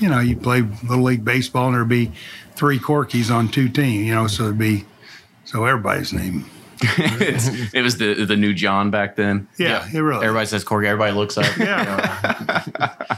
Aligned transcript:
you 0.00 0.08
know, 0.08 0.20
you 0.20 0.36
play 0.36 0.62
little 0.62 1.04
league 1.04 1.24
baseball 1.24 1.66
and 1.66 1.74
there'd 1.74 1.88
be 1.88 2.12
three 2.54 2.78
Corkies 2.78 3.34
on 3.34 3.48
two 3.48 3.68
teams, 3.68 4.06
you 4.06 4.14
know, 4.14 4.26
so 4.26 4.44
it'd 4.44 4.58
be 4.58 4.84
so 5.44 5.64
everybody's 5.64 6.12
name. 6.12 6.48
it 6.82 7.82
was 7.82 7.98
the 7.98 8.24
the 8.24 8.36
new 8.36 8.54
John 8.54 8.90
back 8.90 9.16
then. 9.16 9.48
Yeah, 9.58 9.88
it 9.92 9.98
really. 9.98 10.24
Everybody 10.24 10.46
says 10.46 10.62
Corky. 10.62 10.86
Everybody 10.86 11.12
looks 11.12 11.36
up. 11.36 11.56
Yeah. 11.58 13.16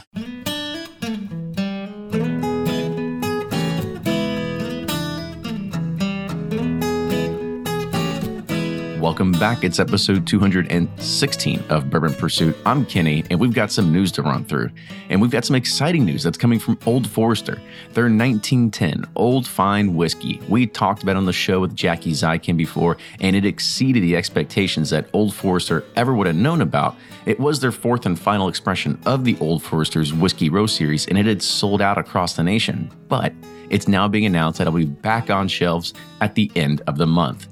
Welcome 9.11 9.33
back. 9.33 9.65
It's 9.65 9.77
episode 9.77 10.25
216 10.25 11.63
of 11.67 11.89
Bourbon 11.89 12.13
Pursuit. 12.13 12.55
I'm 12.65 12.85
Kenny, 12.85 13.25
and 13.29 13.37
we've 13.41 13.53
got 13.53 13.69
some 13.69 13.91
news 13.91 14.09
to 14.13 14.21
run 14.21 14.45
through. 14.45 14.69
And 15.09 15.21
we've 15.21 15.29
got 15.29 15.43
some 15.43 15.57
exciting 15.57 16.05
news 16.05 16.23
that's 16.23 16.37
coming 16.37 16.59
from 16.59 16.79
Old 16.85 17.09
Forester. 17.09 17.55
Their 17.91 18.05
1910 18.05 19.03
Old 19.17 19.45
Fine 19.45 19.95
Whiskey. 19.95 20.39
We 20.47 20.65
talked 20.65 21.03
about 21.03 21.17
on 21.17 21.25
the 21.25 21.33
show 21.33 21.59
with 21.59 21.75
Jackie 21.75 22.13
Zykan 22.13 22.55
before, 22.55 22.95
and 23.19 23.35
it 23.35 23.43
exceeded 23.43 24.01
the 24.01 24.15
expectations 24.15 24.91
that 24.91 25.09
Old 25.11 25.35
Forester 25.35 25.83
ever 25.97 26.15
would 26.15 26.27
have 26.27 26.37
known 26.37 26.61
about. 26.61 26.95
It 27.25 27.37
was 27.37 27.59
their 27.59 27.73
fourth 27.73 28.05
and 28.05 28.17
final 28.17 28.47
expression 28.47 28.97
of 29.05 29.25
the 29.25 29.37
Old 29.41 29.61
Forester's 29.61 30.13
Whiskey 30.13 30.49
Row 30.49 30.67
series, 30.67 31.05
and 31.07 31.17
it 31.17 31.25
had 31.25 31.43
sold 31.43 31.81
out 31.81 31.97
across 31.97 32.37
the 32.37 32.43
nation. 32.43 32.89
But 33.09 33.33
it's 33.69 33.89
now 33.89 34.07
being 34.07 34.25
announced 34.25 34.59
that 34.59 34.67
it'll 34.67 34.79
be 34.79 34.85
back 34.85 35.29
on 35.29 35.49
shelves 35.49 35.93
at 36.21 36.35
the 36.35 36.49
end 36.55 36.81
of 36.87 36.97
the 36.97 37.07
month. 37.07 37.49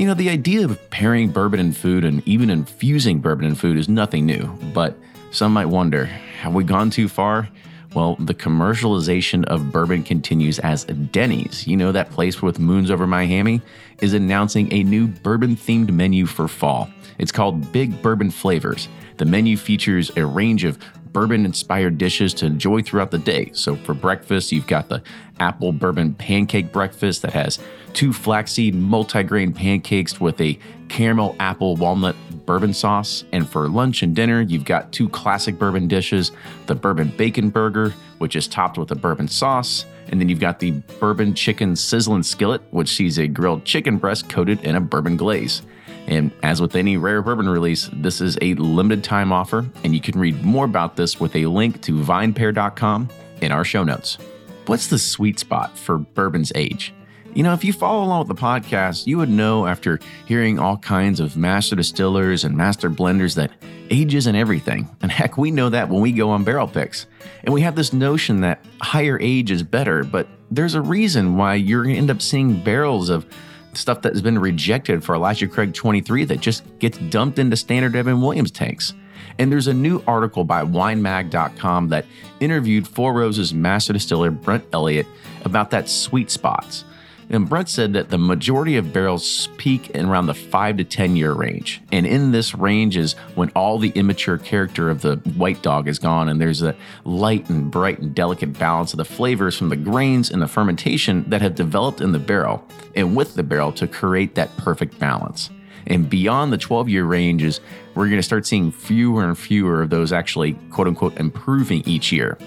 You 0.00 0.06
know, 0.06 0.14
the 0.14 0.30
idea 0.30 0.64
of 0.64 0.88
pairing 0.88 1.28
bourbon 1.28 1.60
and 1.60 1.76
food 1.76 2.06
and 2.06 2.26
even 2.26 2.48
infusing 2.48 3.20
bourbon 3.20 3.44
and 3.44 3.58
food 3.58 3.76
is 3.76 3.86
nothing 3.86 4.24
new, 4.24 4.46
but 4.72 4.96
some 5.30 5.52
might 5.52 5.66
wonder 5.66 6.06
have 6.06 6.54
we 6.54 6.64
gone 6.64 6.88
too 6.88 7.06
far? 7.06 7.50
Well, 7.92 8.16
the 8.18 8.32
commercialization 8.32 9.44
of 9.44 9.70
bourbon 9.70 10.02
continues 10.02 10.58
as 10.60 10.86
Denny's, 10.86 11.66
you 11.66 11.76
know, 11.76 11.92
that 11.92 12.12
place 12.12 12.40
with 12.40 12.58
moons 12.58 12.90
over 12.90 13.06
Miami, 13.06 13.60
is 14.00 14.14
announcing 14.14 14.72
a 14.72 14.84
new 14.84 15.06
bourbon 15.06 15.54
themed 15.54 15.90
menu 15.90 16.24
for 16.24 16.48
fall. 16.48 16.88
It's 17.18 17.30
called 17.30 17.70
Big 17.70 18.00
Bourbon 18.00 18.30
Flavors. 18.30 18.88
The 19.18 19.26
menu 19.26 19.58
features 19.58 20.10
a 20.16 20.24
range 20.24 20.64
of 20.64 20.78
bourbon 21.12 21.44
inspired 21.44 21.98
dishes 21.98 22.32
to 22.34 22.46
enjoy 22.46 22.82
throughout 22.82 23.10
the 23.10 23.18
day. 23.18 23.50
So 23.52 23.76
for 23.76 23.94
breakfast, 23.94 24.52
you've 24.52 24.66
got 24.66 24.88
the 24.88 25.02
apple 25.38 25.72
bourbon 25.72 26.14
pancake 26.14 26.72
breakfast 26.72 27.22
that 27.22 27.32
has 27.32 27.58
two 27.92 28.12
flaxseed 28.12 28.74
multigrain 28.74 29.54
pancakes 29.54 30.20
with 30.20 30.40
a 30.40 30.58
caramel 30.88 31.34
apple 31.40 31.76
walnut 31.76 32.16
bourbon 32.46 32.72
sauce. 32.72 33.24
And 33.32 33.48
for 33.48 33.68
lunch 33.68 34.02
and 34.02 34.14
dinner, 34.14 34.40
you've 34.40 34.64
got 34.64 34.92
two 34.92 35.08
classic 35.08 35.58
bourbon 35.58 35.88
dishes 35.88 36.32
the 36.66 36.74
bourbon 36.74 37.12
bacon 37.16 37.50
burger, 37.50 37.90
which 38.18 38.36
is 38.36 38.46
topped 38.46 38.78
with 38.78 38.90
a 38.90 38.96
bourbon 38.96 39.28
sauce. 39.28 39.86
And 40.08 40.20
then 40.20 40.28
you've 40.28 40.40
got 40.40 40.58
the 40.58 40.72
bourbon 40.98 41.34
chicken 41.34 41.76
sizzling 41.76 42.24
skillet, 42.24 42.62
which 42.70 42.88
sees 42.88 43.18
a 43.18 43.28
grilled 43.28 43.64
chicken 43.64 43.98
breast 43.98 44.28
coated 44.28 44.62
in 44.64 44.76
a 44.76 44.80
bourbon 44.80 45.16
glaze. 45.16 45.62
And 46.06 46.32
as 46.42 46.60
with 46.60 46.74
any 46.76 46.96
rare 46.96 47.22
bourbon 47.22 47.48
release, 47.48 47.88
this 47.92 48.20
is 48.20 48.36
a 48.40 48.54
limited 48.54 49.04
time 49.04 49.32
offer, 49.32 49.64
and 49.84 49.94
you 49.94 50.00
can 50.00 50.18
read 50.18 50.42
more 50.42 50.64
about 50.64 50.96
this 50.96 51.20
with 51.20 51.36
a 51.36 51.46
link 51.46 51.80
to 51.82 51.92
vinepair.com 51.92 53.08
in 53.40 53.52
our 53.52 53.64
show 53.64 53.84
notes. 53.84 54.18
What's 54.66 54.88
the 54.88 54.98
sweet 54.98 55.38
spot 55.38 55.76
for 55.76 55.98
bourbon's 55.98 56.52
age? 56.54 56.92
You 57.32 57.44
know, 57.44 57.52
if 57.52 57.64
you 57.64 57.72
follow 57.72 58.04
along 58.04 58.26
with 58.26 58.36
the 58.36 58.42
podcast, 58.42 59.06
you 59.06 59.18
would 59.18 59.28
know 59.28 59.66
after 59.66 60.00
hearing 60.26 60.58
all 60.58 60.76
kinds 60.76 61.20
of 61.20 61.36
master 61.36 61.76
distillers 61.76 62.42
and 62.42 62.56
master 62.56 62.90
blenders 62.90 63.36
that 63.36 63.52
age 63.88 64.14
isn't 64.14 64.34
everything. 64.34 64.88
And 65.02 65.10
heck, 65.10 65.38
we 65.38 65.50
know 65.50 65.70
that 65.70 65.88
when 65.88 66.02
we 66.02 66.12
go 66.12 66.30
on 66.30 66.44
barrel 66.44 66.66
picks. 66.66 67.06
And 67.44 67.54
we 67.54 67.62
have 67.62 67.74
this 67.76 67.92
notion 67.92 68.40
that 68.40 68.64
higher 68.82 69.18
age 69.20 69.50
is 69.50 69.62
better, 69.62 70.04
but 70.04 70.26
there's 70.50 70.74
a 70.74 70.82
reason 70.82 71.36
why 71.36 71.54
you're 71.54 71.84
going 71.84 71.94
to 71.94 71.98
end 72.00 72.10
up 72.10 72.20
seeing 72.20 72.62
barrels 72.62 73.08
of 73.10 73.24
stuff 73.72 74.02
that 74.02 74.12
has 74.12 74.22
been 74.22 74.38
rejected 74.38 75.04
for 75.04 75.14
Elijah 75.14 75.46
Craig 75.46 75.74
23 75.74 76.24
that 76.24 76.40
just 76.40 76.64
gets 76.78 76.98
dumped 76.98 77.38
into 77.38 77.56
standard 77.56 77.96
Evan 77.96 78.20
Williams 78.20 78.50
tanks. 78.50 78.94
And 79.38 79.50
there's 79.50 79.68
a 79.68 79.74
new 79.74 80.02
article 80.06 80.44
by 80.44 80.64
winemag.com 80.64 81.88
that 81.88 82.04
interviewed 82.40 82.86
Four 82.86 83.14
Roses 83.14 83.54
master 83.54 83.92
distiller 83.92 84.30
Brent 84.30 84.64
Elliott 84.72 85.06
about 85.44 85.70
that 85.70 85.88
sweet 85.88 86.30
spots. 86.30 86.84
And 87.30 87.48
Brent 87.48 87.68
said 87.68 87.92
that 87.92 88.10
the 88.10 88.18
majority 88.18 88.76
of 88.76 88.92
barrels 88.92 89.48
peak 89.56 89.90
in 89.90 90.06
around 90.06 90.26
the 90.26 90.34
five 90.34 90.76
to 90.78 90.84
10 90.84 91.14
year 91.14 91.32
range. 91.32 91.80
And 91.92 92.04
in 92.04 92.32
this 92.32 92.54
range 92.54 92.96
is 92.96 93.12
when 93.36 93.50
all 93.50 93.78
the 93.78 93.90
immature 93.90 94.36
character 94.36 94.90
of 94.90 95.02
the 95.02 95.16
white 95.36 95.62
dog 95.62 95.86
is 95.86 96.00
gone, 96.00 96.28
and 96.28 96.40
there's 96.40 96.62
a 96.62 96.74
light 97.04 97.48
and 97.48 97.70
bright 97.70 98.00
and 98.00 98.14
delicate 98.14 98.58
balance 98.58 98.92
of 98.92 98.96
the 98.96 99.04
flavors 99.04 99.56
from 99.56 99.68
the 99.68 99.76
grains 99.76 100.30
and 100.30 100.42
the 100.42 100.48
fermentation 100.48 101.24
that 101.30 101.40
have 101.40 101.54
developed 101.54 102.00
in 102.00 102.10
the 102.10 102.18
barrel 102.18 102.64
and 102.96 103.14
with 103.16 103.34
the 103.34 103.44
barrel 103.44 103.70
to 103.72 103.86
create 103.86 104.34
that 104.34 104.54
perfect 104.56 104.98
balance. 104.98 105.50
And 105.86 106.10
beyond 106.10 106.52
the 106.52 106.58
12 106.58 106.88
year 106.88 107.04
range 107.04 107.20
ranges, 107.20 107.60
we're 107.94 108.06
going 108.06 108.18
to 108.18 108.22
start 108.22 108.46
seeing 108.46 108.72
fewer 108.72 109.24
and 109.24 109.38
fewer 109.38 109.82
of 109.82 109.90
those 109.90 110.12
actually, 110.12 110.54
quote 110.70 110.86
unquote, 110.86 111.16
improving 111.18 111.82
each 111.86 112.12
year. 112.12 112.38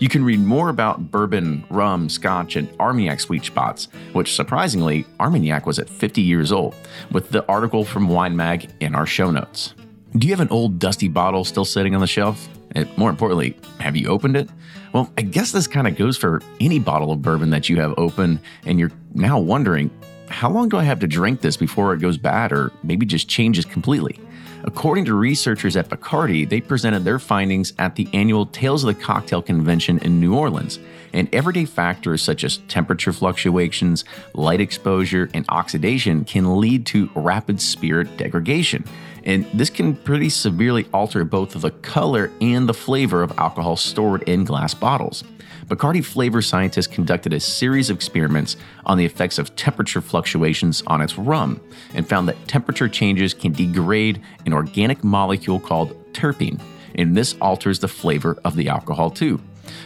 You 0.00 0.08
can 0.08 0.24
read 0.24 0.40
more 0.40 0.70
about 0.70 1.10
bourbon, 1.10 1.62
rum, 1.68 2.08
scotch, 2.08 2.56
and 2.56 2.74
Armagnac 2.80 3.20
sweet 3.20 3.44
spots, 3.44 3.88
which 4.14 4.34
surprisingly, 4.34 5.04
Armagnac 5.20 5.66
was 5.66 5.78
at 5.78 5.90
50 5.90 6.22
years 6.22 6.52
old, 6.52 6.74
with 7.12 7.28
the 7.28 7.46
article 7.46 7.84
from 7.84 8.08
Wine 8.08 8.34
Mag 8.34 8.70
in 8.80 8.94
our 8.94 9.04
show 9.04 9.30
notes. 9.30 9.74
Do 10.16 10.26
you 10.26 10.32
have 10.32 10.40
an 10.40 10.48
old 10.48 10.78
dusty 10.78 11.08
bottle 11.08 11.44
still 11.44 11.66
sitting 11.66 11.94
on 11.94 12.00
the 12.00 12.06
shelf? 12.06 12.48
And 12.70 12.88
more 12.96 13.10
importantly, 13.10 13.58
have 13.78 13.94
you 13.94 14.08
opened 14.08 14.38
it? 14.38 14.48
Well, 14.94 15.12
I 15.18 15.22
guess 15.22 15.52
this 15.52 15.66
kind 15.66 15.86
of 15.86 15.98
goes 15.98 16.16
for 16.16 16.40
any 16.60 16.78
bottle 16.78 17.12
of 17.12 17.20
bourbon 17.20 17.50
that 17.50 17.68
you 17.68 17.76
have 17.76 17.92
open, 17.98 18.40
and 18.64 18.80
you're 18.80 18.92
now 19.12 19.38
wondering, 19.38 19.90
how 20.30 20.48
long 20.48 20.70
do 20.70 20.78
I 20.78 20.84
have 20.84 21.00
to 21.00 21.06
drink 21.06 21.42
this 21.42 21.58
before 21.58 21.92
it 21.92 22.00
goes 22.00 22.16
bad 22.16 22.52
or 22.52 22.72
maybe 22.82 23.04
just 23.04 23.28
changes 23.28 23.66
completely? 23.66 24.18
According 24.64 25.06
to 25.06 25.14
researchers 25.14 25.76
at 25.76 25.88
Bacardi, 25.88 26.48
they 26.48 26.60
presented 26.60 27.04
their 27.04 27.18
findings 27.18 27.72
at 27.78 27.96
the 27.96 28.08
annual 28.12 28.46
Tales 28.46 28.84
of 28.84 28.94
the 28.94 29.02
Cocktail 29.02 29.40
Convention 29.40 29.98
in 30.00 30.20
New 30.20 30.34
Orleans. 30.34 30.78
And 31.12 31.34
everyday 31.34 31.64
factors 31.64 32.22
such 32.22 32.44
as 32.44 32.58
temperature 32.68 33.12
fluctuations, 33.12 34.04
light 34.34 34.60
exposure, 34.60 35.30
and 35.34 35.44
oxidation 35.48 36.24
can 36.24 36.60
lead 36.60 36.86
to 36.86 37.10
rapid 37.14 37.60
spirit 37.60 38.16
degradation. 38.16 38.84
And 39.24 39.46
this 39.52 39.70
can 39.70 39.96
pretty 39.96 40.28
severely 40.28 40.86
alter 40.92 41.24
both 41.24 41.52
the 41.52 41.70
color 41.70 42.30
and 42.40 42.68
the 42.68 42.74
flavor 42.74 43.22
of 43.22 43.38
alcohol 43.38 43.76
stored 43.76 44.22
in 44.24 44.44
glass 44.44 44.74
bottles. 44.74 45.24
Bacardi 45.70 46.04
flavor 46.04 46.42
scientists 46.42 46.88
conducted 46.88 47.32
a 47.32 47.38
series 47.38 47.90
of 47.90 47.96
experiments 47.96 48.56
on 48.86 48.98
the 48.98 49.04
effects 49.04 49.38
of 49.38 49.54
temperature 49.54 50.00
fluctuations 50.00 50.82
on 50.88 51.00
its 51.00 51.16
rum 51.16 51.60
and 51.94 52.08
found 52.08 52.26
that 52.26 52.48
temperature 52.48 52.88
changes 52.88 53.32
can 53.32 53.52
degrade 53.52 54.20
an 54.46 54.52
organic 54.52 55.04
molecule 55.04 55.60
called 55.60 55.94
terpene, 56.12 56.60
and 56.96 57.16
this 57.16 57.36
alters 57.40 57.78
the 57.78 57.86
flavor 57.86 58.36
of 58.44 58.56
the 58.56 58.68
alcohol 58.68 59.10
too. 59.10 59.40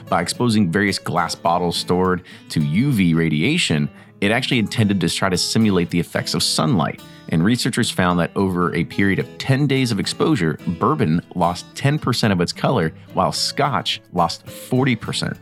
By 0.09 0.23
exposing 0.23 0.73
various 0.73 0.99
glass 0.99 1.35
bottles 1.35 1.77
stored 1.77 2.23
to 2.49 2.61
UV 2.61 3.15
radiation, 3.15 3.91
it 4.23 4.31
actually 4.31 4.61
intended 4.61 5.03
to 5.03 5.11
try 5.11 5.29
to 5.29 5.37
simulate 5.37 5.91
the 5.91 6.01
effects 6.01 6.33
of 6.33 6.43
sunlight. 6.43 7.03
And 7.29 7.45
researchers 7.45 7.91
found 7.91 8.19
that 8.21 8.35
over 8.37 8.75
a 8.75 8.85
period 8.85 9.19
of 9.19 9.37
10 9.37 9.67
days 9.67 9.93
of 9.93 10.01
exposure, 10.01 10.59
bourbon 10.79 11.21
lost 11.35 11.67
10% 11.75 12.33
of 12.33 12.41
its 12.41 12.55
color, 12.55 12.95
while 13.13 13.33
scotch 13.33 14.01
lost 14.15 14.47
40%. 14.47 15.37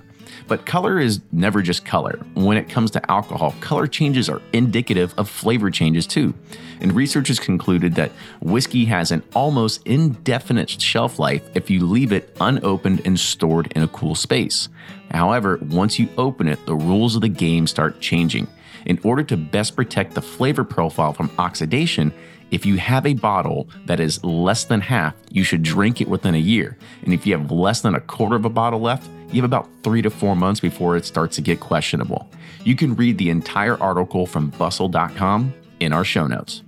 But 0.49 0.67
color 0.67 0.99
is 0.99 1.21
never 1.33 1.63
just 1.63 1.85
color. 1.85 2.19
When 2.35 2.57
it 2.57 2.69
comes 2.69 2.91
to 2.93 3.11
alcohol, 3.11 3.55
color 3.61 3.87
changes 3.87 4.29
are 4.29 4.43
indicative 4.53 5.15
of 5.17 5.29
flavor 5.29 5.71
changes 5.71 6.07
too. 6.07 6.35
And 6.81 6.93
researchers 6.93 7.39
concluded 7.39 7.95
that 7.95 8.13
whiskey 8.41 8.85
has 8.87 9.13
an 9.13 9.23
almost 9.35 9.87
indefinite 9.87 10.71
shelf 10.71 11.19
life 11.19 11.43
if 11.55 11.71
you 11.71 11.87
leave 11.87 12.13
it 12.13 12.37
unopened 12.41 13.03
and 13.05 13.19
stored 13.19 13.73
in 13.77 13.83
a 13.83 13.89
cool 13.89 14.15
space. 14.15 14.69
However, 15.11 15.59
once 15.63 15.99
you 15.99 16.09
open 16.19 16.49
it, 16.49 16.65
the 16.67 16.75
rules 16.75 17.15
of 17.15 17.21
the 17.23 17.29
game 17.29 17.67
start 17.67 18.01
changing. 18.01 18.49
In 18.87 18.99
order 19.05 19.23
to 19.25 19.37
best 19.37 19.77
protect 19.77 20.15
the 20.15 20.23
flavor 20.23 20.65
profile 20.65 21.13
from 21.13 21.31
oxidation, 21.39 22.13
if 22.53 22.67
you 22.67 22.77
have 22.77 23.07
a 23.07 23.15
bottle 23.15 23.69
that 23.87 23.99
is 23.99 24.23
less 24.23 24.65
than 24.65 24.83
half, 24.83 25.15
you 25.31 25.43
should 25.43 25.63
drink 25.63 26.01
it 26.01 26.09
within 26.09 26.35
a 26.35 26.39
year. 26.39 26.77
And 27.03 27.13
if 27.13 27.27
you 27.27 27.37
have 27.37 27.51
less 27.51 27.81
than 27.81 27.95
a 27.95 28.01
quarter 28.01 28.37
of 28.37 28.45
a 28.45 28.51
bottle 28.51 28.81
left, 28.81 29.09
you 29.29 29.37
have 29.37 29.45
about 29.45 29.69
three 29.83 30.03
to 30.03 30.11
four 30.11 30.37
months 30.37 30.61
before 30.61 30.97
it 30.97 31.07
starts 31.07 31.37
to 31.37 31.43
get 31.43 31.61
questionable. 31.61 32.31
You 32.63 32.77
can 32.77 32.95
read 32.95 33.17
the 33.17 33.31
entire 33.31 33.83
article 33.83 34.27
from 34.27 34.51
bustle.com 34.51 35.55
in 35.81 35.93
our 35.95 36.05
show 36.05 36.27
notes. 36.27 36.63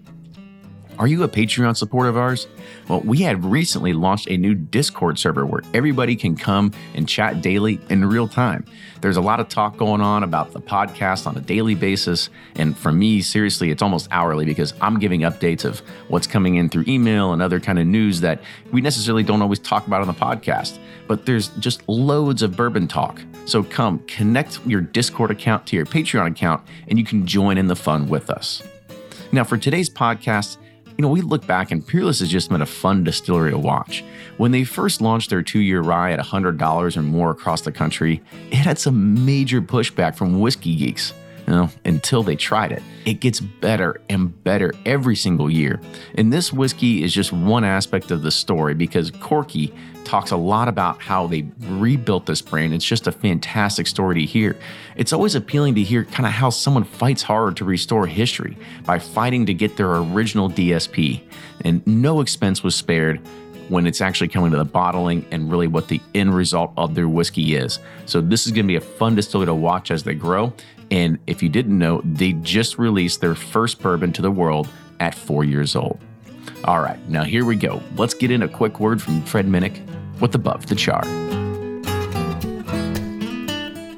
Are 0.96 1.08
you 1.08 1.24
a 1.24 1.28
Patreon 1.28 1.76
supporter 1.76 2.08
of 2.08 2.16
ours? 2.16 2.46
Well, 2.88 3.00
we 3.00 3.18
had 3.18 3.44
recently 3.44 3.92
launched 3.92 4.28
a 4.30 4.36
new 4.36 4.54
Discord 4.54 5.18
server 5.18 5.44
where 5.44 5.62
everybody 5.74 6.14
can 6.14 6.36
come 6.36 6.70
and 6.94 7.08
chat 7.08 7.42
daily 7.42 7.80
in 7.90 8.04
real 8.04 8.28
time. 8.28 8.64
There's 9.00 9.16
a 9.16 9.20
lot 9.20 9.40
of 9.40 9.48
talk 9.48 9.76
going 9.76 10.00
on 10.00 10.22
about 10.22 10.52
the 10.52 10.60
podcast 10.60 11.26
on 11.26 11.36
a 11.36 11.40
daily 11.40 11.74
basis. 11.74 12.30
And 12.54 12.78
for 12.78 12.92
me, 12.92 13.22
seriously, 13.22 13.72
it's 13.72 13.82
almost 13.82 14.06
hourly 14.12 14.44
because 14.44 14.72
I'm 14.80 15.00
giving 15.00 15.22
updates 15.22 15.64
of 15.64 15.80
what's 16.06 16.28
coming 16.28 16.54
in 16.56 16.68
through 16.68 16.84
email 16.86 17.32
and 17.32 17.42
other 17.42 17.58
kind 17.58 17.80
of 17.80 17.88
news 17.88 18.20
that 18.20 18.40
we 18.70 18.80
necessarily 18.80 19.24
don't 19.24 19.42
always 19.42 19.58
talk 19.58 19.88
about 19.88 20.00
on 20.00 20.06
the 20.06 20.14
podcast. 20.14 20.78
But 21.08 21.26
there's 21.26 21.48
just 21.58 21.86
loads 21.88 22.40
of 22.40 22.56
bourbon 22.56 22.86
talk. 22.86 23.20
So 23.46 23.64
come 23.64 23.98
connect 24.06 24.64
your 24.64 24.80
Discord 24.80 25.32
account 25.32 25.66
to 25.66 25.76
your 25.76 25.86
Patreon 25.86 26.30
account 26.30 26.62
and 26.86 27.00
you 27.00 27.04
can 27.04 27.26
join 27.26 27.58
in 27.58 27.66
the 27.66 27.76
fun 27.76 28.08
with 28.08 28.30
us. 28.30 28.62
Now, 29.32 29.42
for 29.42 29.58
today's 29.58 29.90
podcast, 29.90 30.58
you 30.96 31.02
know, 31.02 31.08
we 31.08 31.22
look 31.22 31.46
back 31.46 31.72
and 31.72 31.86
Peerless 31.86 32.20
has 32.20 32.28
just 32.28 32.48
been 32.50 32.62
a 32.62 32.66
fun 32.66 33.02
distillery 33.02 33.50
to 33.50 33.58
watch. 33.58 34.04
When 34.36 34.52
they 34.52 34.64
first 34.64 35.00
launched 35.00 35.30
their 35.30 35.42
two 35.42 35.60
year 35.60 35.80
rye 35.80 36.12
at 36.12 36.20
$100 36.20 36.96
or 36.96 37.02
more 37.02 37.30
across 37.30 37.62
the 37.62 37.72
country, 37.72 38.22
it 38.50 38.56
had 38.56 38.78
some 38.78 39.24
major 39.24 39.60
pushback 39.60 40.14
from 40.14 40.40
whiskey 40.40 40.76
geeks. 40.76 41.12
You 41.46 41.52
know, 41.52 41.68
until 41.84 42.22
they 42.22 42.36
tried 42.36 42.72
it. 42.72 42.82
It 43.04 43.20
gets 43.20 43.38
better 43.38 44.00
and 44.08 44.42
better 44.44 44.72
every 44.86 45.14
single 45.14 45.50
year. 45.50 45.78
And 46.14 46.32
this 46.32 46.54
whiskey 46.54 47.02
is 47.02 47.12
just 47.12 47.34
one 47.34 47.64
aspect 47.64 48.10
of 48.10 48.22
the 48.22 48.30
story 48.30 48.72
because 48.72 49.10
Corky 49.10 49.70
talks 50.04 50.30
a 50.30 50.36
lot 50.36 50.68
about 50.68 51.00
how 51.00 51.26
they 51.26 51.46
rebuilt 51.60 52.26
this 52.26 52.42
brand. 52.42 52.74
It's 52.74 52.84
just 52.84 53.06
a 53.06 53.12
fantastic 53.12 53.86
story 53.86 54.20
to 54.20 54.26
hear. 54.26 54.56
It's 54.96 55.12
always 55.12 55.34
appealing 55.34 55.74
to 55.76 55.82
hear 55.82 56.04
kind 56.04 56.26
of 56.26 56.32
how 56.32 56.50
someone 56.50 56.84
fights 56.84 57.22
hard 57.22 57.56
to 57.56 57.64
restore 57.64 58.06
history 58.06 58.56
by 58.84 58.98
fighting 58.98 59.46
to 59.46 59.54
get 59.54 59.76
their 59.76 59.96
original 59.96 60.50
DSP. 60.50 61.22
And 61.62 61.86
no 61.86 62.20
expense 62.20 62.62
was 62.62 62.74
spared 62.74 63.20
when 63.68 63.86
it's 63.86 64.00
actually 64.00 64.28
coming 64.28 64.50
to 64.50 64.56
the 64.56 64.64
bottling 64.64 65.24
and 65.30 65.50
really 65.50 65.66
what 65.66 65.88
the 65.88 66.00
end 66.14 66.34
result 66.34 66.72
of 66.76 66.94
their 66.94 67.08
whiskey 67.08 67.56
is. 67.56 67.78
So 68.06 68.20
this 68.20 68.46
is 68.46 68.52
going 68.52 68.66
to 68.66 68.68
be 68.68 68.76
a 68.76 68.80
fun 68.80 69.14
distillery 69.14 69.46
to 69.46 69.54
watch 69.54 69.90
as 69.90 70.02
they 70.02 70.14
grow. 70.14 70.52
And 70.90 71.18
if 71.26 71.42
you 71.42 71.48
didn't 71.48 71.78
know, 71.78 72.02
they 72.04 72.32
just 72.34 72.78
released 72.78 73.20
their 73.20 73.34
first 73.34 73.80
bourbon 73.80 74.12
to 74.12 74.22
the 74.22 74.30
world 74.30 74.68
at 75.00 75.14
four 75.14 75.44
years 75.44 75.74
old. 75.74 75.98
All 76.64 76.80
right, 76.80 76.98
now 77.08 77.24
here 77.24 77.44
we 77.44 77.56
go. 77.56 77.82
Let's 77.96 78.14
get 78.14 78.30
in 78.30 78.42
a 78.42 78.48
quick 78.48 78.80
word 78.80 79.02
from 79.02 79.22
Fred 79.24 79.46
Minnick 79.46 79.80
with 80.20 80.34
Above 80.34 80.66
the 80.66 80.74
Char. 80.74 81.02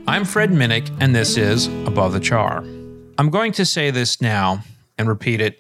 I'm 0.09 0.25
Fred 0.25 0.51
Minnick, 0.51 0.91
and 1.01 1.15
this 1.15 1.37
is 1.37 1.67
Above 1.87 2.13
the 2.13 2.21
Char. 2.21 2.65
I'm 3.19 3.31
going 3.31 3.53
to 3.53 3.65
say 3.65 3.91
this 3.91 4.21
now 4.21 4.63
and 4.99 5.09
repeat 5.09 5.41
it 5.41 5.59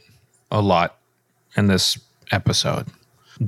a 0.50 0.60
lot 0.60 0.98
in 1.56 1.66
this 1.66 1.98
episode. 2.32 2.86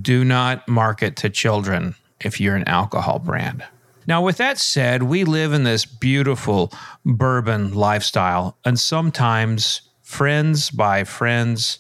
Do 0.01 0.25
not 0.25 0.69
market 0.69 1.17
to 1.17 1.31
children 1.31 1.95
if 2.21 2.41
you're 2.41 2.57
an 2.57 2.67
alcohol 2.69 3.19
brand. 3.19 3.65
Now, 4.07 4.23
with 4.23 4.39
that 4.39 4.59
said, 4.59 5.03
we 5.03 5.25
live 5.25 5.53
in 5.53 5.65
this 5.65 5.85
beautiful 5.85 6.73
bourbon 7.05 7.75
lifestyle, 7.75 8.57
and 8.65 8.79
sometimes 8.79 9.83
friends 10.01 10.71
buy 10.71 11.05
friends 11.05 11.79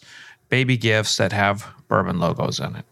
baby 0.48 0.76
gifts 0.76 1.16
that 1.16 1.32
have 1.32 1.66
bourbon 1.88 2.18
logos 2.18 2.60
in 2.60 2.76
it. 2.76 2.84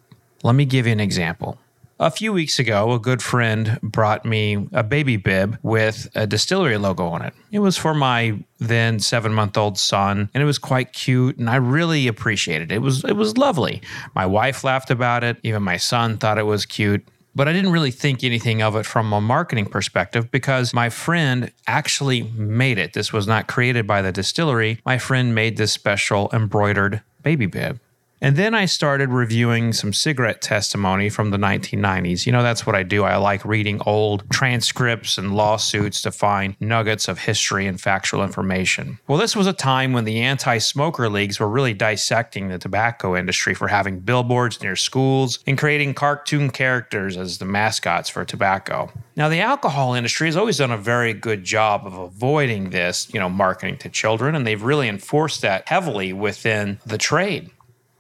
Let 0.43 0.55
me 0.55 0.64
give 0.64 0.87
you 0.87 0.93
an 0.93 1.00
example. 1.00 1.58
A 1.99 2.11
few 2.11 2.31
weeks 2.31 2.58
ago, 2.58 2.93
a 2.93 2.99
good 2.99 3.23
friend 3.23 3.79
brought 3.82 4.26
me 4.26 4.69
a 4.73 4.82
baby 4.82 5.17
bib 5.17 5.58
with 5.62 6.11
a 6.14 6.26
distillery 6.26 6.76
logo 6.76 7.06
on 7.06 7.23
it. 7.23 7.32
It 7.50 7.61
was 7.61 7.79
for 7.79 7.94
my 7.94 8.38
then 8.58 9.00
seven 9.00 9.32
month 9.32 9.56
old 9.56 9.79
son, 9.79 10.29
and 10.35 10.43
it 10.43 10.47
was 10.47 10.58
quite 10.58 10.93
cute, 10.93 11.38
and 11.38 11.49
I 11.49 11.56
really 11.56 12.06
appreciated 12.06 12.70
it. 12.70 12.75
It 12.75 12.79
was 12.82 13.03
it 13.03 13.17
was 13.17 13.38
lovely. 13.38 13.81
My 14.14 14.26
wife 14.26 14.62
laughed 14.62 14.91
about 14.91 15.25
it. 15.25 15.38
Even 15.43 15.62
my 15.62 15.79
son 15.79 16.19
thought 16.19 16.37
it 16.37 16.43
was 16.43 16.67
cute. 16.67 17.02
But 17.35 17.49
I 17.49 17.52
didn't 17.52 17.73
really 17.73 17.91
think 17.91 18.25
anything 18.25 18.62
of 18.62 18.76
it 18.76 18.85
from 18.85 19.12
a 19.12 19.20
marketing 19.20 19.67
perspective 19.67 20.31
because 20.31 20.73
my 20.73 20.88
friend 20.88 21.52
actually 21.67 22.23
made 22.23 22.79
it. 22.79 22.94
This 22.94 23.12
was 23.12 23.26
not 23.26 23.47
created 23.47 23.87
by 23.87 24.00
the 24.00 24.11
distillery. 24.11 24.81
My 24.87 24.97
friend 24.97 25.35
made 25.35 25.59
this 25.59 25.73
special 25.73 26.31
embroidered 26.32 27.02
baby 27.26 27.46
bib. 27.46 27.81
And 28.20 28.36
then 28.36 28.54
I 28.54 28.64
started 28.64 29.10
reviewing 29.10 29.72
some 29.72 29.92
cigarette 29.92 30.40
testimony 30.40 31.10
from 31.10 31.30
the 31.30 31.36
1990s. 31.36 32.24
You 32.24 32.32
know, 32.32 32.42
that's 32.42 32.66
what 32.66 32.74
I 32.74 32.82
do. 32.82 33.04
I 33.04 33.16
like 33.16 33.44
reading 33.44 33.80
old 33.84 34.28
transcripts 34.30 35.18
and 35.18 35.34
lawsuits 35.34 36.00
to 36.02 36.10
find 36.10 36.56
nuggets 36.60 37.08
of 37.08 37.18
history 37.18 37.66
and 37.66 37.80
factual 37.80 38.22
information. 38.22 38.98
Well, 39.06 39.18
this 39.18 39.36
was 39.36 39.46
a 39.46 39.52
time 39.52 39.92
when 39.92 40.04
the 40.04 40.20
anti 40.20 40.58
smoker 40.58 41.08
leagues 41.10 41.38
were 41.38 41.48
really 41.48 41.74
dissecting 41.74 42.48
the 42.48 42.58
tobacco 42.58 43.16
industry 43.16 43.54
for 43.54 43.68
having 43.68 44.00
billboards 44.00 44.62
near 44.62 44.76
schools 44.76 45.38
and 45.46 45.58
creating 45.58 45.94
cartoon 45.94 46.50
characters 46.50 47.16
as 47.16 47.38
the 47.38 47.44
mascots 47.44 48.08
for 48.08 48.24
tobacco. 48.24 48.90
Now, 49.16 49.28
the 49.28 49.40
alcohol 49.40 49.94
industry 49.94 50.28
has 50.28 50.36
always 50.36 50.58
done 50.58 50.70
a 50.70 50.78
very 50.78 51.14
good 51.14 51.42
job 51.42 51.86
of 51.86 51.94
avoiding 51.94 52.70
this, 52.70 53.12
you 53.12 53.20
know, 53.20 53.30
marketing 53.30 53.78
to 53.78 53.88
children, 53.88 54.34
and 54.34 54.46
they've 54.46 54.62
really 54.62 54.88
enforced 54.88 55.42
that 55.42 55.68
heavily 55.68 56.12
within 56.12 56.78
the 56.84 56.98
trade. 56.98 57.50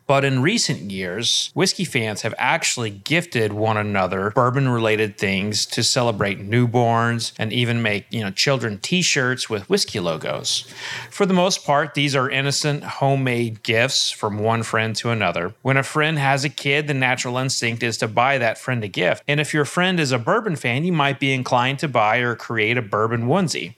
But 0.06 0.24
in 0.24 0.40
recent 0.40 0.92
years, 0.92 1.50
whiskey 1.54 1.84
fans 1.84 2.22
have 2.22 2.34
actually 2.38 2.90
gifted 2.90 3.52
one 3.52 3.76
another 3.76 4.30
bourbon 4.30 4.68
related 4.68 5.18
things 5.18 5.66
to 5.66 5.82
celebrate 5.82 6.38
newborns 6.38 7.32
and 7.38 7.52
even 7.52 7.82
make, 7.82 8.06
you 8.10 8.22
know, 8.22 8.30
children 8.30 8.78
t-shirts 8.78 9.50
with 9.50 9.68
whiskey 9.68 9.98
logos. 9.98 10.64
For 11.10 11.26
the 11.26 11.34
most 11.34 11.64
part, 11.64 11.94
these 11.94 12.14
are 12.14 12.30
innocent 12.30 12.84
homemade 12.84 13.64
gifts 13.64 14.12
from 14.12 14.38
one 14.38 14.62
friend 14.62 14.94
to 14.96 15.10
another. 15.10 15.54
When 15.62 15.76
a 15.76 15.82
friend 15.82 16.18
has 16.18 16.44
a 16.44 16.50
kid, 16.50 16.86
the 16.86 16.94
natural 16.94 17.36
instinct 17.36 17.82
is 17.82 17.96
to 17.98 18.06
buy 18.06 18.38
that 18.38 18.58
friend 18.58 18.84
a 18.84 18.88
gift. 18.88 19.24
And 19.26 19.40
if 19.40 19.52
your 19.52 19.64
friend 19.64 19.98
is 19.98 20.12
a 20.12 20.18
bourbon 20.18 20.54
fan, 20.54 20.84
you 20.84 20.92
might 20.92 21.18
be 21.18 21.32
inclined 21.32 21.80
to 21.80 21.88
buy 21.88 22.18
or 22.18 22.36
create 22.36 22.78
a 22.78 22.82
bourbon 22.82 23.26
onesie. 23.26 23.74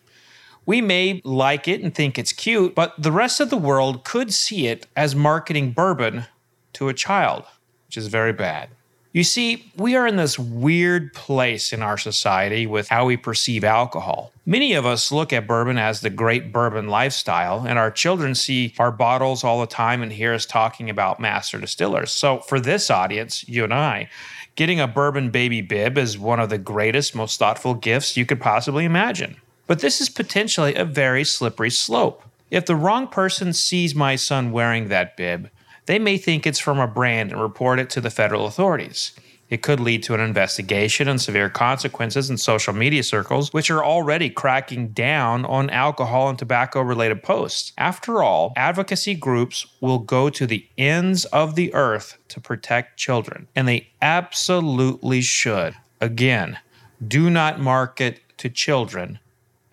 We 0.69 0.82
may 0.82 1.23
like 1.25 1.67
it 1.67 1.81
and 1.81 1.94
think 1.94 2.19
it's 2.19 2.35
cute, 2.35 2.75
but 2.75 2.93
the 2.99 3.11
rest 3.11 3.41
of 3.41 3.49
the 3.49 3.56
world 3.56 4.05
could 4.05 4.35
see 4.35 4.67
it 4.67 4.87
as 4.94 5.17
marketing 5.17 5.70
bourbon 5.73 6.26
to 6.75 6.91
a 6.91 6.93
child, 6.94 7.44
which 7.87 7.97
is 7.97 8.09
very 8.09 8.35
bad. 8.35 8.69
You 9.15 9.25
see, 9.25 9.73
we 9.79 9.97
are 9.97 10.06
in 10.06 10.17
this 10.17 10.38
weird 10.38 11.15
place 11.15 11.73
in 11.73 11.81
our 11.81 11.97
society 11.97 12.67
with 12.67 12.88
how 12.88 13.06
we 13.06 13.17
perceive 13.17 13.65
alcohol. 13.65 14.31
Many 14.44 14.75
of 14.75 14.85
us 14.85 15.11
look 15.11 15.32
at 15.32 15.47
bourbon 15.47 15.79
as 15.79 16.03
the 16.03 16.11
great 16.11 16.53
bourbon 16.53 16.88
lifestyle, 16.88 17.67
and 17.67 17.79
our 17.79 17.91
children 17.91 18.35
see 18.35 18.75
our 18.79 18.93
bottles 18.93 19.44
all 19.44 19.61
the 19.61 19.67
time 19.67 20.03
and 20.03 20.12
hear 20.12 20.35
us 20.35 20.44
talking 20.44 20.91
about 20.91 21.19
master 21.19 21.59
distillers. 21.59 22.11
So, 22.11 22.41
for 22.41 22.61
this 22.61 22.91
audience, 22.91 23.43
you 23.49 23.64
and 23.64 23.73
I, 23.73 24.11
getting 24.55 24.81
a 24.81 24.87
bourbon 24.87 25.31
baby 25.31 25.62
bib 25.62 25.97
is 25.97 26.19
one 26.19 26.41
of 26.41 26.50
the 26.50 26.59
greatest, 26.59 27.14
most 27.14 27.38
thoughtful 27.38 27.73
gifts 27.73 28.19
you 28.19 28.26
could 28.26 28.43
possibly 28.43 28.85
imagine. 28.85 29.41
But 29.69 29.81
this 29.81 30.00
is 30.00 30.09
potentially 30.09 30.75
a 30.75 30.85
very 30.85 31.25
slippery 31.25 31.70
slope. 31.70 32.25
If 32.50 32.65
the 32.65 32.75
wrong 32.75 33.06
person 33.06 33.53
sees 33.53 33.94
my 33.94 34.17
son 34.17 34.50
wearing 34.50 34.88
that 34.88 35.15
bib, 35.17 35.50
they 35.85 35.99
may 35.99 36.17
think 36.17 36.47
it's 36.47 36.59
from 36.59 36.79
a 36.79 36.88
brand 36.88 37.32
and 37.32 37.41
report 37.41 37.79
it 37.79 37.91
to 37.91 38.00
the 38.00 38.11
federal 38.11 38.47
authorities. 38.47 39.12
It 39.50 39.62
could 39.62 39.79
lead 39.79 40.03
to 40.05 40.15
an 40.15 40.20
investigation 40.20 41.06
and 41.06 41.20
severe 41.20 41.50
consequences 41.50 42.31
in 42.31 42.38
social 42.38 42.73
media 42.73 43.03
circles, 43.03 43.53
which 43.53 43.70
are 43.70 43.85
already 43.85 44.31
cracking 44.31 44.88
down 44.88 45.44
on 45.44 45.69
alcohol 45.69 46.31
and 46.31 46.38
tobacco 46.38 46.81
related 46.81 47.23
posts. 47.23 47.73
After 47.76 48.23
all, 48.23 48.54
advocacy 48.57 49.14
groups 49.14 49.66
will 49.83 49.99
go 49.99 50.31
to 50.31 50.47
the 50.47 50.66
ends 50.78 51.26
of 51.26 51.57
the 51.57 51.73
earth 51.75 52.16
to 52.28 52.40
protect 52.40 52.99
children, 52.99 53.49
and 53.54 53.69
they 53.69 53.88
absolutely 54.00 55.21
should. 55.21 55.75
Again, 56.00 56.59
do 57.07 57.28
not 57.28 57.61
market 57.61 58.21
to 58.38 58.49
children 58.49 59.19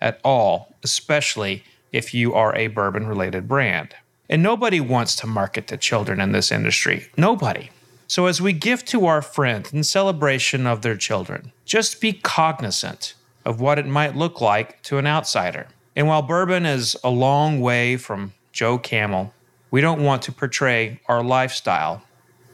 at 0.00 0.20
all, 0.24 0.74
especially 0.82 1.64
if 1.92 2.12
you 2.12 2.34
are 2.34 2.54
a 2.54 2.66
bourbon 2.68 3.06
related 3.06 3.48
brand. 3.48 3.94
And 4.28 4.42
nobody 4.42 4.80
wants 4.80 5.14
to 5.16 5.26
market 5.26 5.66
to 5.68 5.76
children 5.76 6.20
in 6.20 6.32
this 6.32 6.50
industry. 6.50 7.08
Nobody. 7.16 7.70
So, 8.08 8.26
as 8.26 8.40
we 8.40 8.52
give 8.52 8.84
to 8.86 9.06
our 9.06 9.22
friends 9.22 9.72
in 9.72 9.82
celebration 9.82 10.66
of 10.66 10.82
their 10.82 10.96
children, 10.96 11.52
just 11.64 12.00
be 12.00 12.12
cognizant 12.12 13.14
of 13.44 13.60
what 13.60 13.78
it 13.78 13.86
might 13.86 14.16
look 14.16 14.40
like 14.40 14.82
to 14.82 14.98
an 14.98 15.06
outsider. 15.06 15.66
And 15.94 16.06
while 16.06 16.22
bourbon 16.22 16.66
is 16.66 16.96
a 17.02 17.10
long 17.10 17.60
way 17.60 17.96
from 17.96 18.32
Joe 18.52 18.78
Camel, 18.78 19.32
we 19.70 19.80
don't 19.80 20.04
want 20.04 20.22
to 20.22 20.32
portray 20.32 21.00
our 21.06 21.22
lifestyle 21.22 22.02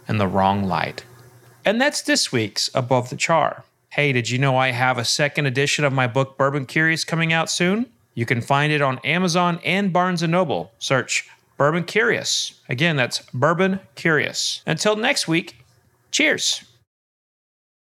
in 0.09 0.19
the 0.19 0.27
wrong 0.27 0.65
light. 0.65 1.05
And 1.65 1.81
that's 1.81 2.03
this 2.03 2.33
week's 2.33 2.71
Above 2.75 3.11
the 3.11 3.17
Char. 3.17 3.65
Hey, 3.93 4.13
did 4.13 4.31
you 4.31 4.39
know 4.39 4.57
I 4.57 4.71
have 4.71 4.97
a 4.97 5.05
second 5.05 5.45
edition 5.45 5.85
of 5.85 5.93
my 5.93 6.07
book 6.07 6.39
Bourbon 6.39 6.65
Curious 6.65 7.05
coming 7.05 7.31
out 7.31 7.51
soon? 7.51 7.85
You 8.15 8.25
can 8.25 8.41
find 8.41 8.73
it 8.73 8.81
on 8.81 8.99
Amazon 9.01 9.61
and 9.67 9.93
Barnes 9.93 10.23
& 10.23 10.27
Noble. 10.27 10.73
Search 10.79 11.29
Bourbon 11.59 11.85
Curious. 11.85 12.59
Again, 12.71 12.97
that's 12.97 13.19
Bourbon 13.35 13.81
Curious. 13.95 14.63
Until 14.65 14.97
next 14.97 15.29
week, 15.29 15.63
cheers. 16.11 16.65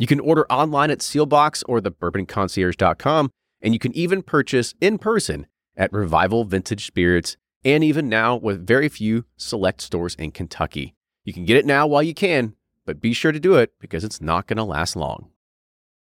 You 0.00 0.06
can 0.06 0.18
order 0.18 0.50
online 0.50 0.90
at 0.90 1.00
Seelbach's 1.00 1.62
or 1.64 1.78
thebourbonconcierge.com 1.78 3.30
and 3.60 3.74
you 3.74 3.78
can 3.78 3.94
even 3.94 4.22
purchase 4.22 4.74
in 4.80 4.96
person 4.96 5.46
at 5.76 5.92
Revival 5.92 6.44
Vintage 6.44 6.86
Spirits 6.86 7.36
and 7.66 7.84
even 7.84 8.08
now 8.08 8.34
with 8.34 8.66
very 8.66 8.88
few 8.88 9.26
select 9.36 9.82
stores 9.82 10.14
in 10.14 10.30
Kentucky. 10.30 10.94
You 11.22 11.34
can 11.34 11.44
get 11.44 11.58
it 11.58 11.66
now 11.66 11.86
while 11.86 12.02
you 12.02 12.14
can, 12.14 12.54
but 12.86 13.02
be 13.02 13.12
sure 13.12 13.30
to 13.30 13.38
do 13.38 13.56
it 13.56 13.74
because 13.78 14.02
it's 14.02 14.22
not 14.22 14.46
going 14.46 14.56
to 14.56 14.64
last 14.64 14.96
long. 14.96 15.32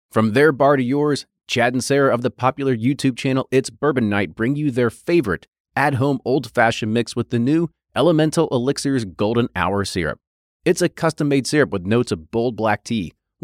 From 0.10 0.34
their 0.34 0.52
bar 0.52 0.78
to 0.78 0.84
yours, 0.84 1.28
Chad 1.46 1.74
and 1.74 1.84
Sarah 1.84 2.12
of 2.12 2.24
the 2.24 2.32
popular 2.32 2.76
YouTube 2.76 3.16
channel 3.16 3.48
It's 3.52 3.70
Bourbon 3.70 4.10
Night 4.10 4.34
bring 4.34 4.56
you 4.56 4.72
their 4.72 4.90
favorite 4.90 5.46
at 5.76 5.94
home 5.94 6.20
old 6.26 6.50
fashioned 6.50 6.92
mix 6.92 7.16
with 7.16 7.30
the 7.30 7.38
new 7.38 7.70
Elemental 7.96 8.48
Elixirs 8.52 9.06
Golden 9.06 9.48
Hour 9.56 9.86
Syrup. 9.86 10.18
It's 10.66 10.82
a 10.82 10.90
custom 10.90 11.28
made 11.28 11.46
syrup 11.46 11.70
with 11.70 11.86
notes 11.86 12.12
of 12.12 12.32
bold 12.32 12.56
black 12.56 12.84
tea, 12.84 13.14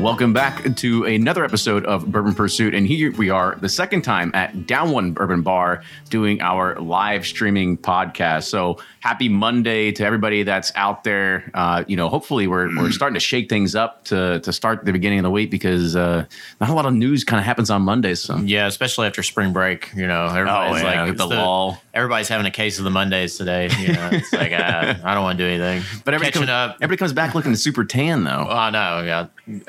Welcome 0.00 0.34
back 0.34 0.76
to 0.76 1.04
another 1.04 1.42
episode 1.42 1.86
of 1.86 2.12
Bourbon 2.12 2.34
Pursuit. 2.34 2.74
And 2.74 2.86
here 2.86 3.12
we 3.12 3.30
are, 3.30 3.56
the 3.62 3.68
second 3.70 4.02
time 4.02 4.30
at 4.34 4.66
Down 4.66 4.90
One 4.90 5.12
Bourbon 5.12 5.40
Bar, 5.40 5.82
doing 6.10 6.42
our 6.42 6.78
live 6.78 7.26
streaming 7.26 7.78
podcast. 7.78 8.44
So 8.44 8.76
happy 9.06 9.28
Monday 9.28 9.92
to 9.92 10.04
everybody 10.04 10.42
that's 10.42 10.72
out 10.74 11.04
there. 11.04 11.48
Uh, 11.54 11.84
you 11.86 11.96
know, 11.96 12.08
hopefully 12.08 12.48
we're, 12.48 12.76
we're 12.76 12.90
starting 13.00 13.14
to 13.14 13.20
shake 13.20 13.48
things 13.48 13.76
up 13.76 14.04
to, 14.06 14.40
to 14.40 14.52
start 14.52 14.84
the 14.84 14.90
beginning 14.92 15.20
of 15.20 15.22
the 15.22 15.30
week 15.30 15.48
because 15.48 15.94
uh, 15.94 16.24
not 16.60 16.70
a 16.70 16.74
lot 16.74 16.86
of 16.86 16.92
news 16.92 17.22
kind 17.22 17.38
of 17.38 17.46
happens 17.46 17.70
on 17.70 17.82
Mondays. 17.82 18.20
So. 18.20 18.36
Yeah, 18.38 18.66
especially 18.66 19.06
after 19.06 19.22
spring 19.22 19.52
break. 19.52 19.92
You 19.94 20.08
know, 20.08 20.26
everybody's 20.26 20.82
Oh, 20.82 20.86
yeah, 20.88 21.04
like 21.04 21.16
the 21.16 21.24
it's 21.24 21.32
lull. 21.32 21.80
Everybody's 21.94 22.28
having 22.28 22.46
a 22.46 22.50
case 22.50 22.78
of 22.78 22.84
the 22.84 22.90
Mondays 22.90 23.38
today. 23.38 23.70
You 23.78 23.92
know, 23.92 24.08
it's 24.12 24.32
like 24.32 24.52
uh, 24.52 24.94
I 25.04 25.14
don't 25.14 25.22
want 25.22 25.38
to 25.38 25.44
do 25.44 25.48
anything. 25.48 25.82
But 26.04 26.14
everybody 26.14 26.32
catching 26.32 26.46
comes, 26.48 26.72
up. 26.72 26.76
everybody 26.82 26.98
comes 26.98 27.12
back 27.12 27.34
looking 27.34 27.54
super 27.56 27.84
tan, 27.84 28.24
though. 28.24 28.46
Oh, 28.48 28.52
I 28.56 28.70
know. 28.70 29.02
Yeah, 29.02 29.26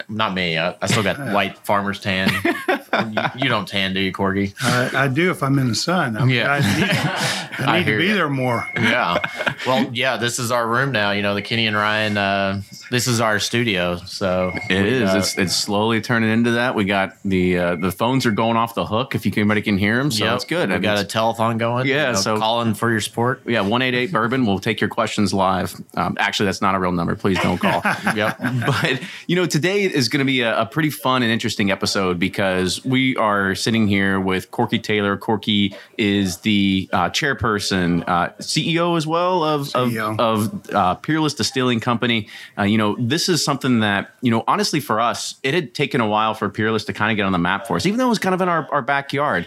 not 0.10 0.34
me. 0.34 0.58
I, 0.58 0.75
I 0.82 0.88
still 0.88 1.03
got 1.03 1.17
white 1.34 1.58
farmer's 1.65 2.00
tan. 2.00 2.29
you, 2.44 3.22
you 3.44 3.50
don't 3.50 3.67
tan, 3.67 3.94
do 3.94 4.00
you, 4.00 4.12
Corky? 4.12 4.53
I, 4.62 5.03
I 5.03 5.08
do 5.08 5.29
if 5.32 5.41
I'm 5.44 5.58
in 5.60 5.70
the 5.70 5.75
sun. 5.75 6.17
I'm, 6.17 6.29
Yeah. 6.29 6.51
I 6.51 6.60
need, 6.79 6.89
I 6.89 7.48
I 7.60 7.79
need 7.79 7.86
to 7.86 7.98
be 7.98 8.08
you. 8.08 8.13
there 8.13 8.29
more. 8.29 8.67
Yeah. 8.75 9.17
Well, 9.65 9.89
yeah. 9.93 10.17
This 10.17 10.39
is 10.39 10.51
our 10.51 10.67
room 10.67 10.91
now. 10.91 11.12
You 11.12 11.22
know, 11.22 11.34
the 11.36 11.41
Kenny 11.41 11.67
and 11.67 11.75
Ryan. 11.75 12.17
Uh, 12.17 12.62
this 12.91 13.07
is 13.07 13.19
our 13.22 13.39
studio. 13.39 13.98
So 13.98 14.51
It 14.69 14.84
we, 14.84 14.89
is. 14.89 15.10
uh, 15.10 15.17
it's 15.17 15.38
it's 15.38 15.55
slowly 15.55 16.00
turning 16.01 16.29
into 16.29 16.51
that. 16.51 16.75
We 16.75 16.86
got 16.86 17.17
the 17.25 17.57
uh, 17.57 17.75
the 17.75 17.91
phones 17.91 18.25
are 18.25 18.31
going 18.31 18.57
off 18.57 18.75
the 18.75 18.86
hook 18.86 19.15
if 19.15 19.25
you 19.25 19.31
anybody 19.38 19.62
can 19.62 19.77
hear 19.77 19.98
them, 19.98 20.10
so 20.12 20.25
yep, 20.25 20.36
it's 20.36 20.46
good. 20.46 20.69
We 20.69 20.75
I 20.75 20.77
mean, 20.77 20.84
got 20.84 21.00
a 21.00 21.05
telethon 21.07 21.57
going. 21.57 21.86
Yeah, 21.88 22.07
you 22.07 22.13
know, 22.13 22.19
so- 22.19 22.38
calling 22.38 22.74
for 22.74 22.89
your 22.89 23.01
support. 23.01 23.41
yeah, 23.46 23.62
one 23.62 23.81
eight 23.81 23.93
eight 23.93 24.12
bourbon. 24.12 24.46
We'll 24.46 24.60
take 24.60 24.79
your 24.81 24.89
questions 24.89 25.34
live. 25.34 25.75
Um, 25.96 26.15
actually, 26.19 26.46
that's 26.48 26.62
not 26.62 26.75
a 26.75 26.79
real 26.79 26.91
number. 26.91 27.15
Please 27.15 27.39
don't 27.41 27.57
call. 27.57 27.81
Yep. 28.15 28.38
but 28.65 29.01
you 29.27 29.36
know, 29.36 29.46
today 29.46 29.84
is 29.84 30.07
going 30.10 30.19
to 30.19 30.25
be 30.25 30.41
a, 30.41 30.62
a 30.62 30.65
pretty 30.65 30.89
fun 30.89 31.24
and 31.24 31.31
interesting 31.31 31.72
episode 31.72 32.17
because 32.19 32.84
we 32.86 33.15
are 33.17 33.53
sitting 33.53 33.88
here 33.88 34.19
with 34.19 34.50
Corky 34.51 34.79
Taylor. 34.79 35.17
Corky 35.17 35.75
is 35.98 36.38
the 36.38 36.89
uh, 36.93 37.10
chairperson, 37.10 38.03
uh, 38.07 38.29
CEO 38.39 38.96
as 38.98 39.05
well 39.05 39.16
of 39.17 39.67
CEO. 39.67 40.19
of, 40.19 40.53
of 40.65 40.75
uh, 40.75 40.95
Peerless 40.95 41.33
Distilling 41.33 41.79
Company. 41.79 42.27
Uh, 42.57 42.63
you 42.63 42.77
know, 42.77 42.95
this 43.00 43.29
is 43.29 43.43
something 43.43 43.79
that 43.81 44.12
you 44.21 44.31
know, 44.31 44.43
honestly, 44.47 44.79
for 44.79 45.00
us, 45.00 45.36
it 45.43 45.53
had 45.53 45.74
taken 45.74 46.01
a 46.01 46.07
while 46.07 46.33
for 46.33 46.50
Peerless 46.50 46.86
to 46.86 46.93
kind 46.93 47.12
of 47.12 47.17
get 47.17 47.25
on 47.25 47.31
the 47.31 47.38
map 47.38 47.67
for 47.67 47.75
us, 47.75 47.86
even 47.86 47.97
though 47.97 48.05
it 48.05 48.09
was 48.09 48.19
kind 48.19 48.36
of 48.36 48.41
in 48.41 48.50
our, 48.50 48.67
our 48.71 48.81
backyard. 48.81 49.45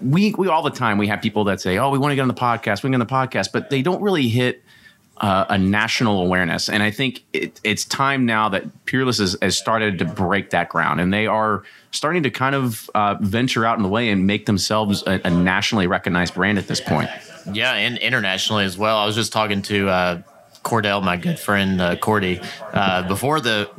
We 0.00 0.34
we 0.36 0.48
all 0.48 0.62
the 0.62 0.70
time 0.70 0.98
we 0.98 1.06
have 1.08 1.20
people 1.20 1.44
that 1.44 1.60
say, 1.60 1.78
"Oh, 1.78 1.90
we 1.90 1.98
want 1.98 2.12
to 2.12 2.16
get 2.16 2.22
on 2.22 2.28
the 2.28 2.34
podcast, 2.34 2.82
we 2.82 2.90
want 2.90 3.00
to 3.00 3.04
get 3.04 3.12
on 3.14 3.28
the 3.28 3.28
podcast," 3.28 3.52
but 3.52 3.70
they 3.70 3.82
don't 3.82 4.02
really 4.02 4.28
hit 4.28 4.62
uh, 5.20 5.44
a 5.50 5.58
national 5.58 6.22
awareness. 6.22 6.68
And 6.68 6.82
I 6.82 6.90
think 6.90 7.22
it, 7.32 7.60
it's 7.62 7.84
time 7.84 8.24
now 8.24 8.48
that 8.48 8.86
Peerless 8.86 9.18
has, 9.18 9.36
has 9.42 9.56
started 9.56 9.98
to 9.98 10.04
break 10.04 10.50
that 10.50 10.68
ground, 10.68 11.00
and 11.00 11.12
they 11.12 11.26
are 11.26 11.62
starting 11.90 12.22
to 12.22 12.30
kind 12.30 12.54
of 12.54 12.88
uh, 12.94 13.16
venture 13.20 13.66
out 13.66 13.76
in 13.76 13.82
the 13.82 13.88
way 13.88 14.08
and 14.08 14.26
make 14.26 14.46
themselves 14.46 15.02
a, 15.06 15.20
a 15.24 15.30
nationally 15.30 15.86
recognized 15.86 16.34
brand 16.34 16.58
at 16.58 16.68
this 16.68 16.80
point. 16.80 17.10
Yeah, 17.52 17.72
and 17.72 17.98
internationally 17.98 18.64
as 18.64 18.78
well. 18.78 18.96
I 18.98 19.06
was 19.06 19.14
just 19.14 19.32
talking 19.32 19.62
to 19.62 19.88
uh, 19.88 20.22
Cordell, 20.62 21.02
my 21.02 21.16
good 21.16 21.38
friend 21.38 21.80
uh, 21.80 21.96
Cordy, 21.96 22.40
uh, 22.72 23.06
before 23.06 23.40
the 23.40 23.70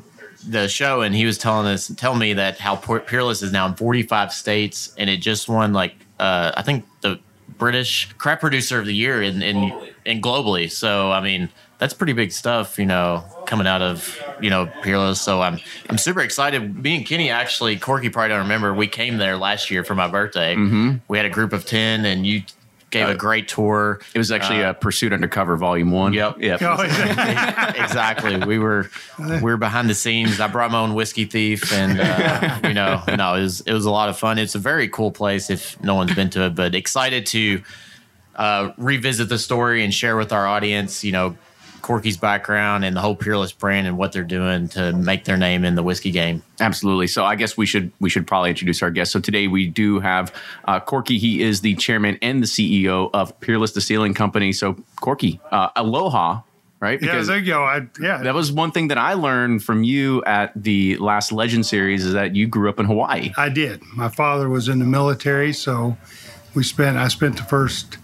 the 0.47 0.67
show, 0.67 1.01
and 1.01 1.13
he 1.13 1.25
was 1.25 1.37
telling 1.37 1.67
us, 1.67 1.87
telling 1.97 2.17
me 2.17 2.33
that 2.33 2.57
how 2.57 2.75
Peerless 2.75 3.43
is 3.43 3.51
now 3.51 3.67
in 3.67 3.75
45 3.75 4.33
states, 4.33 4.93
and 4.97 5.07
it 5.07 5.17
just 5.17 5.47
won 5.47 5.73
like 5.73 5.93
uh, 6.19 6.51
I 6.55 6.61
think 6.61 6.85
the 7.01 7.19
British 7.61 8.11
Craft 8.13 8.41
Producer 8.41 8.79
of 8.79 8.87
the 8.87 8.95
Year 8.95 9.21
in 9.21 9.43
in, 9.43 9.71
in 10.03 10.19
globally. 10.19 10.69
So 10.69 11.11
I 11.11 11.21
mean, 11.21 11.47
that's 11.77 11.93
pretty 11.93 12.13
big 12.13 12.31
stuff, 12.31 12.79
you 12.79 12.87
know, 12.87 13.23
coming 13.45 13.67
out 13.67 13.83
of 13.83 14.19
you 14.41 14.49
know 14.49 14.65
Peerless. 14.81 15.21
So 15.21 15.43
I'm 15.43 15.59
I'm 15.87 15.99
super 15.99 16.21
excited. 16.21 16.81
Me 16.81 16.97
and 16.97 17.05
Kenny 17.05 17.29
actually, 17.29 17.77
Corky 17.77 18.09
probably 18.09 18.29
don't 18.29 18.39
remember. 18.39 18.73
We 18.73 18.87
came 18.87 19.17
there 19.17 19.37
last 19.37 19.69
year 19.69 19.83
for 19.83 19.93
my 19.93 20.07
birthday. 20.07 20.55
Mm-hmm. 20.55 20.97
We 21.07 21.17
had 21.17 21.27
a 21.27 21.29
group 21.29 21.53
of 21.53 21.67
ten, 21.67 22.03
and 22.03 22.25
you 22.25 22.41
gave 22.91 23.09
a 23.09 23.15
great 23.15 23.47
tour. 23.47 23.99
It 24.13 24.17
was 24.17 24.31
actually 24.31 24.61
a 24.61 24.73
Pursuit 24.73 25.13
Undercover 25.13 25.57
Volume 25.57 25.91
One. 25.91 26.13
Yep. 26.13 26.37
Yep. 26.39 26.61
Oh, 26.71 26.83
yeah. 26.83 27.83
exactly. 27.83 28.37
We 28.37 28.57
were 28.57 28.89
we 29.19 29.41
were 29.41 29.57
behind 29.57 29.89
the 29.89 29.95
scenes. 29.95 30.39
I 30.39 30.47
brought 30.47 30.71
my 30.71 30.79
own 30.79 30.93
whiskey 30.93 31.25
thief, 31.25 31.73
and 31.73 31.99
uh, 31.99 32.59
you 32.67 32.73
know, 32.73 33.01
no, 33.07 33.35
it 33.35 33.41
was 33.41 33.61
it 33.61 33.73
was 33.73 33.85
a 33.85 33.91
lot 33.91 34.09
of 34.09 34.17
fun. 34.17 34.37
It's 34.37 34.55
a 34.55 34.59
very 34.59 34.87
cool 34.87 35.11
place 35.11 35.49
if 35.49 35.81
no 35.83 35.95
one's 35.95 36.13
been 36.13 36.29
to 36.31 36.45
it, 36.45 36.55
but 36.55 36.75
excited 36.75 37.25
to 37.27 37.61
uh, 38.35 38.71
revisit 38.77 39.29
the 39.29 39.37
story 39.37 39.83
and 39.83 39.93
share 39.93 40.15
with 40.15 40.31
our 40.31 40.47
audience. 40.47 41.03
You 41.03 41.11
know, 41.11 41.37
Corky's 41.81 42.17
background 42.17 42.85
and 42.85 42.95
the 42.95 43.01
whole 43.01 43.15
Peerless 43.15 43.51
brand 43.51 43.87
and 43.87 43.97
what 43.97 44.11
they're 44.11 44.23
doing 44.23 44.67
to 44.69 44.93
make 44.93 45.25
their 45.25 45.37
name 45.37 45.65
in 45.65 45.75
the 45.75 45.83
whiskey 45.83 46.11
game. 46.11 46.43
Absolutely. 46.59 47.07
So 47.07 47.25
I 47.25 47.35
guess 47.35 47.57
we 47.57 47.65
should 47.65 47.91
we 47.99 48.09
should 48.09 48.27
probably 48.27 48.49
introduce 48.49 48.81
our 48.81 48.91
guest. 48.91 49.11
So 49.11 49.19
today 49.19 49.47
we 49.47 49.67
do 49.67 49.99
have 49.99 50.33
uh, 50.65 50.79
Corky. 50.79 51.17
He 51.17 51.41
is 51.41 51.61
the 51.61 51.75
chairman 51.75 52.17
and 52.21 52.41
the 52.41 52.47
CEO 52.47 53.09
of 53.13 53.37
Peerless 53.39 53.73
Distilling 53.73 54.13
Company. 54.13 54.53
So 54.53 54.77
Corky, 54.99 55.39
uh, 55.51 55.69
aloha, 55.75 56.41
right? 56.79 57.01
yeah, 57.01 57.21
there 57.21 57.39
you 57.39 57.45
go. 57.45 57.63
I, 57.63 57.87
yeah, 57.99 58.23
that 58.23 58.33
was 58.33 58.51
one 58.51 58.71
thing 58.71 58.89
that 58.89 58.97
I 58.97 59.13
learned 59.13 59.63
from 59.63 59.83
you 59.83 60.23
at 60.25 60.51
the 60.55 60.97
last 60.97 61.31
Legend 61.31 61.65
series 61.65 62.05
is 62.05 62.13
that 62.13 62.35
you 62.35 62.47
grew 62.47 62.69
up 62.69 62.79
in 62.79 62.85
Hawaii. 62.85 63.33
I 63.37 63.49
did. 63.49 63.81
My 63.95 64.09
father 64.09 64.49
was 64.49 64.67
in 64.67 64.79
the 64.79 64.85
military, 64.85 65.53
so 65.53 65.97
we 66.53 66.63
spent. 66.63 66.97
I 66.97 67.07
spent 67.07 67.37
the 67.37 67.43
first 67.43 67.97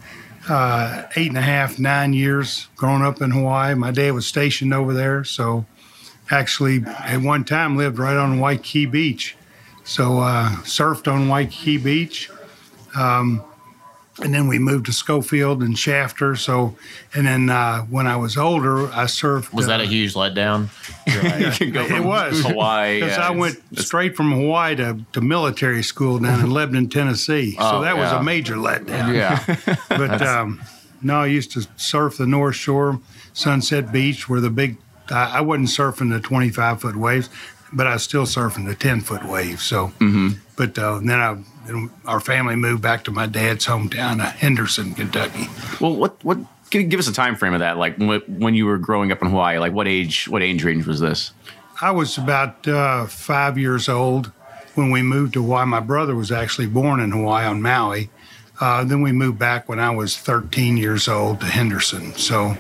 uh, 0.50 1.04
eight 1.16 1.30
and 1.30 1.38
a 1.38 1.42
half, 1.42 1.80
nine 1.80 2.14
years 2.14 2.68
growing 2.76 3.02
up 3.02 3.22
in 3.22 3.32
Hawaii. 3.32 3.76
My 3.76 3.92
dad 3.92 4.12
was 4.12 4.26
stationed 4.26 4.74
over 4.74 4.94
there, 4.94 5.24
so 5.24 5.66
actually 6.30 6.84
at 6.86 7.22
one 7.22 7.44
time 7.44 7.78
lived 7.78 8.00
right 8.00 8.18
on 8.18 8.40
Waikiki 8.40 8.86
Beach. 8.86 9.36
So 9.84 10.20
uh, 10.20 10.50
surfed 10.64 11.12
on 11.12 11.30
Waikiki 11.30 11.78
Beach. 11.78 12.30
Um, 12.96 13.44
and 14.22 14.34
then 14.34 14.48
we 14.48 14.58
moved 14.60 14.88
to 14.88 14.92
Schofield 14.94 15.62
and 15.62 15.78
Shafter. 15.78 16.36
So, 16.36 16.76
and 17.14 17.28
then 17.28 17.50
uh, 17.50 17.82
when 17.84 18.08
I 18.08 18.16
was 18.16 18.38
older, 18.38 18.88
I 18.92 19.06
served. 19.06 19.54
Was 19.54 19.68
that 19.68 19.80
uh, 19.80 19.84
a 19.84 19.86
huge 19.86 20.14
letdown? 20.16 20.70
you 21.62 21.72
It 21.74 22.04
was 22.04 22.42
Hawaii. 22.46 23.00
Because 23.02 23.18
yeah, 23.18 23.28
I 23.28 23.32
went 23.32 23.58
straight 23.78 24.16
from 24.16 24.32
Hawaii 24.32 24.76
to, 24.78 25.00
to 25.14 25.22
military 25.22 25.84
school 25.84 26.20
down 26.20 26.40
in 26.40 26.50
Lebanon, 26.60 26.90
Tennessee. 26.90 27.52
So 27.52 27.60
Oh, 27.62 27.82
that 27.82 27.98
was 27.98 28.12
a 28.12 28.24
major 28.24 28.56
letdown. 28.56 29.14
Yeah. 29.14 29.78
But 29.90 30.22
um, 30.22 30.62
no, 31.02 31.22
I 31.22 31.28
used 31.28 31.52
to 31.54 31.68
surf 31.78 32.18
the 32.18 32.26
North 32.28 32.56
Shore, 32.56 33.00
Sunset 33.34 33.92
Beach, 33.92 34.28
where 34.28 34.40
the 34.42 34.50
big. 34.50 34.78
I, 35.10 35.38
I 35.38 35.42
wasn't 35.42 35.70
surfing 35.70 36.12
the 36.12 36.20
25 36.20 36.82
foot 36.82 36.96
waves, 36.98 37.30
but 37.72 37.88
I 37.88 37.94
was 37.94 38.04
still 38.04 38.24
surfing 38.26 38.66
the 38.66 38.76
10 38.76 39.02
foot 39.02 39.24
waves. 39.24 39.64
So, 39.64 39.88
Mm-hmm. 40.00 40.30
but 40.58 40.78
uh, 40.78 41.00
then 41.00 41.12
I, 41.20 41.38
then 41.68 41.92
our 42.06 42.20
family 42.20 42.56
moved 42.56 42.82
back 42.82 43.04
to 43.06 43.12
my 43.12 43.26
dad's 43.26 43.66
hometown 43.66 44.20
of 44.20 44.32
Henderson, 44.34 44.94
Kentucky. 44.94 45.48
Well, 45.80 45.96
what 45.96 46.24
what? 46.24 46.38
Can 46.70 46.82
you 46.82 46.88
give 46.88 47.00
us 47.00 47.08
a 47.08 47.14
time 47.14 47.36
frame 47.36 47.54
of 47.54 47.60
that? 47.62 47.78
Like 47.78 47.98
when, 47.98 48.20
when 48.28 48.54
you 48.54 48.66
were 48.66 48.78
growing 48.78 49.12
up 49.12 49.22
in 49.22 49.30
Hawaii, 49.30 49.60
like 49.60 49.74
what 49.74 49.88
age? 49.88 50.28
What 50.28 50.42
age 50.42 50.64
range 50.64 50.86
was 50.86 51.00
this? 51.00 51.32
I 51.82 51.92
was 51.92 52.18
about 52.18 52.68
uh, 52.68 53.06
five 53.06 53.58
years 53.58 53.88
old 53.88 54.32
when 54.76 54.92
we 54.92 55.02
moved 55.02 55.34
to 55.34 55.42
Hawaii. 55.44 55.66
My 55.66 55.80
brother 55.80 56.16
was 56.16 56.32
actually 56.32 56.68
born 56.68 57.00
in 57.00 57.12
Hawaii 57.12 57.46
on 57.46 57.62
Maui. 57.62 58.10
Uh, 58.60 58.84
then 58.84 59.02
we 59.02 59.12
moved 59.12 59.38
back 59.38 59.70
when 59.70 59.80
I 59.80 59.92
was 59.92 60.18
13 60.18 60.78
years 60.78 61.08
old 61.08 61.42
to 61.42 61.46
Henderson. 61.46 62.14
So 62.14 62.58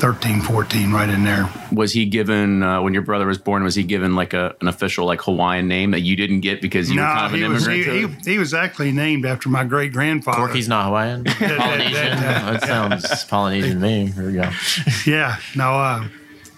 13, 0.00 0.40
14, 0.40 0.92
right 0.92 1.10
in 1.10 1.24
there. 1.24 1.46
Was 1.70 1.92
he 1.92 2.06
given 2.06 2.62
uh, 2.62 2.80
when 2.80 2.94
your 2.94 3.02
brother 3.02 3.26
was 3.26 3.36
born? 3.36 3.62
Was 3.62 3.74
he 3.74 3.82
given 3.82 4.14
like 4.14 4.32
a 4.32 4.56
an 4.62 4.66
official 4.66 5.04
like 5.04 5.20
Hawaiian 5.20 5.68
name 5.68 5.90
that 5.90 6.00
you 6.00 6.16
didn't 6.16 6.40
get 6.40 6.62
because 6.62 6.90
you 6.90 6.98
were 6.98 7.06
kind 7.06 7.26
of 7.26 7.34
an 7.34 7.52
was, 7.52 7.66
immigrant? 7.66 7.94
he, 7.94 8.00
to 8.00 8.22
he, 8.24 8.32
he 8.32 8.38
was 8.38 8.54
actually 8.54 8.92
named 8.92 9.26
after 9.26 9.50
my 9.50 9.62
great 9.62 9.92
grandfather. 9.92 10.38
Corky's 10.38 10.68
not 10.68 10.86
Hawaiian. 10.86 11.24
Polynesian. 11.26 11.92
that 11.92 12.62
sounds 12.62 13.24
Polynesian 13.24 13.78
to 13.78 13.86
me. 13.86 14.10
Here 14.10 14.26
we 14.26 14.32
go. 14.32 14.50
Yeah, 15.06 15.36
no, 15.54 15.74
uh, 15.74 16.08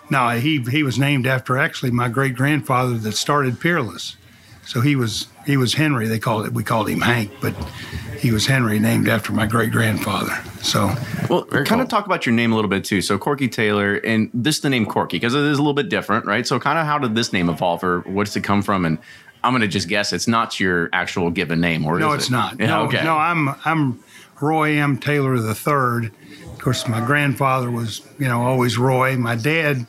no, 0.09 0.29
he 0.31 0.61
he 0.63 0.85
was 0.85 0.97
named 0.97 1.27
after 1.27 1.59
actually 1.59 1.91
my 1.91 2.09
great 2.09 2.37
grandfather 2.37 2.97
that 2.97 3.13
started 3.13 3.59
Peerless. 3.59 4.17
So 4.65 4.81
he 4.81 4.97
was 4.97 5.27
he 5.45 5.57
was 5.57 5.75
Henry. 5.75 6.07
They 6.09 6.19
called 6.19 6.47
it. 6.47 6.53
We 6.53 6.63
called 6.65 6.89
him 6.89 7.01
Hank, 7.01 7.31
but 7.41 7.55
he 8.19 8.31
was 8.31 8.47
Henry, 8.47 8.79
named 8.79 9.09
after 9.09 9.33
my 9.33 9.47
great 9.47 9.73
grandfather. 9.73 10.33
So 10.63 10.95
Well, 11.29 11.45
kind 11.45 11.67
cool. 11.67 11.81
of 11.81 11.89
talk 11.89 12.07
about 12.07 12.25
your 12.25 12.35
name 12.35 12.53
a 12.53 12.55
little 12.55 12.69
bit 12.71 12.85
too. 12.85 13.03
So 13.03 13.19
Corky 13.19 13.49
Taylor, 13.49 13.95
and 13.97 14.31
this 14.33 14.57
is 14.57 14.63
the 14.63 14.71
name 14.71 14.87
Corky 14.87 15.17
because 15.17 15.35
it 15.35 15.43
is 15.43 15.59
a 15.59 15.61
little 15.63 15.75
bit 15.75 15.89
different, 15.89 16.27
right? 16.27 16.47
So 16.47 16.61
kind 16.61 16.79
of 16.79 16.87
how 16.87 16.99
did 16.99 17.17
this 17.17 17.33
name 17.33 17.49
evolve, 17.49 17.83
or 17.83 18.01
where 18.03 18.25
does 18.25 18.37
it 18.37 18.43
come 18.45 18.63
from? 18.63 18.85
And 18.85 18.99
I'm 19.43 19.53
gonna 19.53 19.67
just 19.67 19.89
guess 19.89 20.13
it's 20.13 20.29
not 20.29 20.61
your 20.61 20.89
actual 20.93 21.31
given 21.31 21.61
name, 21.61 21.85
or 21.85 21.99
no, 21.99 22.13
is 22.13 22.21
it's 22.21 22.29
it? 22.29 22.33
not. 22.33 22.61
Yeah, 22.61 22.67
no, 22.67 22.83
okay. 22.85 23.03
no, 23.03 23.17
I'm 23.17 23.49
I'm 23.65 23.99
Roy 24.41 24.79
M. 24.79 24.99
Taylor 24.99 25.39
the 25.41 25.55
third. 25.57 26.13
Of 26.53 26.59
course, 26.61 26.87
my 26.87 27.05
grandfather 27.05 27.69
was 27.69 28.03
you 28.21 28.29
know 28.29 28.43
always 28.43 28.79
Roy. 28.79 29.17
My 29.17 29.35
dad 29.35 29.87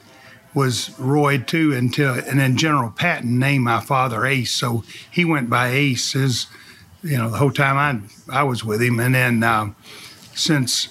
was 0.54 0.98
Roy 1.00 1.40
too 1.40 1.74
until 1.74 2.14
and 2.14 2.40
then 2.40 2.58
General 2.58 2.92
Patton 2.92 3.40
named 3.40 3.64
my 3.64 3.80
father 3.80 4.26
Ace, 4.26 4.54
so 4.54 4.84
he 5.10 5.26
went 5.26 5.50
by 5.50 5.70
Ace 5.70 6.14
his 6.14 6.48
you 7.04 7.18
know 7.18 7.30
the 7.30 7.38
whole 7.38 7.52
time 7.52 7.78
I 8.30 8.40
I 8.40 8.44
was 8.44 8.64
with 8.64 8.82
him, 8.82 9.00
and 9.00 9.14
then 9.16 9.44
um, 9.44 9.76
since 10.34 10.88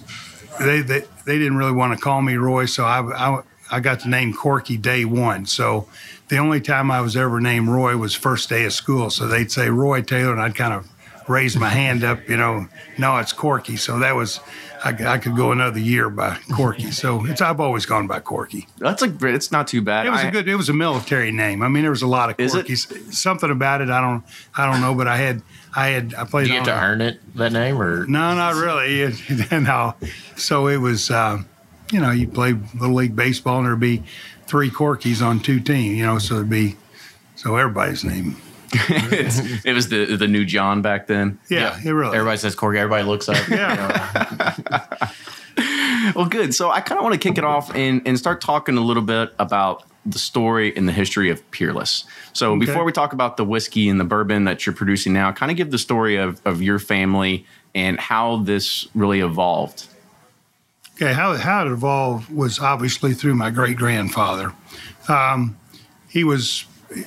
they, 0.59 0.81
they 0.83 1.02
they 1.25 1.38
didn't 1.38 1.57
really 1.57 1.73
want 1.73 1.97
to 1.97 2.02
call 2.02 2.23
me 2.23 2.35
Roy, 2.35 2.66
so 2.66 2.85
I, 2.85 3.00
I 3.00 3.42
I 3.71 3.81
got 3.81 4.00
the 4.00 4.09
name 4.09 4.35
Corky 4.35 4.76
day 4.76 5.04
one. 5.04 5.47
So 5.47 5.88
the 6.28 6.38
only 6.38 6.61
time 6.61 6.90
I 6.90 7.00
was 7.00 7.16
ever 7.16 7.40
named 7.40 7.69
Roy 7.69 7.97
was 7.97 8.14
first 8.14 8.49
day 8.49 8.64
of 8.64 8.73
school. 8.73 9.11
So 9.11 9.26
they'd 9.26 9.50
say 9.50 9.71
Roy 9.71 10.02
Taylor, 10.02 10.33
and 10.33 10.40
I'd 10.40 10.54
kind 10.54 10.75
of 10.75 10.88
raise 11.28 11.57
my 11.57 11.69
hand 11.69 12.04
up, 12.04 12.28
you 12.28 12.37
know, 12.37 12.66
no, 12.99 13.16
it's 13.19 13.33
Corky. 13.33 13.76
So 13.76 13.99
that 14.00 14.14
was 14.14 14.40
I, 14.85 14.91
I 15.15 15.19
could 15.19 15.37
go 15.37 15.53
another 15.53 15.79
year 15.79 16.11
by 16.11 16.39
Corky. 16.55 16.91
So 16.91 17.25
it's 17.27 17.41
I've 17.41 17.61
always 17.61 17.87
gone 17.87 18.07
by 18.07 18.21
Corky. 18.21 18.67
That's 18.79 19.01
like. 19.03 19.21
It's 19.23 19.53
not 19.53 19.67
too 19.69 19.81
bad. 19.83 20.07
It 20.07 20.11
was 20.11 20.21
I- 20.21 20.29
a 20.29 20.31
good. 20.31 20.49
It 20.49 20.57
was 20.57 20.69
a 20.69 20.73
military 20.75 21.31
name. 21.33 21.62
I 21.62 21.69
mean, 21.69 21.83
there 21.83 21.91
was 21.91 22.03
a 22.03 22.07
lot 22.07 22.31
of 22.31 22.39
Is 22.41 22.55
it? 22.55 22.67
Corkies. 22.67 23.12
Something 23.12 23.51
about 23.51 23.81
it. 23.81 23.91
I 23.91 24.01
don't. 24.01 24.25
I 24.57 24.71
don't 24.71 24.81
know. 24.81 24.95
But 24.95 25.09
I 25.09 25.17
had. 25.17 25.43
I 25.75 25.89
had. 25.89 26.15
I 26.15 26.25
played. 26.25 26.47
Do 26.49 26.53
you 26.53 26.59
have 26.61 26.69
on 26.69 26.75
to 26.75 26.81
earn 26.85 27.01
it 27.01 27.21
that 27.37 27.53
name 27.53 27.81
or? 27.81 28.07
no, 28.07 28.35
not 28.35 28.55
really. 28.57 29.03
It, 29.29 29.51
no. 29.62 29.95
So 30.37 30.67
it 30.69 30.79
was, 30.79 31.11
um, 31.11 31.47
you 31.93 32.01
know, 32.01 32.11
you 32.11 32.27
play 32.29 32.53
little 32.75 32.95
league 32.97 33.15
baseball 33.17 33.59
and 33.59 33.67
there'd 33.67 33.79
be 33.81 34.03
three 34.47 34.71
Corkies 34.71 35.25
on 35.25 35.41
two 35.41 35.61
teams, 35.61 35.97
you 35.97 36.05
know, 36.05 36.19
so 36.19 36.37
it'd 36.37 36.51
be, 36.51 36.77
so 37.37 37.57
everybody's 37.57 38.05
name. 38.05 38.37
It's, 38.75 39.64
it 39.64 39.73
was 39.73 39.88
the 39.88 40.17
the 40.17 40.29
new 40.29 40.45
John 40.45 40.83
back 40.83 41.07
then. 41.07 41.38
Yeah, 41.49 41.79
it 41.85 41.91
really. 41.91 42.17
Everybody 42.17 42.38
says 42.38 42.55
Corky. 42.55 42.79
Everybody 42.79 43.05
looks 43.05 43.29
up. 43.29 43.49
Yeah. 43.49 45.11
Well, 46.17 46.26
good. 46.26 46.52
So 46.55 46.69
I 46.71 46.81
kind 46.81 46.99
of 46.99 47.05
want 47.05 47.14
to 47.14 47.29
kick 47.29 47.38
it 47.38 47.45
off 47.45 47.75
and, 47.75 48.02
and 48.07 48.19
start 48.19 48.41
talking 48.41 48.76
a 48.76 48.81
little 48.81 49.02
bit 49.05 49.33
about 49.38 49.85
the 50.05 50.19
story 50.19 50.76
and 50.76 50.88
the 50.88 50.93
history 50.93 51.31
of 51.31 51.49
Peerless. 51.53 52.05
So 52.33 52.53
Okay. 52.53 52.66
before 52.66 52.85
we 52.85 52.90
talk 52.92 53.12
about 53.12 53.37
the 53.37 53.44
whiskey 53.44 53.88
and 53.88 54.01
the 54.01 54.05
bourbon 54.05 54.44
that 54.44 54.66
you're 54.66 54.75
producing 54.75 55.12
now, 55.12 55.31
kind 55.31 55.51
of 55.53 55.57
give 55.57 55.70
the 55.70 55.79
story 55.79 56.16
of, 56.16 56.40
of 56.44 56.61
your 56.61 56.79
family 56.81 57.47
and 57.75 58.01
how 58.01 58.38
this 58.38 58.88
really 58.94 59.20
evolved. 59.20 59.87
Okay, 60.97 61.12
how, 61.12 61.37
how 61.37 61.64
it 61.66 61.70
evolved 61.70 62.31
was 62.35 62.59
obviously 62.59 63.14
through 63.14 63.35
my 63.37 63.51
great 63.51 63.77
grandfather. 63.77 64.53
Um, 65.09 65.57
he 66.09 66.25
was 66.25 66.64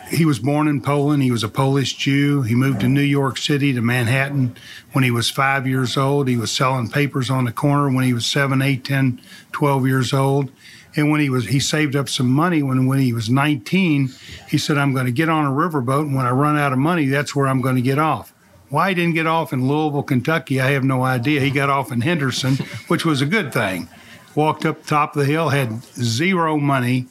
he 0.10 0.26
was 0.26 0.40
born 0.40 0.68
in 0.68 0.82
Poland. 0.82 1.24
He 1.24 1.32
was 1.32 1.44
a 1.44 1.50
Polish 1.50 1.96
Jew. 1.96 2.42
He 2.44 2.56
moved 2.56 2.82
to 2.82 2.88
New 2.88 3.02
York 3.02 3.38
City 3.38 3.74
to 3.74 3.82
Manhattan 3.82 4.56
when 4.94 5.04
he 5.04 5.12
was 5.12 5.30
five 5.30 5.68
years 5.68 5.98
old. 5.98 6.28
He 6.28 6.38
was 6.38 6.52
selling 6.52 6.90
papers 6.90 7.30
on 7.30 7.46
the 7.46 7.52
corner 7.52 7.90
when 7.90 8.04
he 8.04 8.14
was 8.14 8.26
seven, 8.26 8.62
eight, 8.62 8.84
10, 8.84 9.22
12 9.52 9.88
years 9.88 10.14
old. 10.14 10.52
And 10.96 11.12
when 11.12 11.20
he 11.20 11.30
was 11.30 11.48
he 11.48 11.60
saved 11.60 11.96
up 11.96 12.08
some 12.08 12.30
money 12.30 12.64
when 12.64 12.86
when 12.88 13.00
he 13.00 13.12
was 13.12 13.30
19, 13.30 14.14
he 14.48 14.58
said, 14.58 14.78
I'm 14.78 14.94
going 14.94 15.06
to 15.06 15.12
get 15.12 15.30
on 15.30 15.46
a 15.46 15.50
riverboat 15.50 16.04
and 16.04 16.16
when 16.16 16.26
I 16.26 16.32
run 16.32 16.58
out 16.58 16.72
of 16.72 16.80
money, 16.80 17.08
that's 17.08 17.36
where 17.36 17.48
I'm 17.48 17.62
going 17.62 17.76
to 17.76 17.82
get 17.82 18.00
off. 18.00 18.34
Why 18.70 18.90
he 18.90 18.96
didn't 18.96 19.14
get 19.14 19.28
off 19.28 19.54
in 19.54 19.68
Louisville, 19.68 20.04
Kentucky, 20.04 20.60
I 20.60 20.72
have 20.72 20.84
no 20.84 21.04
idea. 21.04 21.42
He 21.42 21.52
got 21.52 21.70
off 21.70 21.92
in 21.92 22.02
Henderson, 22.02 22.56
which 22.88 23.06
was 23.06 23.22
a 23.22 23.26
good 23.26 23.54
thing. 23.54 23.90
Walked 24.34 24.66
up 24.66 24.86
top 24.86 25.16
of 25.16 25.22
the 25.22 25.32
hill, 25.32 25.50
had 25.50 25.84
zero 25.96 26.58
money, 26.58 27.08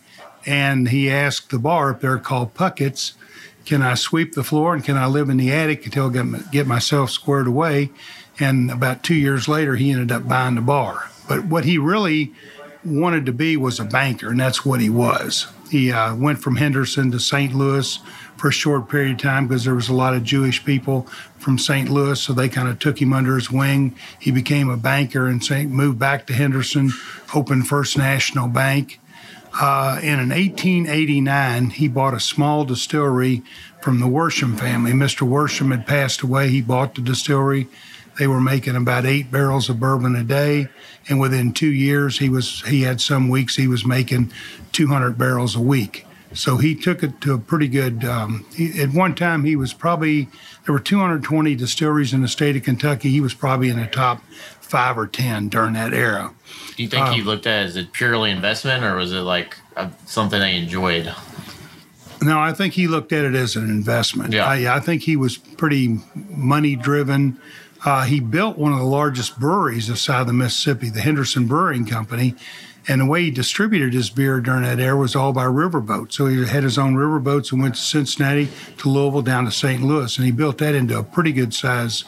and 0.47 0.89
he 0.89 1.11
asked 1.11 1.51
the 1.51 1.59
bar 1.59 1.91
up 1.91 2.01
there 2.01 2.19
called 2.19 2.55
Puckett's, 2.55 3.15
can 3.65 3.83
I 3.83 3.95
sweep 3.95 4.35
the 4.35 4.45
floor 4.45 4.75
and 4.75 4.85
can 4.85 4.97
I 4.97 5.07
live 5.07 5.31
in 5.31 5.39
the 5.39 5.53
attic 5.53 5.87
until 5.87 6.09
I 6.09 6.41
get, 6.53 6.67
myself 6.67 7.11
squared 7.11 7.47
away? 7.47 7.91
And 8.39 8.71
about 8.71 9.03
two 9.03 9.15
years 9.15 9.49
later, 9.49 9.77
he 9.77 9.91
ended 9.91 10.13
up 10.13 10.29
buying 10.29 10.57
the 10.57 10.61
bar. 10.61 11.11
But 11.29 11.47
what 11.47 11.65
he 11.65 11.79
really 11.79 12.35
wanted 12.85 13.25
to 13.27 13.33
be 13.33 13.57
was 13.57 13.81
a 13.81 13.85
banker, 13.85 14.29
and 14.31 14.39
that's 14.41 14.65
what 14.65 14.81
he 14.81 14.91
was. 14.91 15.47
He 15.71 15.91
uh, 15.91 16.15
went 16.15 16.41
from 16.41 16.57
Henderson 16.57 17.11
to 17.13 17.19
St. 17.19 17.55
Louis 17.55 17.99
for 18.37 18.49
a 18.49 18.53
short 18.53 18.89
period 18.89 19.13
of 19.13 19.19
time 19.19 19.49
because 19.49 19.65
there 19.65 19.75
was 19.75 19.89
a 19.89 19.95
lot 19.95 20.15
of 20.15 20.23
Jewish 20.23 20.65
people 20.65 21.03
from 21.39 21.59
St. 21.59 21.89
Louis, 21.89 22.21
so 22.21 22.33
they 22.33 22.49
kind 22.49 22.69
of 22.69 22.79
took 22.79 23.01
him 23.01 23.13
under 23.13 23.37
his 23.37 23.51
wing. 23.51 23.97
He 24.19 24.31
became 24.31 24.69
a 24.69 24.77
banker 24.77 25.27
and 25.27 25.43
moved 25.71 25.99
back 25.99 26.27
to 26.27 26.35
Henderson, 26.35 26.91
opened 27.35 27.69
First 27.69 27.97
National 27.97 28.49
Bank. 28.49 29.01
Uh, 29.61 30.01
and 30.03 30.21
in 30.21 30.31
1889, 30.31 31.71
he 31.71 31.87
bought 31.87 32.15
a 32.15 32.21
small 32.21 32.65
distillery 32.65 33.43
from 33.81 34.01
the 34.01 34.07
Worsham 34.07 34.59
family. 34.59 34.93
Mr. 34.93 35.29
Worsham 35.29 35.71
had 35.71 35.87
passed 35.87 36.23
away. 36.23 36.49
He 36.49 36.61
bought 36.61 36.95
the 36.95 37.01
distillery. 37.01 37.69
They 38.19 38.27
were 38.27 38.41
making 38.41 38.77
about 38.77 39.07
eight 39.07 39.31
barrels 39.31 39.69
of 39.69 39.81
bourbon 39.81 40.15
a 40.17 40.23
day, 40.23 40.69
and 41.09 41.21
within 41.21 41.53
two 41.53 41.73
years, 41.73 42.19
he 42.19 42.29
was 42.29 42.63
he 42.63 42.83
had 42.83 43.01
some 43.01 43.29
weeks 43.29 43.57
he 43.57 43.67
was 43.67 43.85
making 43.85 44.33
200 44.73 45.19
barrels 45.19 45.57
a 45.57 45.61
week. 45.61 46.07
So 46.33 46.57
he 46.57 46.75
took 46.75 47.03
it 47.03 47.21
to 47.23 47.35
a 47.35 47.39
pretty 47.39 47.69
good. 47.69 48.05
Um, 48.05 48.45
he, 48.55 48.81
at 48.81 48.93
one 48.93 49.15
time, 49.15 49.45
he 49.45 49.57
was 49.57 49.73
probably 49.73 50.29
there 50.65 50.73
were 50.73 50.81
220 50.81 51.55
distilleries 51.55 52.13
in 52.13 52.23
the 52.23 52.29
state 52.29 52.57
of 52.57 52.63
Kentucky. 52.63 53.11
He 53.11 53.21
was 53.21 53.35
probably 53.35 53.69
in 53.69 53.79
the 53.79 53.87
top 53.87 54.23
five 54.65 54.99
or 54.99 55.07
ten 55.07 55.49
during 55.49 55.75
that 55.75 55.93
era. 55.93 56.33
Do 56.77 56.83
you 56.83 56.89
think 56.89 57.09
he 57.09 57.23
looked 57.23 57.47
at 57.47 57.63
it 57.63 57.67
as 57.67 57.77
a 57.77 57.85
purely 57.85 58.31
investment 58.31 58.83
or 58.85 58.97
was 58.97 59.13
it 59.13 59.21
like 59.21 59.57
a, 59.77 59.91
something 60.07 60.41
they 60.41 60.57
enjoyed? 60.57 61.15
No, 62.23 62.41
I 62.41 62.53
think 62.53 62.75
he 62.75 62.89
looked 62.89 63.13
at 63.13 63.25
it 63.25 63.35
as 63.35 63.55
an 63.55 63.69
investment. 63.69 64.33
Yeah. 64.33 64.47
I, 64.47 64.77
I 64.77 64.81
think 64.81 65.03
he 65.03 65.15
was 65.17 65.37
pretty 65.37 65.99
money 66.15 66.75
driven. 66.75 67.39
Uh, 67.85 68.05
he 68.05 68.19
built 68.19 68.57
one 68.57 68.73
of 68.73 68.79
the 68.79 68.85
largest 68.85 69.39
breweries 69.39 69.89
this 69.89 70.01
side 70.01 70.23
of 70.23 70.27
the 70.27 70.33
Mississippi, 70.33 70.89
the 70.89 71.03
Henderson 71.03 71.47
Brewing 71.47 71.85
Company. 71.85 72.35
And 72.89 73.03
the 73.03 73.07
way 73.07 73.25
he 73.25 73.31
distributed 73.31 73.95
his 73.95 74.11
beer 74.11 74.41
during 74.41 74.63
that 74.63 74.81
era 74.81 74.97
was 74.97 75.15
all 75.15 75.33
by 75.33 75.45
riverboat. 75.45 76.13
So 76.13 76.27
he 76.27 76.47
had 76.47 76.63
his 76.63 76.79
own 76.79 76.95
riverboats 76.95 77.53
and 77.53 77.63
went 77.63 77.77
to 77.77 77.81
Cincinnati, 77.81 78.49
to 78.79 78.89
Louisville, 78.89 79.23
down 79.23 79.45
to 79.45 79.51
St. 79.51 79.83
Louis. 79.83 80.17
And 80.17 80.27
he 80.27 80.33
built 80.33 80.59
that 80.59 80.75
into 80.75 80.99
a 80.99 81.03
pretty 81.03 81.33
good 81.33 81.55
size 81.55 82.05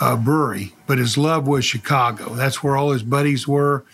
uh, 0.00 0.16
brewery. 0.16 0.73
But 0.86 0.98
his 0.98 1.16
love 1.16 1.46
was 1.46 1.64
Chicago. 1.64 2.34
That's 2.34 2.62
where 2.62 2.76
all 2.76 2.90
his 2.92 3.02
buddies 3.02 3.48
were. 3.48 3.84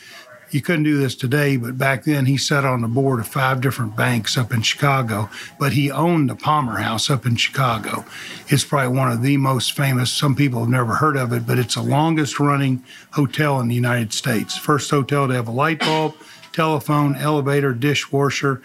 you 0.50 0.60
couldn't 0.60 0.82
do 0.82 0.98
this 0.98 1.14
today, 1.14 1.56
but 1.56 1.78
back 1.78 2.02
then 2.02 2.26
he 2.26 2.36
sat 2.36 2.64
on 2.64 2.80
the 2.80 2.88
board 2.88 3.20
of 3.20 3.28
five 3.28 3.60
different 3.60 3.94
banks 3.94 4.36
up 4.36 4.52
in 4.52 4.62
Chicago. 4.62 5.30
But 5.60 5.74
he 5.74 5.92
owned 5.92 6.28
the 6.28 6.34
Palmer 6.34 6.78
House 6.78 7.08
up 7.08 7.24
in 7.24 7.36
Chicago. 7.36 8.04
It's 8.48 8.64
probably 8.64 8.96
one 8.98 9.12
of 9.12 9.22
the 9.22 9.36
most 9.36 9.76
famous. 9.76 10.10
Some 10.12 10.34
people 10.34 10.58
have 10.60 10.68
never 10.68 10.94
heard 10.96 11.16
of 11.16 11.32
it, 11.32 11.46
but 11.46 11.58
it's 11.60 11.76
the 11.76 11.82
longest 11.82 12.40
running 12.40 12.82
hotel 13.12 13.60
in 13.60 13.68
the 13.68 13.76
United 13.76 14.12
States. 14.12 14.56
First 14.56 14.90
hotel 14.90 15.28
to 15.28 15.34
have 15.34 15.46
a 15.46 15.52
light 15.52 15.78
bulb, 15.78 16.16
telephone, 16.52 17.14
elevator, 17.14 17.72
dishwasher, 17.72 18.60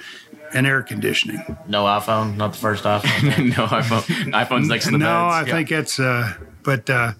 and 0.55 0.65
air 0.65 0.81
conditioning. 0.81 1.55
No 1.67 1.83
iPhone, 1.85 2.35
not 2.37 2.53
the 2.53 2.59
first 2.59 2.83
iPhone. 2.85 3.49
no 3.57 3.67
iPhone. 3.67 4.31
iPhone's 4.33 4.67
next 4.69 4.85
to 4.85 4.91
the 4.91 4.97
no, 4.97 5.25
I 5.27 5.43
beds. 5.43 5.51
think 5.51 5.71
it's 5.71 5.99
uh, 5.99 6.33
but 6.63 6.89
uh, 6.89 7.11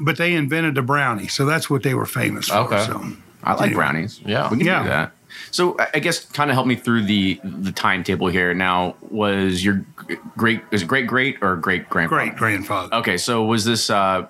but 0.00 0.16
they 0.16 0.34
invented 0.34 0.74
the 0.74 0.82
brownie, 0.82 1.28
so 1.28 1.44
that's 1.44 1.68
what 1.70 1.82
they 1.82 1.94
were 1.94 2.06
famous 2.06 2.48
for. 2.48 2.56
Okay. 2.58 2.84
So. 2.86 3.02
I 3.44 3.52
like 3.52 3.60
Anyway. 3.66 3.74
brownies. 3.76 4.20
Yeah. 4.26 4.50
we 4.50 4.58
can 4.58 4.66
Yeah. 4.66 4.82
do 4.82 4.88
that. 4.88 5.12
So 5.52 5.76
I- 5.78 5.88
I 5.94 5.98
guess 6.00 6.24
kind 6.24 6.50
of 6.50 6.54
help 6.54 6.66
me 6.66 6.74
through 6.74 7.04
the 7.04 7.40
the 7.44 7.70
timetable 7.72 8.28
here. 8.28 8.52
Now, 8.54 8.96
was 9.10 9.64
your 9.64 9.84
great 10.36 10.62
is 10.72 10.82
it 10.82 10.88
great 10.88 11.06
great 11.06 11.36
or 11.40 11.54
great 11.56 11.88
grandfather? 11.88 12.22
Great 12.24 12.36
grandfather. 12.36 12.94
Okay, 12.96 13.16
so 13.16 13.44
was 13.44 13.64
this 13.64 13.90
uh, 13.90 14.26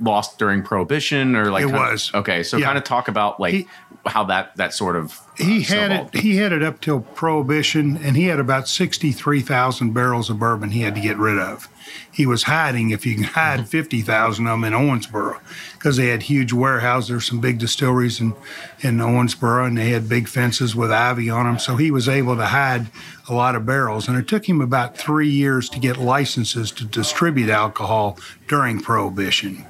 lost 0.00 0.38
during 0.38 0.62
Prohibition 0.62 1.36
or 1.36 1.50
like 1.50 1.64
It 1.64 1.70
kind 1.70 1.76
of- 1.84 1.90
was. 1.92 2.10
okay, 2.14 2.42
so 2.42 2.56
Yeah. 2.56 2.66
kind 2.66 2.78
of 2.78 2.84
talk 2.84 3.08
about 3.08 3.38
like 3.38 3.52
He- 3.54 3.66
how 4.06 4.24
that 4.24 4.56
that 4.56 4.72
sort 4.74 4.96
of 4.96 5.12
uh, 5.38 5.44
he 5.44 5.62
had 5.62 5.88
snowballed. 5.90 6.14
it. 6.14 6.20
He 6.22 6.36
had 6.38 6.52
it 6.52 6.62
up 6.62 6.80
till 6.80 7.00
Prohibition, 7.00 7.98
and 8.02 8.16
he 8.16 8.24
had 8.24 8.40
about 8.40 8.66
sixty-three 8.68 9.42
thousand 9.42 9.92
barrels 9.92 10.30
of 10.30 10.38
bourbon 10.38 10.70
he 10.70 10.80
had 10.82 10.94
to 10.94 11.00
get 11.00 11.18
rid 11.18 11.38
of. 11.38 11.68
He 12.10 12.26
was 12.26 12.44
hiding, 12.44 12.90
if 12.90 13.06
you 13.06 13.14
can 13.14 13.24
hide 13.24 13.68
fifty 13.68 14.02
thousand 14.02 14.46
of 14.46 14.60
them 14.60 14.64
in 14.64 14.72
Owensboro, 14.72 15.40
because 15.74 15.96
they 15.96 16.08
had 16.08 16.22
huge 16.22 16.52
warehouses. 16.52 17.08
There's 17.08 17.26
some 17.26 17.40
big 17.40 17.58
distilleries 17.58 18.20
in 18.20 18.34
in 18.80 18.98
Owensboro, 18.98 19.66
and 19.66 19.76
they 19.76 19.90
had 19.90 20.08
big 20.08 20.28
fences 20.28 20.74
with 20.74 20.90
ivy 20.90 21.30
on 21.30 21.46
them. 21.46 21.58
So 21.58 21.76
he 21.76 21.90
was 21.90 22.08
able 22.08 22.36
to 22.36 22.46
hide 22.46 22.86
a 23.28 23.34
lot 23.34 23.54
of 23.54 23.64
barrels, 23.64 24.08
and 24.08 24.18
it 24.18 24.28
took 24.28 24.48
him 24.48 24.60
about 24.60 24.96
three 24.96 25.30
years 25.30 25.68
to 25.70 25.78
get 25.78 25.96
licenses 25.96 26.70
to 26.72 26.84
distribute 26.84 27.50
alcohol 27.50 28.18
during 28.48 28.80
Prohibition. 28.80 29.66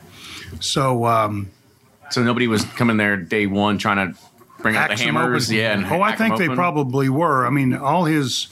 So. 0.60 1.06
Um, 1.06 1.50
So 2.12 2.22
nobody 2.22 2.46
was 2.46 2.62
coming 2.76 2.98
there 2.98 3.16
day 3.16 3.46
one 3.46 3.78
trying 3.78 3.96
to 3.96 4.18
bring 4.60 4.76
out 4.76 4.90
the 4.90 5.02
hammers, 5.02 5.50
yeah. 5.50 5.72
And 5.72 5.86
oh, 5.86 6.02
I 6.02 6.14
think 6.14 6.36
they 6.36 6.46
probably 6.46 7.08
were. 7.08 7.46
I 7.46 7.50
mean, 7.50 7.72
all 7.72 8.04
his 8.04 8.48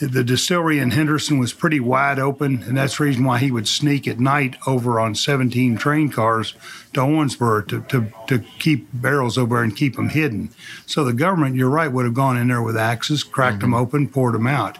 the 0.00 0.24
distillery 0.24 0.78
in 0.78 0.92
Henderson 0.92 1.38
was 1.38 1.52
pretty 1.52 1.78
wide 1.78 2.18
open, 2.18 2.62
and 2.62 2.76
that's 2.76 2.96
the 2.96 3.04
reason 3.04 3.24
why 3.24 3.38
he 3.38 3.50
would 3.50 3.68
sneak 3.68 4.08
at 4.08 4.18
night 4.18 4.56
over 4.66 4.98
on 4.98 5.14
17 5.14 5.76
train 5.76 6.10
cars 6.10 6.54
to 6.94 7.00
Owensboro 7.00 7.68
to, 7.68 7.82
to, 7.82 8.12
to 8.26 8.44
keep 8.58 8.88
barrels 8.94 9.36
over 9.36 9.56
there 9.56 9.64
and 9.64 9.76
keep 9.76 9.96
them 9.96 10.08
hidden. 10.08 10.50
So 10.86 11.04
the 11.04 11.12
government, 11.12 11.56
you're 11.56 11.68
right, 11.68 11.92
would 11.92 12.06
have 12.06 12.14
gone 12.14 12.38
in 12.38 12.48
there 12.48 12.62
with 12.62 12.78
axes, 12.78 13.22
cracked 13.22 13.60
them 13.60 13.74
open, 13.74 14.08
poured 14.08 14.34
them 14.34 14.46
out. 14.46 14.78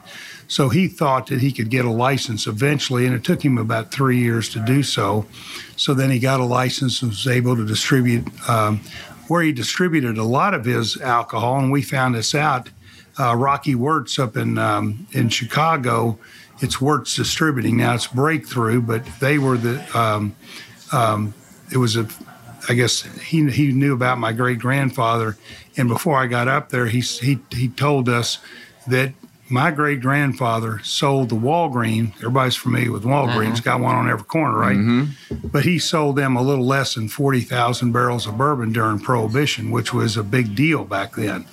So 0.48 0.68
he 0.68 0.88
thought 0.88 1.28
that 1.28 1.40
he 1.40 1.52
could 1.52 1.70
get 1.70 1.84
a 1.84 1.90
license 1.90 2.46
eventually, 2.46 3.06
and 3.06 3.14
it 3.14 3.22
took 3.22 3.44
him 3.44 3.58
about 3.58 3.92
three 3.92 4.18
years 4.18 4.48
to 4.50 4.58
do 4.58 4.82
so. 4.82 5.26
So 5.76 5.94
then 5.94 6.10
he 6.10 6.18
got 6.18 6.40
a 6.40 6.44
license 6.44 7.02
and 7.02 7.10
was 7.10 7.26
able 7.26 7.56
to 7.56 7.66
distribute. 7.66 8.26
Um, 8.48 8.80
where 9.28 9.42
he 9.42 9.52
distributed 9.52 10.18
a 10.18 10.24
lot 10.24 10.54
of 10.54 10.64
his 10.64 11.00
alcohol, 11.00 11.60
and 11.60 11.70
we 11.70 11.82
found 11.82 12.16
this 12.16 12.34
out. 12.34 12.68
Uh, 13.18 13.34
Rocky 13.36 13.74
Wirtz 13.74 14.18
up 14.18 14.36
in 14.36 14.58
um, 14.58 15.06
in 15.12 15.28
Chicago, 15.28 16.18
it's 16.60 16.80
Wirtz 16.80 17.16
Distributing 17.16 17.76
now. 17.78 17.94
It's 17.94 18.06
Breakthru, 18.06 18.86
but 18.86 19.04
they 19.20 19.38
were 19.38 19.56
the. 19.56 19.98
Um, 19.98 20.36
um, 20.92 21.34
it 21.72 21.78
was 21.78 21.96
a, 21.96 22.08
I 22.68 22.74
guess 22.74 23.02
he 23.22 23.48
he 23.50 23.72
knew 23.72 23.94
about 23.94 24.18
my 24.18 24.32
great 24.32 24.58
grandfather, 24.58 25.36
and 25.76 25.88
before 25.88 26.16
I 26.16 26.26
got 26.26 26.48
up 26.48 26.70
there, 26.70 26.86
he 26.86 27.00
he 27.00 27.38
he 27.50 27.68
told 27.68 28.08
us 28.08 28.38
that 28.86 29.12
my 29.48 29.70
great 29.72 30.00
grandfather 30.00 30.78
sold 30.84 31.28
the 31.28 31.34
Walgreen. 31.36 32.14
Everybody's 32.16 32.54
familiar 32.56 32.92
with 32.92 33.02
Walgreens, 33.02 33.62
got 33.62 33.80
one 33.80 33.96
on 33.96 34.08
every 34.08 34.24
corner, 34.24 34.56
right? 34.56 34.76
But 35.42 35.64
he 35.64 35.78
sold 35.80 36.16
them 36.16 36.36
a 36.36 36.42
little 36.42 36.64
less 36.64 36.94
than 36.94 37.08
40,000 37.08 37.90
barrels 37.90 38.28
of 38.28 38.38
bourbon 38.38 38.72
during 38.72 39.00
Prohibition, 39.00 39.72
which 39.72 39.92
was 39.92 40.16
a 40.16 40.22
big 40.22 40.54
deal 40.54 40.84
back 40.84 41.16
then. 41.16 41.46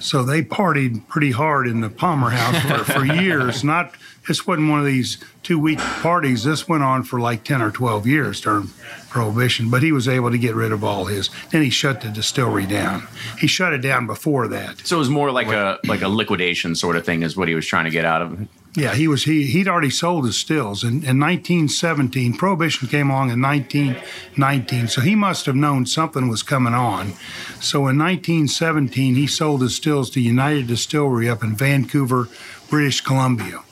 So 0.00 0.22
they 0.22 0.42
partied 0.42 1.06
pretty 1.08 1.30
hard 1.32 1.66
in 1.66 1.80
the 1.80 1.90
Palmer 1.90 2.30
House 2.30 2.84
for, 2.86 2.92
for 2.92 3.04
years. 3.04 3.64
Not 3.64 3.92
this 4.28 4.46
wasn't 4.46 4.68
one 4.68 4.78
of 4.78 4.86
these 4.86 5.18
two 5.42 5.58
week 5.58 5.78
parties. 5.78 6.44
This 6.44 6.68
went 6.68 6.84
on 6.84 7.02
for 7.02 7.18
like 7.18 7.42
10 7.42 7.60
or 7.62 7.70
12 7.70 8.06
years 8.06 8.40
during 8.40 8.68
Prohibition, 9.08 9.70
but 9.70 9.82
he 9.82 9.90
was 9.90 10.06
able 10.06 10.30
to 10.30 10.38
get 10.38 10.54
rid 10.54 10.70
of 10.70 10.84
all 10.84 11.06
his. 11.06 11.30
Then 11.50 11.62
he 11.62 11.70
shut 11.70 12.02
the 12.02 12.10
distillery 12.10 12.66
down. 12.66 13.08
He 13.38 13.46
shut 13.46 13.72
it 13.72 13.78
down 13.78 14.06
before 14.06 14.46
that. 14.48 14.86
So 14.86 14.96
it 14.96 14.98
was 14.98 15.08
more 15.08 15.32
like 15.32 15.48
a 15.48 15.78
like 15.86 16.02
a 16.02 16.08
liquidation 16.08 16.74
sort 16.74 16.94
of 16.96 17.04
thing, 17.04 17.22
is 17.22 17.36
what 17.36 17.48
he 17.48 17.54
was 17.54 17.66
trying 17.66 17.86
to 17.86 17.90
get 17.90 18.04
out 18.04 18.22
of 18.22 18.40
it. 18.40 18.48
Yeah, 18.74 18.94
he 18.94 19.08
was 19.08 19.24
he 19.24 19.44
he'd 19.44 19.66
already 19.66 19.90
sold 19.90 20.26
his 20.26 20.36
stills 20.36 20.84
in, 20.84 21.02
in 21.02 21.18
1917. 21.18 22.36
Prohibition 22.36 22.86
came 22.86 23.08
along 23.10 23.30
in 23.30 23.40
1919, 23.40 24.88
so 24.88 25.00
he 25.00 25.14
must 25.14 25.46
have 25.46 25.56
known 25.56 25.86
something 25.86 26.28
was 26.28 26.42
coming 26.42 26.74
on. 26.74 27.14
So 27.60 27.88
in 27.88 27.98
1917, 27.98 29.14
he 29.14 29.26
sold 29.26 29.62
his 29.62 29.74
stills 29.74 30.10
to 30.10 30.20
United 30.20 30.66
Distillery 30.66 31.30
up 31.30 31.42
in 31.42 31.56
Vancouver, 31.56 32.28
British 32.68 33.00
Columbia. 33.00 33.62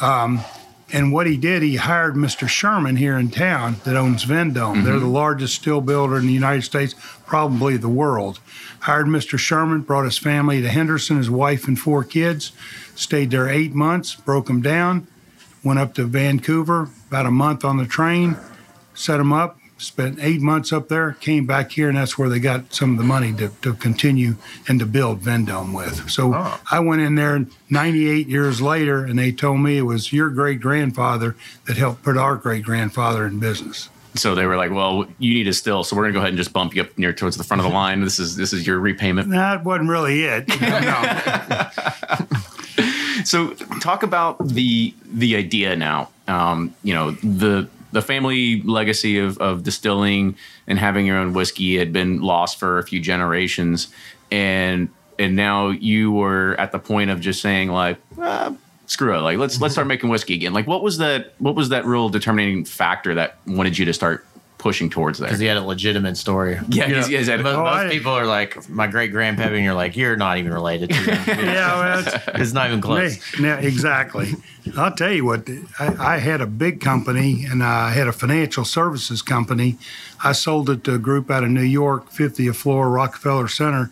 Um, 0.00 0.40
and 0.90 1.12
what 1.12 1.26
he 1.26 1.36
did, 1.36 1.62
he 1.62 1.76
hired 1.76 2.14
Mr. 2.14 2.48
Sherman 2.48 2.96
here 2.96 3.18
in 3.18 3.30
town 3.30 3.76
that 3.84 3.94
owns 3.94 4.24
Vendome. 4.24 4.84
They're 4.84 4.98
the 4.98 5.06
largest 5.06 5.56
steel 5.56 5.82
builder 5.82 6.16
in 6.16 6.26
the 6.26 6.32
United 6.32 6.62
States, 6.62 6.94
probably 7.26 7.76
the 7.76 7.90
world. 7.90 8.40
Hired 8.80 9.06
Mr. 9.06 9.38
Sherman, 9.38 9.82
brought 9.82 10.04
his 10.04 10.16
family 10.16 10.62
to 10.62 10.68
Henderson, 10.68 11.18
his 11.18 11.28
wife 11.28 11.68
and 11.68 11.78
four 11.78 12.04
kids, 12.04 12.52
stayed 12.94 13.30
there 13.30 13.48
eight 13.48 13.74
months, 13.74 14.14
broke 14.14 14.46
them 14.46 14.62
down, 14.62 15.06
went 15.62 15.78
up 15.78 15.92
to 15.94 16.04
Vancouver, 16.04 16.88
about 17.08 17.26
a 17.26 17.30
month 17.30 17.64
on 17.64 17.76
the 17.76 17.86
train, 17.86 18.38
set 18.94 19.18
them 19.18 19.32
up, 19.32 19.58
spent 19.78 20.18
eight 20.20 20.40
months 20.40 20.72
up 20.72 20.88
there, 20.88 21.12
came 21.20 21.46
back 21.46 21.72
here, 21.72 21.88
and 21.88 21.96
that's 21.96 22.18
where 22.18 22.28
they 22.28 22.40
got 22.40 22.74
some 22.74 22.92
of 22.92 22.98
the 22.98 23.04
money 23.04 23.32
to, 23.34 23.48
to 23.62 23.74
continue 23.74 24.36
and 24.66 24.78
to 24.80 24.86
build 24.86 25.20
Vendome 25.20 25.72
with. 25.72 26.10
So 26.10 26.32
I 26.70 26.80
went 26.80 27.00
in 27.00 27.14
there 27.14 27.46
98 27.70 28.28
years 28.28 28.60
later, 28.60 29.04
and 29.04 29.18
they 29.18 29.32
told 29.32 29.60
me 29.60 29.78
it 29.78 29.82
was 29.82 30.12
your 30.12 30.30
great 30.30 30.60
grandfather 30.60 31.36
that 31.66 31.76
helped 31.76 32.02
put 32.02 32.16
our 32.16 32.36
great 32.36 32.64
grandfather 32.64 33.26
in 33.26 33.38
business. 33.38 33.88
So 34.14 34.34
they 34.34 34.46
were 34.46 34.56
like, 34.56 34.72
"Well, 34.72 35.06
you 35.18 35.34
need 35.34 35.46
a 35.46 35.52
still, 35.52 35.84
so 35.84 35.94
we're 35.94 36.04
gonna 36.04 36.14
go 36.14 36.18
ahead 36.18 36.30
and 36.30 36.38
just 36.38 36.52
bump 36.52 36.74
you 36.74 36.82
up 36.82 36.98
near 36.98 37.12
towards 37.12 37.36
the 37.36 37.44
front 37.44 37.60
of 37.60 37.68
the 37.68 37.72
line. 37.72 38.00
This 38.00 38.18
is 38.18 38.36
this 38.36 38.52
is 38.52 38.66
your 38.66 38.80
repayment." 38.80 39.30
That 39.30 39.64
wasn't 39.64 39.90
really 39.90 40.24
it. 40.24 40.48
No. 40.60 41.68
So 43.24 43.50
talk 43.80 44.02
about 44.02 44.48
the 44.48 44.94
the 45.04 45.36
idea 45.36 45.76
now. 45.76 46.08
Um, 46.28 46.74
you 46.82 46.94
know 46.94 47.10
the 47.10 47.68
the 47.92 48.02
family 48.02 48.62
legacy 48.62 49.18
of, 49.18 49.38
of 49.38 49.62
distilling 49.62 50.36
and 50.66 50.78
having 50.78 51.06
your 51.06 51.16
own 51.16 51.32
whiskey 51.32 51.78
had 51.78 51.92
been 51.92 52.20
lost 52.20 52.58
for 52.58 52.78
a 52.78 52.82
few 52.82 53.00
generations, 53.00 53.88
and 54.30 54.88
and 55.18 55.34
now 55.34 55.68
you 55.68 56.12
were 56.12 56.54
at 56.58 56.72
the 56.72 56.78
point 56.78 57.10
of 57.10 57.20
just 57.20 57.40
saying 57.40 57.70
like, 57.70 57.98
ah, 58.20 58.54
screw 58.86 59.14
it, 59.16 59.20
like 59.20 59.38
let's 59.38 59.60
let's 59.60 59.74
start 59.74 59.86
making 59.94 60.10
whiskey 60.10 60.34
again. 60.34 60.52
Like 60.52 60.66
what 60.66 60.82
was 60.82 60.98
that? 60.98 61.34
What 61.38 61.54
was 61.54 61.70
that 61.70 61.84
real 61.84 62.08
determining 62.08 62.64
factor 62.64 63.14
that 63.14 63.38
wanted 63.46 63.78
you 63.78 63.84
to 63.86 63.92
start 63.92 64.26
pushing 64.58 64.90
towards 64.90 65.18
there? 65.18 65.28
because 65.28 65.38
he 65.40 65.46
had 65.46 65.56
a 65.56 65.62
legitimate 65.62 66.16
story. 66.16 66.58
Yeah, 66.68 66.86
You 66.88 66.94
he's- 66.96 67.26
know, 67.28 67.32
had- 67.36 67.42
most, 67.44 67.54
Oh, 67.54 67.64
most 67.64 67.74
I- 67.74 67.88
people 67.88 68.12
are 68.12 68.26
like 68.26 68.68
my 68.68 68.86
great 68.88 69.12
grandpappy, 69.12 69.54
and 69.56 69.64
you're 69.64 69.74
like, 69.74 69.96
you're 69.96 70.16
not 70.16 70.38
even 70.38 70.52
related 70.52 70.90
to 70.90 70.96
him. 70.96 71.38
yeah, 71.46 71.78
well, 71.78 71.98
it's, 72.00 72.28
it's 72.40 72.52
not 72.52 72.66
even 72.68 72.80
close. 72.80 73.22
Hey, 73.22 73.42
now, 73.42 73.56
exactly. 73.58 74.32
I'll 74.76 74.92
tell 74.94 75.12
you 75.12 75.24
what, 75.24 75.48
I, 75.78 76.14
I 76.14 76.18
had 76.18 76.40
a 76.40 76.46
big 76.46 76.80
company 76.80 77.44
and 77.44 77.62
I 77.62 77.90
had 77.90 78.06
a 78.08 78.12
financial 78.12 78.64
services 78.64 79.22
company. 79.22 79.78
I 80.22 80.32
sold 80.32 80.68
it 80.68 80.84
to 80.84 80.94
a 80.94 80.98
group 80.98 81.30
out 81.30 81.44
of 81.44 81.50
New 81.50 81.62
York, 81.62 82.10
50th 82.10 82.56
floor, 82.56 82.90
Rockefeller 82.90 83.48
Center. 83.48 83.90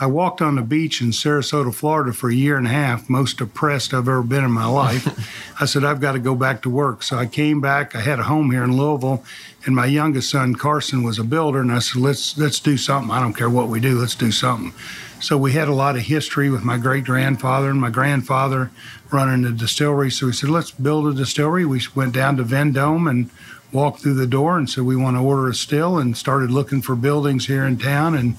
I 0.00 0.06
walked 0.06 0.40
on 0.40 0.54
the 0.54 0.62
beach 0.62 1.00
in 1.00 1.08
Sarasota, 1.08 1.74
Florida 1.74 2.12
for 2.12 2.30
a 2.30 2.34
year 2.34 2.56
and 2.56 2.68
a 2.68 2.70
half, 2.70 3.08
most 3.10 3.38
depressed 3.38 3.92
I've 3.92 4.06
ever 4.08 4.22
been 4.22 4.44
in 4.44 4.52
my 4.52 4.66
life. 4.66 5.60
I 5.60 5.64
said, 5.64 5.82
I've 5.84 6.00
got 6.00 6.12
to 6.12 6.20
go 6.20 6.36
back 6.36 6.62
to 6.62 6.70
work. 6.70 7.02
So 7.02 7.16
I 7.18 7.26
came 7.26 7.60
back. 7.60 7.96
I 7.96 8.00
had 8.00 8.20
a 8.20 8.22
home 8.24 8.52
here 8.52 8.62
in 8.62 8.76
Louisville, 8.76 9.24
and 9.68 9.76
my 9.76 9.84
youngest 9.84 10.30
son, 10.30 10.54
Carson, 10.54 11.02
was 11.02 11.18
a 11.18 11.24
builder. 11.24 11.60
And 11.60 11.70
I 11.70 11.80
said, 11.80 12.00
let's, 12.00 12.38
let's 12.38 12.58
do 12.58 12.78
something. 12.78 13.10
I 13.10 13.20
don't 13.20 13.34
care 13.34 13.50
what 13.50 13.68
we 13.68 13.80
do, 13.80 13.98
let's 13.98 14.14
do 14.14 14.32
something. 14.32 14.72
So 15.20 15.36
we 15.36 15.52
had 15.52 15.68
a 15.68 15.74
lot 15.74 15.94
of 15.94 16.04
history 16.04 16.48
with 16.48 16.64
my 16.64 16.78
great 16.78 17.04
grandfather 17.04 17.68
and 17.68 17.78
my 17.78 17.90
grandfather 17.90 18.70
running 19.10 19.42
the 19.42 19.52
distillery. 19.52 20.10
So 20.10 20.24
we 20.24 20.32
said, 20.32 20.48
let's 20.48 20.70
build 20.70 21.06
a 21.08 21.12
distillery. 21.12 21.66
We 21.66 21.82
went 21.94 22.14
down 22.14 22.38
to 22.38 22.44
Vendome 22.44 23.10
and 23.10 23.28
walked 23.70 24.00
through 24.00 24.14
the 24.14 24.26
door 24.26 24.56
and 24.56 24.70
said, 24.70 24.84
we 24.84 24.96
want 24.96 25.18
to 25.18 25.22
order 25.22 25.50
a 25.50 25.54
still 25.54 25.98
and 25.98 26.16
started 26.16 26.50
looking 26.50 26.80
for 26.80 26.96
buildings 26.96 27.46
here 27.46 27.66
in 27.66 27.76
town. 27.76 28.14
And 28.14 28.36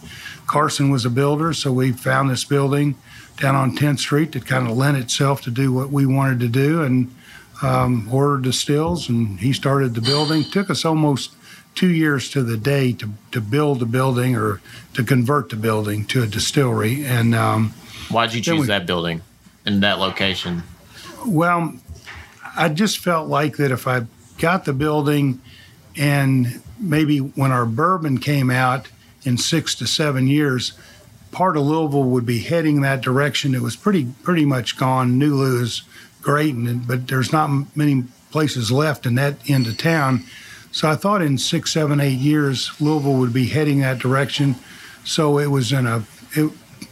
Carson 0.48 0.90
was 0.90 1.06
a 1.06 1.12
builder. 1.12 1.54
So 1.54 1.72
we 1.72 1.92
found 1.92 2.32
this 2.32 2.44
building 2.44 2.96
down 3.38 3.56
on 3.56 3.78
10th 3.78 4.00
Street 4.00 4.32
that 4.32 4.48
kind 4.48 4.68
of 4.68 4.76
lent 4.76 4.98
itself 4.98 5.44
to 5.44 5.52
do 5.52 5.72
what 5.72 5.92
we 5.92 6.08
wanted 6.08 6.40
to 6.40 6.48
do 6.48 6.82
and 6.82 7.14
um, 7.62 8.08
ordered 8.12 8.44
the 8.46 8.54
stills. 8.54 9.10
And 9.10 9.40
he 9.40 9.54
started 9.54 9.96
the 9.96 10.02
building. 10.02 10.44
Took 10.44 10.70
us 10.70 10.86
almost 10.86 11.32
two 11.76 11.90
years 11.90 12.30
to 12.32 12.44
the 12.44 12.58
day 12.58 12.94
to, 12.94 13.10
to 13.32 13.42
build 13.42 13.80
the 13.80 13.86
building 13.86 14.36
or 14.36 14.62
to 14.94 15.04
convert 15.04 15.50
the 15.50 15.56
building 15.56 16.06
to 16.06 16.24
a 16.24 16.28
distillery. 16.28 17.06
And 17.06 17.36
um, 17.36 17.74
Why'd 18.10 18.34
you 18.34 18.42
choose 18.42 18.62
we- 18.62 18.68
that 18.68 18.86
building 18.86 19.22
and 19.66 19.84
that 19.84 20.00
location? 20.00 20.64
well, 21.28 21.74
I 22.56 22.70
just 22.70 22.98
felt 22.98 23.28
like 23.30 23.58
that 23.58 23.72
if 23.72 23.88
I 23.88 24.06
got 24.38 24.66
the 24.66 24.74
building 24.74 25.42
and 25.96 26.62
maybe 26.80 27.20
when 27.20 27.52
our 27.52 27.66
bourbon 27.66 28.18
came 28.18 28.50
out 28.50 28.88
in 29.24 29.38
six 29.38 29.76
to 29.76 29.86
seven 29.88 30.28
years, 30.28 30.74
part 31.32 31.56
of 31.58 31.64
Louisville 31.64 32.06
would 32.06 32.26
be 32.26 32.40
heading 32.40 32.82
that 32.82 33.02
direction. 33.02 33.54
It 33.54 33.62
was 33.62 33.76
pretty 33.76 34.08
pretty 34.24 34.46
much 34.46 34.78
gone. 34.78 35.18
New 35.20 35.62
is 35.62 35.84
great, 36.22 36.56
and, 36.56 36.88
but 36.88 37.08
there's 37.08 37.32
not 37.32 37.76
many 37.76 38.04
places 38.32 38.72
left 38.72 39.06
in 39.06 39.16
that 39.16 39.38
end 39.50 39.68
of 39.68 39.78
town. 39.78 40.24
So 40.72 40.90
I 40.90 40.96
thought 40.96 41.22
in 41.22 41.38
six, 41.38 41.72
seven, 41.72 42.00
eight 42.00 42.20
years, 42.20 42.72
Louisville 42.80 43.16
would 43.16 43.34
be 43.34 43.48
heading 43.48 43.80
that 43.80 44.00
direction. 44.00 44.56
So 45.04 45.40
it 45.40 45.48
was 45.48 45.72
in 45.72 45.88
a 45.88 46.04
it, 46.34 46.52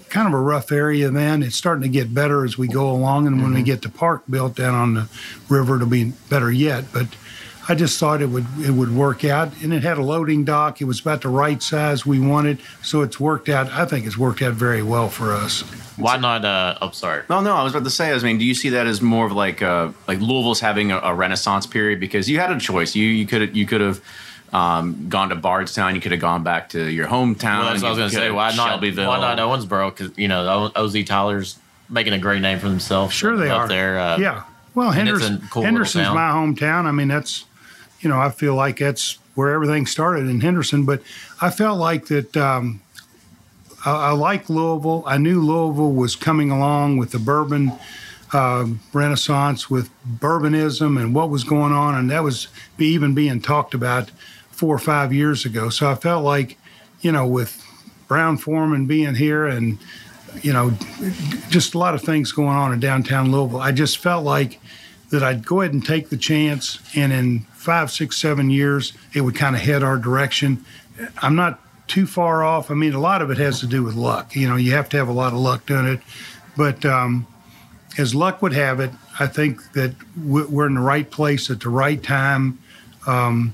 kind 0.10 0.28
of 0.28 0.34
a 0.34 0.42
rough 0.42 0.72
area 0.72 1.10
then. 1.10 1.44
It's 1.44 1.56
starting 1.56 1.84
to 1.84 1.90
get 1.90 2.14
better 2.14 2.44
as 2.44 2.58
we 2.58 2.68
go 2.68 2.90
along, 2.90 3.28
and 3.28 3.42
when 3.42 3.52
we 3.52 3.58
mm-hmm. 3.58 3.66
get 3.66 3.82
the 3.84 3.90
park 3.90 4.24
built 4.30 4.56
down 4.56 4.74
on 4.74 4.94
the 4.96 5.10
river, 5.50 5.76
it'll 5.76 5.88
be 5.88 6.14
better 6.30 6.52
yet. 6.52 6.86
But 6.92 7.08
I 7.70 7.76
just 7.76 8.00
thought 8.00 8.22
it 8.22 8.30
would 8.30 8.46
it 8.60 8.72
would 8.72 8.96
work 8.96 9.26
out, 9.26 9.52
and 9.62 9.74
it 9.74 9.84
had 9.84 9.98
a 9.98 10.04
loading 10.04 10.46
dock. 10.46 10.82
It 10.82 10.86
was 10.86 11.02
about 11.02 11.22
the 11.22 11.30
right 11.30 11.62
size 11.62 12.06
we 12.06 12.20
wanted, 12.20 12.60
so 12.82 13.02
it's 13.02 13.20
worked 13.20 13.50
out. 13.50 13.70
I 13.72 13.86
think 13.86 14.06
it's 14.06 14.18
worked 14.18 14.42
out 14.42 14.54
very 14.54 14.82
well 14.82 15.10
for 15.10 15.34
us. 15.34 15.62
Why 15.98 16.16
not? 16.18 16.46
Uh, 16.46 16.78
oh, 16.82 16.92
sorry. 16.92 17.24
No, 17.30 17.42
no, 17.42 17.56
I 17.56 17.64
was 17.64 17.74
about 17.74 17.84
to 17.84 17.90
say. 17.90 18.14
I 18.14 18.20
mean, 18.20 18.38
do 18.38 18.46
you 18.46 18.54
see 18.54 18.70
that 18.70 18.88
as 18.88 19.02
more 19.02 19.26
of 19.26 19.34
like 19.34 19.62
uh, 19.62 19.92
like 20.08 20.20
Louisville's 20.20 20.62
having 20.62 20.92
a, 20.92 21.00
a 21.00 21.14
renaissance 21.14 21.66
period 21.68 22.00
because 22.00 22.30
you 22.30 22.40
had 22.40 22.52
a 22.52 22.60
choice. 22.60 22.96
You 22.96 23.06
you 23.06 23.26
could 23.26 23.56
you 23.56 23.66
could 23.66 23.82
have 23.82 24.02
um, 24.54 25.10
gone 25.10 25.30
to 25.30 25.36
Bardstown. 25.36 25.94
You 25.96 26.02
could 26.02 26.14
have 26.14 26.22
gone 26.22 26.44
back 26.44 26.70
to 26.70 26.90
your 26.90 27.08
hometown. 27.08 27.60
Well, 27.60 27.70
that's 27.72 27.82
what 27.82 27.88
I 27.88 27.92
was 27.92 27.98
going 27.98 28.10
to 28.12 28.16
say. 28.16 28.32
Why 28.32 28.56
not? 28.56 28.70
Shelbyville? 28.70 29.08
Why 29.08 29.20
not 29.20 29.38
Owensboro? 29.40 29.96
Because 29.96 30.18
you 30.18 30.28
know 30.28 30.72
O.Z. 30.76 31.04
Tyler's 31.04 31.60
making 31.90 32.14
a 32.14 32.20
great 32.20 32.42
name 32.42 32.60
for 32.60 32.70
themselves. 32.70 33.14
Sure, 33.14 33.36
they 33.36 33.50
up 33.50 33.62
are 33.62 33.68
there. 33.68 34.00
Uh, 34.00 34.18
yeah. 34.18 34.44
Well, 34.76 34.92
Henderson, 34.92 35.42
cool 35.50 35.64
Henderson's 35.64 36.10
my 36.10 36.30
hometown. 36.30 36.86
I 36.86 36.92
mean, 36.92 37.08
that's 37.08 37.46
you 38.02 38.10
know, 38.10 38.20
I 38.20 38.30
feel 38.30 38.56
like 38.56 38.80
that's 38.80 39.20
where 39.36 39.54
everything 39.54 39.86
started 39.86 40.28
in 40.28 40.42
Henderson. 40.42 40.86
But 40.86 41.02
I 41.42 41.50
felt 41.50 41.80
like 41.80 42.08
that. 42.08 42.36
Um, 42.38 42.82
I, 43.86 44.10
I 44.10 44.12
like 44.12 44.50
Louisville. 44.50 45.04
I 45.06 45.18
knew 45.18 45.42
Louisville 45.42 45.94
was 45.94 46.16
coming 46.16 46.52
along 46.52 46.98
with 46.98 47.12
the 47.12 47.20
bourbon 47.20 47.74
um 48.34 48.82
renaissance, 48.92 49.70
with 49.70 49.90
bourbonism 50.04 50.98
and 50.98 51.16
what 51.16 51.30
was 51.30 51.46
going 51.46 51.72
on, 51.72 51.96
and 51.96 52.10
that 52.12 52.24
was 52.24 52.50
even 52.78 53.14
being 53.14 53.42
talked 53.42 53.74
about 53.74 54.10
four 54.52 54.76
or 54.76 54.80
five 54.80 55.14
years 55.14 55.46
ago. 55.46 55.70
So 55.70 55.90
I 55.90 55.96
felt 55.96 56.26
like, 56.26 56.58
you 57.00 57.12
know, 57.12 57.26
with 57.26 57.64
Brown-Forman 58.08 58.86
being 58.86 59.16
here 59.16 59.46
and 59.46 59.78
you 60.42 60.54
know, 60.54 60.72
just 61.50 61.74
a 61.74 61.78
lot 61.78 61.96
of 61.96 62.02
things 62.02 62.32
going 62.32 62.50
on 62.50 62.74
in 62.74 62.80
downtown 62.80 63.32
Louisville. 63.32 63.62
I 63.62 63.72
just 63.72 63.98
felt 63.98 64.24
like 64.24 64.60
that 65.10 65.24
I'd 65.24 65.46
go 65.46 65.62
ahead 65.62 65.74
and 65.74 65.86
take 65.86 66.10
the 66.10 66.18
chance, 66.18 66.80
and 66.96 67.14
in 67.14 67.46
five, 67.68 67.92
six, 67.92 68.16
seven 68.16 68.50
years, 68.50 68.94
it 69.14 69.20
would 69.20 69.36
kind 69.36 69.54
of 69.54 69.62
head 69.62 69.84
our 69.84 69.98
direction. 69.98 70.64
I'm 71.22 71.36
not 71.36 71.60
too 71.90 72.08
far 72.08 72.42
off. 72.42 72.72
I 72.72 72.76
mean, 72.76 72.94
a 72.94 73.00
lot 73.02 73.22
of 73.22 73.30
it 73.30 73.38
has 73.40 73.60
to 73.60 73.68
do 73.68 73.84
with 73.84 73.94
luck. 73.94 74.38
You 74.38 74.48
know, 74.48 74.56
you 74.56 74.72
have 74.72 74.88
to 74.90 74.98
have 74.98 75.10
a 75.10 75.12
lot 75.12 75.34
of 75.34 75.40
luck 75.40 75.66
doing 75.66 75.86
it. 75.86 76.00
But 76.56 76.86
um, 76.86 77.28
as 77.98 78.16
luck 78.16 78.42
would 78.42 78.54
have 78.54 78.80
it, 78.80 78.92
I 79.20 79.28
think 79.28 79.74
that 79.74 79.96
we- 80.16 80.46
we're 80.46 80.68
in 80.68 80.76
the 80.76 80.80
right 80.80 81.12
place 81.12 81.50
at 81.50 81.60
the 81.60 81.68
right 81.68 82.02
time. 82.02 82.58
Um, 83.06 83.54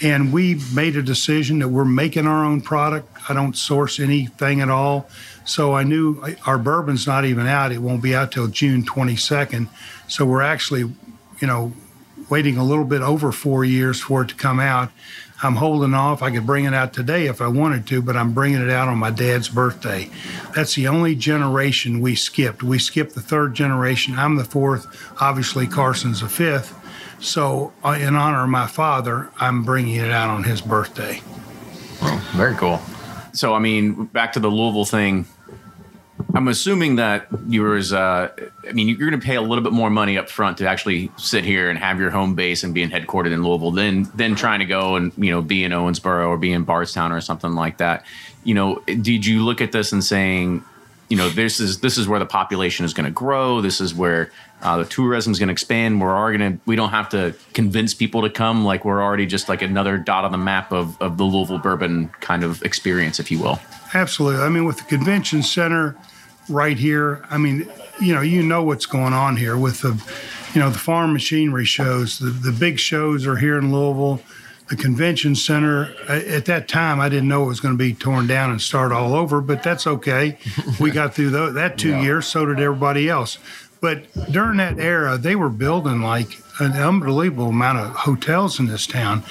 and 0.00 0.32
we 0.32 0.58
made 0.74 0.96
a 0.96 1.02
decision 1.02 1.58
that 1.58 1.68
we're 1.68 1.84
making 1.84 2.26
our 2.26 2.42
own 2.42 2.62
product. 2.62 3.14
I 3.28 3.34
don't 3.34 3.54
source 3.54 4.00
anything 4.00 4.62
at 4.62 4.70
all. 4.70 5.06
So 5.44 5.74
I 5.74 5.82
knew 5.82 6.24
our 6.46 6.56
bourbon's 6.56 7.06
not 7.06 7.26
even 7.26 7.46
out. 7.46 7.72
It 7.72 7.82
won't 7.82 8.02
be 8.02 8.14
out 8.14 8.32
till 8.32 8.46
June 8.46 8.84
22nd. 8.86 9.68
So 10.08 10.24
we're 10.24 10.40
actually, 10.40 10.80
you 11.40 11.46
know, 11.46 11.74
waiting 12.30 12.56
a 12.56 12.64
little 12.64 12.84
bit 12.84 13.02
over 13.02 13.32
four 13.32 13.64
years 13.64 14.00
for 14.00 14.22
it 14.22 14.28
to 14.28 14.34
come 14.34 14.60
out. 14.60 14.90
I'm 15.42 15.56
holding 15.56 15.94
off. 15.94 16.22
I 16.22 16.30
could 16.30 16.46
bring 16.46 16.66
it 16.66 16.74
out 16.74 16.92
today 16.92 17.26
if 17.26 17.40
I 17.40 17.48
wanted 17.48 17.86
to, 17.88 18.02
but 18.02 18.16
I'm 18.16 18.32
bringing 18.32 18.60
it 18.60 18.70
out 18.70 18.88
on 18.88 18.98
my 18.98 19.10
dad's 19.10 19.48
birthday. 19.48 20.10
That's 20.54 20.74
the 20.74 20.86
only 20.86 21.14
generation 21.14 22.00
we 22.00 22.14
skipped. 22.14 22.62
We 22.62 22.78
skipped 22.78 23.14
the 23.14 23.22
third 23.22 23.54
generation. 23.54 24.18
I'm 24.18 24.36
the 24.36 24.44
fourth. 24.44 24.86
Obviously, 25.20 25.66
Carson's 25.66 26.20
the 26.20 26.28
fifth. 26.28 26.76
So, 27.20 27.72
uh, 27.84 27.98
in 28.00 28.16
honor 28.16 28.44
of 28.44 28.50
my 28.50 28.66
father, 28.66 29.30
I'm 29.38 29.64
bringing 29.64 29.96
it 29.96 30.10
out 30.10 30.30
on 30.30 30.44
his 30.44 30.60
birthday. 30.60 31.22
Well, 32.02 32.18
Very 32.34 32.54
cool. 32.54 32.80
So 33.32 33.54
I 33.54 33.58
mean, 33.60 34.06
back 34.06 34.32
to 34.34 34.40
the 34.40 34.48
Louisville 34.48 34.84
thing. 34.84 35.26
I'm 36.34 36.48
assuming 36.48 36.96
that 36.96 37.26
yours. 37.48 37.92
Uh, 37.92 38.30
I 38.68 38.72
mean, 38.72 38.88
you're 38.88 38.98
going 39.10 39.20
to 39.20 39.24
pay 39.24 39.36
a 39.36 39.42
little 39.42 39.62
bit 39.64 39.72
more 39.72 39.90
money 39.90 40.18
up 40.18 40.28
front 40.28 40.58
to 40.58 40.68
actually 40.68 41.10
sit 41.16 41.44
here 41.44 41.70
and 41.70 41.78
have 41.78 41.98
your 41.98 42.10
home 42.10 42.34
base 42.34 42.62
and 42.64 42.74
being 42.74 42.90
headquartered 42.90 43.32
in 43.32 43.42
Louisville 43.42 43.72
than 43.72 44.04
than 44.14 44.34
trying 44.34 44.60
to 44.60 44.66
go 44.66 44.96
and 44.96 45.12
you 45.16 45.30
know 45.30 45.42
be 45.42 45.64
in 45.64 45.72
Owensboro 45.72 46.28
or 46.28 46.38
be 46.38 46.52
in 46.52 46.64
Bardstown 46.64 47.12
or 47.12 47.20
something 47.20 47.54
like 47.54 47.78
that. 47.78 48.04
You 48.44 48.54
know, 48.54 48.76
did 48.86 49.26
you 49.26 49.44
look 49.44 49.60
at 49.60 49.72
this 49.72 49.92
and 49.92 50.02
saying, 50.02 50.64
you 51.08 51.16
know, 51.16 51.28
this 51.28 51.60
is 51.60 51.80
this 51.80 51.98
is 51.98 52.08
where 52.08 52.18
the 52.18 52.26
population 52.26 52.84
is 52.84 52.94
going 52.94 53.06
to 53.06 53.10
grow. 53.10 53.60
This 53.60 53.80
is 53.80 53.94
where 53.94 54.30
uh, 54.62 54.78
the 54.78 54.84
tourism 54.84 55.32
is 55.32 55.38
going 55.38 55.48
to 55.48 55.52
expand. 55.52 56.00
We're 56.00 56.36
going 56.36 56.52
to. 56.52 56.60
We 56.66 56.76
don't 56.76 56.90
have 56.90 57.08
to 57.10 57.34
convince 57.54 57.94
people 57.94 58.22
to 58.22 58.30
come. 58.30 58.64
Like 58.64 58.84
we're 58.84 59.02
already 59.02 59.26
just 59.26 59.48
like 59.48 59.62
another 59.62 59.98
dot 59.98 60.24
on 60.24 60.32
the 60.32 60.38
map 60.38 60.72
of 60.72 61.00
of 61.02 61.18
the 61.18 61.24
Louisville 61.24 61.58
bourbon 61.58 62.08
kind 62.20 62.44
of 62.44 62.62
experience, 62.62 63.18
if 63.18 63.30
you 63.30 63.38
will. 63.38 63.58
Absolutely. 63.92 64.40
I 64.42 64.48
mean, 64.48 64.64
with 64.64 64.78
the 64.78 64.84
convention 64.84 65.42
center 65.42 65.96
right 66.48 66.76
here, 66.78 67.24
I 67.30 67.38
mean, 67.38 67.70
you 68.00 68.14
know, 68.14 68.20
you 68.20 68.42
know 68.42 68.62
what's 68.62 68.86
going 68.86 69.12
on 69.12 69.36
here 69.36 69.56
with 69.56 69.82
the, 69.82 70.02
you 70.54 70.60
know, 70.60 70.70
the 70.70 70.78
farm 70.78 71.12
machinery 71.12 71.64
shows. 71.64 72.18
The 72.18 72.30
the 72.30 72.52
big 72.52 72.78
shows 72.78 73.26
are 73.26 73.36
here 73.36 73.58
in 73.58 73.72
Louisville. 73.72 74.22
The 74.68 74.76
convention 74.76 75.34
center. 75.34 75.92
Uh, 76.08 76.20
at 76.28 76.44
that 76.44 76.68
time, 76.68 77.00
I 77.00 77.08
didn't 77.08 77.28
know 77.28 77.42
it 77.42 77.48
was 77.48 77.58
going 77.60 77.74
to 77.74 77.78
be 77.78 77.92
torn 77.92 78.28
down 78.28 78.50
and 78.50 78.60
start 78.62 78.92
all 78.92 79.14
over, 79.14 79.40
but 79.40 79.62
that's 79.64 79.86
okay. 79.86 80.38
we 80.78 80.90
got 80.92 81.14
through 81.14 81.30
tho- 81.30 81.52
that 81.52 81.76
two 81.76 82.00
years. 82.00 82.26
So 82.26 82.46
did 82.46 82.60
everybody 82.60 83.08
else. 83.08 83.38
But 83.80 84.04
during 84.30 84.58
that 84.58 84.78
era, 84.78 85.18
they 85.18 85.34
were 85.34 85.48
building 85.48 86.02
like 86.02 86.38
an 86.60 86.72
unbelievable 86.72 87.48
amount 87.48 87.78
of 87.78 87.90
hotels 87.96 88.60
in 88.60 88.66
this 88.66 88.86
town. 88.86 89.24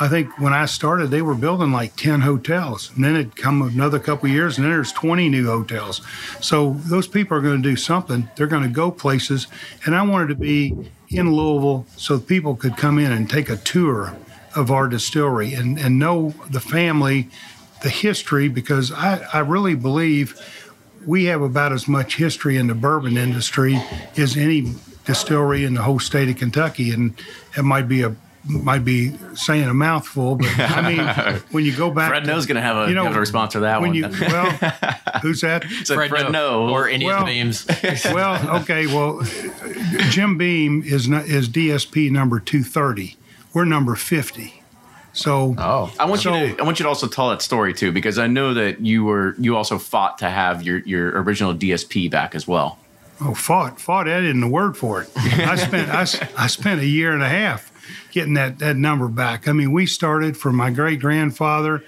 I 0.00 0.08
think 0.08 0.38
when 0.38 0.52
I 0.52 0.66
started, 0.66 1.10
they 1.10 1.22
were 1.22 1.34
building 1.34 1.72
like 1.72 1.96
10 1.96 2.20
hotels. 2.20 2.90
And 2.94 3.04
then 3.04 3.16
it 3.16 3.36
come 3.36 3.62
another 3.62 3.98
couple 3.98 4.28
years, 4.28 4.56
and 4.56 4.64
then 4.64 4.72
there's 4.72 4.92
20 4.92 5.28
new 5.28 5.46
hotels. 5.46 6.00
So 6.40 6.74
those 6.84 7.06
people 7.06 7.36
are 7.36 7.40
going 7.40 7.62
to 7.62 7.68
do 7.68 7.76
something. 7.76 8.28
They're 8.36 8.46
going 8.46 8.62
to 8.62 8.68
go 8.68 8.90
places. 8.90 9.46
And 9.84 9.94
I 9.94 10.02
wanted 10.02 10.28
to 10.28 10.34
be 10.34 10.74
in 11.08 11.32
Louisville 11.32 11.86
so 11.96 12.18
people 12.18 12.56
could 12.56 12.76
come 12.76 12.98
in 12.98 13.12
and 13.12 13.28
take 13.28 13.48
a 13.48 13.56
tour 13.56 14.16
of 14.56 14.70
our 14.70 14.88
distillery 14.88 15.54
and, 15.54 15.78
and 15.78 15.98
know 15.98 16.34
the 16.50 16.60
family, 16.60 17.28
the 17.82 17.90
history, 17.90 18.48
because 18.48 18.92
I, 18.92 19.26
I 19.32 19.40
really 19.40 19.74
believe 19.74 20.40
we 21.06 21.24
have 21.26 21.42
about 21.42 21.72
as 21.72 21.86
much 21.86 22.16
history 22.16 22.56
in 22.56 22.66
the 22.66 22.74
bourbon 22.74 23.16
industry 23.16 23.78
as 24.16 24.36
any 24.36 24.74
distillery 25.04 25.64
in 25.64 25.74
the 25.74 25.82
whole 25.82 25.98
state 25.98 26.28
of 26.28 26.36
Kentucky, 26.36 26.90
and 26.92 27.14
it 27.56 27.62
might 27.62 27.88
be 27.88 28.02
a 28.02 28.16
might 28.46 28.84
be 28.84 29.12
saying 29.34 29.68
a 29.68 29.74
mouthful, 29.74 30.36
but 30.36 30.48
I 30.58 30.88
mean, 30.94 31.40
when 31.50 31.64
you 31.64 31.74
go 31.74 31.90
back, 31.90 32.10
Fred 32.10 32.20
to- 32.24 32.26
Noe's 32.26 32.46
going 32.46 32.56
to 32.56 32.62
have 32.62 32.76
a, 32.76 32.88
you 32.88 32.94
know, 32.94 33.04
have 33.04 33.16
a 33.16 33.20
response 33.20 33.54
for 33.54 33.60
that 33.60 33.80
when 33.80 33.90
one. 33.90 33.96
you 33.96 34.08
well, 34.20 34.50
who's 35.22 35.40
that? 35.40 35.64
so 35.84 35.94
Fred, 35.94 36.30
Noe, 36.30 36.68
or 36.68 36.88
any 36.88 37.06
Well- 37.06 37.20
of 37.20 37.26
the 37.26 37.32
beams. 37.32 37.66
Well, 38.12 38.60
okay, 38.62 38.86
well, 38.86 39.22
Jim 40.10 40.36
Beam 40.36 40.82
is 40.84 41.08
not, 41.08 41.26
is 41.26 41.48
DSP 41.48 42.10
number 42.10 42.38
two 42.40 42.62
thirty. 42.62 43.16
We're 43.52 43.64
number 43.64 43.94
fifty. 43.94 44.62
So 45.12 45.54
oh, 45.58 45.94
I 45.98 46.04
want 46.06 46.20
So- 46.22 46.34
you 46.36 46.54
to 46.56 46.60
I 46.62 46.64
want 46.64 46.78
you 46.78 46.82
to 46.84 46.88
also 46.88 47.06
tell 47.06 47.30
that 47.30 47.40
story 47.40 47.72
too 47.72 47.92
because 47.92 48.18
I 48.18 48.26
know 48.26 48.52
that 48.54 48.80
you 48.80 49.04
were 49.04 49.34
you 49.38 49.56
also 49.56 49.78
fought 49.78 50.18
to 50.18 50.28
have 50.28 50.62
your 50.62 50.78
your 50.80 51.22
original 51.22 51.54
DSP 51.54 52.10
back 52.10 52.34
as 52.34 52.46
well. 52.48 52.78
Oh, 53.20 53.32
fought, 53.32 53.80
fought. 53.80 54.06
That 54.06 54.24
isn't 54.24 54.40
the 54.40 54.48
word 54.48 54.76
for 54.76 55.02
it. 55.02 55.10
I 55.16 55.54
spent, 55.54 55.88
I, 55.88 56.02
s- 56.02 56.20
I 56.36 56.48
spent 56.48 56.80
a 56.80 56.86
year 56.86 57.12
and 57.12 57.22
a 57.22 57.28
half 57.28 57.70
getting 58.14 58.34
that 58.34 58.60
that 58.60 58.76
number 58.76 59.08
back. 59.08 59.48
I 59.48 59.52
mean, 59.52 59.72
we 59.72 59.86
started 59.86 60.36
from 60.36 60.54
my 60.54 60.70
great 60.70 61.00
grandfather. 61.00 61.84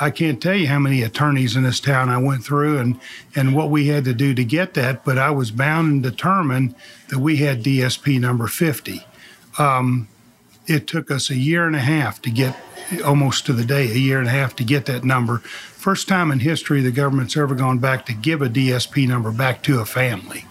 I 0.00 0.10
can't 0.10 0.42
tell 0.42 0.56
you 0.56 0.66
how 0.66 0.80
many 0.80 1.02
attorneys 1.02 1.54
in 1.54 1.62
this 1.62 1.78
town 1.78 2.08
I 2.08 2.18
went 2.18 2.44
through 2.44 2.78
and 2.78 3.00
and 3.36 3.54
what 3.54 3.70
we 3.70 3.86
had 3.86 4.04
to 4.04 4.12
do 4.12 4.34
to 4.34 4.44
get 4.44 4.74
that. 4.74 5.04
But 5.04 5.18
I 5.18 5.30
was 5.30 5.52
bound 5.52 5.92
and 5.92 6.02
determined 6.02 6.74
that 7.08 7.20
we 7.20 7.36
had 7.36 7.62
DSP 7.62 8.20
number 8.20 8.48
fifty. 8.48 9.06
Um, 9.56 10.08
it 10.66 10.88
took 10.88 11.12
us 11.12 11.30
a 11.30 11.36
year 11.36 11.64
and 11.64 11.76
a 11.76 11.80
half 11.80 12.20
to 12.22 12.30
get 12.30 12.56
almost 13.04 13.46
to 13.46 13.52
the 13.52 13.64
day 13.64 13.88
a 13.90 13.94
year 13.94 14.18
and 14.18 14.26
a 14.26 14.32
half 14.32 14.56
to 14.56 14.64
get 14.64 14.86
that 14.86 15.04
number 15.04 15.38
first 15.38 16.08
time 16.08 16.30
in 16.30 16.40
history 16.40 16.80
the 16.82 16.90
government's 16.90 17.36
ever 17.36 17.54
gone 17.54 17.78
back 17.78 18.04
to 18.06 18.12
give 18.12 18.42
a 18.42 18.48
dsp 18.48 19.08
number 19.08 19.32
back 19.32 19.62
to 19.62 19.80
a 19.80 19.84
family 19.84 20.44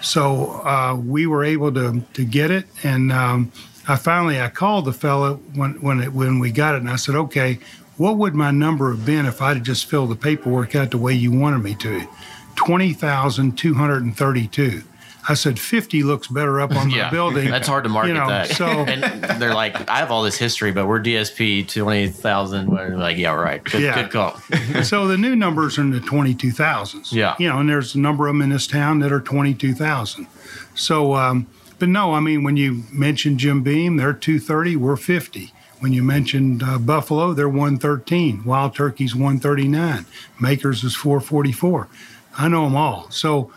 so 0.00 0.62
uh, 0.64 0.94
we 0.94 1.26
were 1.26 1.44
able 1.44 1.72
to, 1.72 2.02
to 2.14 2.24
get 2.24 2.50
it 2.50 2.64
and 2.82 3.12
um, 3.12 3.52
I 3.88 3.96
finally 3.96 4.40
I 4.40 4.48
called 4.48 4.84
the 4.84 4.92
fella 4.92 5.34
when 5.54 5.80
when 5.80 6.00
it, 6.00 6.12
when 6.12 6.38
we 6.38 6.50
got 6.50 6.74
it, 6.74 6.78
and 6.82 6.90
I 6.90 6.96
said, 6.96 7.14
okay, 7.14 7.58
what 7.96 8.16
would 8.18 8.34
my 8.34 8.50
number 8.50 8.90
have 8.92 9.04
been 9.04 9.26
if 9.26 9.40
I'd 9.42 9.56
have 9.58 9.66
just 9.66 9.86
filled 9.86 10.10
the 10.10 10.16
paperwork 10.16 10.74
out 10.74 10.90
the 10.90 10.98
way 10.98 11.12
you 11.14 11.32
wanted 11.32 11.58
me 11.58 11.74
to? 11.76 12.06
Twenty 12.56 12.92
thousand 12.92 13.56
two 13.58 13.74
hundred 13.74 14.02
and 14.04 14.16
thirty-two. 14.16 14.82
I 15.28 15.34
said, 15.34 15.60
50 15.60 16.02
looks 16.02 16.28
better 16.28 16.62
up 16.62 16.74
on 16.74 16.88
the 16.88 16.96
Yeah, 16.96 17.10
building. 17.10 17.50
that's 17.50 17.68
hard 17.68 17.84
to 17.84 17.90
market 17.90 18.08
you 18.08 18.14
know, 18.14 18.26
that. 18.28 18.48
So, 18.48 18.64
and 18.66 19.02
they're 19.40 19.54
like, 19.54 19.88
I 19.88 19.98
have 19.98 20.10
all 20.10 20.22
this 20.22 20.36
history, 20.38 20.72
but 20.72 20.86
we're 20.88 20.98
DSP 20.98 21.68
twenty 21.72 22.08
thousand. 22.08 22.68
Like, 22.68 23.18
yeah, 23.18 23.34
right. 23.34 23.62
Good, 23.62 23.82
Yeah. 23.82 24.02
good 24.02 24.10
call. 24.10 24.36
so 24.82 25.06
the 25.06 25.18
new 25.18 25.36
numbers 25.36 25.78
are 25.78 25.82
in 25.82 25.90
the 25.90 26.00
22,000s. 26.00 27.12
Yeah. 27.12 27.36
You 27.38 27.48
know, 27.50 27.58
and 27.58 27.68
there's 27.68 27.94
a 27.94 28.00
number 28.00 28.26
of 28.28 28.34
them 28.34 28.40
in 28.42 28.48
this 28.48 28.66
town 28.66 29.00
that 29.00 29.12
are 29.12 29.20
22,000. 29.20 30.26
So, 30.74 31.14
um, 31.14 31.46
but 31.80 31.88
no, 31.88 32.12
I 32.12 32.20
mean, 32.20 32.44
when 32.44 32.58
you 32.58 32.84
mentioned 32.92 33.38
Jim 33.38 33.62
Beam, 33.62 33.96
they're 33.96 34.12
230, 34.12 34.76
we're 34.76 34.96
50. 34.96 35.52
When 35.80 35.94
you 35.94 36.02
mentioned 36.02 36.62
uh, 36.62 36.78
Buffalo, 36.78 37.32
they're 37.32 37.48
113. 37.48 38.44
Wild 38.44 38.74
Turkey's 38.74 39.14
139. 39.14 40.04
Makers 40.38 40.84
is 40.84 40.94
444. 40.94 41.88
I 42.36 42.48
know 42.48 42.64
them 42.64 42.76
all. 42.76 43.10
So 43.10 43.50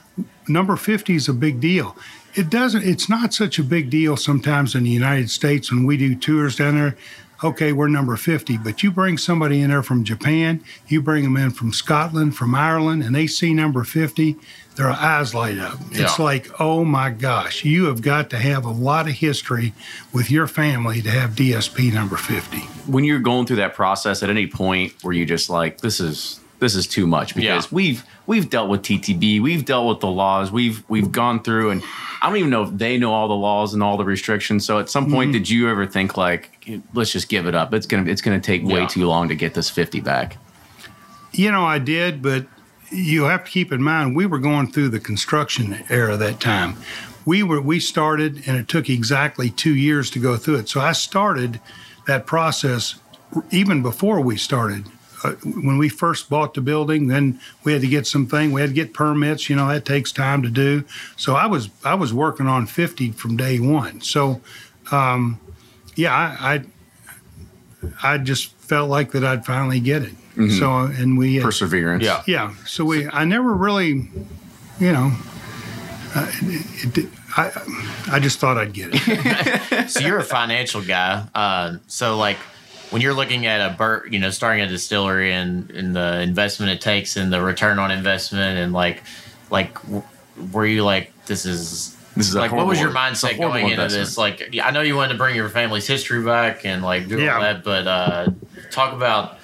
number 0.48 0.78
50 0.78 1.16
is 1.16 1.28
a 1.28 1.34
big 1.34 1.60
deal. 1.60 1.98
It 2.34 2.50
doesn't, 2.50 2.84
it's 2.84 3.10
not 3.10 3.34
such 3.34 3.60
a 3.60 3.64
big 3.64 3.90
deal 3.90 4.16
sometimes 4.16 4.74
in 4.74 4.84
the 4.84 4.90
United 4.90 5.30
States 5.30 5.70
when 5.70 5.86
we 5.86 5.98
do 5.98 6.16
tours 6.16 6.56
down 6.56 6.76
there. 6.76 6.98
Okay, 7.44 7.74
we're 7.74 7.90
number 7.90 8.16
50, 8.16 8.58
but 8.60 8.84
you 8.84 8.90
bring 8.90 9.18
somebody 9.18 9.60
in 9.60 9.70
there 9.70 9.84
from 9.84 10.06
Japan, 10.06 10.64
you 10.88 11.02
bring 11.02 11.26
them 11.26 11.36
in 11.36 11.52
from 11.52 11.74
Scotland, 11.74 12.38
from 12.38 12.56
Ireland, 12.56 13.04
and 13.04 13.14
they 13.14 13.28
see 13.28 13.54
number 13.54 13.84
50, 13.84 14.38
their 14.76 14.90
eyes 14.90 15.34
light 15.36 15.58
up. 15.60 15.78
It's 15.92 16.18
Yeah. 16.18 16.24
like, 16.26 16.50
oh 16.60 16.84
my 16.84 17.10
gosh, 17.12 17.64
you 17.64 17.86
have 17.86 18.02
got 18.02 18.30
to 18.32 18.38
have 18.40 18.66
a 18.66 18.72
lot 18.72 19.08
of 19.08 19.14
history 19.14 19.74
with 20.12 20.32
your 20.32 20.48
family 20.48 21.02
to 21.02 21.12
have 21.12 21.32
DSP 21.36 21.92
number 21.94 22.18
50. 22.18 22.58
when 22.88 23.04
you're 23.06 23.20
going 23.20 23.46
through 23.46 23.56
that 23.58 23.74
process 23.76 24.24
at 24.24 24.30
any 24.30 24.46
point 24.48 24.94
where 25.04 25.14
you 25.14 25.26
just 25.26 25.50
like 25.50 25.80
this 25.82 26.00
is 26.00 26.40
this 26.60 26.76
is 26.76 26.88
too 26.88 27.06
much 27.06 27.36
because 27.36 27.66
Yeah. 27.66 27.70
we've 27.72 28.04
we've 28.26 28.50
dealt 28.50 28.70
with 28.70 28.82
TTB, 28.84 29.42
we've 29.42 29.64
dealt 29.66 29.88
with 29.88 30.00
the 30.00 30.08
laws, 30.08 30.52
we've 30.52 30.84
we've 30.88 31.12
gone 31.12 31.42
through 31.44 31.72
and 31.72 31.84
I 32.22 32.28
don't 32.28 32.38
even 32.38 32.50
know 32.50 32.64
if 32.64 32.70
they 32.78 32.98
know 32.98 33.12
all 33.14 33.28
the 33.28 33.36
laws 33.36 33.74
and 33.74 33.84
all 33.84 33.98
the 33.98 34.06
restrictions. 34.06 34.66
So 34.66 34.80
at 34.80 34.90
some 34.90 35.12
point 35.12 35.28
mm-hmm. 35.28 35.40
did 35.40 35.50
you 35.50 35.70
ever 35.70 35.86
think 35.86 36.16
like 36.18 36.50
let's 36.94 37.12
just 37.12 37.28
give 37.30 37.48
it 37.48 37.54
up. 37.56 37.74
It's 37.74 37.86
going 37.86 38.06
to 38.06 38.12
it's 38.12 38.22
going 38.22 38.40
to 38.40 38.46
take 38.46 38.64
way 38.66 38.86
too 38.88 39.06
long 39.08 39.28
to 39.28 39.36
get 39.36 39.54
this 39.54 39.70
50 39.70 40.00
back. 40.02 40.38
You 41.34 41.52
know, 41.52 41.64
I 41.66 41.80
did, 41.80 42.22
but 42.22 42.46
you 42.94 43.24
have 43.24 43.46
to 43.46 43.52
keep 43.52 43.72
in 43.72 43.82
mind 43.82 44.16
we 44.16 44.26
were 44.26 44.40
going 44.40 44.68
through 44.68 44.90
the 44.90 45.00
construction 45.00 45.84
era 45.90 46.16
that 46.18 46.40
time. 46.40 46.78
We 47.26 47.42
were 47.42 47.62
we 47.62 47.80
started, 47.80 48.44
and 48.48 48.58
it 48.58 48.68
took 48.68 48.90
exactly 48.90 49.50
two 49.50 49.76
years 49.76 50.10
to 50.12 50.20
go 50.20 50.38
through 50.38 50.56
it. 50.56 50.70
So 50.70 50.82
I 50.82 50.92
started 50.92 51.60
that 52.06 52.26
process 52.26 52.96
even 53.52 53.82
before 53.82 54.22
we 54.22 54.38
started. 54.38 54.86
Uh, 55.24 55.32
when 55.46 55.78
we 55.78 55.88
first 55.88 56.30
bought 56.30 56.54
the 56.54 56.60
building, 56.60 57.08
then 57.08 57.40
we 57.64 57.72
had 57.72 57.82
to 57.82 57.88
get 57.88 58.06
something. 58.06 58.52
We 58.52 58.60
had 58.60 58.72
to 58.72 58.74
get 58.76 58.94
permits. 58.94 59.50
You 59.50 59.56
know, 59.56 59.70
that 59.70 59.86
takes 59.86 60.12
time 60.12 60.42
to 60.44 60.50
do. 60.50 60.84
So 61.16 61.36
I 61.36 61.46
was 61.46 61.70
I 61.84 61.96
was 61.96 62.14
working 62.14 62.48
on 62.48 62.66
50 62.66 63.12
from 63.14 63.38
day 63.38 63.60
one. 63.60 64.02
So, 64.02 64.42
um, 64.92 65.40
yeah, 65.96 66.14
I, 66.14 66.56
I 66.56 68.16
I 68.16 68.18
just 68.18 68.52
felt 68.54 68.90
like 68.90 69.12
that 69.12 69.24
I'd 69.24 69.46
finally 69.46 69.80
get 69.80 70.02
it. 70.04 70.14
So 70.36 70.78
and 70.80 71.18
we 71.18 71.36
had- 71.36 71.44
Perseverance. 71.44 72.04
Yeah. 72.04 72.24
yeah. 72.26 72.54
So 72.66 72.86
we, 72.86 73.08
I 73.08 73.24
never 73.26 73.54
really, 73.54 74.10
you 74.80 74.92
know, 74.92 75.12
uh, 76.16 76.32
it, 76.42 76.98
it, 76.98 77.10
I, 77.38 77.52
I 78.14 78.20
just 78.20 78.40
thought 78.40 78.58
I'd 78.58 78.74
get 78.74 78.90
it. 78.94 79.90
so 79.90 80.00
you're 80.00 80.18
a 80.20 80.24
financial 80.24 80.82
guy. 80.82 81.26
Uh, 81.36 81.78
so 81.88 82.18
like 82.18 82.38
when 82.90 83.02
you're 83.02 83.14
looking 83.14 83.46
at 83.48 83.60
a 83.72 83.76
bur- 83.76 84.06
you 84.10 84.20
know, 84.20 84.30
starting 84.30 84.64
a 84.64 84.68
distillery 84.68 85.34
and, 85.34 85.70
and 85.72 85.96
the 85.96 86.22
investment 86.22 86.72
it 86.72 86.82
takes 86.82 87.16
and 87.18 87.32
the 87.34 87.42
return 87.42 87.80
on 87.80 87.90
investment 87.92 88.58
and 88.60 88.74
like, 88.74 89.04
like, 89.50 89.74
w- 89.84 90.04
were 90.52 90.66
you 90.66 90.84
like, 90.84 91.12
this 91.26 91.46
is, 91.46 91.96
This 92.16 92.30
is 92.30 92.36
like, 92.36 92.52
what 92.52 92.68
was 92.68 92.80
your 92.80 92.92
horrible- 92.92 93.12
it's 93.14 93.24
a 93.24 93.28
mindset 93.28 93.36
horrible 93.38 93.54
going 93.54 93.64
into 93.72 93.84
investment. 93.84 94.08
this? 94.08 94.18
Like, 94.18 94.56
I 94.64 94.72
know 94.72 94.82
you 94.82 94.96
wanted 94.96 95.14
to 95.14 95.18
bring 95.18 95.36
your 95.36 95.50
family's 95.50 95.88
history 95.88 96.24
back 96.24 96.66
and 96.66 96.84
like 96.84 97.08
do 97.08 97.20
Yeah. 97.20 97.36
all 97.36 97.42
that, 97.42 97.64
but 97.64 97.88
uh, 97.88 98.28
talk 98.72 98.94
about 98.94 99.38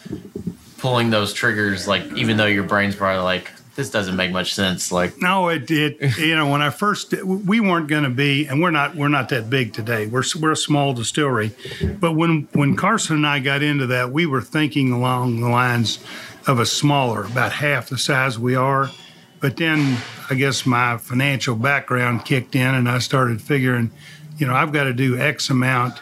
pulling 0.80 1.10
those 1.10 1.34
triggers. 1.34 1.88
Like, 1.88 2.04
even 2.14 2.38
though 2.38 2.46
your 2.46 2.64
brain's 2.64 2.96
probably 2.96 3.24
like, 3.24 3.52
this 3.76 3.90
doesn't 3.90 4.18
make 4.18 4.32
much 4.32 4.54
sense. 4.54 4.92
Like, 4.92 5.22
no, 5.22 5.48
it, 5.48 5.72
it, 5.72 6.18
you 6.18 6.36
know, 6.36 6.50
when 6.50 6.62
I 6.62 6.70
first, 6.70 7.14
we 7.24 7.62
weren't 7.62 7.88
going 7.88 8.04
to 8.04 8.10
be, 8.10 8.46
and 8.46 8.62
we're 8.62 8.72
not, 8.72 8.96
we're 8.96 9.08
not 9.08 9.30
that 9.30 9.50
big 9.50 9.74
today. 9.74 10.06
We're, 10.06 10.24
we're 10.40 10.52
a 10.52 10.58
small 10.58 10.94
distillery, 10.94 11.52
but 12.00 12.12
when, 12.12 12.50
when 12.52 12.76
Carson 12.76 13.16
and 13.16 13.28
I 13.28 13.40
got 13.40 13.62
into 13.62 13.88
that, 13.88 14.12
we 14.12 14.26
were 14.26 14.42
thinking 14.42 14.92
along 14.92 15.40
the 15.40 15.48
lines 15.48 16.00
of 16.46 16.60
a 16.60 16.66
smaller, 16.66 17.24
about 17.24 17.54
half 17.54 17.90
the 17.90 17.98
size 17.98 18.38
we 18.38 18.56
are. 18.56 18.90
But 19.40 19.56
then 19.56 19.98
I 20.30 20.36
guess 20.36 20.66
my 20.66 20.98
financial 20.98 21.56
background 21.56 22.26
kicked 22.26 22.56
in 22.56 22.76
and 22.76 22.90
I 22.90 23.00
started 23.00 23.42
figuring, 23.42 23.92
you 24.38 24.46
know, 24.48 24.54
I've 24.54 24.74
got 24.74 24.86
to 24.86 24.94
do 24.94 25.18
X 25.18 25.50
amount 25.50 26.02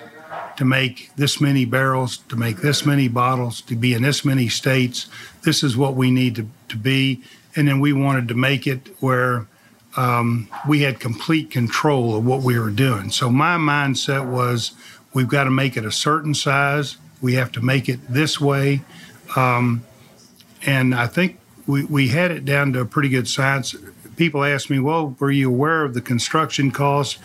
to 0.58 0.66
make 0.66 1.12
this 1.16 1.40
many 1.40 1.66
barrels, 1.66 2.18
to 2.18 2.36
make 2.36 2.58
this 2.58 2.86
many 2.86 3.08
bottles, 3.08 3.62
to 3.62 3.76
be 3.76 3.94
in 3.94 4.02
this 4.02 4.26
many 4.26 4.50
states. 4.50 5.08
This 5.44 5.64
is 5.64 5.78
what 5.78 5.96
we 5.96 6.12
need 6.12 6.36
to, 6.36 6.48
to 6.70 6.78
be. 6.78 7.22
And 7.56 7.68
then 7.68 7.80
we 7.80 7.94
wanted 7.94 8.28
to 8.28 8.34
make 8.34 8.68
it 8.68 8.96
where 9.00 9.48
um, 9.96 10.50
we 10.68 10.82
had 10.82 11.00
complete 11.00 11.50
control 11.50 12.16
of 12.16 12.26
what 12.26 12.42
we 12.42 12.60
were 12.60 12.72
doing. 12.72 13.10
So 13.12 13.30
my 13.30 13.58
mindset 13.58 14.30
was 14.30 14.74
we've 15.14 15.28
got 15.28 15.46
to 15.46 15.52
make 15.52 15.78
it 15.78 15.86
a 15.86 15.92
certain 15.92 16.34
size, 16.34 16.98
we 17.22 17.34
have 17.34 17.52
to 17.54 17.62
make 17.62 17.90
it 17.90 18.00
this 18.08 18.40
way. 18.40 18.82
Um, 19.36 19.84
and 20.66 20.94
I 20.94 21.08
think 21.08 21.40
we, 21.66 21.84
we 21.84 22.10
had 22.10 22.32
it 22.32 22.46
down 22.46 22.74
to 22.74 22.82
a 22.82 22.86
pretty 22.86 23.10
good 23.10 23.28
science. 23.28 23.76
People 24.16 24.44
ask 24.44 24.70
me, 24.70 24.80
well, 24.80 25.16
were 25.20 25.32
you 25.32 25.50
aware 25.50 25.84
of 25.84 25.94
the 25.94 26.02
construction 26.02 26.72
costs? 26.72 27.20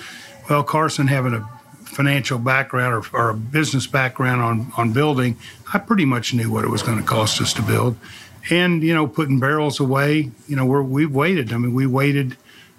Well, 0.48 0.64
Carson 0.64 1.06
having 1.06 1.34
a 1.34 1.48
financial 1.92 2.38
background 2.38 2.94
or, 2.94 3.18
or 3.18 3.30
a 3.30 3.34
business 3.34 3.86
background 3.86 4.42
on, 4.42 4.72
on 4.76 4.92
building, 4.92 5.36
I 5.72 5.78
pretty 5.78 6.04
much 6.04 6.32
knew 6.32 6.50
what 6.50 6.64
it 6.64 6.68
was 6.68 6.82
going 6.82 6.98
to 6.98 7.04
cost 7.04 7.40
us 7.40 7.52
to 7.54 7.62
build. 7.62 7.96
And, 8.50 8.82
you 8.82 8.94
know, 8.94 9.06
putting 9.06 9.38
barrels 9.38 9.78
away, 9.78 10.30
you 10.48 10.56
know, 10.56 10.66
we're, 10.66 10.82
we've 10.82 11.14
waited. 11.14 11.52
I 11.52 11.58
mean, 11.58 11.74
we 11.74 11.86
waited 11.86 12.36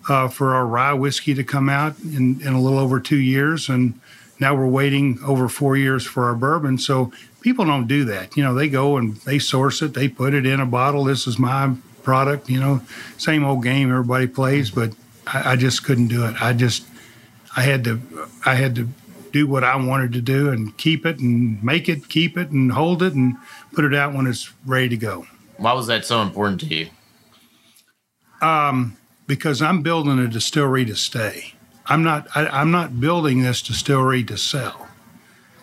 uh, 0.10 0.28
for 0.28 0.54
our 0.54 0.66
rye 0.66 0.94
whiskey 0.94 1.34
to 1.36 1.44
come 1.44 1.70
out 1.70 1.98
in, 2.00 2.42
in 2.42 2.54
a 2.54 2.62
little 2.62 2.80
over 2.80 3.00
two 3.00 3.20
years. 3.20 3.70
And 3.70 4.00
now 4.40 4.56
we're 4.56 4.68
waiting 4.68 5.20
over 5.24 5.48
four 5.48 5.78
years 5.78 6.06
for 6.06 6.26
our 6.26 6.36
bourbon. 6.36 6.78
So 6.78 7.14
people 7.42 7.66
don't 7.66 7.88
do 7.88 8.04
that. 8.06 8.36
You 8.36 8.44
know, 8.44 8.54
they 8.54 8.68
go 8.68 8.98
and 8.98 9.16
they 9.18 9.40
source 9.40 9.82
it, 9.82 9.94
they 9.94 10.10
put 10.10 10.34
it 10.34 10.46
in 10.46 10.60
a 10.60 10.66
bottle. 10.66 11.06
This 11.06 11.28
is 11.28 11.40
my 11.40 11.76
product, 12.02 12.50
you 12.50 12.60
know, 12.60 12.82
same 13.18 13.46
old 13.46 13.64
game 13.64 13.90
everybody 13.90 14.28
plays, 14.28 14.70
but 14.70 14.94
I, 15.26 15.54
I 15.54 15.56
just 15.56 15.86
couldn't 15.86 16.10
do 16.10 16.26
it. 16.26 16.42
I 16.42 16.52
just, 16.52 16.86
I 17.56 17.62
had 17.62 17.84
to, 17.86 18.02
I 18.46 18.56
had 18.56 18.76
to 18.76 18.90
do 19.34 19.48
what 19.48 19.64
I 19.64 19.76
wanted 19.76 20.14
to 20.14 20.22
do 20.22 20.50
and 20.50 20.78
keep 20.78 21.06
it 21.06 21.20
and 21.20 21.62
make 21.62 21.90
it, 21.90 22.08
keep 22.08 22.38
it 22.38 22.52
and 22.52 22.72
hold 22.72 23.04
it 23.04 23.14
and 23.14 23.36
put 23.74 23.84
it 23.84 23.94
out 23.94 24.14
when 24.14 24.28
it's 24.28 24.54
ready 24.66 24.88
to 24.90 24.98
go. 24.98 25.26
why 25.58 25.74
was 25.74 25.88
that 25.88 26.06
so 26.06 26.22
important 26.22 26.62
to 26.62 26.68
you? 26.68 26.90
Um, 28.42 28.96
because 29.28 29.62
I'm 29.62 29.82
building 29.82 30.20
a 30.20 30.28
distillery 30.28 30.86
to 30.86 30.96
stay. 30.96 31.56
I'm 31.88 32.04
not. 32.04 32.28
I, 32.36 32.48
I'm 32.48 32.72
not 32.72 33.00
building 33.00 33.42
this 33.42 33.62
distillery 33.62 34.24
to 34.26 34.38
sell. 34.38 34.88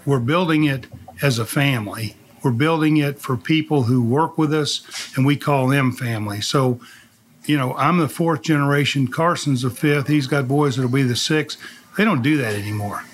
We're 0.05 0.19
building 0.19 0.65
it 0.65 0.87
as 1.23 1.39
a 1.39 1.47
family. 1.47 2.17
We're 2.43 2.51
building 2.53 2.97
it 2.97 3.19
for 3.19 3.37
people 3.37 3.85
who 3.85 4.03
work 4.03 4.37
with 4.39 4.53
us, 4.53 4.83
and 5.17 5.25
we 5.25 5.37
call 5.37 5.69
them 5.69 5.93
family. 5.93 6.41
So, 6.41 6.81
you 7.45 7.57
know, 7.57 7.75
I'm 7.75 7.99
the 7.99 8.09
fourth 8.09 8.43
generation. 8.43 9.09
Carson's 9.09 9.63
the 9.63 9.71
fifth. 9.71 10.09
He's 10.09 10.27
got 10.27 10.49
boys 10.49 10.77
that'll 10.77 10.91
be 10.91 11.03
the 11.03 11.17
sixth. 11.17 11.59
They 11.97 12.05
don't 12.05 12.23
do 12.23 12.39
that 12.39 12.55
anymore. 12.55 13.05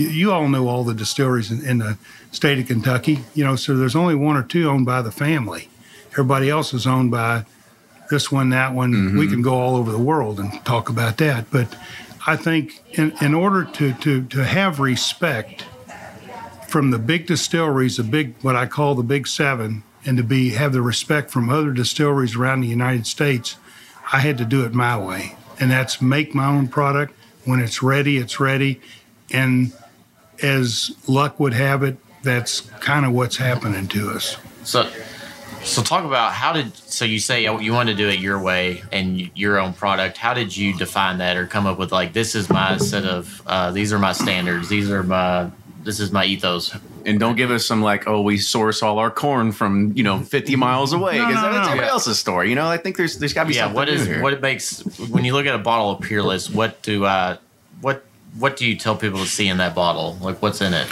You, 0.00 0.08
you 0.08 0.32
all 0.32 0.48
know 0.48 0.66
all 0.68 0.84
the 0.84 0.94
distilleries 0.94 1.50
in, 1.50 1.64
in 1.64 1.78
the 1.78 1.98
state 2.32 2.58
of 2.58 2.66
Kentucky. 2.66 3.20
You 3.34 3.44
know, 3.44 3.56
so 3.56 3.76
there's 3.76 3.96
only 3.96 4.14
one 4.14 4.36
or 4.36 4.42
two 4.42 4.68
owned 4.68 4.86
by 4.86 5.02
the 5.02 5.12
family. 5.12 5.68
Everybody 6.12 6.48
else 6.48 6.72
is 6.72 6.86
owned 6.86 7.10
by 7.10 7.44
this 8.10 8.32
one, 8.32 8.50
that 8.50 8.74
one. 8.74 8.92
Mm-hmm. 8.92 9.18
We 9.18 9.28
can 9.28 9.42
go 9.42 9.54
all 9.54 9.76
over 9.76 9.92
the 9.92 9.98
world 9.98 10.40
and 10.40 10.52
talk 10.64 10.88
about 10.88 11.18
that. 11.18 11.50
But 11.50 11.76
I 12.26 12.36
think 12.36 12.82
in, 12.92 13.12
in 13.20 13.34
order 13.34 13.64
to, 13.64 13.92
to, 13.92 14.24
to 14.24 14.44
have 14.44 14.80
respect 14.80 15.66
from 16.66 16.90
the 16.90 16.98
big 16.98 17.26
distilleries, 17.26 17.96
the 17.96 18.04
big 18.04 18.34
what 18.42 18.56
I 18.56 18.66
call 18.66 18.94
the 18.94 19.02
big 19.02 19.26
seven, 19.26 19.82
and 20.04 20.16
to 20.16 20.22
be 20.22 20.50
have 20.50 20.72
the 20.72 20.82
respect 20.82 21.30
from 21.30 21.50
other 21.50 21.72
distilleries 21.72 22.34
around 22.34 22.62
the 22.62 22.68
United 22.68 23.06
States, 23.06 23.56
I 24.12 24.20
had 24.20 24.38
to 24.38 24.44
do 24.44 24.64
it 24.64 24.72
my 24.72 24.96
way. 24.96 25.36
And 25.58 25.70
that's 25.70 26.00
make 26.00 26.34
my 26.34 26.46
own 26.46 26.68
product. 26.68 27.14
When 27.44 27.60
it's 27.60 27.82
ready, 27.82 28.16
it's 28.16 28.40
ready. 28.40 28.80
And 29.30 29.72
as 30.42 30.92
luck 31.06 31.38
would 31.40 31.54
have 31.54 31.82
it, 31.82 31.96
that's 32.22 32.60
kind 32.80 33.06
of 33.06 33.12
what's 33.12 33.36
happening 33.36 33.88
to 33.88 34.10
us. 34.10 34.36
So 34.64 34.88
So 35.62 35.82
talk 35.82 36.04
about 36.04 36.32
how 36.32 36.52
did 36.52 36.74
so 36.74 37.04
you 37.04 37.18
say 37.18 37.42
you 37.44 37.72
wanted 37.72 37.92
to 37.92 37.98
do 37.98 38.08
it 38.08 38.18
your 38.20 38.40
way 38.40 38.82
and 38.92 39.30
your 39.36 39.58
own 39.58 39.72
product. 39.74 40.16
How 40.16 40.32
did 40.34 40.56
you 40.56 40.76
define 40.76 41.18
that 41.18 41.36
or 41.36 41.46
come 41.46 41.66
up 41.66 41.78
with 41.78 41.92
like 41.92 42.12
this 42.14 42.34
is 42.34 42.48
my 42.48 42.76
set 42.78 43.04
of 43.04 43.42
uh, 43.46 43.70
these 43.70 43.92
are 43.92 43.98
my 43.98 44.12
standards. 44.12 44.68
These 44.68 44.90
are 44.90 45.02
my 45.02 45.50
this 45.82 46.00
is 46.00 46.12
my 46.12 46.24
ethos. 46.24 46.74
And 47.06 47.18
don't 47.18 47.36
give 47.36 47.50
us 47.50 47.64
some 47.64 47.80
like, 47.82 48.06
oh, 48.06 48.20
we 48.20 48.36
source 48.36 48.82
all 48.82 48.98
our 48.98 49.10
corn 49.10 49.52
from 49.52 49.92
you 49.96 50.02
know 50.02 50.20
50 50.20 50.56
miles 50.56 50.92
away 50.92 51.14
because 51.18 51.34
no, 51.36 51.42
that's 51.42 51.54
no. 51.66 51.72
everybody 51.72 51.88
else's 51.88 52.18
story. 52.18 52.50
You 52.50 52.54
know, 52.54 52.68
I 52.68 52.76
think 52.76 52.96
there's 52.98 53.18
there's 53.18 53.32
got 53.32 53.44
to 53.44 53.48
be 53.48 53.54
Yeah, 53.54 53.62
something 53.62 53.76
what 53.76 53.88
is 53.88 54.06
here. 54.06 54.22
what 54.22 54.32
it 54.34 54.40
makes 54.42 54.80
when 55.08 55.24
you 55.24 55.32
look 55.34 55.46
at 55.46 55.54
a 55.54 55.58
bottle 55.58 55.90
of 55.92 56.00
Peerless? 56.02 56.50
What 56.50 56.82
do 56.82 57.04
uh 57.06 57.36
what 57.80 58.04
what 58.38 58.56
do 58.56 58.66
you 58.66 58.76
tell 58.76 58.96
people 58.96 59.18
to 59.20 59.26
see 59.26 59.48
in 59.48 59.58
that 59.58 59.74
bottle? 59.74 60.16
Like 60.20 60.40
what's 60.42 60.60
in 60.60 60.74
it? 60.74 60.88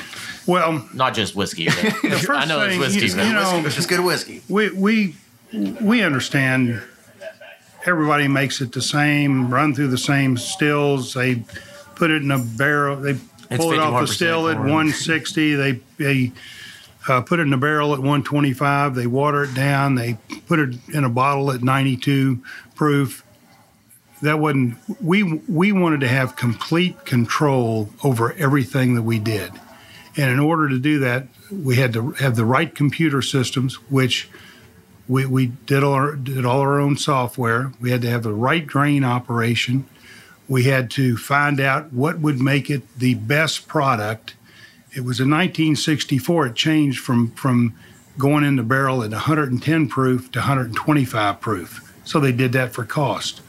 Well, 0.46 0.86
Not 0.94 1.14
just 1.14 1.36
whiskey. 1.36 1.66
But 1.66 1.76
first 2.02 2.30
I 2.30 2.44
know 2.46 2.60
thing, 2.60 2.80
it's 2.80 2.94
whiskey, 2.94 3.06
you- 3.08 3.16
but 3.16 3.26
you 3.26 3.32
know- 3.32 3.62
it's 3.66 3.74
just 3.76 3.88
good 3.88 4.00
whiskey. 4.00 4.42
we 4.48 4.70
we 4.70 5.14
we 5.80 6.02
understand 6.02 6.82
everybody 7.86 8.28
makes 8.28 8.60
it 8.60 8.72
the 8.72 8.82
same, 8.82 9.50
run 9.52 9.74
through 9.74 9.88
the 9.88 9.98
same 9.98 10.36
stills. 10.36 11.14
They 11.14 11.42
put 11.94 12.10
it 12.10 12.22
in 12.22 12.30
a 12.30 12.38
barrel. 12.38 12.96
They 12.96 13.12
It's 13.12 13.56
pull 13.56 13.72
it 13.72 13.78
off 13.78 14.00
the 14.00 14.06
still 14.06 14.48
at 14.48 14.56
160. 14.58 15.54
They 15.54 15.80
they 15.98 16.32
uh, 17.08 17.20
put 17.22 17.40
it 17.40 17.42
in 17.42 17.52
a 17.52 17.58
barrel 17.58 17.92
at 17.94 17.98
125. 18.00 18.94
They 18.94 19.06
water 19.06 19.44
it 19.44 19.54
down. 19.54 19.94
They 19.94 20.18
put 20.46 20.58
it 20.58 20.74
in 20.92 21.04
a 21.04 21.08
bottle 21.08 21.50
at 21.52 21.62
92 21.62 22.42
proof. 22.74 23.24
That 24.22 24.38
wasn't 24.38 24.76
we 25.00 25.22
we 25.22 25.72
wanted 25.72 26.00
to 26.00 26.08
have 26.08 26.36
complete 26.36 27.04
control 27.04 27.90
over 28.02 28.32
everything 28.32 28.94
that 28.94 29.02
we 29.02 29.18
did. 29.18 29.52
And 30.16 30.30
in 30.30 30.40
order 30.40 30.68
to 30.68 30.78
do 30.78 30.98
that, 30.98 31.28
we 31.50 31.76
had 31.76 31.92
to 31.92 32.10
have 32.12 32.34
the 32.34 32.44
right 32.44 32.74
computer 32.74 33.22
systems, 33.22 33.76
which 33.88 34.28
we, 35.06 35.24
we 35.26 35.46
did 35.46 35.82
all 35.82 35.92
our, 35.92 36.16
did 36.16 36.44
all 36.44 36.60
our 36.60 36.80
own 36.80 36.96
software. 36.96 37.72
We 37.80 37.90
had 37.90 38.02
to 38.02 38.10
have 38.10 38.24
the 38.24 38.32
right 38.32 38.66
grain 38.66 39.04
operation. 39.04 39.86
We 40.48 40.64
had 40.64 40.90
to 40.92 41.16
find 41.16 41.60
out 41.60 41.92
what 41.92 42.18
would 42.18 42.40
make 42.40 42.68
it 42.68 42.82
the 42.98 43.14
best 43.14 43.68
product. 43.68 44.34
It 44.92 45.00
was 45.00 45.20
in 45.20 45.30
1964. 45.30 46.46
It 46.48 46.54
changed 46.56 47.00
from 47.00 47.30
from 47.32 47.74
going 48.18 48.44
in 48.44 48.56
the 48.56 48.62
barrel 48.64 49.04
at 49.04 49.10
110 49.10 49.88
proof 49.88 50.32
to 50.32 50.40
125 50.40 51.40
proof. 51.40 51.94
So 52.04 52.18
they 52.18 52.32
did 52.32 52.52
that 52.52 52.72
for 52.72 52.84
cost. 52.84 53.40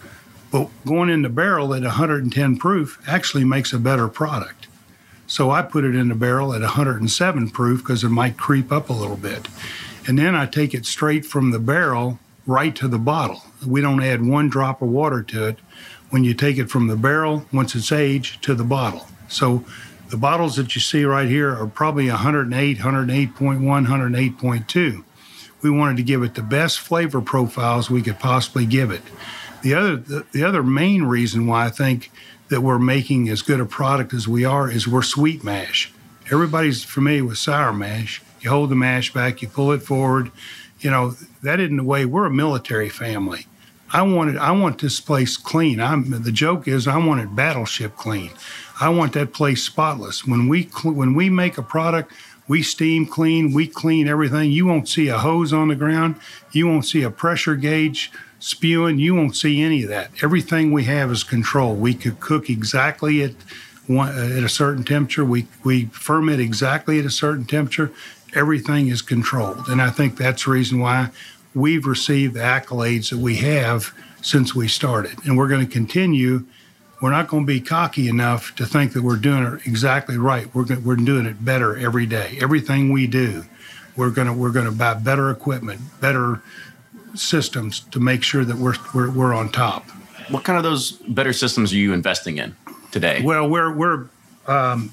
But 0.51 0.69
going 0.85 1.09
in 1.09 1.21
the 1.21 1.29
barrel 1.29 1.73
at 1.73 1.83
110 1.83 2.57
proof 2.57 2.99
actually 3.07 3.43
makes 3.43 3.73
a 3.73 3.79
better 3.79 4.07
product. 4.07 4.67
So 5.27 5.51
I 5.51 5.61
put 5.61 5.83
it 5.83 5.95
in 5.95 6.09
the 6.09 6.15
barrel 6.15 6.53
at 6.53 6.61
107 6.61 7.49
proof 7.51 7.79
because 7.81 8.03
it 8.03 8.09
might 8.09 8.37
creep 8.37 8.71
up 8.71 8.89
a 8.89 8.93
little 8.93 9.17
bit. 9.17 9.47
And 10.07 10.17
then 10.17 10.35
I 10.35 10.47
take 10.47 10.73
it 10.73 10.87
straight 10.87 11.23
from 11.25 11.51
the 11.51 11.59
barrel 11.59 12.19
right 12.47 12.75
to 12.77 12.87
the 12.87 12.97
bottle. 12.97 13.43
We 13.65 13.79
don't 13.79 14.01
add 14.01 14.25
one 14.25 14.49
drop 14.49 14.81
of 14.81 14.89
water 14.89 15.21
to 15.21 15.47
it 15.49 15.59
when 16.09 16.23
you 16.23 16.33
take 16.33 16.57
it 16.57 16.71
from 16.71 16.87
the 16.87 16.95
barrel, 16.95 17.45
once 17.53 17.75
it's 17.75 17.91
aged, 17.91 18.41
to 18.43 18.55
the 18.55 18.63
bottle. 18.63 19.05
So 19.27 19.63
the 20.09 20.17
bottles 20.17 20.55
that 20.55 20.73
you 20.73 20.81
see 20.81 21.05
right 21.05 21.29
here 21.29 21.55
are 21.55 21.67
probably 21.67 22.09
108, 22.09 22.79
108.1, 22.79 23.37
108.2. 23.37 25.03
We 25.61 25.69
wanted 25.69 25.97
to 25.97 26.03
give 26.03 26.23
it 26.23 26.33
the 26.33 26.41
best 26.41 26.79
flavor 26.79 27.21
profiles 27.21 27.91
we 27.91 28.01
could 28.01 28.17
possibly 28.17 28.65
give 28.65 28.89
it. 28.89 29.03
The 29.61 29.73
other, 29.73 29.95
the, 29.97 30.25
the 30.31 30.43
other 30.43 30.63
main 30.63 31.03
reason 31.03 31.47
why 31.47 31.65
I 31.65 31.69
think 31.69 32.11
that 32.49 32.61
we're 32.61 32.79
making 32.79 33.29
as 33.29 33.41
good 33.41 33.59
a 33.59 33.65
product 33.65 34.13
as 34.13 34.27
we 34.27 34.45
are 34.45 34.69
is 34.69 34.87
we're 34.87 35.01
sweet 35.01 35.43
mash. 35.43 35.93
Everybody's 36.31 36.83
familiar 36.83 37.25
with 37.25 37.37
sour 37.37 37.73
mash. 37.73 38.21
You 38.41 38.49
hold 38.49 38.69
the 38.69 38.75
mash 38.75 39.13
back, 39.13 39.41
you 39.41 39.47
pull 39.47 39.71
it 39.71 39.83
forward. 39.83 40.31
You 40.79 40.91
know 40.91 41.15
that 41.43 41.59
isn't 41.59 41.77
the 41.77 41.83
way. 41.83 42.05
We're 42.05 42.25
a 42.25 42.31
military 42.31 42.89
family. 42.89 43.47
I 43.91 44.03
wanted. 44.03 44.37
I 44.37 44.51
want 44.51 44.79
this 44.79 45.01
place 45.01 45.35
clean. 45.35 45.81
I'm. 45.81 46.23
The 46.23 46.31
joke 46.31 46.67
is, 46.67 46.87
I 46.87 46.97
want 46.97 47.21
it 47.21 47.35
battleship 47.35 47.95
clean. 47.97 48.31
I 48.79 48.89
want 48.89 49.13
that 49.13 49.33
place 49.33 49.63
spotless. 49.63 50.25
When 50.25 50.47
we 50.47 50.63
when 50.83 51.15
we 51.15 51.29
make 51.29 51.57
a 51.57 51.63
product, 51.63 52.13
we 52.47 52.63
steam 52.63 53.05
clean. 53.05 53.51
We 53.51 53.67
clean 53.67 54.07
everything. 54.07 54.51
You 54.51 54.67
won't 54.67 54.87
see 54.87 55.09
a 55.09 55.17
hose 55.17 55.51
on 55.51 55.67
the 55.67 55.75
ground. 55.75 56.15
You 56.51 56.67
won't 56.67 56.85
see 56.85 57.01
a 57.01 57.09
pressure 57.09 57.55
gauge 57.55 58.11
spewing. 58.39 58.99
You 58.99 59.15
won't 59.15 59.35
see 59.35 59.61
any 59.61 59.83
of 59.83 59.89
that. 59.89 60.11
Everything 60.23 60.71
we 60.71 60.85
have 60.85 61.11
is 61.11 61.23
controlled. 61.23 61.79
We 61.79 61.93
could 61.93 62.19
cook 62.19 62.49
exactly 62.49 63.21
at 63.21 63.33
one, 63.87 64.09
at 64.09 64.43
a 64.43 64.49
certain 64.49 64.83
temperature. 64.83 65.25
We 65.25 65.47
we 65.63 65.85
ferment 65.85 66.39
exactly 66.39 66.99
at 66.99 67.05
a 67.05 67.11
certain 67.11 67.45
temperature. 67.45 67.91
Everything 68.35 68.87
is 68.87 69.01
controlled, 69.01 69.67
and 69.67 69.81
I 69.81 69.89
think 69.89 70.17
that's 70.17 70.45
the 70.45 70.51
reason 70.51 70.79
why 70.79 71.09
we've 71.55 71.85
received 71.85 72.35
the 72.35 72.41
accolades 72.41 73.09
that 73.09 73.17
we 73.17 73.37
have 73.37 73.93
since 74.21 74.53
we 74.53 74.67
started, 74.67 75.25
and 75.25 75.37
we're 75.37 75.47
going 75.47 75.65
to 75.65 75.71
continue. 75.71 76.45
We're 77.01 77.11
not 77.11 77.29
going 77.29 77.43
to 77.43 77.47
be 77.47 77.61
cocky 77.61 78.09
enough 78.09 78.53
to 78.55 78.65
think 78.65 78.91
that 78.91 79.03
we're 79.03 79.15
doing 79.15 79.43
it 79.43 79.65
exactly 79.65 80.17
right. 80.17 80.53
We're 80.53 80.79
we're 80.79 80.95
doing 80.97 81.25
it 81.25 81.43
better 81.43 81.77
every 81.77 82.05
day. 82.05 82.37
Everything 82.41 82.91
we 82.91 83.07
do, 83.07 83.45
we're 83.95 84.11
gonna 84.11 84.33
we're 84.33 84.51
gonna 84.51 84.71
buy 84.71 84.93
better 84.93 85.31
equipment, 85.31 85.81
better 85.99 86.43
systems 87.15 87.81
to 87.91 87.99
make 87.99 88.23
sure 88.23 88.45
that 88.45 88.57
we're 88.57 88.75
we're, 88.93 89.11
we're 89.11 89.33
on 89.33 89.49
top. 89.49 89.89
What 90.29 90.43
kind 90.43 90.57
of 90.57 90.63
those 90.63 90.91
better 90.91 91.33
systems 91.33 91.73
are 91.73 91.77
you 91.77 91.93
investing 91.93 92.37
in 92.37 92.55
today? 92.91 93.21
Well, 93.23 93.49
we're 93.49 93.73
we're 93.73 94.05
um, 94.47 94.91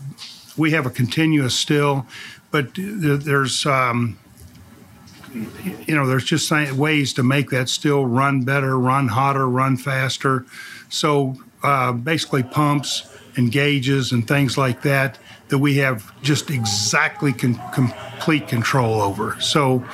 we 0.57 0.71
have 0.73 0.87
a 0.87 0.91
continuous 0.91 1.55
still, 1.55 2.07
but 2.51 2.69
there's 2.77 3.67
um, 3.67 4.19
you 5.33 5.95
know 5.95 6.07
there's 6.07 6.25
just 6.25 6.51
ways 6.73 7.13
to 7.15 7.23
make 7.23 7.51
that 7.51 7.69
still 7.69 8.07
run 8.07 8.43
better, 8.43 8.79
run 8.79 9.09
hotter, 9.09 9.49
run 9.49 9.77
faster. 9.77 10.47
So 10.89 11.37
uh, 11.63 11.93
basically, 11.93 12.43
pumps 12.43 13.09
and 13.37 13.53
gauges 13.53 14.13
and 14.13 14.27
things 14.27 14.57
like 14.57 14.83
that 14.83 15.19
that 15.49 15.59
we 15.59 15.77
have 15.77 16.13
just 16.23 16.51
exactly 16.51 17.33
con- 17.33 17.61
complete 17.73 18.49
control 18.49 19.01
over. 19.01 19.39
So 19.41 19.85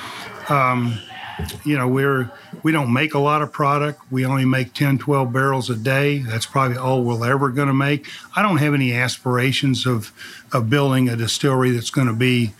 you 1.63 1.77
know 1.77 1.87
we're 1.87 2.31
we 2.61 2.71
don't 2.71 2.91
make 2.93 3.13
a 3.13 3.19
lot 3.19 3.41
of 3.41 3.51
product. 3.51 3.99
We 4.11 4.25
only 4.25 4.45
make 4.45 4.73
10 4.73 4.97
12 4.97 5.33
barrels 5.33 5.69
a 5.69 5.75
day. 5.75 6.19
That's 6.19 6.45
probably 6.45 6.77
all 6.77 7.03
we're 7.03 7.29
ever 7.29 7.49
going 7.49 7.67
to 7.67 7.73
make. 7.73 8.07
I 8.35 8.41
don't 8.41 8.57
have 8.57 8.73
any 8.73 8.93
aspirations 8.93 9.85
of 9.85 10.11
of 10.51 10.69
building 10.69 11.09
a 11.09 11.15
distillery 11.15 11.71
that's 11.71 11.89
going 11.89 12.07
to 12.07 12.13
be 12.13 12.53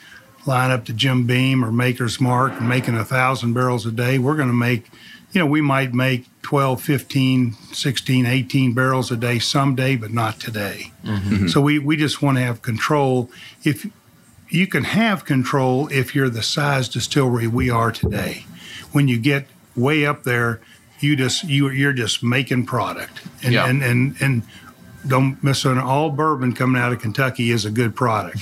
line 0.45 0.71
up 0.71 0.83
to 0.85 0.93
jim 0.93 1.25
beam 1.25 1.63
or 1.63 1.71
maker's 1.71 2.19
mark 2.19 2.51
and 2.59 2.67
making 2.67 2.97
a 2.97 3.05
thousand 3.05 3.53
barrels 3.53 3.85
a 3.85 3.91
day. 3.91 4.19
We're 4.19 4.35
going 4.35 4.49
to 4.49 4.53
make 4.53 4.89
you 5.31 5.39
know 5.39 5.45
we 5.45 5.61
might 5.61 5.93
make 5.93 6.27
12 6.41 6.81
15 6.81 7.53
16 7.71 8.25
18 8.25 8.73
barrels 8.73 9.11
a 9.11 9.17
day 9.17 9.39
someday 9.39 9.95
but 9.95 10.11
not 10.11 10.39
today. 10.39 10.91
Mm-hmm. 11.03 11.47
So 11.47 11.61
we 11.61 11.79
we 11.79 11.97
just 11.97 12.21
want 12.21 12.37
to 12.37 12.43
have 12.43 12.61
control. 12.61 13.29
If 13.63 13.87
you 14.49 14.67
can 14.67 14.83
have 14.83 15.25
control 15.25 15.87
if 15.91 16.13
you're 16.13 16.29
the 16.29 16.43
size 16.43 16.87
distillery 16.87 17.47
we 17.47 17.69
are 17.69 17.91
today. 17.91 18.45
When 18.93 19.07
you 19.07 19.19
get 19.19 19.45
way 19.75 20.05
up 20.05 20.23
there, 20.23 20.61
you 20.99 21.15
just 21.15 21.43
you 21.43 21.69
you're 21.69 21.93
just 21.93 22.23
making 22.23 22.65
product, 22.65 23.21
and 23.43 23.53
Yeah. 23.53 23.67
and, 23.67 23.83
and 23.83 24.15
and 24.21 24.43
don't 25.05 25.43
miss 25.43 25.65
on 25.65 25.77
all 25.77 26.09
bourbon 26.09 26.53
coming 26.53 26.81
out 26.81 26.93
of 26.93 26.99
Kentucky 27.01 27.51
is 27.51 27.65
a 27.65 27.69
good 27.71 27.95
product. 27.95 28.37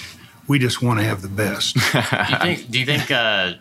We 0.48 0.60
just 0.60 0.82
want 0.82 1.00
to 1.00 1.06
have 1.06 1.22
the 1.24 1.28
best. 1.28 1.76
do 1.92 1.98
you 2.00 2.38
think 2.38 2.72
do 2.72 2.80
you 2.80 2.86
think 2.86 3.10
uh 3.12 3.54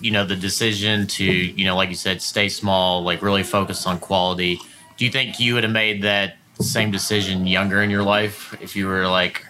you 0.00 0.10
know 0.10 0.24
the 0.24 0.36
decision 0.36 1.06
to 1.06 1.24
you 1.24 1.64
know 1.64 1.74
like 1.76 1.88
you 1.88 1.94
said 1.94 2.20
stay 2.22 2.48
small 2.48 3.02
like 3.02 3.22
really 3.22 3.42
focus 3.42 3.86
on 3.86 3.98
quality 3.98 4.58
do 4.96 5.04
you 5.04 5.10
think 5.10 5.38
you 5.40 5.54
would 5.54 5.62
have 5.62 5.72
made 5.72 6.02
that 6.02 6.36
same 6.60 6.90
decision 6.90 7.46
younger 7.46 7.80
in 7.82 7.90
your 7.90 8.02
life 8.02 8.54
if 8.60 8.74
you 8.76 8.86
were 8.88 9.06
like 9.06 9.46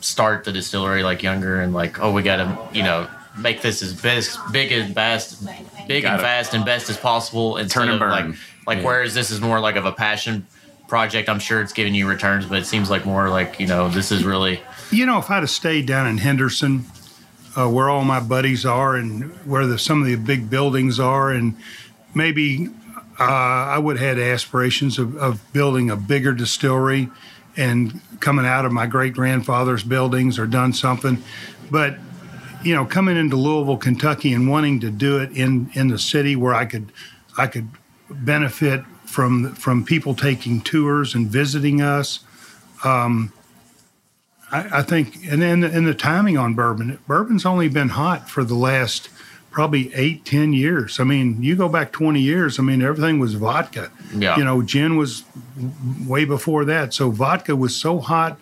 start 0.00 0.44
the 0.44 0.52
distillery 0.52 1.02
like 1.02 1.22
younger 1.22 1.60
and 1.60 1.72
like 1.74 1.98
oh 1.98 2.12
we 2.12 2.22
gotta 2.22 2.56
you 2.72 2.82
know 2.82 3.08
make 3.38 3.60
this 3.62 3.82
as 3.82 3.92
best 4.00 4.38
big 4.52 4.72
and 4.72 4.94
best 4.94 5.44
big 5.86 6.04
and 6.04 6.12
Gotta- 6.12 6.22
fast 6.22 6.54
and 6.54 6.64
best 6.64 6.88
as 6.90 6.96
possible 6.96 7.56
instead 7.58 7.80
Turn 7.80 7.88
and 7.90 7.94
of 7.94 8.00
burn. 8.00 8.10
like 8.10 8.34
like 8.66 8.84
whereas 8.84 9.14
this 9.14 9.30
is 9.30 9.40
more 9.40 9.60
like 9.60 9.76
of 9.76 9.84
a 9.86 9.92
passion 9.92 10.46
project 10.88 11.28
i'm 11.28 11.38
sure 11.38 11.60
it's 11.60 11.72
giving 11.72 11.94
you 11.94 12.08
returns 12.08 12.46
but 12.46 12.58
it 12.58 12.64
seems 12.66 12.88
like 12.90 13.04
more 13.04 13.28
like 13.28 13.58
you 13.60 13.66
know 13.66 13.88
this 13.88 14.10
is 14.12 14.24
really 14.24 14.60
You 14.90 15.04
know, 15.04 15.18
if 15.18 15.28
I'd 15.30 15.40
have 15.42 15.50
stayed 15.50 15.84
down 15.86 16.06
in 16.06 16.18
Henderson, 16.18 16.84
uh, 17.56 17.68
where 17.68 17.88
all 17.90 18.04
my 18.04 18.20
buddies 18.20 18.64
are, 18.64 18.94
and 18.94 19.32
where 19.44 19.66
the, 19.66 19.78
some 19.78 20.00
of 20.00 20.06
the 20.06 20.14
big 20.14 20.48
buildings 20.48 21.00
are, 21.00 21.32
and 21.32 21.56
maybe 22.14 22.68
uh, 23.18 23.24
I 23.24 23.78
would 23.78 23.98
have 23.98 24.16
had 24.16 24.24
aspirations 24.24 24.96
of, 25.00 25.16
of 25.16 25.40
building 25.52 25.90
a 25.90 25.96
bigger 25.96 26.32
distillery 26.32 27.08
and 27.56 28.00
coming 28.20 28.46
out 28.46 28.64
of 28.64 28.70
my 28.70 28.86
great 28.86 29.12
grandfather's 29.14 29.82
buildings 29.82 30.38
or 30.38 30.46
done 30.46 30.72
something. 30.72 31.20
But 31.68 31.96
you 32.66 32.74
know, 32.74 32.84
coming 32.84 33.16
into 33.16 33.36
Louisville, 33.36 33.76
Kentucky, 33.76 34.32
and 34.32 34.50
wanting 34.50 34.80
to 34.80 34.90
do 34.90 35.18
it 35.18 35.30
in 35.30 35.70
in 35.74 35.88
the 35.88 35.98
city 35.98 36.34
where 36.34 36.52
I 36.52 36.64
could 36.64 36.92
I 37.38 37.46
could 37.46 37.68
benefit 38.10 38.84
from 39.04 39.54
from 39.54 39.84
people 39.84 40.14
taking 40.14 40.60
tours 40.60 41.14
and 41.14 41.28
visiting 41.28 41.80
us. 41.80 42.20
Um, 42.84 43.32
I, 44.50 44.78
I 44.78 44.82
think, 44.82 45.16
and 45.28 45.40
then 45.40 45.62
and 45.62 45.86
the 45.86 45.94
timing 45.94 46.36
on 46.36 46.54
bourbon. 46.54 46.98
Bourbon's 47.06 47.46
only 47.46 47.68
been 47.68 47.90
hot 47.90 48.28
for 48.28 48.42
the 48.42 48.54
last 48.54 49.08
probably 49.50 49.94
eight, 49.94 50.24
ten 50.24 50.52
years. 50.52 50.98
I 50.98 51.04
mean, 51.04 51.42
you 51.42 51.56
go 51.56 51.68
back 51.68 51.92
20 51.92 52.20
years, 52.20 52.58
I 52.58 52.62
mean, 52.62 52.82
everything 52.82 53.18
was 53.18 53.34
vodka. 53.34 53.90
Yeah. 54.14 54.36
You 54.36 54.44
know, 54.44 54.60
gin 54.60 54.96
was 54.96 55.24
way 56.06 56.24
before 56.26 56.64
that. 56.66 56.92
So 56.92 57.10
vodka 57.10 57.56
was 57.56 57.74
so 57.74 58.00
hot, 58.00 58.38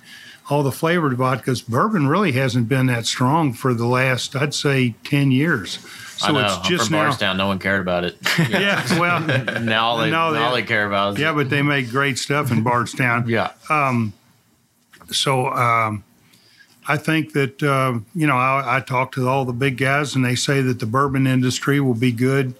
all 0.51 0.62
the 0.62 0.72
flavored 0.72 1.16
vodkas. 1.16 1.66
Bourbon 1.66 2.07
really 2.07 2.32
hasn't 2.32 2.68
been 2.68 2.86
that 2.86 3.07
strong 3.07 3.53
for 3.53 3.72
the 3.74 3.86
last, 3.86 4.36
I'd 4.36 4.53
say, 4.55 4.95
10 5.05 5.30
years. 5.30 5.78
So 6.18 6.28
I 6.28 6.32
know. 6.32 6.40
it's 6.45 6.55
I'm 6.57 6.62
just 6.64 6.84
from 6.88 6.92
now. 6.92 7.03
Bardstown. 7.05 7.36
No 7.36 7.47
one 7.49 7.59
cared 7.59 7.80
about 7.80 8.05
it. 8.05 8.16
Yeah, 8.51 9.01
well, 9.01 9.20
now 9.61 9.86
all 9.86 9.99
they, 9.99 10.11
No, 10.11 10.32
now 10.32 10.51
they- 10.55 10.61
they 10.61 10.66
care 10.66 10.86
about 10.86 11.14
is 11.14 11.20
yeah, 11.20 11.32
but 11.32 11.51
they 11.51 11.62
make 11.62 11.88
great 11.90 12.18
stuff 12.18 12.51
in 12.53 12.62
Bardstown. 12.62 13.28
yeah. 13.28 13.53
So 15.11 15.49
um, 15.49 16.05
I 16.86 16.97
think 16.97 17.32
that 17.34 17.62
uh, 17.62 17.99
you 18.14 18.26
know 18.26 18.36
I, 18.36 18.76
I 18.76 18.80
talk 18.80 19.12
to 19.12 19.28
all 19.28 19.45
the 19.45 19.53
big 19.53 19.76
guys, 19.76 20.14
and 20.14 20.24
they 20.24 20.34
say 20.34 20.61
that 20.62 20.78
the 20.80 20.86
bourbon 20.86 21.26
industry 21.26 21.80
will 21.80 21.95
be 21.95 22.12
good 22.12 22.55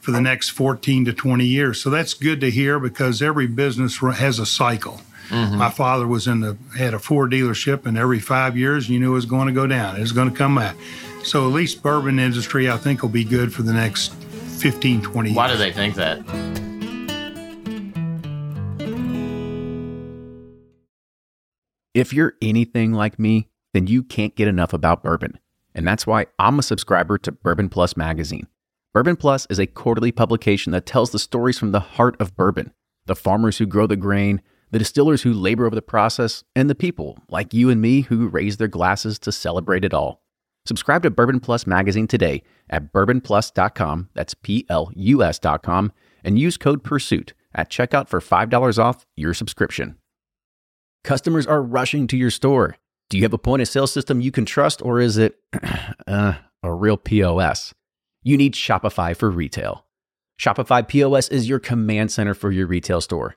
for 0.00 0.10
the 0.12 0.20
next 0.20 0.50
14 0.50 1.04
to 1.06 1.12
20 1.12 1.44
years. 1.44 1.80
So 1.80 1.90
that's 1.90 2.14
good 2.14 2.40
to 2.40 2.50
hear 2.50 2.78
because 2.78 3.20
every 3.22 3.46
business 3.46 3.98
has 3.98 4.38
a 4.38 4.46
cycle. 4.46 5.00
Mm-hmm. 5.28 5.56
My 5.56 5.70
father 5.70 6.06
was 6.06 6.26
in 6.26 6.40
the 6.40 6.56
had 6.76 6.94
a 6.94 6.98
Ford 6.98 7.32
dealership, 7.32 7.86
and 7.86 7.98
every 7.98 8.20
five 8.20 8.56
years 8.56 8.88
you 8.88 8.98
knew 8.98 9.12
it 9.12 9.14
was 9.14 9.26
going 9.26 9.46
to 9.48 9.52
go 9.52 9.66
down. 9.66 9.96
It 9.96 10.00
was 10.00 10.12
going 10.12 10.30
to 10.30 10.36
come 10.36 10.54
back. 10.54 10.76
So 11.24 11.46
at 11.46 11.52
least 11.52 11.82
bourbon 11.82 12.18
industry, 12.18 12.70
I 12.70 12.76
think, 12.76 13.02
will 13.02 13.08
be 13.08 13.24
good 13.24 13.52
for 13.52 13.62
the 13.62 13.72
next 13.72 14.14
15, 14.14 15.02
20 15.02 15.28
years. 15.30 15.36
Why 15.36 15.50
do 15.50 15.56
they 15.56 15.72
think 15.72 15.96
that? 15.96 16.18
If 21.94 22.12
you're 22.12 22.34
anything 22.42 22.92
like 22.92 23.18
me, 23.18 23.48
then 23.72 23.86
you 23.86 24.02
can't 24.02 24.36
get 24.36 24.48
enough 24.48 24.72
about 24.72 25.02
bourbon. 25.02 25.38
And 25.74 25.86
that's 25.86 26.06
why 26.06 26.26
I'm 26.38 26.58
a 26.58 26.62
subscriber 26.62 27.18
to 27.18 27.32
Bourbon 27.32 27.68
Plus 27.68 27.96
magazine. 27.96 28.46
Bourbon 28.94 29.16
Plus 29.16 29.46
is 29.50 29.58
a 29.58 29.66
quarterly 29.66 30.12
publication 30.12 30.72
that 30.72 30.86
tells 30.86 31.10
the 31.10 31.18
stories 31.18 31.58
from 31.58 31.72
the 31.72 31.80
heart 31.80 32.16
of 32.20 32.36
bourbon 32.36 32.72
the 33.06 33.16
farmers 33.16 33.58
who 33.58 33.66
grow 33.66 33.86
the 33.86 33.96
grain, 33.96 34.42
the 34.70 34.78
distillers 34.78 35.22
who 35.22 35.32
labor 35.32 35.66
over 35.66 35.74
the 35.74 35.82
process, 35.82 36.44
and 36.54 36.68
the 36.68 36.74
people 36.74 37.18
like 37.28 37.54
you 37.54 37.70
and 37.70 37.80
me 37.80 38.02
who 38.02 38.28
raise 38.28 38.56
their 38.56 38.68
glasses 38.68 39.18
to 39.20 39.32
celebrate 39.32 39.84
it 39.84 39.94
all. 39.94 40.22
Subscribe 40.66 41.02
to 41.04 41.10
Bourbon 41.10 41.38
Plus 41.38 41.66
magazine 41.66 42.08
today 42.08 42.42
at 42.68 42.92
bourbonplus.com, 42.92 44.08
that's 44.14 44.34
P 44.34 44.66
L 44.68 44.90
U 44.96 45.22
S.com, 45.22 45.92
and 46.24 46.38
use 46.38 46.56
code 46.56 46.82
PURSUIT 46.82 47.32
at 47.54 47.70
checkout 47.70 48.08
for 48.08 48.20
$5 48.20 48.78
off 48.78 49.06
your 49.16 49.32
subscription. 49.32 49.96
Customers 51.04 51.46
are 51.46 51.62
rushing 51.62 52.08
to 52.08 52.16
your 52.16 52.32
store. 52.32 52.76
Do 53.08 53.16
you 53.16 53.22
have 53.22 53.32
a 53.32 53.38
point 53.38 53.62
of 53.62 53.68
sale 53.68 53.86
system 53.86 54.20
you 54.20 54.32
can 54.32 54.44
trust, 54.44 54.82
or 54.82 55.00
is 55.00 55.16
it 55.16 55.38
uh, 56.08 56.34
a 56.64 56.74
real 56.74 56.96
POS? 56.96 57.72
You 58.24 58.36
need 58.36 58.54
Shopify 58.54 59.16
for 59.16 59.30
retail. 59.30 59.86
Shopify 60.40 60.86
POS 60.86 61.28
is 61.28 61.48
your 61.48 61.60
command 61.60 62.10
center 62.10 62.34
for 62.34 62.50
your 62.50 62.66
retail 62.66 63.00
store. 63.00 63.36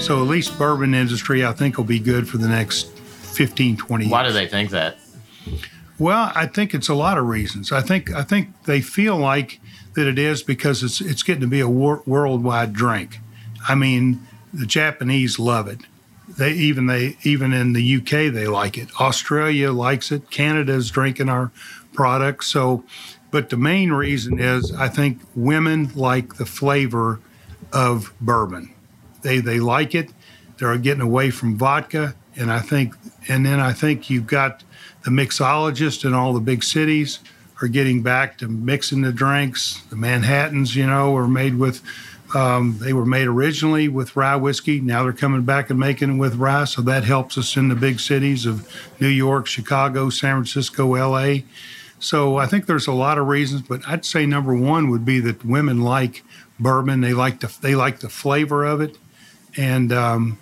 So 0.00 0.20
at 0.20 0.28
least 0.28 0.58
bourbon 0.58 0.94
industry, 0.94 1.44
I 1.44 1.52
think, 1.52 1.76
will 1.76 1.84
be 1.84 1.98
good 2.00 2.26
for 2.26 2.38
the 2.38 2.48
next 2.48 2.90
15, 2.98 3.76
20 3.76 4.04
years. 4.04 4.10
Why 4.10 4.26
do 4.26 4.32
they 4.32 4.48
think 4.48 4.70
that? 4.70 4.96
Well, 5.98 6.32
I 6.34 6.46
think 6.46 6.74
it's 6.74 6.88
a 6.88 6.94
lot 6.94 7.18
of 7.18 7.26
reasons. 7.26 7.70
I 7.70 7.82
think 7.82 8.10
I 8.10 8.22
think 8.22 8.48
they 8.64 8.80
feel 8.80 9.16
like 9.16 9.60
that 9.94 10.08
it 10.08 10.18
is 10.18 10.42
because 10.42 10.82
it's 10.82 11.00
it's 11.00 11.22
getting 11.22 11.42
to 11.42 11.46
be 11.46 11.60
a 11.60 11.68
wor- 11.68 12.02
worldwide 12.06 12.72
drink. 12.72 13.18
I 13.68 13.74
mean, 13.74 14.26
the 14.54 14.66
Japanese 14.66 15.38
love 15.38 15.68
it. 15.68 15.80
They 16.26 16.52
even 16.54 16.86
they 16.86 17.16
even 17.22 17.52
in 17.52 17.74
the 17.74 17.96
UK 17.98 18.32
they 18.32 18.46
like 18.46 18.78
it. 18.78 18.88
Australia 18.98 19.70
likes 19.70 20.10
it. 20.10 20.30
Canada's 20.30 20.90
drinking 20.90 21.28
our 21.28 21.52
product. 21.92 22.44
So, 22.44 22.82
but 23.30 23.50
the 23.50 23.56
main 23.56 23.92
reason 23.92 24.38
is 24.38 24.72
I 24.72 24.88
think 24.88 25.20
women 25.34 25.90
like 25.94 26.34
the 26.34 26.46
flavor 26.46 27.20
of 27.72 28.12
bourbon. 28.20 28.74
They 29.22 29.40
they 29.40 29.60
like 29.60 29.94
it. 29.94 30.10
They're 30.58 30.76
getting 30.78 31.02
away 31.02 31.30
from 31.30 31.56
vodka, 31.56 32.14
and 32.36 32.50
I 32.50 32.60
think 32.60 32.94
and 33.28 33.44
then 33.44 33.60
I 33.60 33.72
think 33.72 34.10
you've 34.10 34.26
got 34.26 34.62
the 35.04 35.10
mixologists 35.10 36.04
in 36.04 36.14
all 36.14 36.32
the 36.32 36.40
big 36.40 36.62
cities 36.62 37.20
are 37.62 37.68
getting 37.68 38.02
back 38.02 38.38
to 38.38 38.48
mixing 38.48 39.02
the 39.02 39.12
drinks. 39.12 39.82
The 39.90 39.96
Manhattans, 39.96 40.74
you 40.76 40.86
know, 40.86 41.14
are 41.16 41.28
made 41.28 41.58
with, 41.58 41.82
um, 42.34 42.78
they 42.80 42.92
were 42.92 43.04
made 43.04 43.26
originally 43.26 43.88
with 43.88 44.16
rye 44.16 44.36
whiskey. 44.36 44.80
Now 44.80 45.02
they're 45.02 45.12
coming 45.12 45.42
back 45.42 45.68
and 45.70 45.78
making 45.78 46.16
it 46.16 46.18
with 46.18 46.36
rye. 46.36 46.64
So 46.64 46.82
that 46.82 47.04
helps 47.04 47.36
us 47.36 47.56
in 47.56 47.68
the 47.68 47.74
big 47.74 48.00
cities 48.00 48.46
of 48.46 48.66
New 49.00 49.08
York, 49.08 49.46
Chicago, 49.46 50.10
San 50.10 50.36
Francisco, 50.36 50.86
LA. 50.94 51.40
So 52.00 52.36
I 52.38 52.46
think 52.46 52.66
there's 52.66 52.86
a 52.86 52.92
lot 52.92 53.18
of 53.18 53.28
reasons, 53.28 53.62
but 53.62 53.86
I'd 53.86 54.04
say 54.04 54.26
number 54.26 54.54
one 54.54 54.90
would 54.90 55.04
be 55.04 55.20
that 55.20 55.44
women 55.44 55.82
like 55.82 56.24
bourbon. 56.58 57.00
They 57.02 57.12
like 57.12 57.40
the 57.40 57.54
they 57.60 57.74
like 57.74 58.00
the 58.00 58.08
flavor 58.08 58.64
of 58.64 58.80
it, 58.80 58.96
and 59.56 59.92
um, 59.92 60.38